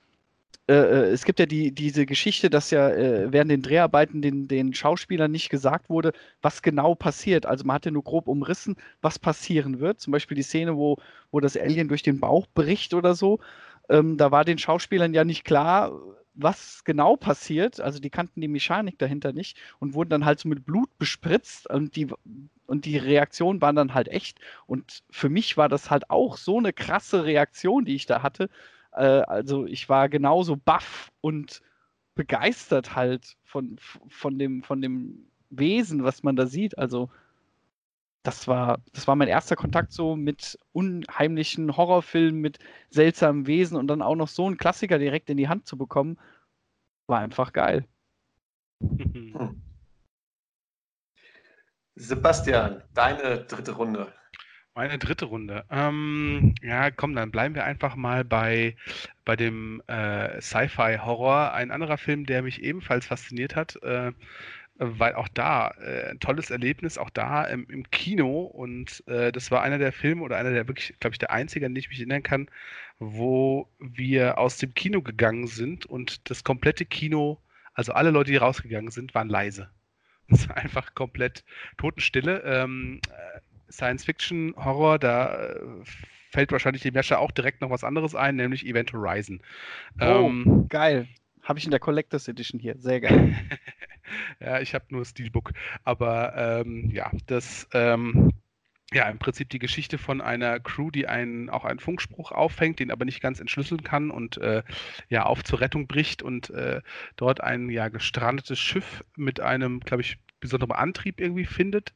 äh, 0.68 0.74
äh, 0.74 1.10
es 1.12 1.24
gibt 1.24 1.40
ja 1.40 1.46
die, 1.46 1.72
diese 1.74 2.06
Geschichte, 2.06 2.48
dass 2.48 2.70
ja 2.70 2.88
äh, 2.90 3.32
während 3.32 3.50
den 3.50 3.62
Dreharbeiten 3.62 4.22
den, 4.22 4.46
den 4.48 4.74
Schauspielern 4.74 5.30
nicht 5.30 5.50
gesagt 5.50 5.90
wurde, 5.90 6.12
was 6.40 6.62
genau 6.62 6.94
passiert. 6.94 7.46
Also 7.46 7.64
man 7.64 7.74
hatte 7.74 7.90
nur 7.90 8.04
grob 8.04 8.28
umrissen, 8.28 8.76
was 9.00 9.18
passieren 9.18 9.80
wird. 9.80 10.00
Zum 10.00 10.12
Beispiel 10.12 10.36
die 10.36 10.42
Szene, 10.42 10.76
wo, 10.76 10.98
wo 11.32 11.40
das 11.40 11.56
Alien 11.56 11.88
durch 11.88 12.02
den 12.02 12.20
Bauch 12.20 12.46
bricht 12.54 12.94
oder 12.94 13.14
so. 13.14 13.40
Ähm, 13.88 14.16
da 14.16 14.30
war 14.30 14.44
den 14.44 14.58
Schauspielern 14.58 15.14
ja 15.14 15.24
nicht 15.24 15.44
klar, 15.44 15.92
was 16.34 16.84
genau 16.84 17.16
passiert. 17.16 17.80
Also 17.80 17.98
die 17.98 18.10
kannten 18.10 18.40
die 18.40 18.48
Mechanik 18.48 18.98
dahinter 18.98 19.32
nicht 19.32 19.58
und 19.80 19.94
wurden 19.94 20.10
dann 20.10 20.24
halt 20.24 20.38
so 20.38 20.48
mit 20.48 20.64
Blut 20.64 20.96
bespritzt 20.98 21.68
und 21.68 21.96
die, 21.96 22.06
und 22.66 22.84
die 22.84 22.98
Reaktionen 22.98 23.60
waren 23.60 23.76
dann 23.76 23.94
halt 23.94 24.08
echt. 24.08 24.38
Und 24.66 25.02
für 25.10 25.28
mich 25.28 25.56
war 25.56 25.68
das 25.68 25.90
halt 25.90 26.08
auch 26.10 26.36
so 26.36 26.58
eine 26.58 26.72
krasse 26.72 27.24
Reaktion, 27.24 27.84
die 27.84 27.96
ich 27.96 28.06
da 28.06 28.22
hatte 28.22 28.48
äh, 28.92 29.02
also 29.02 29.66
ich 29.66 29.88
war 29.88 30.08
genauso 30.08 30.56
baff 30.56 31.10
und 31.20 31.62
begeistert 32.14 32.94
halt 32.94 33.36
von, 33.44 33.78
von, 34.08 34.38
dem, 34.38 34.62
von 34.62 34.80
dem 34.80 35.30
Wesen, 35.50 36.04
was 36.04 36.22
man 36.22 36.36
da 36.36 36.46
sieht. 36.46 36.78
Also 36.78 37.10
das 38.22 38.46
war, 38.46 38.80
das 38.92 39.08
war 39.08 39.16
mein 39.16 39.28
erster 39.28 39.56
Kontakt 39.56 39.92
so 39.92 40.14
mit 40.16 40.58
unheimlichen 40.72 41.76
Horrorfilmen, 41.76 42.40
mit 42.40 42.58
seltsamen 42.90 43.46
Wesen 43.46 43.76
und 43.76 43.88
dann 43.88 44.02
auch 44.02 44.14
noch 44.14 44.28
so 44.28 44.46
einen 44.46 44.58
Klassiker 44.58 44.98
direkt 44.98 45.28
in 45.30 45.36
die 45.36 45.48
Hand 45.48 45.66
zu 45.66 45.76
bekommen, 45.76 46.18
war 47.06 47.18
einfach 47.18 47.52
geil. 47.52 47.86
Sebastian, 51.94 52.82
deine 52.94 53.44
dritte 53.44 53.72
Runde. 53.72 54.12
Meine 54.74 54.98
dritte 54.98 55.26
Runde. 55.26 55.66
Ähm, 55.70 56.54
ja, 56.62 56.90
komm, 56.90 57.14
dann 57.14 57.30
bleiben 57.30 57.54
wir 57.54 57.64
einfach 57.64 57.94
mal 57.94 58.24
bei, 58.24 58.74
bei 59.26 59.36
dem 59.36 59.82
äh, 59.86 60.40
Sci-Fi-Horror. 60.40 61.52
Ein 61.52 61.70
anderer 61.70 61.98
Film, 61.98 62.24
der 62.24 62.42
mich 62.42 62.62
ebenfalls 62.62 63.06
fasziniert 63.06 63.54
hat, 63.54 63.76
äh, 63.82 64.12
weil 64.78 65.14
auch 65.14 65.28
da 65.28 65.72
äh, 65.72 66.10
ein 66.12 66.20
tolles 66.20 66.50
Erlebnis, 66.50 66.96
auch 66.96 67.10
da 67.10 67.44
im, 67.44 67.66
im 67.68 67.90
Kino. 67.90 68.44
Und 68.44 69.06
äh, 69.08 69.30
das 69.30 69.50
war 69.50 69.62
einer 69.62 69.76
der 69.76 69.92
Filme 69.92 70.22
oder 70.22 70.38
einer 70.38 70.52
der 70.52 70.66
wirklich, 70.66 70.98
glaube 71.00 71.12
ich, 71.14 71.18
der 71.18 71.32
einzige, 71.32 71.66
an 71.66 71.74
den 71.74 71.80
ich 71.80 71.90
mich 71.90 71.98
erinnern 71.98 72.22
kann, 72.22 72.48
wo 72.98 73.68
wir 73.78 74.38
aus 74.38 74.56
dem 74.56 74.72
Kino 74.72 75.02
gegangen 75.02 75.48
sind 75.48 75.84
und 75.84 76.30
das 76.30 76.44
komplette 76.44 76.86
Kino, 76.86 77.38
also 77.74 77.92
alle 77.92 78.10
Leute, 78.10 78.30
die 78.30 78.38
rausgegangen 78.38 78.90
sind, 78.90 79.14
waren 79.14 79.28
leise. 79.28 79.68
Es 80.28 80.48
war 80.48 80.56
einfach 80.56 80.94
komplett 80.94 81.44
Totenstille. 81.76 82.42
Ähm, 82.46 83.00
äh, 83.72 83.74
Science-Fiction, 83.74 84.54
Horror, 84.56 84.98
da 84.98 85.34
äh, 85.34 85.60
fällt 86.30 86.52
wahrscheinlich 86.52 86.82
dem 86.82 86.94
Mescher 86.94 87.18
auch 87.18 87.30
direkt 87.30 87.60
noch 87.60 87.70
was 87.70 87.84
anderes 87.84 88.14
ein, 88.14 88.36
nämlich 88.36 88.66
Event 88.66 88.92
Horizon. 88.92 89.40
Oh, 90.00 90.04
ähm, 90.04 90.66
geil. 90.68 91.08
Habe 91.42 91.58
ich 91.58 91.64
in 91.64 91.70
der 91.70 91.80
Collectors 91.80 92.28
Edition 92.28 92.60
hier. 92.60 92.76
Sehr 92.78 93.00
geil. 93.00 93.34
ja, 94.40 94.60
ich 94.60 94.74
habe 94.74 94.84
nur 94.90 95.04
Steelbook. 95.04 95.52
Aber 95.84 96.34
ähm, 96.36 96.90
ja, 96.90 97.10
das. 97.26 97.68
Ähm, 97.72 98.32
ja, 98.94 99.08
im 99.08 99.18
Prinzip 99.18 99.48
die 99.48 99.58
Geschichte 99.58 99.96
von 99.96 100.20
einer 100.20 100.60
Crew, 100.60 100.90
die 100.90 101.06
einen, 101.06 101.48
auch 101.48 101.64
einen 101.64 101.78
Funkspruch 101.78 102.30
auffängt, 102.30 102.78
den 102.78 102.90
aber 102.90 103.06
nicht 103.06 103.22
ganz 103.22 103.40
entschlüsseln 103.40 103.82
kann 103.82 104.10
und 104.10 104.36
äh, 104.36 104.62
ja 105.08 105.24
auf 105.24 105.42
zur 105.44 105.62
Rettung 105.62 105.86
bricht 105.86 106.22
und 106.22 106.50
äh, 106.50 106.82
dort 107.16 107.40
ein 107.40 107.70
ja 107.70 107.88
gestrandetes 107.88 108.58
Schiff 108.58 109.02
mit 109.16 109.40
einem, 109.40 109.80
glaube 109.80 110.02
ich, 110.02 110.18
besonderem 110.40 110.72
Antrieb 110.72 111.20
irgendwie 111.20 111.46
findet 111.46 111.94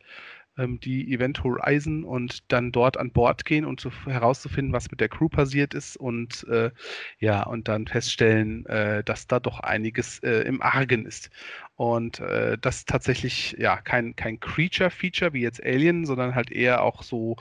die 0.56 1.12
Event 1.12 1.42
Horizon 1.44 2.04
und 2.04 2.50
dann 2.50 2.72
dort 2.72 2.96
an 2.96 3.10
Bord 3.10 3.44
gehen 3.44 3.64
und 3.64 3.80
so 3.80 3.90
herauszufinden, 4.06 4.72
was 4.72 4.90
mit 4.90 5.00
der 5.00 5.08
Crew 5.08 5.28
passiert 5.28 5.74
ist 5.74 5.96
und 5.96 6.44
äh, 6.48 6.70
ja, 7.18 7.42
und 7.42 7.68
dann 7.68 7.86
feststellen, 7.86 8.64
äh, 8.66 9.04
dass 9.04 9.26
da 9.26 9.38
doch 9.40 9.60
einiges 9.60 10.18
äh, 10.20 10.42
im 10.42 10.62
Argen 10.62 11.04
ist. 11.06 11.30
Und 11.76 12.20
äh, 12.20 12.56
das 12.58 12.86
tatsächlich 12.86 13.54
ja 13.58 13.76
kein, 13.76 14.16
kein 14.16 14.40
Creature-Feature 14.40 15.34
wie 15.34 15.42
jetzt 15.42 15.62
Alien, 15.64 16.06
sondern 16.06 16.34
halt 16.34 16.50
eher 16.50 16.82
auch 16.82 17.02
so 17.02 17.36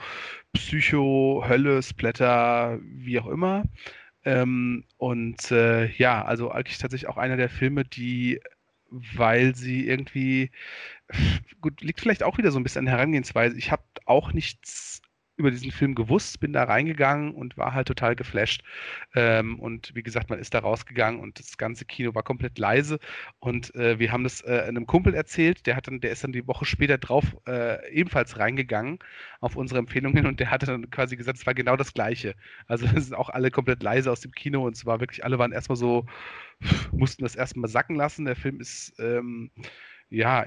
Psycho, 0.52 1.44
Hölle, 1.48 1.82
Splatter, 1.82 2.78
wie 2.82 3.18
auch 3.18 3.28
immer. 3.28 3.64
Ähm, 4.24 4.84
und 4.98 5.50
äh, 5.52 5.86
ja, 5.92 6.24
also 6.24 6.50
eigentlich 6.50 6.78
tatsächlich 6.78 7.08
auch 7.08 7.16
einer 7.16 7.36
der 7.36 7.48
Filme, 7.48 7.84
die 7.84 8.40
weil 8.90 9.54
sie 9.54 9.86
irgendwie, 9.86 10.50
gut, 11.60 11.80
liegt 11.80 12.00
vielleicht 12.00 12.22
auch 12.22 12.38
wieder 12.38 12.50
so 12.50 12.58
ein 12.58 12.62
bisschen 12.62 12.86
an 12.86 12.92
Herangehensweise. 12.92 13.56
Ich 13.56 13.70
habe 13.70 13.82
auch 14.04 14.32
nichts 14.32 15.02
über 15.36 15.50
diesen 15.50 15.70
Film 15.70 15.94
gewusst, 15.94 16.40
bin 16.40 16.52
da 16.52 16.64
reingegangen 16.64 17.34
und 17.34 17.56
war 17.58 17.74
halt 17.74 17.88
total 17.88 18.16
geflasht. 18.16 18.62
Ähm, 19.14 19.60
und 19.60 19.94
wie 19.94 20.02
gesagt, 20.02 20.30
man 20.30 20.38
ist 20.38 20.54
da 20.54 20.60
rausgegangen 20.60 21.20
und 21.20 21.38
das 21.38 21.58
ganze 21.58 21.84
Kino 21.84 22.14
war 22.14 22.22
komplett 22.22 22.58
leise. 22.58 22.98
Und 23.38 23.74
äh, 23.74 23.98
wir 23.98 24.12
haben 24.12 24.24
das 24.24 24.42
äh, 24.42 24.64
einem 24.66 24.86
Kumpel 24.86 25.14
erzählt, 25.14 25.66
der 25.66 25.76
hat 25.76 25.88
dann, 25.88 26.00
der 26.00 26.10
ist 26.12 26.24
dann 26.24 26.32
die 26.32 26.46
Woche 26.46 26.64
später 26.64 26.96
drauf 26.98 27.36
äh, 27.46 27.90
ebenfalls 27.92 28.38
reingegangen 28.38 28.98
auf 29.40 29.56
unsere 29.56 29.78
Empfehlungen 29.78 30.26
und 30.26 30.40
der 30.40 30.50
hatte 30.50 30.66
dann 30.66 30.90
quasi 30.90 31.16
gesagt, 31.16 31.38
es 31.38 31.46
war 31.46 31.54
genau 31.54 31.76
das 31.76 31.92
Gleiche. 31.92 32.34
Also 32.66 32.86
es 32.96 33.06
sind 33.06 33.14
auch 33.14 33.28
alle 33.28 33.50
komplett 33.50 33.82
leise 33.82 34.10
aus 34.10 34.20
dem 34.20 34.32
Kino 34.32 34.66
und 34.66 34.74
es 34.74 34.86
war 34.86 35.00
wirklich, 35.00 35.24
alle 35.24 35.38
waren 35.38 35.52
erstmal 35.52 35.76
so, 35.76 36.06
mussten 36.92 37.24
das 37.24 37.36
erstmal 37.36 37.68
sacken 37.68 37.96
lassen. 37.96 38.24
Der 38.24 38.36
Film 38.36 38.60
ist 38.60 38.94
ähm, 38.98 39.50
ja 40.08 40.46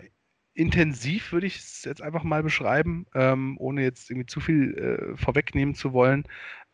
intensiv, 0.54 1.32
würde 1.32 1.48
ich 1.48 1.58
es 1.58 1.84
jetzt 1.86 2.02
einfach 2.02 2.24
mal 2.24 2.44
beschreiben, 2.44 3.06
ähm, 3.16 3.58
ohne 3.60 3.84
jetzt 3.84 4.10
irgendwie 4.10 4.28
zu 4.28 4.40
viel 4.42 4.76
äh, 4.78 5.18
vorwegnehmen 5.18 5.76
zu 5.76 5.94
wollen. 5.94 6.26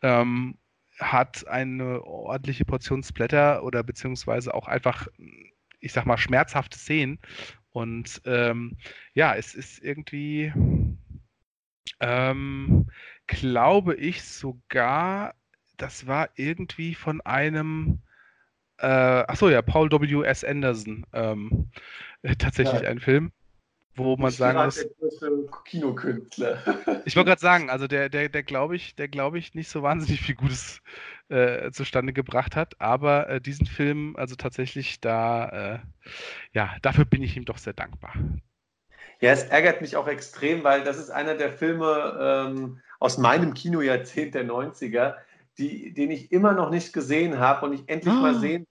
Ähm, 0.02 0.58
hat 1.00 1.48
eine 1.48 2.04
ordentliche 2.04 2.66
Portion 2.66 3.04
Splatter 3.04 3.64
oder 3.64 3.84
beziehungsweise 3.84 4.54
auch 4.54 4.68
einfach, 4.68 5.08
ich 5.80 5.94
sag 5.94 6.06
mal, 6.06 6.18
schmerzhafte 6.18 6.78
Szenen. 6.78 7.20
Und 7.72 8.22
ähm, 8.26 8.78
ja, 9.14 9.36
es 9.36 9.56
ist 9.56 9.84
irgendwie, 9.84 10.54
ähm, 12.00 12.88
glaube 13.28 13.96
ich 13.96 14.24
sogar, 14.24 15.36
das 15.78 16.08
war 16.08 16.30
irgendwie 16.36 16.96
von 16.96 17.22
einem 17.22 18.02
Äh, 18.78 18.88
achso, 18.88 19.50
ja, 19.50 19.62
Paul 19.62 19.90
W. 19.92 20.24
S. 20.26 20.44
Anderson. 20.44 21.06
Ähm, 21.14 21.72
äh, 22.24 22.36
tatsächlich 22.38 22.82
ja. 22.82 22.90
ein 22.90 23.00
Film, 23.00 23.32
wo 23.96 24.18
man 24.18 24.30
ich 24.30 24.38
sagen 24.38 24.64
muss. 24.64 24.76
Der 24.76 24.90
größte 25.00 25.48
Kinokünstler. 25.66 26.60
ich 27.06 27.16
wollte 27.16 27.30
gerade 27.30 27.42
sagen, 27.42 27.70
also 27.70 27.88
der, 27.88 28.10
der, 28.10 28.30
der 28.30 28.44
glaube 28.44 28.76
ich, 28.76 28.96
der 28.96 29.08
glaube 29.08 29.40
ich 29.40 29.54
nicht 29.54 29.70
so 29.70 29.84
wahnsinnig 29.84 30.22
viel 30.22 30.36
Gutes 30.36 30.82
äh, 31.30 31.72
zustande 31.72 32.14
gebracht 32.14 32.56
hat, 32.56 32.80
aber 32.80 33.30
äh, 33.30 33.42
diesen 33.42 33.66
Film, 33.66 34.16
also 34.18 34.36
tatsächlich 34.36 35.00
da, 35.00 35.50
äh, 35.76 35.80
ja, 36.54 36.76
dafür 36.82 37.06
bin 37.06 37.24
ich 37.24 37.38
ihm 37.38 37.46
doch 37.46 37.58
sehr 37.58 37.74
dankbar. 37.74 38.14
Ja, 39.22 39.32
es 39.32 39.44
ärgert 39.44 39.82
mich 39.82 39.96
auch 39.96 40.08
extrem, 40.08 40.64
weil 40.64 40.84
das 40.84 40.98
ist 40.98 41.10
einer 41.10 41.36
der 41.36 41.52
Filme 41.52 42.18
ähm, 42.20 42.82
aus 43.00 43.18
meinem 43.18 43.54
Kinojahrzehnt 43.54 44.36
der 44.36 44.46
90er, 44.46 45.16
die, 45.58 45.94
den 45.94 46.12
ich 46.12 46.32
immer 46.32 46.52
noch 46.52 46.70
nicht 46.70 46.92
gesehen 46.92 47.40
habe 47.40 47.66
und 47.66 47.74
ich 47.74 47.88
endlich 47.88 48.14
oh. 48.14 48.18
mal 48.18 48.36
ah. 48.36 48.40
sehen, 48.40 48.68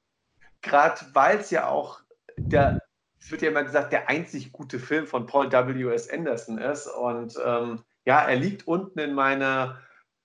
gerade 0.60 1.00
weil 1.12 1.38
es 1.38 1.50
ja 1.50 1.68
auch 1.68 2.00
der, 2.36 2.80
es 3.24 3.30
wird 3.30 3.40
ja 3.40 3.48
immer 3.48 3.64
gesagt, 3.64 3.90
der 3.90 4.10
einzig 4.10 4.52
gute 4.52 4.78
Film 4.78 5.06
von 5.06 5.24
Paul 5.24 5.50
W.S. 5.50 6.10
Anderson 6.10 6.58
ist. 6.58 6.86
Und 6.86 7.38
ähm, 7.42 7.80
ja, 8.04 8.20
er 8.20 8.36
liegt 8.36 8.68
unten 8.68 8.98
in 8.98 9.14
meiner 9.14 9.78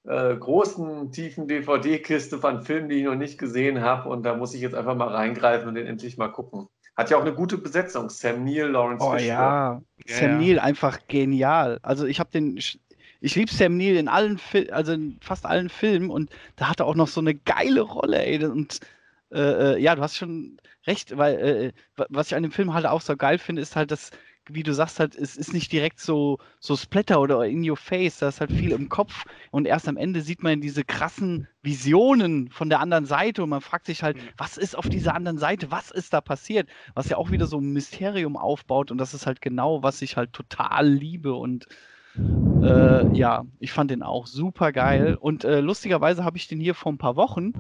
äh, 0.05 0.35
großen, 0.35 1.09
tiefen 1.13 1.47
DVD-Kiste 1.47 2.39
von 2.39 2.61
Filmen, 2.61 2.89
die 2.89 2.95
ich 2.95 3.05
noch 3.05 3.15
nicht 3.15 3.37
gesehen 3.37 3.79
habe. 3.79 4.09
Und 4.09 4.23
da 4.23 4.35
muss 4.35 4.53
ich 4.53 4.59
jetzt 4.59 4.75
einfach 4.75 4.95
mal 4.95 5.07
reingreifen 5.07 5.69
und 5.69 5.75
den 5.75 5.87
endlich 5.87 6.17
mal 6.17 6.27
gucken. 6.27 6.67
Hat 6.97 7.09
ja 7.09 7.15
auch 7.15 7.21
eine 7.21 7.33
gute 7.33 7.57
Besetzung. 7.57 8.09
Sam 8.09 8.43
Neill, 8.43 8.67
Lawrence 8.67 9.05
oh, 9.05 9.11
Fishburne. 9.13 9.27
Ja. 9.27 9.81
ja, 10.05 10.15
Sam 10.15 10.37
Neill 10.37 10.59
einfach 10.59 10.99
genial. 11.07 11.79
Also 11.81 12.05
ich 12.05 12.19
habe 12.19 12.31
den, 12.31 12.57
ich 12.57 13.35
liebe 13.35 13.49
Sam 13.49 13.77
Neill 13.77 13.95
in 13.95 14.09
allen 14.09 14.37
Filmen, 14.37 14.73
also 14.73 14.91
in 14.91 15.17
fast 15.21 15.45
allen 15.45 15.69
Filmen 15.69 16.09
und 16.09 16.31
da 16.57 16.67
hat 16.67 16.81
er 16.81 16.85
auch 16.85 16.95
noch 16.95 17.07
so 17.07 17.21
eine 17.21 17.33
geile 17.33 17.79
Rolle, 17.79 18.25
ey. 18.25 18.43
Und 18.43 18.81
äh, 19.31 19.75
äh, 19.75 19.79
ja, 19.79 19.95
du 19.95 20.01
hast 20.01 20.17
schon 20.17 20.57
recht, 20.89 21.17
weil 21.17 21.35
äh, 21.35 21.71
was 22.09 22.27
ich 22.27 22.35
an 22.35 22.43
dem 22.43 22.51
Film 22.51 22.73
halt 22.73 22.85
auch 22.85 23.01
so 23.01 23.15
geil 23.15 23.37
finde, 23.37 23.61
ist 23.61 23.75
halt, 23.75 23.91
dass, 23.91 24.11
wie 24.49 24.63
du 24.63 24.73
sagst, 24.73 24.99
halt, 24.99 25.15
es 25.15 25.37
ist 25.37 25.53
nicht 25.53 25.71
direkt 25.71 25.99
so, 25.99 26.39
so 26.59 26.75
Splatter 26.75 27.21
oder 27.21 27.45
in 27.45 27.67
your 27.69 27.77
face, 27.77 28.17
da 28.17 28.29
ist 28.29 28.41
halt 28.41 28.51
viel 28.51 28.71
im 28.71 28.89
Kopf 28.89 29.25
und 29.51 29.67
erst 29.67 29.87
am 29.87 29.97
Ende 29.97 30.21
sieht 30.21 30.41
man 30.41 30.61
diese 30.61 30.83
krassen 30.83 31.47
Visionen 31.61 32.49
von 32.49 32.69
der 32.69 32.79
anderen 32.79 33.05
Seite 33.05 33.43
und 33.43 33.49
man 33.49 33.61
fragt 33.61 33.85
sich 33.85 34.01
halt, 34.01 34.17
mhm. 34.17 34.29
was 34.37 34.57
ist 34.57 34.75
auf 34.75 34.89
dieser 34.89 35.15
anderen 35.15 35.37
Seite, 35.37 35.71
was 35.71 35.91
ist 35.91 36.13
da 36.13 36.21
passiert, 36.21 36.67
was 36.95 37.09
ja 37.09 37.17
auch 37.17 37.31
wieder 37.31 37.45
so 37.45 37.59
ein 37.59 37.71
Mysterium 37.71 38.35
aufbaut 38.35 38.91
und 38.91 38.97
das 38.97 39.13
ist 39.13 39.27
halt 39.27 39.41
genau, 39.41 39.83
was 39.83 40.01
ich 40.01 40.17
halt 40.17 40.33
total 40.33 40.87
liebe 40.87 41.33
und 41.33 41.67
äh, 42.63 43.15
ja, 43.15 43.45
ich 43.59 43.71
fand 43.71 43.91
den 43.91 44.03
auch 44.03 44.25
super 44.25 44.71
geil. 44.71 45.15
Und 45.15 45.43
äh, 45.43 45.61
lustigerweise 45.61 46.23
habe 46.25 46.37
ich 46.37 46.47
den 46.47 46.59
hier 46.59 46.73
vor 46.73 46.91
ein 46.91 46.97
paar 46.97 47.15
Wochen 47.15 47.53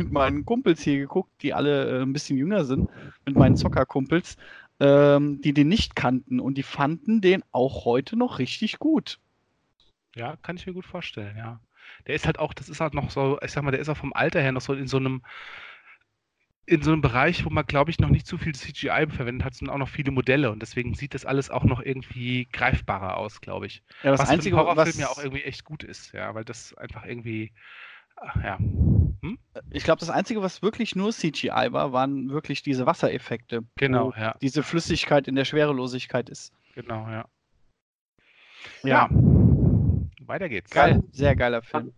mit 0.00 0.12
meinen 0.12 0.44
Kumpels 0.44 0.82
hier 0.82 0.98
geguckt, 0.98 1.30
die 1.42 1.54
alle 1.54 1.98
äh, 1.98 2.02
ein 2.02 2.12
bisschen 2.12 2.36
jünger 2.36 2.64
sind, 2.64 2.90
mit 3.26 3.36
meinen 3.36 3.56
Zockerkumpels, 3.56 4.36
ähm, 4.80 5.40
die 5.42 5.52
den 5.52 5.68
nicht 5.68 5.94
kannten. 5.94 6.40
Und 6.40 6.54
die 6.54 6.62
fanden 6.62 7.20
den 7.20 7.42
auch 7.52 7.84
heute 7.84 8.16
noch 8.16 8.38
richtig 8.38 8.78
gut. 8.78 9.18
Ja, 10.16 10.36
kann 10.42 10.56
ich 10.56 10.66
mir 10.66 10.72
gut 10.72 10.86
vorstellen, 10.86 11.36
ja. 11.36 11.60
Der 12.06 12.14
ist 12.14 12.26
halt 12.26 12.38
auch, 12.38 12.54
das 12.54 12.68
ist 12.68 12.80
halt 12.80 12.94
noch 12.94 13.10
so, 13.10 13.38
ich 13.42 13.52
sag 13.52 13.62
mal, 13.62 13.70
der 13.70 13.80
ist 13.80 13.88
auch 13.88 13.96
vom 13.96 14.12
Alter 14.12 14.40
her 14.40 14.52
noch 14.52 14.60
so 14.60 14.74
in 14.74 14.86
so 14.86 14.96
einem 14.96 15.22
in 16.66 16.82
so 16.82 16.92
einem 16.92 17.00
Bereich, 17.00 17.44
wo 17.44 17.50
man, 17.50 17.66
glaube 17.66 17.90
ich, 17.90 17.98
noch 17.98 18.10
nicht 18.10 18.28
zu 18.28 18.38
viel 18.38 18.54
CGI 18.54 19.06
verwendet 19.08 19.44
hat, 19.44 19.54
sondern 19.54 19.74
auch 19.74 19.80
noch 19.80 19.88
viele 19.88 20.12
Modelle 20.12 20.52
und 20.52 20.62
deswegen 20.62 20.94
sieht 20.94 21.14
das 21.14 21.26
alles 21.26 21.50
auch 21.50 21.64
noch 21.64 21.82
irgendwie 21.82 22.46
greifbarer 22.52 23.16
aus, 23.16 23.40
glaube 23.40 23.66
ich. 23.66 23.82
Ja, 24.04 24.12
das 24.12 24.20
was 24.20 24.28
Einzige, 24.28 24.54
für 24.54 24.60
einen 24.60 24.68
Horrorfilm 24.68 24.94
was... 24.94 25.00
ja 25.00 25.08
auch 25.08 25.18
irgendwie 25.18 25.42
echt 25.42 25.64
gut 25.64 25.82
ist, 25.82 26.12
ja, 26.12 26.32
weil 26.34 26.44
das 26.44 26.72
einfach 26.74 27.04
irgendwie, 27.04 27.52
ja. 28.44 28.58
Hm? 29.22 29.38
Ich 29.70 29.84
glaube, 29.84 30.00
das 30.00 30.10
Einzige, 30.10 30.42
was 30.42 30.62
wirklich 30.62 30.96
nur 30.96 31.12
CGI 31.12 31.68
war, 31.70 31.92
waren 31.92 32.30
wirklich 32.30 32.62
diese 32.62 32.86
Wassereffekte. 32.86 33.62
Genau, 33.76 34.12
ja. 34.16 34.34
Diese 34.40 34.62
Flüssigkeit 34.62 35.28
in 35.28 35.34
der 35.34 35.44
Schwerelosigkeit 35.44 36.28
ist. 36.28 36.52
Genau, 36.74 37.06
ja. 37.08 37.26
Ja. 38.82 38.88
ja. 38.88 39.08
Weiter 40.26 40.48
geht's. 40.48 40.70
Geil, 40.70 41.02
sehr 41.12 41.34
geiler 41.34 41.62
Film 41.62 41.92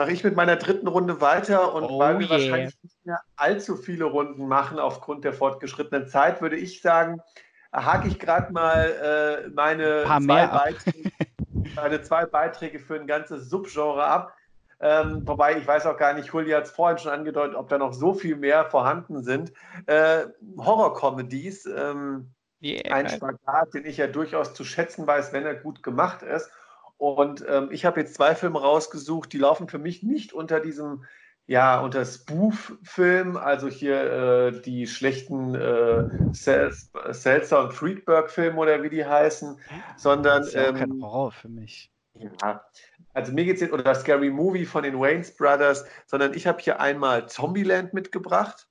mache 0.00 0.12
ich 0.12 0.24
mit 0.24 0.36
meiner 0.36 0.56
dritten 0.56 0.86
Runde 0.88 1.20
weiter 1.20 1.74
und 1.74 1.84
oh 1.84 1.98
weil 1.98 2.18
wir 2.18 2.26
yeah. 2.26 2.30
wahrscheinlich 2.30 2.74
nicht 2.82 3.04
mehr 3.04 3.20
allzu 3.36 3.76
viele 3.76 4.04
Runden 4.04 4.46
machen 4.46 4.78
aufgrund 4.78 5.24
der 5.24 5.34
fortgeschrittenen 5.34 6.08
Zeit, 6.08 6.40
würde 6.40 6.56
ich 6.56 6.80
sagen, 6.80 7.20
hake 7.72 8.08
ich 8.08 8.18
gerade 8.18 8.52
mal 8.52 9.44
äh, 9.44 9.48
meine, 9.50 10.04
zwei 10.04 10.46
Beiträge, 10.46 11.10
meine 11.76 12.02
zwei 12.02 12.24
Beiträge 12.24 12.78
für 12.78 12.94
ein 12.98 13.06
ganzes 13.06 13.50
Subgenre 13.50 14.04
ab. 14.04 14.34
Ähm, 14.80 15.22
wobei 15.26 15.58
ich 15.58 15.66
weiß 15.66 15.86
auch 15.86 15.96
gar 15.98 16.14
nicht, 16.14 16.32
Julio 16.32 16.56
hat 16.56 16.64
es 16.64 16.70
vorhin 16.70 16.98
schon 16.98 17.12
angedeutet, 17.12 17.54
ob 17.54 17.68
da 17.68 17.76
noch 17.76 17.92
so 17.92 18.14
viel 18.14 18.36
mehr 18.36 18.64
vorhanden 18.64 19.22
sind. 19.22 19.52
Äh, 19.86 20.26
Horror-Comedies, 20.56 21.66
ähm, 21.66 22.30
yeah, 22.62 22.94
ein 22.94 23.08
Spagat, 23.08 23.74
den 23.74 23.84
ich 23.84 23.98
ja 23.98 24.06
durchaus 24.06 24.54
zu 24.54 24.64
schätzen 24.64 25.06
weiß, 25.06 25.34
wenn 25.34 25.44
er 25.44 25.54
gut 25.54 25.82
gemacht 25.82 26.22
ist. 26.22 26.50
Und 26.96 27.44
ähm, 27.48 27.68
ich 27.70 27.84
habe 27.84 28.00
jetzt 28.00 28.14
zwei 28.14 28.34
Filme 28.34 28.60
rausgesucht, 28.60 29.32
die 29.32 29.38
laufen 29.38 29.68
für 29.68 29.78
mich 29.78 30.02
nicht 30.02 30.32
unter 30.32 30.60
diesem, 30.60 31.04
ja, 31.46 31.80
unter 31.80 32.04
Spoof-Film, 32.04 33.36
also 33.36 33.68
hier 33.68 34.02
äh, 34.02 34.60
die 34.62 34.86
schlechten 34.86 35.54
äh, 35.54 36.08
Seltzer 36.32 37.64
und 37.64 37.72
Friedberg-Filme 37.74 38.58
oder 38.58 38.82
wie 38.82 38.90
die 38.90 39.04
heißen, 39.04 39.58
sondern. 39.96 40.38
Das 40.38 40.48
ist 40.48 40.54
ja 40.54 40.68
ähm, 40.68 40.76
kein 40.76 41.02
Horror 41.02 41.32
für 41.32 41.48
mich. 41.48 41.90
Ja, 42.42 42.64
also 43.14 43.32
mir 43.32 43.44
geht 43.44 43.56
es 43.56 43.60
jetzt, 43.62 43.72
oder 43.72 43.82
das 43.82 44.00
Scary 44.00 44.30
Movie 44.30 44.66
von 44.66 44.82
den 44.82 44.98
Waynes 44.98 45.34
Brothers, 45.36 45.84
sondern 46.06 46.34
ich 46.34 46.46
habe 46.46 46.60
hier 46.60 46.80
einmal 46.80 47.28
Zombieland 47.28 47.94
mitgebracht. 47.94 48.68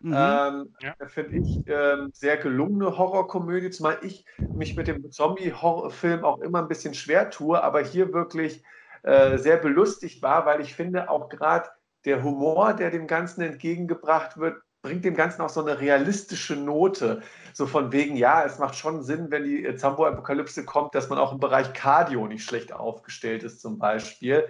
Mhm. 0.00 0.14
Ähm, 0.16 0.74
ja. 0.80 0.94
Finde 1.06 1.36
ich 1.36 1.62
ähm, 1.66 2.10
sehr 2.12 2.36
gelungene 2.36 2.96
Horrorkomödie, 2.96 3.70
zumal 3.70 3.98
ich 4.02 4.24
mich 4.54 4.76
mit 4.76 4.88
dem 4.88 5.10
Zombie-Film 5.10 6.24
auch 6.24 6.40
immer 6.40 6.62
ein 6.62 6.68
bisschen 6.68 6.94
schwer 6.94 7.30
tue, 7.30 7.62
aber 7.62 7.82
hier 7.82 8.12
wirklich 8.12 8.64
äh, 9.02 9.38
sehr 9.38 9.56
belustigt 9.56 10.22
war, 10.22 10.46
weil 10.46 10.60
ich 10.60 10.74
finde 10.74 11.10
auch 11.10 11.28
gerade 11.28 11.68
der 12.04 12.22
Humor, 12.22 12.72
der 12.74 12.90
dem 12.90 13.06
Ganzen 13.06 13.42
entgegengebracht 13.42 14.38
wird, 14.38 14.62
bringt 14.82 15.04
dem 15.04 15.14
Ganzen 15.14 15.42
auch 15.42 15.48
so 15.48 15.60
eine 15.60 15.80
realistische 15.80 16.56
Note. 16.56 17.22
So 17.52 17.66
von 17.66 17.92
wegen, 17.92 18.16
ja, 18.16 18.44
es 18.44 18.58
macht 18.58 18.76
schon 18.76 19.02
Sinn, 19.02 19.30
wenn 19.30 19.44
die 19.44 19.74
Zambo-Apokalypse 19.76 20.64
kommt, 20.64 20.94
dass 20.94 21.08
man 21.08 21.18
auch 21.18 21.32
im 21.32 21.40
Bereich 21.40 21.72
Cardio 21.72 22.26
nicht 22.26 22.44
schlecht 22.44 22.72
aufgestellt 22.72 23.42
ist, 23.42 23.60
zum 23.60 23.78
Beispiel. 23.78 24.48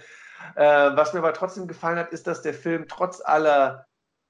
Äh, 0.54 0.64
was 0.64 1.12
mir 1.12 1.20
aber 1.20 1.32
trotzdem 1.32 1.66
gefallen 1.66 1.98
hat, 1.98 2.12
ist, 2.12 2.26
dass 2.26 2.42
der 2.42 2.54
Film 2.54 2.86
trotz 2.88 3.20
aller 3.20 3.86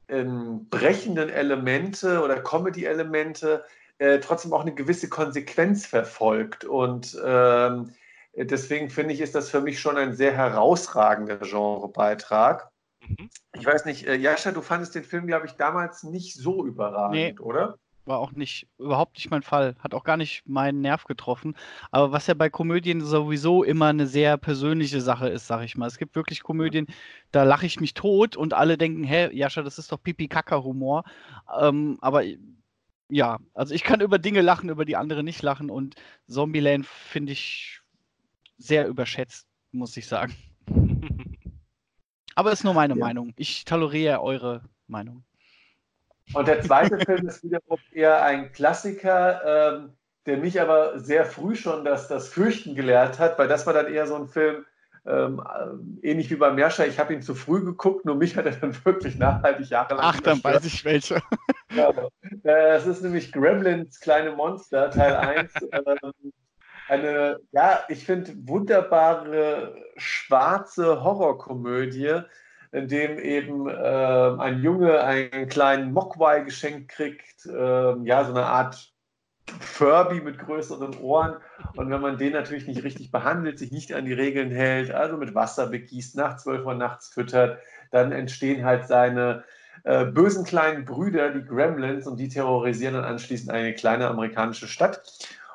ähm, 0.09 0.69
brechenden 0.69 1.29
Elemente 1.29 2.23
oder 2.23 2.41
Comedy-Elemente 2.43 3.65
äh, 3.99 4.19
trotzdem 4.19 4.53
auch 4.53 4.63
eine 4.63 4.75
gewisse 4.75 5.09
Konsequenz 5.09 5.87
verfolgt. 5.87 6.65
Und 6.65 7.17
ähm, 7.25 7.93
deswegen 8.35 8.91
finde 8.91 9.15
ich, 9.15 9.21
ist 9.21 9.35
das 9.35 9.51
für 9.51 9.61
mich 9.61 9.81
schon 9.81 9.97
ein 9.97 10.15
sehr 10.15 10.33
herausragender 10.33 11.37
Genrebeitrag. 11.37 12.71
Mhm. 13.01 13.31
Ich 13.55 13.67
weiß 13.67 13.85
nicht, 13.85 14.07
äh, 14.07 14.17
Jascha, 14.17 14.53
du 14.53 14.63
fandest 14.63 14.95
den 14.95 15.05
Film, 15.05 15.27
glaube 15.27 15.47
ich, 15.47 15.53
damals 15.53 16.03
nicht 16.03 16.35
so 16.35 16.67
überragend, 16.67 17.15
nee. 17.15 17.39
oder? 17.39 17.79
war 18.11 18.19
auch 18.19 18.33
nicht, 18.33 18.67
überhaupt 18.79 19.17
nicht 19.17 19.31
mein 19.31 19.43
Fall. 19.43 19.77
Hat 19.79 19.95
auch 19.95 20.05
gar 20.05 20.17
nicht 20.19 20.47
meinen 20.47 20.81
Nerv 20.81 21.05
getroffen. 21.05 21.57
Aber 21.91 22.13
was 22.13 22.27
ja 22.27 22.35
bei 22.35 22.51
Komödien 22.51 23.01
sowieso 23.01 23.63
immer 23.63 23.87
eine 23.87 24.07
sehr 24.07 24.37
persönliche 24.37 25.01
Sache 25.01 25.29
ist, 25.29 25.47
sag 25.47 25.63
ich 25.63 25.77
mal. 25.77 25.87
Es 25.87 25.97
gibt 25.97 26.17
wirklich 26.17 26.43
Komödien, 26.43 26.87
da 27.31 27.45
lache 27.45 27.67
ich 27.67 27.81
mich 27.81 27.95
tot 27.95 28.37
und 28.37 28.53
alle 28.53 28.77
denken, 28.77 29.05
hä, 29.05 29.31
Jascha, 29.33 29.63
das 29.63 29.79
ist 29.79 29.93
doch 29.93 30.03
Pipi-Kaka-Humor. 30.03 31.05
Ähm, 31.61 31.99
aber 32.01 32.25
ja, 33.09 33.39
also 33.55 33.75
ich 33.75 33.85
kann 33.85 34.01
über 34.01 34.19
Dinge 34.19 34.43
lachen, 34.43 34.69
über 34.69 34.85
die 34.85 34.97
andere 34.97 35.23
nicht 35.23 35.43
lachen 35.43 35.71
und 35.71 35.95
Zombieland 36.27 36.87
finde 36.87 37.33
ich 37.33 37.81
sehr 38.59 38.87
überschätzt, 38.89 39.47
muss 39.73 39.97
ich 39.97 40.07
sagen. 40.07 40.35
Aber 42.41 42.53
ist 42.53 42.65
nur 42.65 42.73
meine 42.73 42.95
ja. 42.95 42.99
Meinung. 42.99 43.35
Ich 43.37 43.67
toleriere 43.67 44.23
eure 44.23 44.63
Meinung. 44.87 45.25
Und 46.33 46.49
der 46.49 46.63
zweite 46.63 46.99
Film 47.05 47.29
ist 47.29 47.45
wiederum 47.45 47.79
eher 47.93 48.23
ein 48.25 48.51
Klassiker, 48.53 49.75
ähm, 49.75 49.91
der 50.25 50.39
mich 50.39 50.59
aber 50.59 50.99
sehr 50.99 51.27
früh 51.27 51.55
schon 51.55 51.85
das, 51.85 52.09
das 52.09 52.29
Fürchten 52.29 52.75
gelehrt 52.75 53.19
hat, 53.19 53.39
weil 53.39 53.47
das 53.47 53.67
war 53.67 53.75
dann 53.75 53.93
eher 53.93 54.07
so 54.07 54.15
ein 54.15 54.27
Film, 54.27 54.65
ähm, 55.07 55.43
äh, 56.03 56.09
ähnlich 56.11 56.31
wie 56.31 56.37
beim 56.37 56.55
Merscher, 56.55 56.87
ich 56.87 56.99
habe 56.99 57.13
ihn 57.13 57.21
zu 57.21 57.35
früh 57.35 57.63
geguckt, 57.63 58.07
nur 58.07 58.17
mich 58.17 58.35
hat 58.39 58.47
er 58.47 58.53
dann 58.53 58.75
wirklich 58.87 59.19
nachhaltig 59.19 59.69
jahrelang 59.69 60.03
Ach, 60.03 60.21
dann 60.23 60.43
weiß 60.43 60.65
ich 60.65 60.83
welche. 60.83 61.21
ja, 61.75 61.93
das 62.43 62.87
ist 62.87 63.03
nämlich 63.03 63.33
Gremlins 63.33 64.01
kleine 64.01 64.31
Monster, 64.33 64.91
Teil 64.91 65.15
1. 65.17 65.53
ähm, 65.73 66.33
eine, 66.91 67.41
ja, 67.53 67.81
ich 67.89 68.05
finde, 68.05 68.33
wunderbare 68.47 69.75
schwarze 69.97 71.03
Horrorkomödie, 71.03 72.23
in 72.73 72.89
dem 72.89 73.19
eben 73.19 73.69
äh, 73.69 73.73
ein 73.73 74.63
Junge 74.63 75.01
einen 75.01 75.49
kleinen 75.49 75.93
Mogwai 75.93 76.41
geschenkt 76.41 76.89
kriegt, 76.89 77.47
äh, 77.47 77.97
ja, 78.03 78.25
so 78.25 78.33
eine 78.33 78.47
Art 78.47 78.93
Furby 79.59 80.21
mit 80.21 80.39
größeren 80.39 80.97
Ohren. 80.99 81.37
Und 81.77 81.91
wenn 81.91 82.01
man 82.01 82.19
den 82.19 82.33
natürlich 82.33 82.67
nicht 82.67 82.85
richtig 82.85 83.11
behandelt, 83.11 83.59
sich 83.59 83.73
nicht 83.73 83.93
an 83.93 84.05
die 84.05 84.13
Regeln 84.13 84.51
hält, 84.51 84.93
also 84.93 85.17
mit 85.17 85.35
Wasser 85.35 85.67
begießt, 85.69 86.17
nach 86.17 86.37
12 86.37 86.65
Uhr 86.65 86.75
nachts 86.75 87.09
füttert, 87.09 87.59
dann 87.91 88.13
entstehen 88.13 88.65
halt 88.65 88.87
seine 88.87 89.45
äh, 89.85 90.05
bösen 90.05 90.45
kleinen 90.45 90.85
Brüder, 90.85 91.31
die 91.31 91.45
Gremlins, 91.45 92.07
und 92.07 92.19
die 92.19 92.29
terrorisieren 92.29 92.95
dann 92.95 93.05
anschließend 93.05 93.51
eine 93.51 93.75
kleine 93.75 94.09
amerikanische 94.09 94.69
Stadt. 94.69 95.03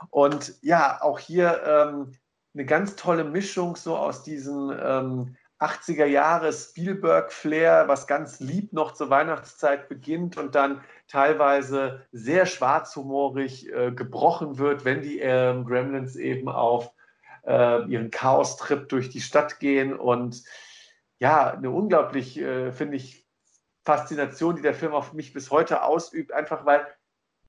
Und 0.09 0.55
ja, 0.61 1.01
auch 1.01 1.19
hier 1.19 1.61
ähm, 1.65 2.13
eine 2.53 2.65
ganz 2.65 2.95
tolle 2.95 3.23
Mischung 3.23 3.76
so 3.76 3.97
aus 3.97 4.23
diesem 4.23 4.73
ähm, 4.81 5.35
80er 5.59 6.05
Jahre 6.05 6.51
Spielberg-Flair, 6.51 7.88
was 7.88 8.07
ganz 8.07 8.39
lieb 8.39 8.73
noch 8.73 8.93
zur 8.93 9.09
Weihnachtszeit 9.09 9.88
beginnt 9.88 10.38
und 10.38 10.55
dann 10.55 10.81
teilweise 11.07 12.05
sehr 12.11 12.45
schwarzhumorig 12.45 13.72
äh, 13.72 13.91
gebrochen 13.91 14.57
wird, 14.57 14.84
wenn 14.84 15.01
die 15.01 15.19
äh, 15.19 15.55
Gremlins 15.63 16.15
eben 16.17 16.49
auf 16.49 16.91
äh, 17.45 17.84
ihren 17.85 18.11
Chaos-Trip 18.11 18.89
durch 18.89 19.09
die 19.09 19.22
Stadt 19.22 19.59
gehen. 19.59 19.95
Und 19.95 20.43
ja, 21.19 21.51
eine 21.51 21.72
unglaublich, 21.72 22.38
äh, 22.38 22.72
finde 22.72 22.97
ich, 22.97 23.26
Faszination, 23.85 24.55
die 24.55 24.63
der 24.63 24.73
Film 24.73 24.93
auf 24.93 25.13
mich 25.13 25.31
bis 25.31 25.51
heute 25.51 25.84
ausübt, 25.84 26.34
einfach 26.34 26.65
weil 26.65 26.88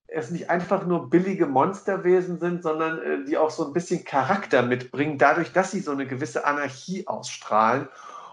es 0.08 0.30
nicht 0.30 0.50
einfach 0.50 0.86
nur 0.86 1.10
billige 1.10 1.46
Monsterwesen 1.46 2.38
sind, 2.38 2.62
sondern 2.62 3.02
äh, 3.02 3.24
die 3.24 3.38
auch 3.38 3.50
so 3.50 3.66
ein 3.66 3.72
bisschen 3.72 4.04
Charakter 4.04 4.62
mitbringen, 4.62 5.18
dadurch, 5.18 5.52
dass 5.52 5.70
sie 5.70 5.80
so 5.80 5.90
eine 5.90 6.06
gewisse 6.06 6.44
Anarchie 6.44 7.06
ausstrahlen. 7.06 7.88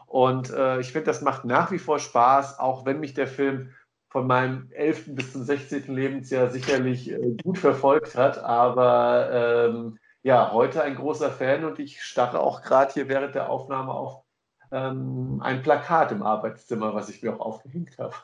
Und 0.08 0.52
äh, 0.52 0.80
ich 0.80 0.92
finde, 0.92 1.06
das 1.06 1.22
macht 1.22 1.46
nach 1.46 1.72
wie 1.72 1.80
vor 1.80 2.00
Spaß, 2.00 2.60
auch 2.60 2.86
wenn 2.86 3.00
mich 3.00 3.14
der 3.14 3.28
Film 3.28 3.72
von 4.10 4.28
meinem 4.28 4.70
11. 4.72 5.16
bis 5.16 5.34
zum 5.34 5.44
16. 5.44 5.94
Lebensjahr 5.94 6.52
sicherlich 6.52 7.12
äh, 7.12 7.36
gut 7.44 7.58
verfolgt 7.58 8.16
hat. 8.16 8.38
Aber 8.38 9.30
ähm, 9.32 9.98
ja, 10.22 10.52
heute 10.52 10.84
ein 10.84 10.96
großer 10.96 11.32
Fan 11.32 11.66
und 11.66 11.80
ich 11.80 12.04
starre 12.04 12.40
auch 12.40 12.62
gerade 12.62 12.94
hier 12.94 13.10
während 13.10 13.34
der 13.34 13.50
Aufnahme 13.50 13.92
auf 13.92 14.24
ähm, 14.74 15.40
ein 15.42 15.62
Plakat 15.62 16.12
im 16.12 16.24
Arbeitszimmer, 16.24 16.96
was 16.96 17.10
ich 17.10 17.22
mir 17.22 17.36
auch 17.36 17.40
aufgehängt 17.40 17.98
habe. 18.00 18.16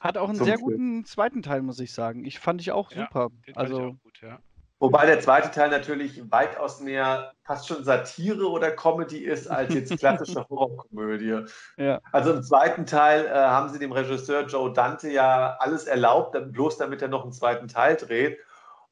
Hat 0.00 0.16
auch 0.16 0.28
einen 0.28 0.38
sehr 0.38 0.58
Film. 0.58 0.60
guten 0.60 1.04
zweiten 1.04 1.42
Teil, 1.42 1.62
muss 1.62 1.78
ich 1.78 1.92
sagen. 1.92 2.24
Ich 2.24 2.38
fand 2.38 2.60
ich 2.60 2.72
auch 2.72 2.90
super. 2.90 3.28
Ja, 3.46 3.54
also 3.54 3.92
gut, 4.02 4.20
ja. 4.22 4.38
Wobei 4.80 5.06
der 5.06 5.18
zweite 5.20 5.50
Teil 5.50 5.70
natürlich 5.70 6.30
weitaus 6.30 6.80
mehr 6.80 7.32
fast 7.42 7.66
schon 7.66 7.82
Satire 7.82 8.48
oder 8.48 8.70
Comedy 8.70 9.18
ist, 9.18 9.48
als 9.48 9.74
jetzt 9.74 9.96
klassische 9.98 10.48
Horrorkomödie. 10.48 11.44
Ja. 11.76 12.00
Also 12.12 12.32
im 12.32 12.42
zweiten 12.42 12.86
Teil 12.86 13.26
äh, 13.26 13.30
haben 13.30 13.68
sie 13.70 13.80
dem 13.80 13.90
Regisseur 13.90 14.46
Joe 14.46 14.72
Dante 14.72 15.10
ja 15.10 15.56
alles 15.58 15.84
erlaubt, 15.84 16.36
bloß 16.52 16.78
damit 16.78 17.02
er 17.02 17.08
noch 17.08 17.24
einen 17.24 17.32
zweiten 17.32 17.66
Teil 17.66 17.96
dreht. 17.96 18.38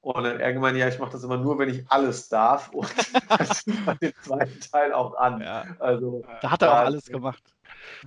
Und 0.07 0.23
dann 0.23 0.39
irgendwann, 0.39 0.77
ja, 0.77 0.87
ich 0.87 1.01
mache 1.01 1.11
das 1.11 1.25
immer 1.25 1.37
nur, 1.37 1.59
wenn 1.59 1.69
ich 1.69 1.83
alles 1.89 2.29
darf. 2.29 2.69
Und 2.73 2.89
das 3.41 3.67
man 3.67 3.99
den 3.99 4.13
zweiten 4.21 4.61
Teil 4.61 4.93
auch 4.93 5.17
an. 5.17 5.41
Ja. 5.41 5.65
Also, 5.81 6.25
da 6.43 6.53
hat 6.53 6.63
er 6.63 6.73
auch 6.73 6.87
alles 6.87 7.07
gemacht. 7.07 7.43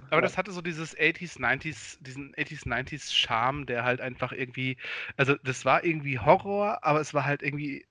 Aber 0.10 0.22
das 0.22 0.38
hatte 0.38 0.54
so 0.54 0.62
dieses 0.62 0.96
80s, 0.96 1.38
90s, 1.42 1.98
diesen 2.00 2.34
80s, 2.36 2.66
90s 2.66 3.14
Charme, 3.14 3.66
der 3.66 3.84
halt 3.84 4.00
einfach 4.00 4.32
irgendwie, 4.32 4.78
also 5.18 5.36
das 5.44 5.66
war 5.66 5.84
irgendwie 5.84 6.20
Horror, 6.20 6.80
aber 6.84 7.02
es 7.02 7.14
war 7.14 7.26
halt 7.26 7.44
irgendwie 7.44 7.86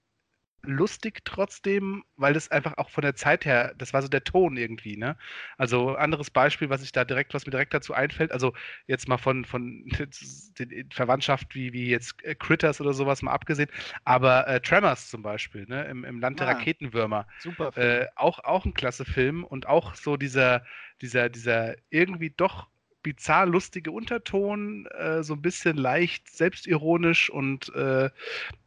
lustig 0.63 1.21
trotzdem, 1.25 2.05
weil 2.17 2.35
das 2.35 2.51
einfach 2.51 2.77
auch 2.79 2.91
von 2.91 3.03
der 3.03 3.15
Zeit 3.15 3.45
her, 3.45 3.75
das 3.79 3.93
war 3.93 4.03
so 4.03 4.09
der 4.09 4.25
Ton 4.25 4.57
irgendwie, 4.57 4.97
ne? 4.97 5.17
Also 5.57 5.95
anderes 5.95 6.31
Beispiel, 6.31 6.69
was 6.69 6.83
ich 6.83 6.93
da 6.93 7.05
direkt, 7.05 7.35
was 7.35 7.47
mir 7.47 7.53
direkt 7.53 7.75
dazu 7.75 7.95
einfällt, 7.95 8.33
also 8.33 8.53
jetzt 8.87 9.09
mal 9.09 9.19
von, 9.19 9.45
von 9.45 9.85
den 10.59 10.91
Verwandtschaft 10.91 11.55
wie, 11.55 11.73
wie 11.73 11.89
jetzt 11.89 12.23
äh, 12.25 12.35
Critters 12.35 12.81
oder 12.81 12.93
sowas 12.93 13.23
mal 13.23 13.33
abgesehen, 13.33 13.71
aber 14.05 14.47
äh, 14.49 14.61
Tremors 14.61 15.09
zum 15.09 15.23
Beispiel, 15.23 15.67
ne? 15.69 15.85
Im, 15.85 16.05
im 16.05 16.21
Land 16.21 16.41
der 16.41 16.49
ah, 16.49 16.53
Raketenwürmer. 16.53 17.27
Super. 17.41 17.77
Äh, 17.77 18.07
auch, 18.17 18.41
auch 18.41 18.65
ein 18.65 18.75
klasse 18.75 19.05
Film 19.05 19.45
und 19.45 19.67
auch 19.67 19.95
so 19.95 20.17
dieser, 20.17 20.65
dieser, 21.01 21.29
dieser 21.29 21.77
irgendwie 21.91 22.31
doch 22.31 22.69
bizarr 23.09 23.47
lustige 23.47 23.91
Unterton, 23.91 24.87
äh, 24.87 25.23
so 25.23 25.35
ein 25.35 25.43
bisschen 25.43 25.77
leicht 25.79 26.29
selbstironisch 26.29 27.31
und 27.31 27.75
äh, 27.75 28.11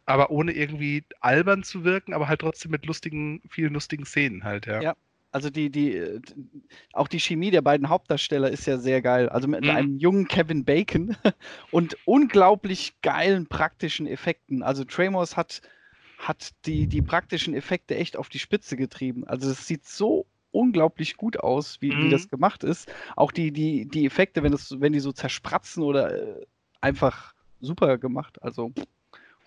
aber 0.05 0.31
ohne 0.31 0.51
irgendwie 0.53 1.03
albern 1.19 1.63
zu 1.63 1.83
wirken, 1.83 2.13
aber 2.13 2.27
halt 2.27 2.41
trotzdem 2.41 2.71
mit 2.71 2.87
lustigen, 2.87 3.41
vielen 3.49 3.73
lustigen 3.73 4.05
Szenen 4.05 4.43
halt, 4.43 4.65
ja. 4.65 4.81
Ja, 4.81 4.95
also 5.31 5.51
die, 5.51 5.69
die, 5.69 6.19
auch 6.93 7.07
die 7.07 7.19
Chemie 7.19 7.51
der 7.51 7.61
beiden 7.61 7.87
Hauptdarsteller 7.87 8.49
ist 8.49 8.65
ja 8.65 8.79
sehr 8.79 9.01
geil. 9.03 9.29
Also 9.29 9.47
mit 9.47 9.63
mhm. 9.63 9.69
einem 9.69 9.97
jungen 9.97 10.27
Kevin 10.27 10.65
Bacon 10.65 11.15
und 11.71 11.97
unglaublich 12.05 12.95
geilen 13.03 13.45
praktischen 13.45 14.07
Effekten. 14.07 14.63
Also 14.63 14.83
Tremors 14.83 15.37
hat, 15.37 15.61
hat 16.17 16.51
die, 16.65 16.87
die 16.87 17.03
praktischen 17.03 17.53
Effekte 17.53 17.95
echt 17.95 18.17
auf 18.17 18.27
die 18.27 18.39
Spitze 18.39 18.75
getrieben. 18.75 19.25
Also 19.25 19.51
es 19.51 19.67
sieht 19.67 19.85
so 19.85 20.25
unglaublich 20.51 21.17
gut 21.17 21.39
aus, 21.39 21.81
wie, 21.81 21.91
mhm. 21.91 22.05
wie 22.05 22.09
das 22.09 22.29
gemacht 22.29 22.63
ist. 22.63 22.91
Auch 23.15 23.31
die, 23.31 23.51
die, 23.51 23.87
die 23.87 24.05
Effekte, 24.05 24.43
wenn, 24.43 24.51
das, 24.51 24.79
wenn 24.79 24.93
die 24.93 24.99
so 24.99 25.11
zerspratzen 25.11 25.83
oder 25.83 26.15
äh, 26.15 26.45
einfach 26.81 27.33
super 27.59 27.97
gemacht. 27.97 28.41
Also 28.41 28.71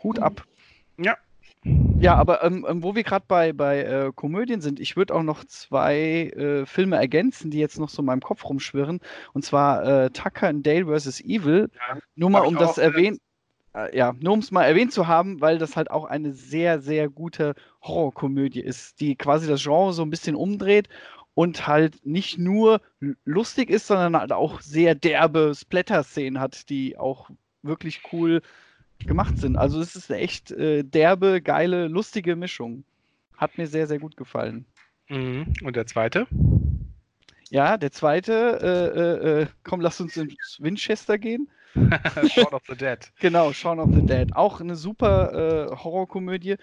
Hut 0.03 0.19
ab. 0.19 0.45
Ja. 0.99 1.17
Ja, 1.99 2.17
aber 2.17 2.45
ähm, 2.45 2.67
ähm 2.69 2.83
wo 2.83 2.95
wir 2.95 3.03
gerade 3.05 3.25
bei, 3.27 3.55
bei 3.55 3.83
äh, 3.83 4.13
Komödien 4.15 4.61
sind, 4.61 4.81
ich 4.81 4.97
würde 4.97 5.15
auch 5.15 5.23
noch 5.23 5.45
zwei 5.45 6.31
äh, 6.37 6.67
Filme 6.67 6.97
ergänzen, 6.97 7.51
die 7.51 7.59
jetzt 7.59 7.79
noch 7.79 7.89
so 7.89 8.03
in 8.03 8.07
meinem 8.07 8.21
Kopf 8.21 8.45
rumschwirren. 8.45 9.01
Und 9.33 9.45
zwar 9.45 9.85
äh, 9.85 10.11
Tucker 10.11 10.49
and 10.49 10.67
Dale 10.67 10.87
vs. 10.87 11.21
Evil. 11.23 11.71
Ja, 11.75 11.99
nur 12.17 12.31
mal 12.31 12.41
um 12.41 12.57
das 12.57 12.77
erwähnen. 12.77 13.19
Äh, 13.75 13.97
ja, 13.97 14.15
nur 14.21 14.33
um 14.33 14.39
es 14.39 14.51
mal 14.51 14.65
erwähnt 14.65 14.93
zu 14.93 15.07
haben, 15.07 15.41
weil 15.41 15.59
das 15.59 15.77
halt 15.77 15.91
auch 15.91 16.05
eine 16.05 16.33
sehr, 16.33 16.81
sehr 16.81 17.09
gute 17.09 17.55
Horrorkomödie 17.83 18.61
ist, 18.61 19.01
die 19.01 19.17
quasi 19.17 19.47
das 19.47 19.63
Genre 19.63 19.93
so 19.93 20.03
ein 20.03 20.11
bisschen 20.11 20.37
umdreht 20.37 20.89
und 21.35 21.67
halt 21.67 22.07
nicht 22.07 22.39
nur 22.39 22.81
lustig 23.25 23.71
ist, 23.71 23.89
sondern 23.89 24.17
halt 24.17 24.33
auch 24.33 24.61
sehr 24.61 24.95
derbe 24.95 25.53
Splatter-Szenen 25.55 26.41
hat, 26.41 26.69
die 26.71 26.97
auch 26.97 27.31
wirklich 27.63 28.03
cool 28.13 28.41
gemacht 29.07 29.39
sind. 29.39 29.57
Also 29.57 29.81
es 29.81 29.97
ist 29.97 30.11
eine 30.11 30.21
echt 30.21 30.53
äh, 30.53 30.85
derbe, 30.85 31.43
geile, 31.43 31.89
lustige 31.89 32.37
Mischung. 32.37 32.85
Hat 33.37 33.59
mir 33.59 33.67
sehr, 33.67 33.89
sehr 33.89 33.99
gut 33.99 34.17
gefallen. 34.17 34.65
Mhm. 35.09 35.53
Und 35.65 35.75
der 35.75 35.87
zweite? 35.87 36.29
Ja, 37.51 37.77
der 37.77 37.91
zweite, 37.91 38.33
äh, 38.63 39.01
äh, 39.01 39.43
äh 39.43 39.47
komm, 39.65 39.81
lass 39.81 40.01
uns 40.01 40.17
ins 40.17 40.59
Winchester 40.61 41.19
gehen. 41.19 41.49
Shaun 42.29 42.53
of 42.53 42.63
the 42.69 42.77
Dead. 42.77 43.11
Genau, 43.21 43.53
Shaun 43.53 43.81
of 43.81 43.91
the 43.95 44.05
Dead. 44.05 44.35
Auch 44.35 44.61
eine 44.61 44.77
super 44.77 45.71
äh, 45.71 45.77
Horrorkomödie. 45.77 46.57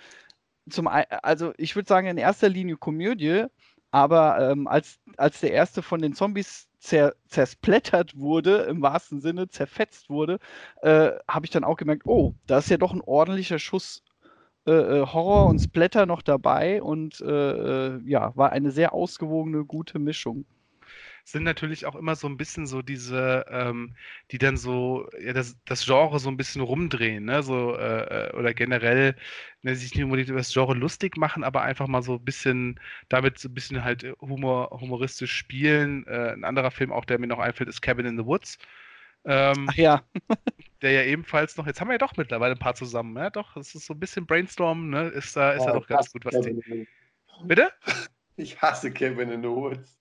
Zum, 0.69 0.88
also 0.88 1.53
ich 1.57 1.75
würde 1.75 1.88
sagen, 1.88 2.07
in 2.07 2.17
erster 2.17 2.47
Linie 2.47 2.77
Komödie, 2.77 3.45
aber 3.91 4.51
ähm, 4.51 4.67
als, 4.67 4.99
als 5.17 5.41
der 5.41 5.51
erste 5.51 5.81
von 5.81 6.01
den 6.01 6.13
Zombies 6.13 6.69
zer, 6.79 7.15
zersplättert 7.27 8.17
wurde, 8.17 8.57
im 8.63 8.81
wahrsten 8.81 9.21
Sinne, 9.21 9.49
zerfetzt 9.49 10.09
wurde, 10.09 10.39
äh, 10.81 11.11
habe 11.27 11.45
ich 11.45 11.51
dann 11.51 11.63
auch 11.63 11.77
gemerkt, 11.77 12.05
oh, 12.05 12.35
da 12.47 12.59
ist 12.59 12.69
ja 12.69 12.77
doch 12.77 12.93
ein 12.93 13.01
ordentlicher 13.01 13.59
Schuss 13.59 14.03
äh, 14.67 14.71
äh 14.71 15.05
Horror 15.05 15.47
und 15.47 15.59
Splatter 15.59 16.05
noch 16.05 16.21
dabei 16.21 16.81
und 16.81 17.19
äh, 17.21 17.95
äh, 17.95 18.01
ja, 18.05 18.35
war 18.35 18.51
eine 18.51 18.71
sehr 18.71 18.93
ausgewogene, 18.93 19.65
gute 19.65 19.99
Mischung 19.99 20.45
sind 21.23 21.43
natürlich 21.43 21.85
auch 21.85 21.95
immer 21.95 22.15
so 22.15 22.27
ein 22.27 22.38
bisschen 22.38 22.68
so 22.68 22.81
diese, 22.81 23.45
ähm, 23.49 23.95
die 24.31 24.38
dann 24.38 24.57
so 24.57 25.07
ja, 25.19 25.34
das, 25.34 25.57
das 25.65 25.85
Genre 25.85 26.19
so 26.19 26.30
ein 26.30 26.38
bisschen 26.38 26.61
rumdrehen, 26.61 27.26
ne? 27.26 27.43
So, 27.43 27.76
äh, 27.76 28.30
äh 28.30 28.35
oder 28.35 28.53
generell 28.53 29.15
ne, 29.61 29.76
sich 29.76 29.93
nicht 29.93 30.03
unbedingt 30.03 30.30
über 30.30 30.39
das 30.39 30.53
Genre 30.53 30.73
lustig 30.73 31.18
machen, 31.18 31.43
aber 31.43 31.61
einfach 31.61 31.88
mal 31.88 32.02
so 32.02 32.15
ein 32.15 32.26
bisschen 32.26 32.80
damit 33.10 33.39
so 33.39 33.49
ein 33.49 33.53
bisschen 33.53 33.84
halt 33.84 34.03
Humor, 34.22 34.69
humoristisch 34.72 35.34
spielen. 35.34 36.06
Äh, 36.07 36.34
ein 36.34 36.43
anderer 36.43 36.72
Film 36.72 36.91
auch, 36.91 37.06
der 37.06 37.19
mir 37.19 37.27
noch 37.27 37.39
einfällt, 37.39 37.69
ist 37.69 37.81
Cabin 37.81 38.06
in 38.06 38.18
the 38.18 38.26
Woods. 38.26 38.57
Ähm, 39.23 39.68
Ach 39.69 39.76
ja. 39.76 40.03
der 40.81 40.91
ja 40.91 41.03
ebenfalls 41.03 41.56
noch, 41.57 41.68
jetzt 41.68 41.80
haben 41.80 41.89
wir 41.89 41.93
ja 41.93 41.99
doch 41.99 42.18
mittlerweile 42.18 42.56
ein 42.56 42.60
paar 42.60 42.73
zusammen, 42.76 43.15
ja 43.15 43.30
doch, 43.30 43.56
es 43.56 43.76
ist 43.76 43.85
so 43.85 43.93
ein 43.93 43.99
bisschen 43.99 44.26
Brainstorm, 44.26 44.89
ne? 44.89 45.10
Ist 45.10 45.35
da, 45.35 45.52
ist 45.52 45.65
ja, 45.65 45.73
doch 45.73 45.85
ganz 45.85 46.11
gut, 46.11 46.26
was 46.26 46.39
die. 46.41 46.88
Bitte? 47.43 47.72
Ich 48.35 48.60
hasse 48.61 48.91
Kevin 48.91 49.30
in 49.30 49.41
the 49.41 49.49
Woods. 49.49 49.98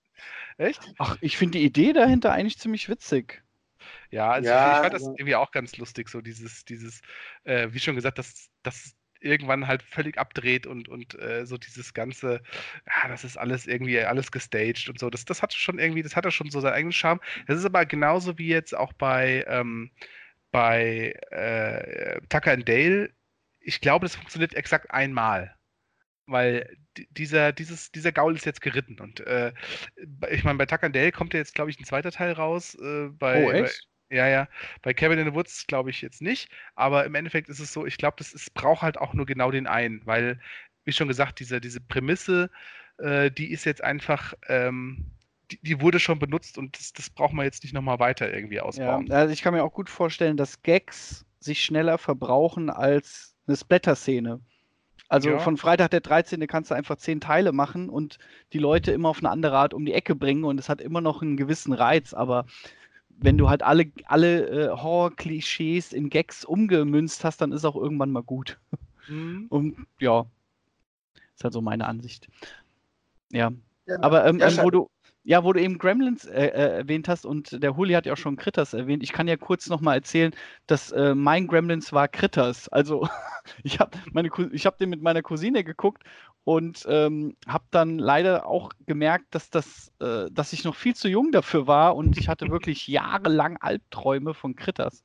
Echt? 0.57 0.81
Ach, 0.97 1.17
ich 1.21 1.37
finde 1.37 1.59
die 1.59 1.65
Idee 1.65 1.93
dahinter 1.93 2.31
eigentlich 2.31 2.59
ziemlich 2.59 2.89
witzig. 2.89 3.43
Ja, 4.09 4.31
also 4.31 4.49
ja, 4.49 4.71
ich, 4.71 4.75
ich, 4.75 4.81
fand 4.81 4.93
das 4.93 5.01
irgendwie 5.03 5.35
auch 5.35 5.51
ganz 5.51 5.77
lustig, 5.77 6.09
so 6.09 6.21
dieses, 6.21 6.65
dieses, 6.65 7.01
äh, 7.43 7.69
wie 7.71 7.79
schon 7.79 7.95
gesagt, 7.95 8.19
dass 8.19 8.49
das 8.63 8.95
irgendwann 9.21 9.67
halt 9.67 9.83
völlig 9.83 10.17
abdreht 10.17 10.65
und, 10.67 10.89
und 10.89 11.17
äh, 11.19 11.45
so 11.45 11.57
dieses 11.57 11.93
ganze, 11.93 12.41
ja, 12.87 13.07
das 13.07 13.23
ist 13.23 13.37
alles 13.37 13.67
irgendwie 13.67 13.99
alles 14.01 14.31
gestaged 14.31 14.89
und 14.89 14.99
so. 14.99 15.09
Das, 15.09 15.25
das 15.25 15.41
hat 15.41 15.53
schon 15.53 15.79
irgendwie, 15.79 16.01
das 16.01 16.15
hat 16.15 16.25
ja 16.25 16.31
schon 16.31 16.49
so 16.49 16.59
seinen 16.59 16.73
eigenen 16.73 16.91
Charme. 16.91 17.21
Das 17.47 17.57
ist 17.57 17.65
aber 17.65 17.85
genauso 17.85 18.37
wie 18.37 18.47
jetzt 18.47 18.75
auch 18.75 18.93
bei, 18.93 19.45
ähm, 19.47 19.91
bei 20.51 21.13
äh, 21.29 22.19
Tucker 22.29 22.51
and 22.51 22.67
Dale. 22.67 23.11
Ich 23.59 23.79
glaube, 23.79 24.05
das 24.05 24.15
funktioniert 24.15 24.55
exakt 24.55 24.91
einmal 24.91 25.55
weil 26.27 26.77
dieser, 27.11 27.51
dieses, 27.51 27.91
dieser 27.91 28.11
Gaul 28.11 28.35
ist 28.35 28.45
jetzt 28.45 28.61
geritten. 28.61 28.99
Und 28.99 29.19
äh, 29.21 29.53
ich 30.29 30.43
meine, 30.43 30.57
bei 30.57 30.65
Tucker 30.65 30.89
Dale 30.89 31.11
kommt 31.11 31.33
ja 31.33 31.39
jetzt, 31.39 31.55
glaube 31.55 31.69
ich, 31.69 31.79
ein 31.79 31.85
zweiter 31.85 32.11
Teil 32.11 32.33
raus. 32.33 32.75
Äh, 32.75 33.07
bei, 33.09 33.43
oh, 33.43 33.51
echt? 33.51 33.87
Bei, 34.09 34.15
ja, 34.15 34.27
ja. 34.27 34.47
Bei 34.81 34.93
Kevin 34.93 35.19
in 35.19 35.27
the 35.27 35.33
Woods 35.33 35.67
glaube 35.67 35.89
ich 35.89 36.01
jetzt 36.01 36.21
nicht. 36.21 36.49
Aber 36.75 37.05
im 37.05 37.15
Endeffekt 37.15 37.49
ist 37.49 37.59
es 37.59 37.73
so, 37.73 37.85
ich 37.85 37.97
glaube, 37.97 38.17
das 38.17 38.49
braucht 38.49 38.81
halt 38.81 38.97
auch 38.97 39.13
nur 39.13 39.25
genau 39.25 39.51
den 39.51 39.67
einen, 39.67 40.05
weil, 40.05 40.39
wie 40.83 40.91
schon 40.91 41.07
gesagt, 41.07 41.39
diese, 41.39 41.61
diese 41.61 41.79
Prämisse, 41.79 42.49
äh, 42.97 43.31
die 43.31 43.51
ist 43.51 43.65
jetzt 43.65 43.83
einfach, 43.83 44.33
ähm, 44.47 45.05
die, 45.51 45.59
die, 45.61 45.81
wurde 45.81 45.99
schon 45.99 46.19
benutzt 46.19 46.57
und 46.57 46.77
das, 46.77 46.93
das 46.93 47.09
braucht 47.09 47.33
man 47.33 47.45
jetzt 47.45 47.63
nicht 47.63 47.73
nochmal 47.73 47.99
weiter 47.99 48.33
irgendwie 48.33 48.59
ausbauen. 48.59 49.07
Ja, 49.07 49.15
also 49.15 49.33
ich 49.33 49.41
kann 49.41 49.53
mir 49.53 49.63
auch 49.63 49.73
gut 49.73 49.89
vorstellen, 49.89 50.37
dass 50.37 50.61
Gags 50.61 51.25
sich 51.39 51.63
schneller 51.63 51.97
verbrauchen 51.97 52.69
als 52.69 53.35
eine 53.47 53.57
Splatter-Szene. 53.57 54.39
Also 55.11 55.31
ja. 55.31 55.39
von 55.39 55.57
Freitag 55.57 55.91
der 55.91 55.99
13. 55.99 56.47
kannst 56.47 56.71
du 56.71 56.75
einfach 56.75 56.95
zehn 56.95 57.19
Teile 57.19 57.51
machen 57.51 57.89
und 57.89 58.17
die 58.53 58.59
Leute 58.59 58.93
immer 58.93 59.09
auf 59.09 59.17
eine 59.17 59.29
andere 59.29 59.57
Art 59.57 59.73
um 59.73 59.85
die 59.85 59.91
Ecke 59.91 60.15
bringen 60.15 60.45
und 60.45 60.57
es 60.57 60.69
hat 60.69 60.79
immer 60.79 61.01
noch 61.01 61.21
einen 61.21 61.35
gewissen 61.35 61.73
Reiz, 61.73 62.13
aber 62.13 62.45
wenn 63.09 63.37
du 63.37 63.49
halt 63.49 63.61
alle, 63.61 63.91
alle 64.05 64.47
äh, 64.47 64.69
Horror-Klischees 64.69 65.91
in 65.91 66.09
Gags 66.09 66.45
umgemünzt 66.45 67.25
hast, 67.25 67.41
dann 67.41 67.51
ist 67.51 67.65
auch 67.65 67.75
irgendwann 67.75 68.11
mal 68.11 68.23
gut. 68.23 68.57
Mhm. 69.09 69.47
Und 69.49 69.85
ja, 69.99 70.25
ist 71.35 71.43
halt 71.43 71.53
so 71.53 71.61
meine 71.61 71.87
Ansicht. 71.87 72.29
Ja. 73.33 73.51
ja 73.87 73.97
aber 74.01 74.25
ähm, 74.25 74.39
ja, 74.39 74.47
ähm, 74.47 74.59
wo 74.61 74.69
du, 74.69 74.89
ja, 75.23 75.43
wo 75.43 75.53
du 75.53 75.61
eben 75.61 75.77
Gremlins 75.77 76.25
äh, 76.25 76.47
äh, 76.47 76.77
erwähnt 76.77 77.07
hast 77.07 77.25
und 77.25 77.61
der 77.61 77.77
Huli 77.77 77.93
hat 77.93 78.05
ja 78.05 78.13
auch 78.13 78.17
schon 78.17 78.37
Critters 78.37 78.73
erwähnt. 78.73 79.03
Ich 79.03 79.13
kann 79.13 79.27
ja 79.27 79.37
kurz 79.37 79.69
nochmal 79.69 79.97
erzählen, 79.97 80.33
dass 80.65 80.91
äh, 80.91 81.13
mein 81.13 81.47
Gremlins 81.47 81.93
war 81.93 82.07
Critters. 82.07 82.67
Also 82.69 83.07
ich 83.63 83.79
habe 83.79 83.97
hab 83.99 84.77
den 84.77 84.89
mit 84.89 85.01
meiner 85.01 85.21
Cousine 85.21 85.63
geguckt 85.63 86.03
und 86.43 86.85
ähm, 86.89 87.35
habe 87.47 87.65
dann 87.69 87.99
leider 87.99 88.47
auch 88.47 88.71
gemerkt, 88.87 89.35
dass, 89.35 89.51
das, 89.51 89.91
äh, 89.99 90.25
dass 90.31 90.53
ich 90.53 90.63
noch 90.63 90.75
viel 90.75 90.95
zu 90.95 91.07
jung 91.07 91.31
dafür 91.31 91.67
war 91.67 91.95
und 91.95 92.17
ich 92.17 92.27
hatte 92.27 92.49
wirklich 92.49 92.87
jahrelang 92.87 93.57
Albträume 93.57 94.33
von 94.33 94.55
Critters. 94.55 95.03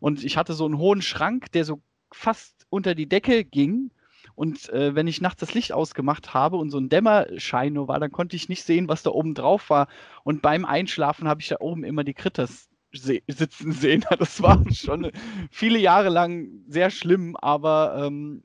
Und 0.00 0.24
ich 0.24 0.36
hatte 0.36 0.54
so 0.54 0.64
einen 0.64 0.78
hohen 0.78 1.02
Schrank, 1.02 1.52
der 1.52 1.64
so 1.64 1.80
fast 2.12 2.66
unter 2.70 2.96
die 2.96 3.08
Decke 3.08 3.44
ging 3.44 3.90
und 4.34 4.68
äh, 4.70 4.94
wenn 4.94 5.06
ich 5.06 5.20
nachts 5.20 5.40
das 5.40 5.54
Licht 5.54 5.72
ausgemacht 5.72 6.34
habe 6.34 6.56
und 6.56 6.70
so 6.70 6.78
ein 6.78 6.88
Dämmerschein 6.88 7.72
nur 7.72 7.88
war, 7.88 8.00
dann 8.00 8.10
konnte 8.10 8.36
ich 8.36 8.48
nicht 8.48 8.64
sehen, 8.64 8.88
was 8.88 9.02
da 9.02 9.10
oben 9.10 9.34
drauf 9.34 9.70
war. 9.70 9.88
Und 10.24 10.42
beim 10.42 10.64
Einschlafen 10.64 11.28
habe 11.28 11.40
ich 11.40 11.48
da 11.48 11.56
oben 11.60 11.84
immer 11.84 12.04
die 12.04 12.14
Kritters 12.14 12.68
se 12.92 13.22
sitzen 13.28 13.72
sehen. 13.72 14.04
Das 14.18 14.42
war 14.42 14.62
schon 14.72 15.10
viele 15.50 15.78
Jahre 15.78 16.08
lang 16.08 16.48
sehr 16.66 16.90
schlimm, 16.90 17.36
aber 17.36 18.06
ähm, 18.06 18.42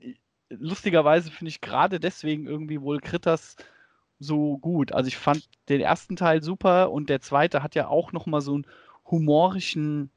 lustigerweise 0.50 1.32
finde 1.32 1.50
ich 1.50 1.62
gerade 1.62 2.00
deswegen 2.00 2.46
irgendwie 2.46 2.82
wohl 2.82 3.00
Kritters 3.00 3.56
so 4.20 4.58
gut. 4.58 4.92
Also 4.92 5.08
ich 5.08 5.18
fand 5.18 5.48
den 5.70 5.82
ersten 5.82 6.16
Teil 6.16 6.44
super 6.44 6.92
und 6.92 7.10
der 7.10 7.22
zweite 7.22 7.64
hat 7.64 7.74
ja 7.76 7.88
auch 7.88 8.12
noch 8.12 8.26
mal 8.26 8.42
so 8.42 8.54
einen 8.54 8.68
humorischen, 9.06 10.12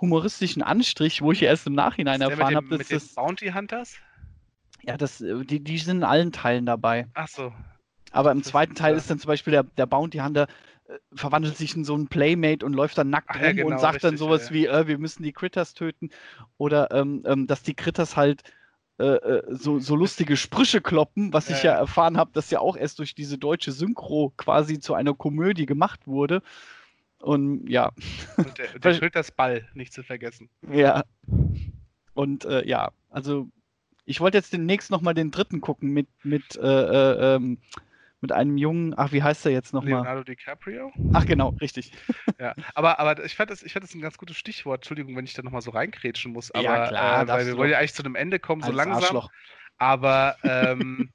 humoristischen 0.00 0.62
Anstrich, 0.62 1.22
wo 1.22 1.30
ich 1.30 1.42
erst 1.42 1.66
im 1.66 1.74
Nachhinein 1.74 2.20
erfahren 2.22 2.56
habe, 2.56 2.78
dass 2.78 2.88
das 2.88 3.14
Bounty 3.14 3.52
Hunters 3.52 3.96
ja, 4.82 4.96
das, 4.96 5.20
äh, 5.20 5.44
die, 5.44 5.60
die 5.60 5.78
sind 5.78 5.98
in 5.98 6.04
allen 6.04 6.32
Teilen 6.32 6.66
dabei. 6.66 7.06
Ach 7.14 7.28
so. 7.28 7.52
Aber 8.10 8.30
im 8.32 8.42
zweiten 8.42 8.74
Teil 8.74 8.96
ist 8.96 9.10
dann 9.10 9.18
zum 9.18 9.28
Beispiel 9.28 9.52
der, 9.52 9.62
der 9.62 9.86
Bounty 9.86 10.18
Hunter 10.18 10.46
äh, 10.88 10.98
verwandelt 11.14 11.56
sich 11.56 11.74
in 11.76 11.84
so 11.84 11.94
einen 11.94 12.08
Playmate 12.08 12.64
und 12.64 12.74
läuft 12.74 12.98
dann 12.98 13.10
nackt 13.10 13.30
Ach, 13.30 13.36
rum 13.36 13.44
ja, 13.44 13.52
genau, 13.52 13.68
und 13.68 13.80
sagt 13.80 13.96
richtig, 13.96 14.10
dann 14.10 14.16
sowas 14.18 14.48
ja. 14.48 14.54
wie, 14.54 14.66
äh, 14.66 14.86
wir 14.86 14.98
müssen 14.98 15.22
die 15.22 15.32
Critters 15.32 15.74
töten. 15.74 16.10
Oder 16.58 16.90
ähm, 16.92 17.22
ähm, 17.26 17.46
dass 17.46 17.62
die 17.62 17.74
Critters 17.74 18.16
halt 18.16 18.42
äh, 18.98 19.04
äh 19.04 19.42
so, 19.48 19.78
so 19.78 19.96
lustige 19.96 20.36
Sprüche 20.36 20.80
kloppen, 20.80 21.32
was 21.32 21.48
ich 21.48 21.62
ja 21.62 21.72
erfahren 21.72 22.16
habe, 22.16 22.30
dass 22.34 22.50
ja 22.50 22.60
auch 22.60 22.76
erst 22.76 22.98
durch 22.98 23.14
diese 23.14 23.38
deutsche 23.38 23.72
Synchro 23.72 24.32
quasi 24.36 24.78
zu 24.78 24.94
einer 24.94 25.14
Komödie 25.14 25.66
gemacht 25.66 26.06
wurde. 26.06 26.42
Und 27.20 27.68
ja. 27.68 27.92
Und 28.36 28.58
der, 28.58 28.78
der 28.78 28.98
Critters 28.98 29.30
Ball, 29.30 29.66
nicht 29.74 29.92
zu 29.92 30.02
vergessen. 30.02 30.50
Ja. 30.70 31.04
Und 32.14 32.44
ja, 32.64 32.90
also 33.08 33.48
ich 34.04 34.20
wollte 34.20 34.38
jetzt 34.38 34.52
demnächst 34.52 34.90
nochmal 34.90 35.14
den 35.14 35.30
dritten 35.30 35.60
gucken 35.60 35.90
mit, 35.90 36.08
mit, 36.22 36.56
äh, 36.56 36.60
äh, 36.60 37.36
ähm, 37.36 37.58
mit 38.20 38.30
einem 38.30 38.56
jungen, 38.56 38.94
ach, 38.96 39.12
wie 39.12 39.22
heißt 39.22 39.44
der 39.44 39.52
jetzt 39.52 39.72
nochmal? 39.72 39.94
Leonardo 39.94 40.22
DiCaprio? 40.22 40.92
Ach, 41.12 41.26
genau, 41.26 41.50
richtig. 41.60 41.92
ja, 42.38 42.54
aber, 42.74 43.00
aber 43.00 43.24
ich 43.24 43.34
fand 43.34 43.50
das, 43.50 43.62
ich 43.62 43.72
fand 43.72 43.84
das 43.84 43.94
ein 43.94 44.00
ganz 44.00 44.16
gutes 44.16 44.36
Stichwort. 44.36 44.78
Entschuldigung, 44.78 45.16
wenn 45.16 45.24
ich 45.24 45.34
da 45.34 45.42
nochmal 45.42 45.60
so 45.60 45.72
reinkrätschen 45.72 46.32
muss. 46.32 46.52
Aber, 46.52 46.62
ja, 46.62 46.86
klar, 46.86 47.22
äh, 47.22 47.28
weil 47.28 47.46
wir 47.46 47.56
wollen 47.56 47.70
ja 47.70 47.78
eigentlich 47.78 47.94
zu 47.94 48.04
einem 48.04 48.14
Ende 48.14 48.38
kommen, 48.38 48.62
so 48.62 48.70
langsam. 48.70 49.02
Arschloch. 49.02 49.30
Aber 49.78 50.36
ähm, 50.44 51.10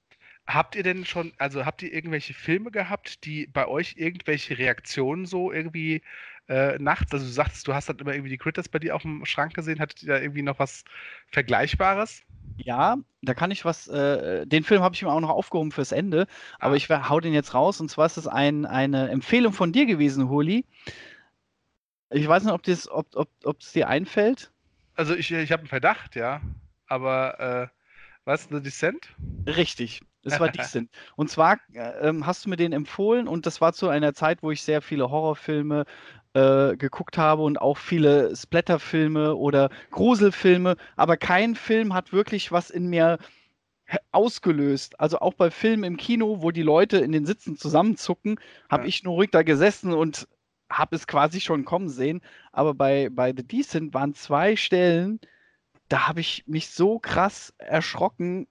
habt 0.46 0.76
ihr 0.76 0.84
denn 0.84 1.06
schon, 1.06 1.32
also 1.38 1.66
habt 1.66 1.82
ihr 1.82 1.94
irgendwelche 1.94 2.34
Filme 2.34 2.72
gehabt, 2.72 3.24
die 3.24 3.48
bei 3.48 3.68
euch 3.68 3.96
irgendwelche 3.98 4.58
Reaktionen 4.58 5.26
so 5.26 5.52
irgendwie 5.52 6.02
äh, 6.50 6.78
nachts, 6.78 7.14
also 7.14 7.26
du 7.26 7.32
sagtest, 7.32 7.68
du 7.68 7.74
hast 7.74 7.88
dann 7.90 8.00
immer 8.00 8.14
irgendwie 8.14 8.32
die 8.32 8.38
Critters 8.38 8.70
bei 8.70 8.80
dir 8.80 8.96
auf 8.96 9.02
dem 9.02 9.26
Schrank 9.26 9.54
gesehen, 9.54 9.80
hattet 9.80 10.04
ihr 10.04 10.14
da 10.14 10.20
irgendwie 10.20 10.42
noch 10.42 10.60
was 10.60 10.84
Vergleichbares? 11.32 12.24
Ja, 12.58 12.98
da 13.22 13.34
kann 13.34 13.52
ich 13.52 13.66
was, 13.66 13.88
äh, 13.88 14.46
den 14.46 14.64
Film 14.64 14.82
habe 14.82 14.96
ich 14.96 15.04
mir 15.04 15.12
auch 15.12 15.20
noch 15.20 15.30
aufgehoben 15.30 15.72
fürs 15.72 15.92
Ende, 15.92 16.28
aber 16.60 16.74
ah. 16.74 16.78
ich 16.78 16.90
hau 16.90 17.20
den 17.20 17.34
jetzt 17.34 17.54
raus 17.54 17.80
und 17.80 17.90
zwar 17.90 18.08
ist 18.08 18.18
es 18.18 18.28
ein, 18.28 18.66
eine 18.66 19.10
Empfehlung 19.10 19.54
von 19.54 19.72
dir 19.72 19.86
gewesen, 19.86 20.30
Holi. 20.30 20.66
Ich 22.10 22.28
weiß 22.28 22.44
nicht, 22.44 22.54
ob 22.54 22.68
es 22.68 22.90
ob, 22.90 23.08
ob, 23.44 23.60
dir 23.60 23.88
einfällt. 23.90 24.52
Also 24.96 25.14
ich, 25.14 25.32
ich 25.32 25.52
habe 25.52 25.62
einen 25.62 25.70
Verdacht, 25.70 26.16
ja, 26.16 26.42
aber 26.88 27.40
äh, 27.40 27.68
was, 28.26 28.48
The 28.50 28.62
Descent? 28.62 29.16
Richtig, 29.46 30.02
es 30.24 30.40
war 30.40 30.50
Descent. 30.50 30.90
Und 31.16 31.30
zwar 31.30 31.60
äh, 31.74 32.08
ähm, 32.08 32.26
hast 32.26 32.46
du 32.46 32.50
mir 32.50 32.58
den 32.58 32.74
empfohlen 32.74 33.28
und 33.28 33.46
das 33.46 33.62
war 33.62 33.74
zu 33.74 33.88
einer 33.90 34.14
Zeit, 34.14 34.44
wo 34.44 34.52
ich 34.52 34.62
sehr 34.62 34.82
viele 34.82 35.10
Horrorfilme 35.10 35.86
äh, 36.38 36.78
geguckt 36.78 37.18
habe 37.18 37.42
und 37.42 37.60
auch 37.60 37.78
viele 37.78 38.36
Splatterfilme 38.36 39.36
oder 39.36 39.70
Gruselfilme, 39.90 40.78
aber 40.96 41.18
kein 41.18 41.56
Film 41.56 41.96
hat 41.96 42.14
wirklich 42.14 42.52
was 42.52 42.70
in 42.70 42.88
mir 42.88 43.18
ausgelöst. 44.12 45.00
Also 45.00 45.20
auch 45.20 45.34
bei 45.34 45.50
Filmen 45.50 45.84
im 45.84 45.98
Kino, 45.98 46.42
wo 46.42 46.52
die 46.52 46.62
Leute 46.62 46.98
in 46.98 47.12
den 47.12 47.26
Sitzen 47.26 47.58
zusammenzucken, 47.58 48.40
habe 48.70 48.84
ja. 48.84 48.90
ich 48.90 49.04
nur 49.04 49.16
ruhig 49.16 49.32
da 49.32 49.42
gesessen 49.42 49.94
und 49.94 50.28
habe 50.70 50.96
es 50.96 51.08
quasi 51.08 51.42
schon 51.42 51.66
kommen 51.66 51.90
sehen. 51.90 52.22
Aber 52.52 52.76
bei, 52.76 53.10
bei 53.10 53.34
The 53.36 53.48
Decent 53.48 53.94
waren 53.96 54.14
zwei 54.14 54.56
Stellen, 54.56 55.20
da 55.90 56.08
habe 56.08 56.20
ich 56.20 56.44
mich 56.46 56.70
so 56.70 57.00
krass 57.00 57.54
erschrocken, 57.58 58.48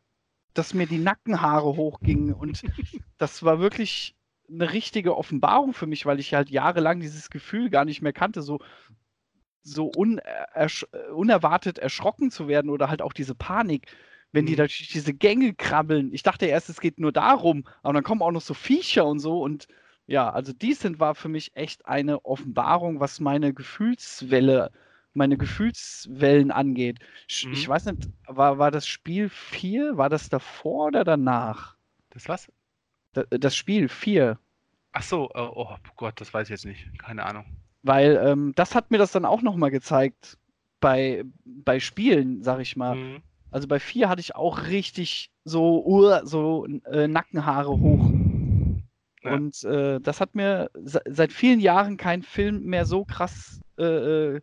dass 0.55 0.75
mir 0.75 0.87
die 0.87 0.99
Nackenhaare 0.99 1.77
hochgingen. 1.77 2.33
Und 2.33 2.63
das 3.19 3.45
war 3.45 3.61
wirklich 3.61 4.17
eine 4.51 4.73
richtige 4.73 5.17
Offenbarung 5.17 5.75
für 5.75 5.87
mich, 5.87 6.07
weil 6.07 6.21
ich 6.21 6.35
halt 6.35 6.51
jahrelang 6.51 7.01
dieses 7.01 7.31
Gefühl 7.31 7.71
gar 7.71 7.85
nicht 7.85 8.03
mehr 8.03 8.13
kannte, 8.13 8.43
so, 8.43 8.61
so 9.63 9.91
un, 9.95 10.19
ersch 10.19 10.87
unerwartet 11.15 11.79
erschrocken 11.79 12.31
zu 12.31 12.49
werden 12.49 12.71
oder 12.71 12.89
halt 12.89 13.03
auch 13.03 13.13
diese 13.13 13.35
Panik, 13.35 13.87
wenn 14.33 14.45
mhm. 14.45 14.49
die 14.49 14.57
da 14.57 14.65
durch 14.65 14.89
diese 14.93 15.15
Gänge 15.15 15.55
krabbeln. 15.55 16.13
Ich 16.13 16.23
dachte 16.23 16.47
erst, 16.47 16.69
es 16.69 16.81
geht 16.81 16.99
nur 17.01 17.13
darum, 17.13 17.65
aber 17.83 17.95
dann 17.95 18.05
kommen 18.05 18.23
auch 18.23 18.31
noch 18.31 18.43
so 18.43 18.55
Viecher 18.55 19.07
und 19.07 19.19
so 19.19 19.43
und 19.43 19.67
ja, 20.07 20.31
also 20.31 20.53
Decent 20.53 21.01
war 21.01 21.15
für 21.17 21.29
mich 21.29 21.57
echt 21.57 21.87
eine 21.87 22.25
Offenbarung, 22.25 23.01
was 23.01 23.19
meine 23.19 23.53
Gefühlswelle, 23.53 24.71
meine 25.15 25.37
Gefühlswellen 25.37 26.53
angeht. 26.53 27.01
Mhm. 27.45 27.53
Ich 27.53 27.69
weiß 27.69 27.87
nicht, 27.87 28.09
war, 28.27 28.59
war 28.59 28.71
das 28.71 28.87
Spiel 28.87 29.29
4? 29.29 29.97
War 29.97 30.09
das 30.09 30.29
davor 30.29 30.87
oder 30.87 31.03
danach? 31.03 31.77
Das 32.11 32.29
was? 32.29 32.49
Das 33.31 33.57
Spiel 33.57 33.89
4. 33.89 34.39
Ach 34.93 35.03
so, 35.03 35.31
äh, 35.35 35.41
oh 35.41 35.69
Gott, 35.97 36.21
das 36.21 36.33
weiß 36.33 36.49
ich 36.49 36.51
jetzt 36.51 36.65
nicht. 36.65 36.99
Keine 36.99 37.25
Ahnung. 37.25 37.45
Weil 37.83 38.21
ähm, 38.23 38.53
das 38.57 38.75
hat 38.75 38.91
mir 38.91 38.99
das 38.99 39.13
dann 39.13 39.25
auch 39.25 39.43
nochmal 39.43 39.71
gezeigt 39.71 40.39
bei, 40.81 41.25
bei 41.45 41.81
Spielen, 41.81 42.43
sag 42.43 42.61
ich 42.61 42.77
mal. 42.77 42.97
Mhm. 42.97 43.23
Also 43.51 43.69
bei 43.69 43.79
4 43.79 44.09
hatte 44.09 44.21
ich 44.21 44.35
auch 44.35 44.65
richtig 44.65 45.31
so, 45.45 45.85
uh, 45.87 46.25
so 46.25 46.67
äh, 46.91 47.09
Nackenhaare 47.09 47.71
hoch. 47.71 48.11
Ja. 49.23 49.35
Und 49.35 49.65
äh, 49.65 50.01
das 50.01 50.21
hat 50.21 50.35
mir 50.35 50.71
seit 50.75 51.33
vielen 51.33 51.61
Jahren 51.61 51.97
kein 51.97 52.23
Film 52.23 52.65
mehr 52.65 52.87
so 52.87 53.05
krass 53.05 53.61
äh, 53.79 53.85
äh 54.37 54.41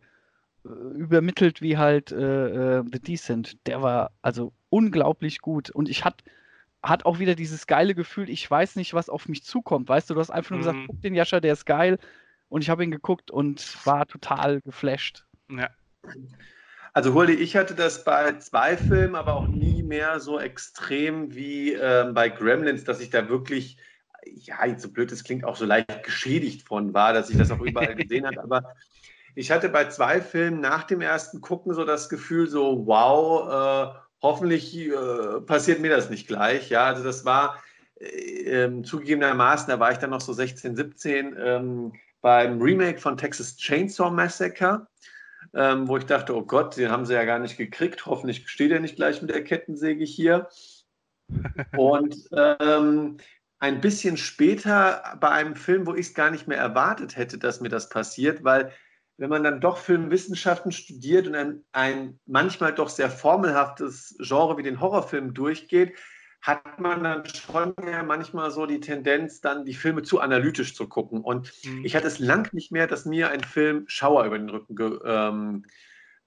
übermittelt 0.94 1.60
wie 1.60 1.76
halt 1.76 2.10
äh, 2.10 2.82
The 2.90 2.98
Decent. 2.98 3.66
Der 3.66 3.82
war 3.82 4.12
also 4.22 4.54
unglaublich 4.70 5.40
gut. 5.40 5.68
Und 5.68 5.90
ich 5.90 6.06
hatte 6.06 6.24
hat 6.84 7.06
auch 7.06 7.18
wieder 7.18 7.34
dieses 7.34 7.66
geile 7.66 7.94
Gefühl, 7.94 8.28
ich 8.28 8.48
weiß 8.48 8.76
nicht, 8.76 8.92
was 8.92 9.08
auf 9.08 9.26
mich 9.26 9.42
zukommt. 9.42 9.88
Weißt 9.88 10.10
du, 10.10 10.14
du 10.14 10.20
hast 10.20 10.30
einfach 10.30 10.50
nur 10.50 10.58
mhm. 10.58 10.64
gesagt, 10.64 10.78
guck 10.86 11.00
den 11.00 11.14
Jascha, 11.14 11.40
der 11.40 11.54
ist 11.54 11.64
geil. 11.64 11.98
Und 12.48 12.62
ich 12.62 12.68
habe 12.68 12.84
ihn 12.84 12.90
geguckt 12.90 13.30
und 13.30 13.84
war 13.86 14.06
total 14.06 14.60
geflasht. 14.60 15.24
Ja. 15.50 15.70
Also 16.92 17.14
Hurley, 17.14 17.34
ich 17.34 17.56
hatte 17.56 17.74
das 17.74 18.04
bei 18.04 18.38
zwei 18.38 18.76
Filmen, 18.76 19.14
aber 19.14 19.34
auch 19.34 19.48
nie 19.48 19.82
mehr 19.82 20.20
so 20.20 20.38
extrem 20.38 21.34
wie 21.34 21.72
ähm, 21.72 22.12
bei 22.12 22.28
Gremlins, 22.28 22.84
dass 22.84 23.00
ich 23.00 23.10
da 23.10 23.28
wirklich, 23.30 23.78
ja, 24.26 24.64
jetzt 24.66 24.82
so 24.82 24.92
blöd 24.92 25.10
es 25.10 25.24
klingt, 25.24 25.44
auch 25.44 25.56
so 25.56 25.64
leicht 25.64 26.04
geschädigt 26.04 26.68
von 26.68 26.92
war, 26.92 27.14
dass 27.14 27.30
ich 27.30 27.38
das 27.38 27.50
auch 27.50 27.60
überall 27.60 27.94
gesehen 27.96 28.26
habe. 28.26 28.42
Aber 28.42 28.74
ich 29.34 29.50
hatte 29.50 29.70
bei 29.70 29.88
zwei 29.88 30.20
Filmen 30.20 30.60
nach 30.60 30.84
dem 30.84 31.00
ersten 31.00 31.40
Gucken 31.40 31.72
so 31.72 31.84
das 31.84 32.10
Gefühl, 32.10 32.46
so 32.46 32.86
wow, 32.86 33.94
äh, 33.96 34.03
hoffentlich 34.24 34.74
äh, 34.76 35.40
passiert 35.42 35.80
mir 35.80 35.90
das 35.90 36.08
nicht 36.08 36.26
gleich. 36.26 36.70
Ja, 36.70 36.86
also 36.86 37.04
das 37.04 37.26
war 37.26 37.62
äh, 38.00 38.64
ähm, 38.64 38.82
zugegebenermaßen, 38.82 39.68
da 39.68 39.78
war 39.78 39.92
ich 39.92 39.98
dann 39.98 40.10
noch 40.10 40.22
so 40.22 40.32
16, 40.32 40.74
17 40.74 41.36
ähm, 41.38 41.92
beim 42.22 42.60
Remake 42.60 42.98
von 42.98 43.18
Texas 43.18 43.56
Chainsaw 43.56 44.10
Massacre, 44.10 44.86
ähm, 45.52 45.86
wo 45.86 45.98
ich 45.98 46.06
dachte, 46.06 46.34
oh 46.34 46.42
Gott, 46.42 46.78
den 46.78 46.90
haben 46.90 47.04
sie 47.04 47.12
ja 47.12 47.24
gar 47.24 47.38
nicht 47.38 47.58
gekriegt. 47.58 48.06
Hoffentlich 48.06 48.48
steht 48.48 48.72
er 48.72 48.80
nicht 48.80 48.96
gleich 48.96 49.20
mit 49.20 49.30
der 49.30 49.44
Kettensäge 49.44 50.04
hier. 50.04 50.48
Und 51.76 52.16
ähm, 52.32 53.18
ein 53.58 53.80
bisschen 53.82 54.16
später 54.16 55.18
bei 55.20 55.28
einem 55.28 55.54
Film, 55.54 55.86
wo 55.86 55.94
ich 55.94 56.08
es 56.08 56.14
gar 56.14 56.30
nicht 56.30 56.48
mehr 56.48 56.58
erwartet 56.58 57.16
hätte, 57.16 57.36
dass 57.36 57.60
mir 57.60 57.68
das 57.68 57.90
passiert, 57.90 58.42
weil 58.42 58.72
wenn 59.16 59.30
man 59.30 59.44
dann 59.44 59.60
doch 59.60 59.78
Filmwissenschaften 59.78 60.72
studiert 60.72 61.26
und 61.26 61.34
ein, 61.34 61.64
ein 61.72 62.18
manchmal 62.26 62.74
doch 62.74 62.88
sehr 62.88 63.10
formelhaftes 63.10 64.16
Genre 64.18 64.56
wie 64.56 64.62
den 64.62 64.80
Horrorfilm 64.80 65.34
durchgeht, 65.34 65.94
hat 66.42 66.78
man 66.78 67.02
dann 67.02 67.24
schon 67.26 67.74
manchmal 68.06 68.50
so 68.50 68.66
die 68.66 68.80
Tendenz, 68.80 69.40
dann 69.40 69.64
die 69.64 69.72
Filme 69.72 70.02
zu 70.02 70.20
analytisch 70.20 70.74
zu 70.74 70.86
gucken. 70.86 71.22
Und 71.22 71.52
mhm. 71.64 71.84
ich 71.84 71.96
hatte 71.96 72.06
es 72.06 72.18
lang 72.18 72.52
nicht 72.52 72.70
mehr, 72.70 72.86
dass 72.86 73.06
mir 73.06 73.30
ein 73.30 73.42
Film 73.42 73.84
Schauer 73.86 74.26
über 74.26 74.38
den 74.38 74.50
Rücken 74.50 74.76
ge, 74.76 74.98
ähm, 75.04 75.64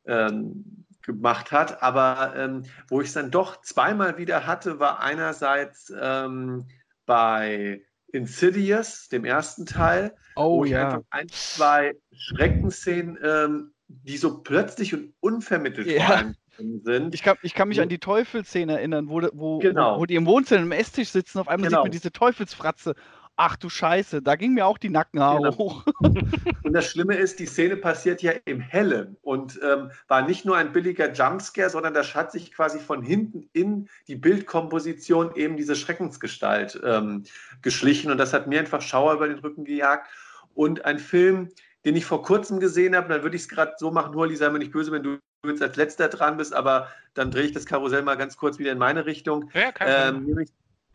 ähm, 0.05 0.85
gemacht 1.03 1.51
hat. 1.51 1.83
Aber 1.83 2.33
ähm, 2.35 2.63
wo 2.89 3.01
ich 3.01 3.09
es 3.09 3.13
dann 3.13 3.29
doch 3.29 3.61
zweimal 3.61 4.17
wieder 4.17 4.47
hatte, 4.47 4.79
war 4.79 5.01
einerseits 5.01 5.93
ähm, 5.95 6.65
bei 7.05 7.83
Insidious, 8.11 9.09
dem 9.09 9.25
ersten 9.25 9.65
Teil, 9.65 10.15
oh, 10.35 10.59
wo 10.59 10.65
ich 10.65 10.71
ja. 10.71 10.85
einfach 10.85 11.01
ein, 11.09 11.27
zwei 11.29 11.95
Schreckenszenen, 12.13 13.17
ähm, 13.23 13.71
die 13.87 14.17
so 14.17 14.39
plötzlich 14.41 14.93
und 14.93 15.13
unvermittelt 15.19 15.87
Ja. 15.87 16.31
sind. 16.57 17.13
Ich 17.13 17.21
kann, 17.23 17.37
ich 17.43 17.53
kann 17.53 17.67
mich 17.67 17.77
Wo- 17.77 17.83
an 17.83 17.89
die 17.89 17.99
Teufelsszene 17.99 18.77
erinnern, 18.77 19.09
wo, 19.09 19.21
wo, 19.33 19.59
Genau. 19.59 19.95
wo, 19.95 20.01
wo 20.01 20.05
die 20.05 20.15
im 20.15 20.25
Wohnzimmer 20.25 20.61
im 20.63 20.71
Esstisch 20.71 21.09
sitzen, 21.09 21.39
auf 21.39 21.47
einmal 21.47 21.69
Genau. 21.69 21.81
sieht 21.81 21.85
man 21.85 21.91
diese 21.91 22.11
Teufelsfratze. 22.11 22.95
Ach 23.39 23.55
du 23.55 23.69
Scheiße, 23.69 24.23
da 24.23 24.35
ging 24.35 24.55
mir 24.55 24.65
auch 24.65 24.79
die 24.79 24.89
Nackenhaare 24.89 25.51
Genau. 25.51 25.57
hoch. 25.57 25.85
Und 26.63 26.73
das 26.73 26.89
Schlimme 26.89 27.15
ist, 27.15 27.39
die 27.39 27.45
Szene 27.45 27.77
passiert 27.77 28.23
ja 28.23 28.33
im 28.45 28.59
Hellen 28.59 29.15
und 29.21 29.59
ähm, 29.63 29.91
war 30.07 30.23
nicht 30.23 30.43
nur 30.43 30.57
ein 30.57 30.73
billiger 30.73 31.13
Jumpscare, 31.13 31.69
sondern 31.69 31.93
da 31.93 32.03
hat 32.03 32.31
sich 32.31 32.51
quasi 32.51 32.79
von 32.79 33.01
hinten 33.01 33.47
in 33.53 33.87
die 34.07 34.15
Bildkomposition 34.15 35.33
eben 35.35 35.55
diese 35.55 35.75
Schreckensgestalt 35.75 36.81
ähm, 36.83 37.23
geschlichen 37.61 38.11
und 38.11 38.17
das 38.17 38.33
hat 38.33 38.47
mir 38.47 38.59
einfach 38.59 38.81
Schauer 38.81 39.13
über 39.13 39.27
den 39.27 39.39
Rücken 39.39 39.63
gejagt. 39.63 40.09
Und 40.55 40.83
ein 40.85 40.99
Film, 40.99 41.49
den 41.85 41.95
ich 41.95 42.05
vor 42.05 42.23
kurzem 42.23 42.59
gesehen 42.59 42.95
habe, 42.95 43.07
dann 43.07 43.21
würde 43.23 43.35
ich 43.35 43.43
es 43.43 43.49
gerade 43.49 43.73
so 43.77 43.91
machen, 43.91 44.15
Hurli, 44.15 44.35
sei 44.35 44.49
mir 44.49 44.59
nicht 44.59 44.71
böse, 44.71 44.91
wenn 44.91 45.03
du 45.03 45.19
jetzt 45.45 45.61
als 45.61 45.77
letzter 45.77 46.09
dran 46.09 46.37
bist, 46.37 46.53
aber 46.53 46.89
dann 47.13 47.31
drehe 47.31 47.43
ich 47.43 47.53
das 47.53 47.65
Karussell 47.65 48.01
mal 48.01 48.15
ganz 48.15 48.35
kurz 48.35 48.57
wieder 48.59 48.71
in 48.71 48.77
meine 48.77 49.05
Richtung. 49.05 49.51
Ja, 49.53 49.71
kein 49.71 50.15
Ähm, 50.15 50.45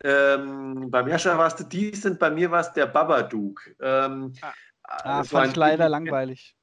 ähm, 0.03 0.89
beim 0.91 1.07
Jascha 1.07 1.35
war 1.37 1.47
es 1.47 1.57
The 1.57 1.67
Decent, 1.67 2.19
bei 2.19 2.29
mir 2.29 2.51
war 2.51 2.61
es 2.61 2.71
der 2.73 2.85
Babadook. 2.87 3.61
Ähm, 3.81 4.33
Ah, 4.85 5.23
so 5.23 5.29
fand 5.37 5.45
ein- 5.45 5.49
ich 5.51 5.55
leider 5.55 5.87
langweilig. 5.89 6.55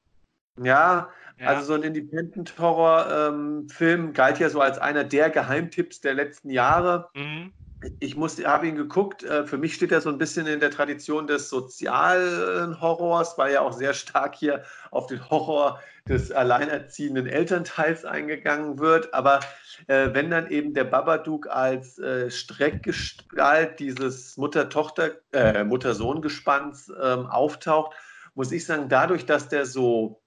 Ja, 0.63 1.09
Ja. 1.39 1.47
also 1.47 1.65
so 1.65 1.73
ein 1.75 1.83
Independent-Horror-Film 1.85 4.13
galt 4.13 4.39
ja 4.39 4.51
so 4.51 4.61
als 4.61 4.77
einer 4.79 5.05
der 5.05 5.31
Geheimtipps 5.31 6.01
der 6.01 6.13
letzten 6.15 6.51
Jahre. 6.51 7.09
Mhm. 7.15 7.53
Ich 7.99 8.15
habe 8.45 8.69
ihn 8.69 8.77
geguckt. 8.77 9.23
äh, 9.23 9.47
Für 9.47 9.57
mich 9.57 9.75
steht 9.75 9.91
er 9.91 10.03
so 10.03 10.11
ein 10.11 10.19
bisschen 10.19 10.47
in 10.47 10.61
der 10.61 10.71
Tradition 10.71 11.27
des 11.27 11.49
sozialen 11.49 12.79
Horrors, 12.79 13.39
weil 13.39 13.55
ja 13.55 13.63
auch 13.63 13.73
sehr 13.73 13.95
stark 13.95 14.35
hier 14.35 14.65
auf 14.91 15.07
den 15.07 15.31
Horror 15.31 15.81
des 16.11 16.33
alleinerziehenden 16.33 17.27
Elternteils 17.27 18.05
eingegangen 18.05 18.79
wird. 18.79 19.15
Aber 19.15 19.41
äh, 19.87 20.11
wenn 20.13 20.31
dann 20.31 20.51
eben 20.51 20.75
der 20.75 20.85
Babadook 20.85 21.49
als 21.49 21.99
äh, 21.99 22.31
Streckgestalt 22.31 23.79
dieses 23.81 24.37
Mutter-Tochter, 24.37 25.13
äh, 25.33 25.65
Mutter-Sohn-Gespanns 25.65 26.93
ähm, 27.03 27.27
auftaucht, 27.27 27.95
muss 28.35 28.53
ich 28.53 28.65
sagen, 28.67 28.89
dadurch, 28.89 29.27
dass 29.27 29.49
der 29.49 29.67
so, 29.67 30.23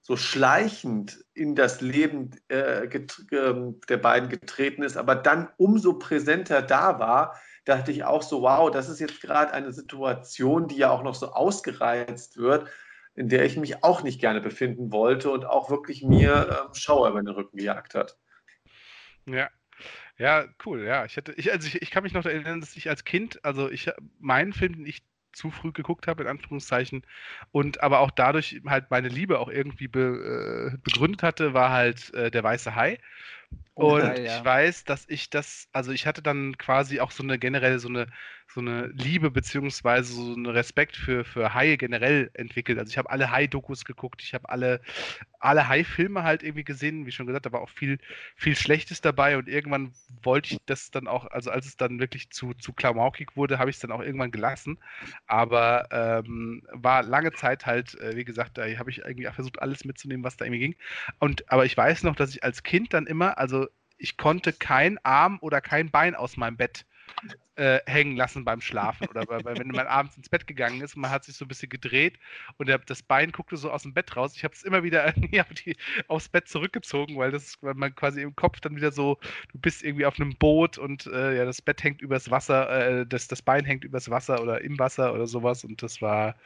so 0.00 0.16
schleichend 0.16 1.24
in 1.34 1.54
das 1.54 1.80
Leben 1.80 2.30
äh, 2.48 2.88
ähm, 3.32 3.80
der 3.88 3.96
beiden 3.98 4.28
getreten 4.28 4.82
ist, 4.82 4.96
aber 4.96 5.14
dann 5.14 5.48
umso 5.56 5.94
präsenter 5.94 6.62
da 6.62 6.98
war, 6.98 7.36
dachte 7.64 7.92
ich 7.92 8.04
auch 8.04 8.22
so, 8.22 8.42
wow, 8.42 8.70
das 8.70 8.88
ist 8.88 9.00
jetzt 9.00 9.20
gerade 9.20 9.52
eine 9.52 9.72
Situation, 9.72 10.68
die 10.68 10.76
ja 10.76 10.90
auch 10.90 11.02
noch 11.02 11.14
so 11.14 11.32
ausgereizt 11.32 12.36
wird, 12.36 12.68
in 13.14 13.28
der 13.28 13.44
ich 13.44 13.56
mich 13.56 13.84
auch 13.84 14.02
nicht 14.02 14.20
gerne 14.20 14.40
befinden 14.40 14.92
wollte 14.92 15.30
und 15.30 15.44
auch 15.44 15.70
wirklich 15.70 16.02
mir 16.02 16.48
ähm, 16.68 16.74
Schauer 16.74 17.08
über 17.10 17.20
den 17.22 17.28
Rücken 17.28 17.56
gejagt 17.58 17.94
hat. 17.94 18.16
Ja. 19.26 19.50
Ja, 20.18 20.46
cool, 20.66 20.84
ja. 20.84 21.04
Ich 21.04 21.16
hätte, 21.16 21.32
ich, 21.34 21.52
also 21.52 21.66
ich, 21.68 21.82
ich 21.82 21.90
kann 21.90 22.04
mich 22.04 22.12
noch 22.12 22.26
erinnern, 22.26 22.60
dass 22.60 22.76
ich 22.76 22.88
als 22.88 23.04
Kind, 23.04 23.44
also 23.44 23.70
ich 23.70 23.90
meinen 24.20 24.52
Film, 24.52 24.74
den 24.74 24.86
ich 24.86 25.04
zu 25.32 25.50
früh 25.50 25.72
geguckt 25.72 26.06
habe, 26.06 26.22
in 26.24 26.28
Anführungszeichen, 26.28 27.06
und 27.52 27.82
aber 27.82 28.00
auch 28.00 28.10
dadurch 28.10 28.60
halt 28.66 28.90
meine 28.90 29.08
Liebe 29.08 29.38
auch 29.40 29.48
irgendwie 29.48 29.88
be, 29.88 30.72
äh, 30.74 30.78
begründet 30.78 31.22
hatte, 31.22 31.54
war 31.54 31.70
halt 31.72 32.12
äh, 32.14 32.30
der 32.30 32.44
Weiße 32.44 32.74
Hai. 32.76 32.98
Oh, 33.74 33.96
Und 33.96 34.00
geil, 34.00 34.24
ja. 34.26 34.38
ich 34.38 34.44
weiß, 34.44 34.84
dass 34.84 35.08
ich 35.08 35.30
das, 35.30 35.68
also 35.72 35.92
ich 35.92 36.06
hatte 36.06 36.22
dann 36.22 36.58
quasi 36.58 37.00
auch 37.00 37.10
so 37.10 37.22
eine 37.22 37.38
generell 37.38 37.78
so 37.78 37.88
eine 37.88 38.06
so 38.54 38.60
eine 38.60 38.88
Liebe 38.88 39.30
beziehungsweise 39.30 40.12
so 40.12 40.32
einen 40.34 40.46
Respekt 40.46 40.96
für, 40.96 41.24
für 41.24 41.54
Haie 41.54 41.76
generell 41.78 42.30
entwickelt. 42.34 42.78
Also 42.78 42.90
ich 42.90 42.98
habe 42.98 43.10
alle 43.10 43.30
Hai-Dokus 43.30 43.84
geguckt, 43.84 44.22
ich 44.22 44.34
habe 44.34 44.48
alle, 44.48 44.80
alle 45.38 45.68
Hai-Filme 45.68 46.22
halt 46.22 46.42
irgendwie 46.42 46.64
gesehen, 46.64 47.06
wie 47.06 47.12
schon 47.12 47.26
gesagt, 47.26 47.46
da 47.46 47.52
war 47.52 47.62
auch 47.62 47.70
viel, 47.70 47.98
viel 48.36 48.54
Schlechtes 48.54 49.00
dabei 49.00 49.38
und 49.38 49.48
irgendwann 49.48 49.92
wollte 50.22 50.54
ich 50.54 50.58
das 50.66 50.90
dann 50.90 51.08
auch, 51.08 51.26
also 51.26 51.50
als 51.50 51.66
es 51.66 51.76
dann 51.76 51.98
wirklich 51.98 52.30
zu, 52.30 52.52
zu 52.54 52.72
klamaukig 52.72 53.36
wurde, 53.36 53.58
habe 53.58 53.70
ich 53.70 53.76
es 53.76 53.80
dann 53.80 53.92
auch 53.92 54.02
irgendwann 54.02 54.30
gelassen. 54.30 54.78
Aber 55.26 55.88
ähm, 55.90 56.62
war 56.72 57.02
lange 57.02 57.32
Zeit 57.32 57.64
halt, 57.64 57.98
äh, 58.00 58.16
wie 58.16 58.24
gesagt, 58.24 58.58
da 58.58 58.66
habe 58.76 58.90
ich 58.90 58.98
irgendwie 58.98 59.28
auch 59.28 59.34
versucht, 59.34 59.60
alles 59.62 59.84
mitzunehmen, 59.84 60.24
was 60.24 60.36
da 60.36 60.44
irgendwie 60.44 60.60
ging. 60.60 60.76
Und 61.18 61.50
aber 61.50 61.64
ich 61.64 61.76
weiß 61.76 62.02
noch, 62.02 62.16
dass 62.16 62.30
ich 62.30 62.44
als 62.44 62.62
Kind 62.62 62.92
dann 62.92 63.06
immer, 63.06 63.38
also 63.38 63.66
ich 63.98 64.16
konnte 64.16 64.52
kein 64.52 64.98
Arm 65.04 65.38
oder 65.40 65.60
kein 65.60 65.90
Bein 65.90 66.14
aus 66.14 66.36
meinem 66.36 66.56
Bett 66.56 66.84
äh, 67.56 67.80
hängen 67.86 68.16
lassen 68.16 68.44
beim 68.44 68.60
Schlafen 68.60 69.06
oder 69.08 69.26
bei, 69.26 69.44
wenn 69.44 69.68
man 69.68 69.86
abends 69.86 70.16
ins 70.16 70.28
Bett 70.28 70.46
gegangen 70.46 70.80
ist 70.80 70.96
und 70.96 71.02
man 71.02 71.10
hat 71.10 71.24
sich 71.24 71.36
so 71.36 71.44
ein 71.44 71.48
bisschen 71.48 71.68
gedreht 71.68 72.18
und 72.56 72.66
der, 72.68 72.78
das 72.78 73.02
Bein 73.02 73.30
guckte 73.30 73.56
so 73.56 73.70
aus 73.70 73.82
dem 73.82 73.92
Bett 73.92 74.16
raus. 74.16 74.34
Ich 74.36 74.44
habe 74.44 74.54
es 74.54 74.62
immer 74.62 74.82
wieder 74.82 75.06
auf 75.40 75.54
die, 75.54 75.76
aufs 76.08 76.28
Bett 76.28 76.48
zurückgezogen, 76.48 77.16
weil 77.16 77.30
das, 77.30 77.58
weil 77.60 77.74
man 77.74 77.94
quasi 77.94 78.22
im 78.22 78.34
Kopf 78.34 78.60
dann 78.60 78.74
wieder 78.74 78.90
so, 78.90 79.18
du 79.52 79.58
bist 79.58 79.82
irgendwie 79.82 80.06
auf 80.06 80.18
einem 80.18 80.34
Boot 80.36 80.78
und 80.78 81.06
äh, 81.06 81.36
ja, 81.36 81.44
das 81.44 81.60
Bett 81.60 81.82
hängt 81.84 82.00
übers 82.00 82.30
Wasser, 82.30 83.00
äh, 83.00 83.06
das, 83.06 83.28
das 83.28 83.42
Bein 83.42 83.64
hängt 83.66 83.84
übers 83.84 84.08
Wasser 84.08 84.42
oder 84.42 84.62
im 84.62 84.78
Wasser 84.78 85.12
oder 85.12 85.26
sowas 85.26 85.62
und 85.62 85.82
das 85.82 86.00
war, 86.00 86.36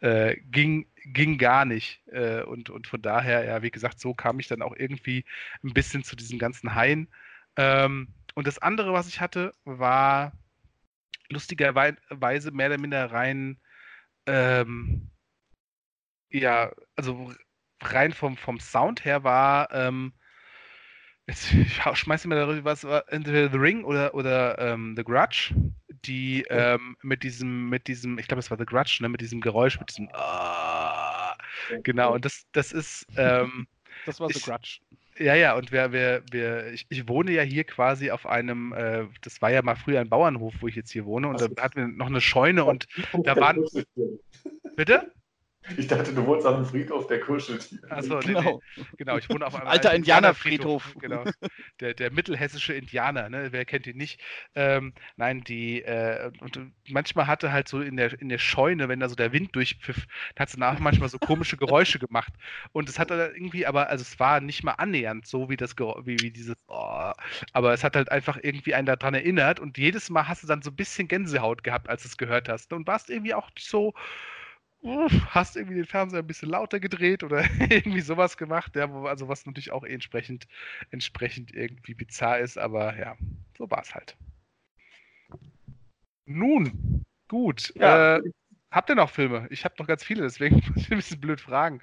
äh, 0.00 0.36
ging, 0.50 0.86
ging 1.04 1.36
gar 1.36 1.66
nicht. 1.66 2.00
Äh, 2.06 2.42
und, 2.42 2.70
und 2.70 2.86
von 2.86 3.02
daher, 3.02 3.44
ja, 3.44 3.62
wie 3.62 3.70
gesagt, 3.70 4.00
so 4.00 4.14
kam 4.14 4.40
ich 4.40 4.48
dann 4.48 4.62
auch 4.62 4.74
irgendwie 4.74 5.24
ein 5.62 5.74
bisschen 5.74 6.02
zu 6.02 6.16
diesen 6.16 6.38
ganzen 6.38 6.74
Haien. 6.74 7.08
Ähm, 7.56 8.08
und 8.36 8.46
das 8.48 8.60
andere, 8.60 8.94
was 8.94 9.08
ich 9.08 9.20
hatte, 9.22 9.54
war 9.64 10.34
lustigerweise 11.30 12.52
mehr 12.52 12.68
oder 12.68 12.78
minder 12.78 13.12
rein, 13.12 13.60
ähm, 14.26 15.10
ja, 16.30 16.72
also 16.96 17.32
rein 17.82 18.12
vom, 18.12 18.36
vom 18.36 18.60
Sound 18.60 19.04
her 19.04 19.24
war, 19.24 19.70
ähm, 19.72 20.12
jetzt 21.26 21.52
ich 21.52 21.84
hau- 21.84 21.94
schmeiß 21.94 22.26
mir 22.26 22.36
darüber 22.36 22.64
was, 22.64 22.84
war 22.84 23.04
entweder 23.12 23.50
The 23.50 23.56
Ring 23.58 23.84
oder, 23.84 24.14
oder 24.14 24.58
ähm, 24.58 24.94
The 24.96 25.04
Grudge, 25.04 25.54
die 26.04 26.42
ähm, 26.50 26.96
mit 27.02 27.22
diesem, 27.22 27.68
mit 27.68 27.86
diesem, 27.88 28.18
ich 28.18 28.28
glaube, 28.28 28.40
es 28.40 28.50
war 28.50 28.58
The 28.58 28.66
Grudge, 28.66 28.98
ne, 29.00 29.08
mit 29.08 29.20
diesem 29.20 29.40
Geräusch, 29.40 29.78
mit 29.78 29.88
diesem 29.90 30.08
Ah, 30.14 31.36
genau, 31.82 32.14
und 32.14 32.24
das, 32.24 32.44
das 32.52 32.72
ist, 32.72 33.06
ähm, 33.16 33.66
Das 34.04 34.20
war 34.20 34.30
so 34.30 34.38
Ich- 34.38 34.40
Grudge. 34.40 34.80
Ja, 35.18 35.34
ja, 35.34 35.56
und 35.56 35.72
wir, 35.72 35.92
wir, 35.92 36.22
wir, 36.30 36.72
ich, 36.72 36.86
ich 36.88 37.08
wohne 37.08 37.32
ja 37.32 37.42
hier 37.42 37.64
quasi 37.64 38.10
auf 38.10 38.26
einem, 38.26 38.72
äh, 38.72 39.04
das 39.22 39.40
war 39.42 39.50
ja 39.50 39.62
mal 39.62 39.76
früher 39.76 40.00
ein 40.00 40.08
Bauernhof, 40.08 40.54
wo 40.60 40.68
ich 40.68 40.74
jetzt 40.74 40.90
hier 40.90 41.04
wohne, 41.04 41.28
und 41.28 41.40
da 41.40 41.46
hatten 41.62 41.76
wir 41.76 41.88
noch 41.88 42.06
eine 42.06 42.20
Scheune 42.20 42.64
und 42.64 42.86
da 43.24 43.36
waren, 43.36 43.64
bitte? 44.76 45.12
Ich 45.76 45.86
dachte, 45.88 46.12
du 46.12 46.24
wohnst 46.26 46.46
auf 46.46 46.56
dem 46.56 46.64
Friedhof 46.64 47.06
der 47.06 47.20
Kuscheltiere. 47.20 47.82
Achso, 47.88 48.22
nee, 48.22 48.34
nee, 48.34 48.34
Genau. 48.34 48.62
genau, 48.96 49.16
ich 49.16 49.30
wohne 49.30 49.46
auf 49.46 49.54
einem 49.54 49.66
Alter 49.66 49.90
alten 49.90 49.96
Indianerfriedhof. 49.96 50.96
Genau, 50.98 51.24
der, 51.80 51.94
der 51.94 52.10
mittelhessische 52.12 52.72
Indianer, 52.74 53.28
ne? 53.28 53.52
wer 53.52 53.64
kennt 53.64 53.86
ihn 53.86 53.96
nicht? 53.96 54.20
Ähm, 54.54 54.92
nein, 55.16 55.42
die, 55.44 55.82
äh, 55.82 56.32
und 56.40 56.58
manchmal 56.88 57.26
hatte 57.28 57.52
halt 57.52 57.68
so 57.68 57.80
in 57.80 57.96
der, 57.96 58.20
in 58.20 58.28
der 58.28 58.38
Scheune, 58.38 58.88
wenn 58.88 59.00
da 59.00 59.08
so 59.08 59.14
der 59.14 59.32
Wind 59.32 59.54
durchpfiff, 59.54 60.06
da 60.34 60.42
hat 60.42 60.48
es 60.48 60.54
danach 60.56 60.78
manchmal 60.80 61.08
so 61.08 61.18
komische 61.18 61.56
Geräusche 61.56 61.98
gemacht. 62.00 62.32
Und 62.72 62.88
es 62.88 62.98
hat 62.98 63.10
dann 63.10 63.20
irgendwie, 63.34 63.66
aber, 63.66 63.88
also 63.88 64.02
es 64.02 64.18
war 64.18 64.40
nicht 64.40 64.64
mal 64.64 64.72
annähernd 64.72 65.26
so 65.26 65.48
wie 65.48 65.56
das 65.56 65.76
Geräusch, 65.76 66.06
wie, 66.06 66.20
wie 66.20 66.30
dieses, 66.32 66.56
oh, 66.68 67.12
aber 67.52 67.72
es 67.72 67.84
hat 67.84 67.96
halt 67.96 68.10
einfach 68.10 68.38
irgendwie 68.42 68.74
einen 68.74 68.86
daran 68.86 69.14
erinnert 69.14 69.60
und 69.60 69.78
jedes 69.78 70.10
Mal 70.10 70.28
hast 70.28 70.42
du 70.42 70.46
dann 70.48 70.62
so 70.62 70.70
ein 70.70 70.76
bisschen 70.76 71.08
Gänsehaut 71.08 71.62
gehabt, 71.64 71.88
als 71.88 72.02
du 72.02 72.08
es 72.08 72.16
gehört 72.16 72.48
hast 72.48 72.72
und 72.72 72.86
warst 72.86 73.10
irgendwie 73.10 73.34
auch 73.34 73.50
so, 73.58 73.94
hast 75.30 75.56
irgendwie 75.56 75.76
den 75.76 75.86
Fernseher 75.86 76.20
ein 76.20 76.26
bisschen 76.26 76.48
lauter 76.50 76.80
gedreht 76.80 77.22
oder 77.22 77.42
irgendwie 77.70 78.00
sowas 78.00 78.36
gemacht, 78.36 78.76
ja, 78.76 78.90
also 79.04 79.28
was 79.28 79.46
natürlich 79.46 79.72
auch 79.72 79.84
entsprechend, 79.84 80.46
entsprechend 80.90 81.54
irgendwie 81.54 81.94
bizarr 81.94 82.38
ist, 82.38 82.58
aber 82.58 82.96
ja, 82.98 83.16
so 83.56 83.70
war 83.70 83.82
es 83.82 83.94
halt. 83.94 84.16
Nun, 86.26 87.04
gut. 87.28 87.72
Ja. 87.76 88.16
Äh, 88.16 88.22
habt 88.70 88.88
ihr 88.90 88.96
noch 88.96 89.10
Filme? 89.10 89.46
Ich 89.50 89.64
habe 89.64 89.74
noch 89.78 89.86
ganz 89.86 90.02
viele, 90.04 90.22
deswegen 90.22 90.56
muss 90.74 90.76
ich 90.76 90.90
ein 90.90 90.98
bisschen 90.98 91.20
blöd 91.20 91.40
fragen. 91.40 91.80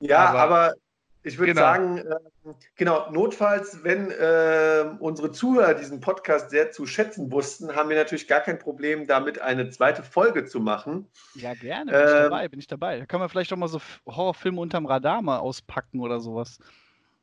Ja, 0.00 0.26
Aber- 0.30 0.40
aber, 0.40 0.74
Ich 1.22 1.38
würde 1.38 1.52
genau. 1.52 1.60
sagen, 1.60 1.98
äh, 1.98 2.54
genau, 2.76 3.10
notfalls, 3.10 3.84
wenn 3.84 4.10
äh, 4.10 4.86
unsere 5.00 5.30
Zuhörer 5.30 5.74
diesen 5.74 6.00
Podcast 6.00 6.48
sehr 6.50 6.70
zu 6.70 6.86
schätzen 6.86 7.30
wussten, 7.30 7.76
haben 7.76 7.90
wir 7.90 7.96
natürlich 7.96 8.26
gar 8.26 8.40
kein 8.40 8.58
Problem, 8.58 9.06
damit 9.06 9.38
eine 9.40 9.68
zweite 9.68 10.02
Folge 10.02 10.46
zu 10.46 10.60
machen. 10.60 11.06
Ja, 11.34 11.52
gerne, 11.54 11.92
bin 11.92 12.00
ähm, 12.00 12.06
ich 12.06 12.22
dabei, 12.22 12.48
bin 12.48 12.58
ich 12.60 12.66
dabei. 12.66 12.98
Da 13.00 13.06
können 13.06 13.22
wir 13.22 13.28
vielleicht 13.28 13.52
auch 13.52 13.58
mal 13.58 13.68
so 13.68 13.80
Horrorfilme 14.06 14.60
unterm 14.60 14.86
Radar 14.86 15.20
mal 15.20 15.38
auspacken 15.38 16.00
oder 16.00 16.20
sowas. 16.20 16.58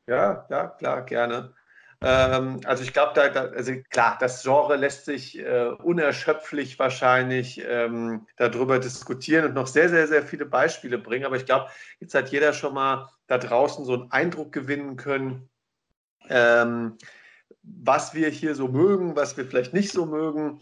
Ja, 0.06 0.46
ja, 0.50 0.68
klar, 0.68 1.04
gerne. 1.04 1.54
Ähm, 2.00 2.62
also 2.66 2.84
ich 2.84 2.94
glaube, 2.94 3.14
da, 3.16 3.30
da, 3.30 3.46
also 3.46 3.74
klar, 3.90 4.18
das 4.20 4.44
Genre 4.44 4.76
lässt 4.76 5.06
sich 5.06 5.40
äh, 5.40 5.70
unerschöpflich 5.82 6.78
wahrscheinlich 6.78 7.64
ähm, 7.68 8.28
darüber 8.36 8.78
diskutieren 8.78 9.46
und 9.46 9.56
noch 9.56 9.66
sehr, 9.66 9.90
sehr, 9.90 10.08
sehr 10.08 10.22
viele 10.22 10.46
Beispiele 10.46 11.00
bringen. 11.00 11.26
Aber 11.26 11.38
ich 11.38 11.46
glaube, 11.46 11.72
jetzt 12.00 12.14
hat 12.14 12.30
jeder 12.30 12.54
schon 12.54 12.76
mal 12.76 13.10
da 13.28 13.38
draußen 13.38 13.86
so 13.86 13.94
einen 13.94 14.12
Eindruck 14.12 14.52
gewinnen 14.52 14.96
können, 14.96 15.50
ähm, 16.30 16.98
was 17.62 18.14
wir 18.14 18.30
hier 18.30 18.56
so 18.56 18.68
mögen, 18.68 19.16
was 19.16 19.38
wir 19.38 19.46
vielleicht 19.46 19.74
nicht 19.74 19.92
so 19.92 20.06
mögen. 20.06 20.62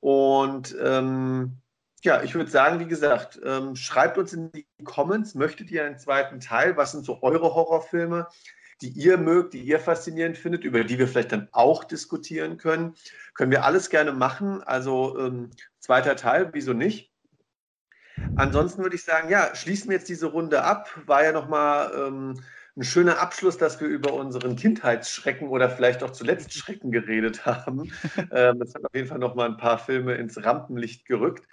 Und 0.00 0.76
ähm, 0.80 1.58
ja, 2.02 2.22
ich 2.22 2.34
würde 2.34 2.50
sagen, 2.50 2.80
wie 2.80 2.86
gesagt, 2.86 3.40
ähm, 3.44 3.76
schreibt 3.76 4.18
uns 4.18 4.32
in 4.32 4.52
die 4.52 4.66
Comments, 4.84 5.34
möchtet 5.34 5.70
ihr 5.70 5.84
einen 5.84 5.98
zweiten 5.98 6.40
Teil? 6.40 6.76
Was 6.76 6.92
sind 6.92 7.04
so 7.04 7.22
eure 7.22 7.54
Horrorfilme? 7.54 8.28
die 8.80 8.90
ihr 8.90 9.18
mögt, 9.18 9.54
die 9.54 9.62
ihr 9.62 9.80
faszinierend 9.80 10.38
findet, 10.38 10.64
über 10.64 10.84
die 10.84 10.98
wir 10.98 11.08
vielleicht 11.08 11.32
dann 11.32 11.48
auch 11.52 11.84
diskutieren 11.84 12.58
können. 12.58 12.94
Können 13.34 13.50
wir 13.50 13.64
alles 13.64 13.90
gerne 13.90 14.12
machen. 14.12 14.62
Also 14.62 15.18
ähm, 15.18 15.50
zweiter 15.80 16.16
Teil, 16.16 16.50
wieso 16.52 16.72
nicht? 16.72 17.12
Ansonsten 18.34 18.82
würde 18.82 18.96
ich 18.96 19.04
sagen, 19.04 19.28
ja, 19.28 19.54
schließen 19.54 19.90
wir 19.90 19.96
jetzt 19.96 20.08
diese 20.08 20.26
Runde 20.26 20.62
ab. 20.62 20.88
War 21.06 21.24
ja 21.24 21.32
nochmal 21.32 21.92
ähm, 21.94 22.34
ein 22.76 22.84
schöner 22.84 23.18
Abschluss, 23.18 23.58
dass 23.58 23.80
wir 23.80 23.88
über 23.88 24.12
unseren 24.12 24.54
Kindheitsschrecken 24.54 25.48
oder 25.48 25.68
vielleicht 25.68 26.02
auch 26.04 26.10
zuletzt 26.10 26.54
Schrecken 26.54 26.92
geredet 26.92 27.44
haben. 27.44 27.90
ähm, 28.30 28.60
das 28.60 28.74
hat 28.74 28.84
auf 28.84 28.94
jeden 28.94 29.08
Fall 29.08 29.18
nochmal 29.18 29.48
ein 29.48 29.56
paar 29.56 29.78
Filme 29.78 30.14
ins 30.14 30.42
Rampenlicht 30.44 31.04
gerückt. 31.06 31.46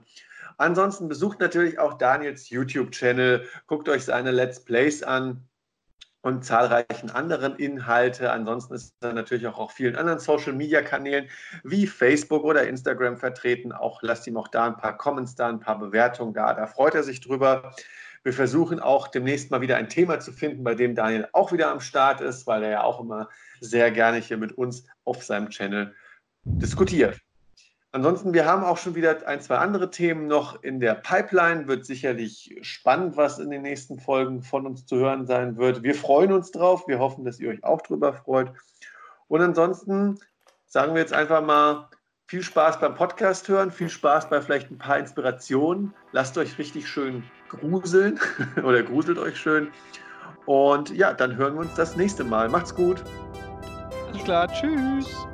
Ansonsten 0.57 1.09
besucht 1.09 1.41
natürlich 1.41 1.79
auch 1.79 1.97
Daniels 1.97 2.49
YouTube-Channel, 2.49 3.45
guckt 3.67 3.89
euch 3.89 4.05
seine 4.05 4.31
Let's 4.31 4.63
Plays 4.63 5.03
an 5.03 5.45
und 6.25 6.43
zahlreichen 6.43 7.11
anderen 7.11 7.55
Inhalte. 7.55 8.31
Ansonsten 8.31 8.73
ist 8.73 8.95
er 8.99 9.13
natürlich 9.13 9.45
auch 9.45 9.59
auf 9.59 9.73
vielen 9.73 9.95
anderen 9.95 10.17
Social-Media-Kanälen 10.17 11.29
wie 11.63 11.85
Facebook 11.85 12.43
oder 12.43 12.67
Instagram 12.67 13.17
vertreten. 13.17 13.71
Auch 13.71 14.01
lasst 14.01 14.25
ihm 14.25 14.35
auch 14.35 14.47
da 14.47 14.65
ein 14.65 14.75
paar 14.75 14.97
Comments 14.97 15.35
da, 15.35 15.47
ein 15.47 15.59
paar 15.59 15.77
Bewertungen 15.77 16.33
da. 16.33 16.55
Da 16.55 16.65
freut 16.65 16.95
er 16.95 17.03
sich 17.03 17.21
drüber. 17.21 17.75
Wir 18.23 18.33
versuchen 18.33 18.79
auch 18.79 19.07
demnächst 19.07 19.51
mal 19.51 19.61
wieder 19.61 19.77
ein 19.77 19.87
Thema 19.87 20.19
zu 20.19 20.31
finden, 20.31 20.63
bei 20.63 20.73
dem 20.73 20.95
Daniel 20.95 21.27
auch 21.31 21.51
wieder 21.51 21.69
am 21.69 21.79
Start 21.79 22.21
ist, 22.21 22.47
weil 22.47 22.63
er 22.63 22.71
ja 22.71 22.83
auch 22.83 22.99
immer 22.99 23.29
sehr 23.59 23.91
gerne 23.91 24.17
hier 24.17 24.37
mit 24.37 24.51
uns 24.53 24.87
auf 25.03 25.23
seinem 25.23 25.51
Channel 25.51 25.93
diskutiert. 26.43 27.21
Ansonsten, 27.95 28.33
wir 28.33 28.45
haben 28.45 28.65
auch 28.65 28.75
schon 28.75 28.93
wieder 28.93 29.25
ein, 29.25 29.39
zwei 29.39 29.55
andere 29.55 29.89
Themen 29.89 30.27
noch 30.27 30.61
in 30.61 30.81
der 30.81 30.95
Pipeline. 30.95 31.69
Wird 31.69 31.85
sicherlich 31.85 32.53
spannend, 32.59 33.15
was 33.15 33.39
in 33.39 33.49
den 33.49 33.61
nächsten 33.61 33.99
Folgen 33.99 34.41
von 34.41 34.65
uns 34.65 34.85
zu 34.85 34.97
hören 34.97 35.25
sein 35.27 35.55
wird. 35.55 35.81
Wir 35.81 35.95
freuen 35.95 36.33
uns 36.33 36.51
drauf. 36.51 36.89
Wir 36.89 36.99
hoffen, 36.99 37.23
dass 37.23 37.39
ihr 37.39 37.47
euch 37.47 37.63
auch 37.63 37.81
drüber 37.81 38.11
freut. 38.11 38.51
Und 39.29 39.39
ansonsten 39.39 40.19
sagen 40.65 40.93
wir 40.93 40.99
jetzt 40.99 41.13
einfach 41.13 41.41
mal 41.41 41.87
viel 42.27 42.43
Spaß 42.43 42.81
beim 42.81 42.95
Podcast 42.95 43.47
hören, 43.47 43.71
viel 43.71 43.87
Spaß 43.87 44.27
bei 44.29 44.41
vielleicht 44.41 44.69
ein 44.71 44.77
paar 44.77 44.99
Inspirationen. 44.99 45.93
Lasst 46.11 46.37
euch 46.37 46.57
richtig 46.57 46.89
schön 46.89 47.23
gruseln 47.47 48.19
oder 48.65 48.83
gruselt 48.83 49.19
euch 49.19 49.37
schön. 49.37 49.69
Und 50.45 50.89
ja, 50.89 51.13
dann 51.13 51.37
hören 51.37 51.53
wir 51.53 51.61
uns 51.61 51.75
das 51.75 51.95
nächste 51.95 52.25
Mal. 52.25 52.49
Macht's 52.49 52.75
gut. 52.75 53.01
Alles 54.11 54.23
klar. 54.25 54.51
Tschüss. 54.51 55.25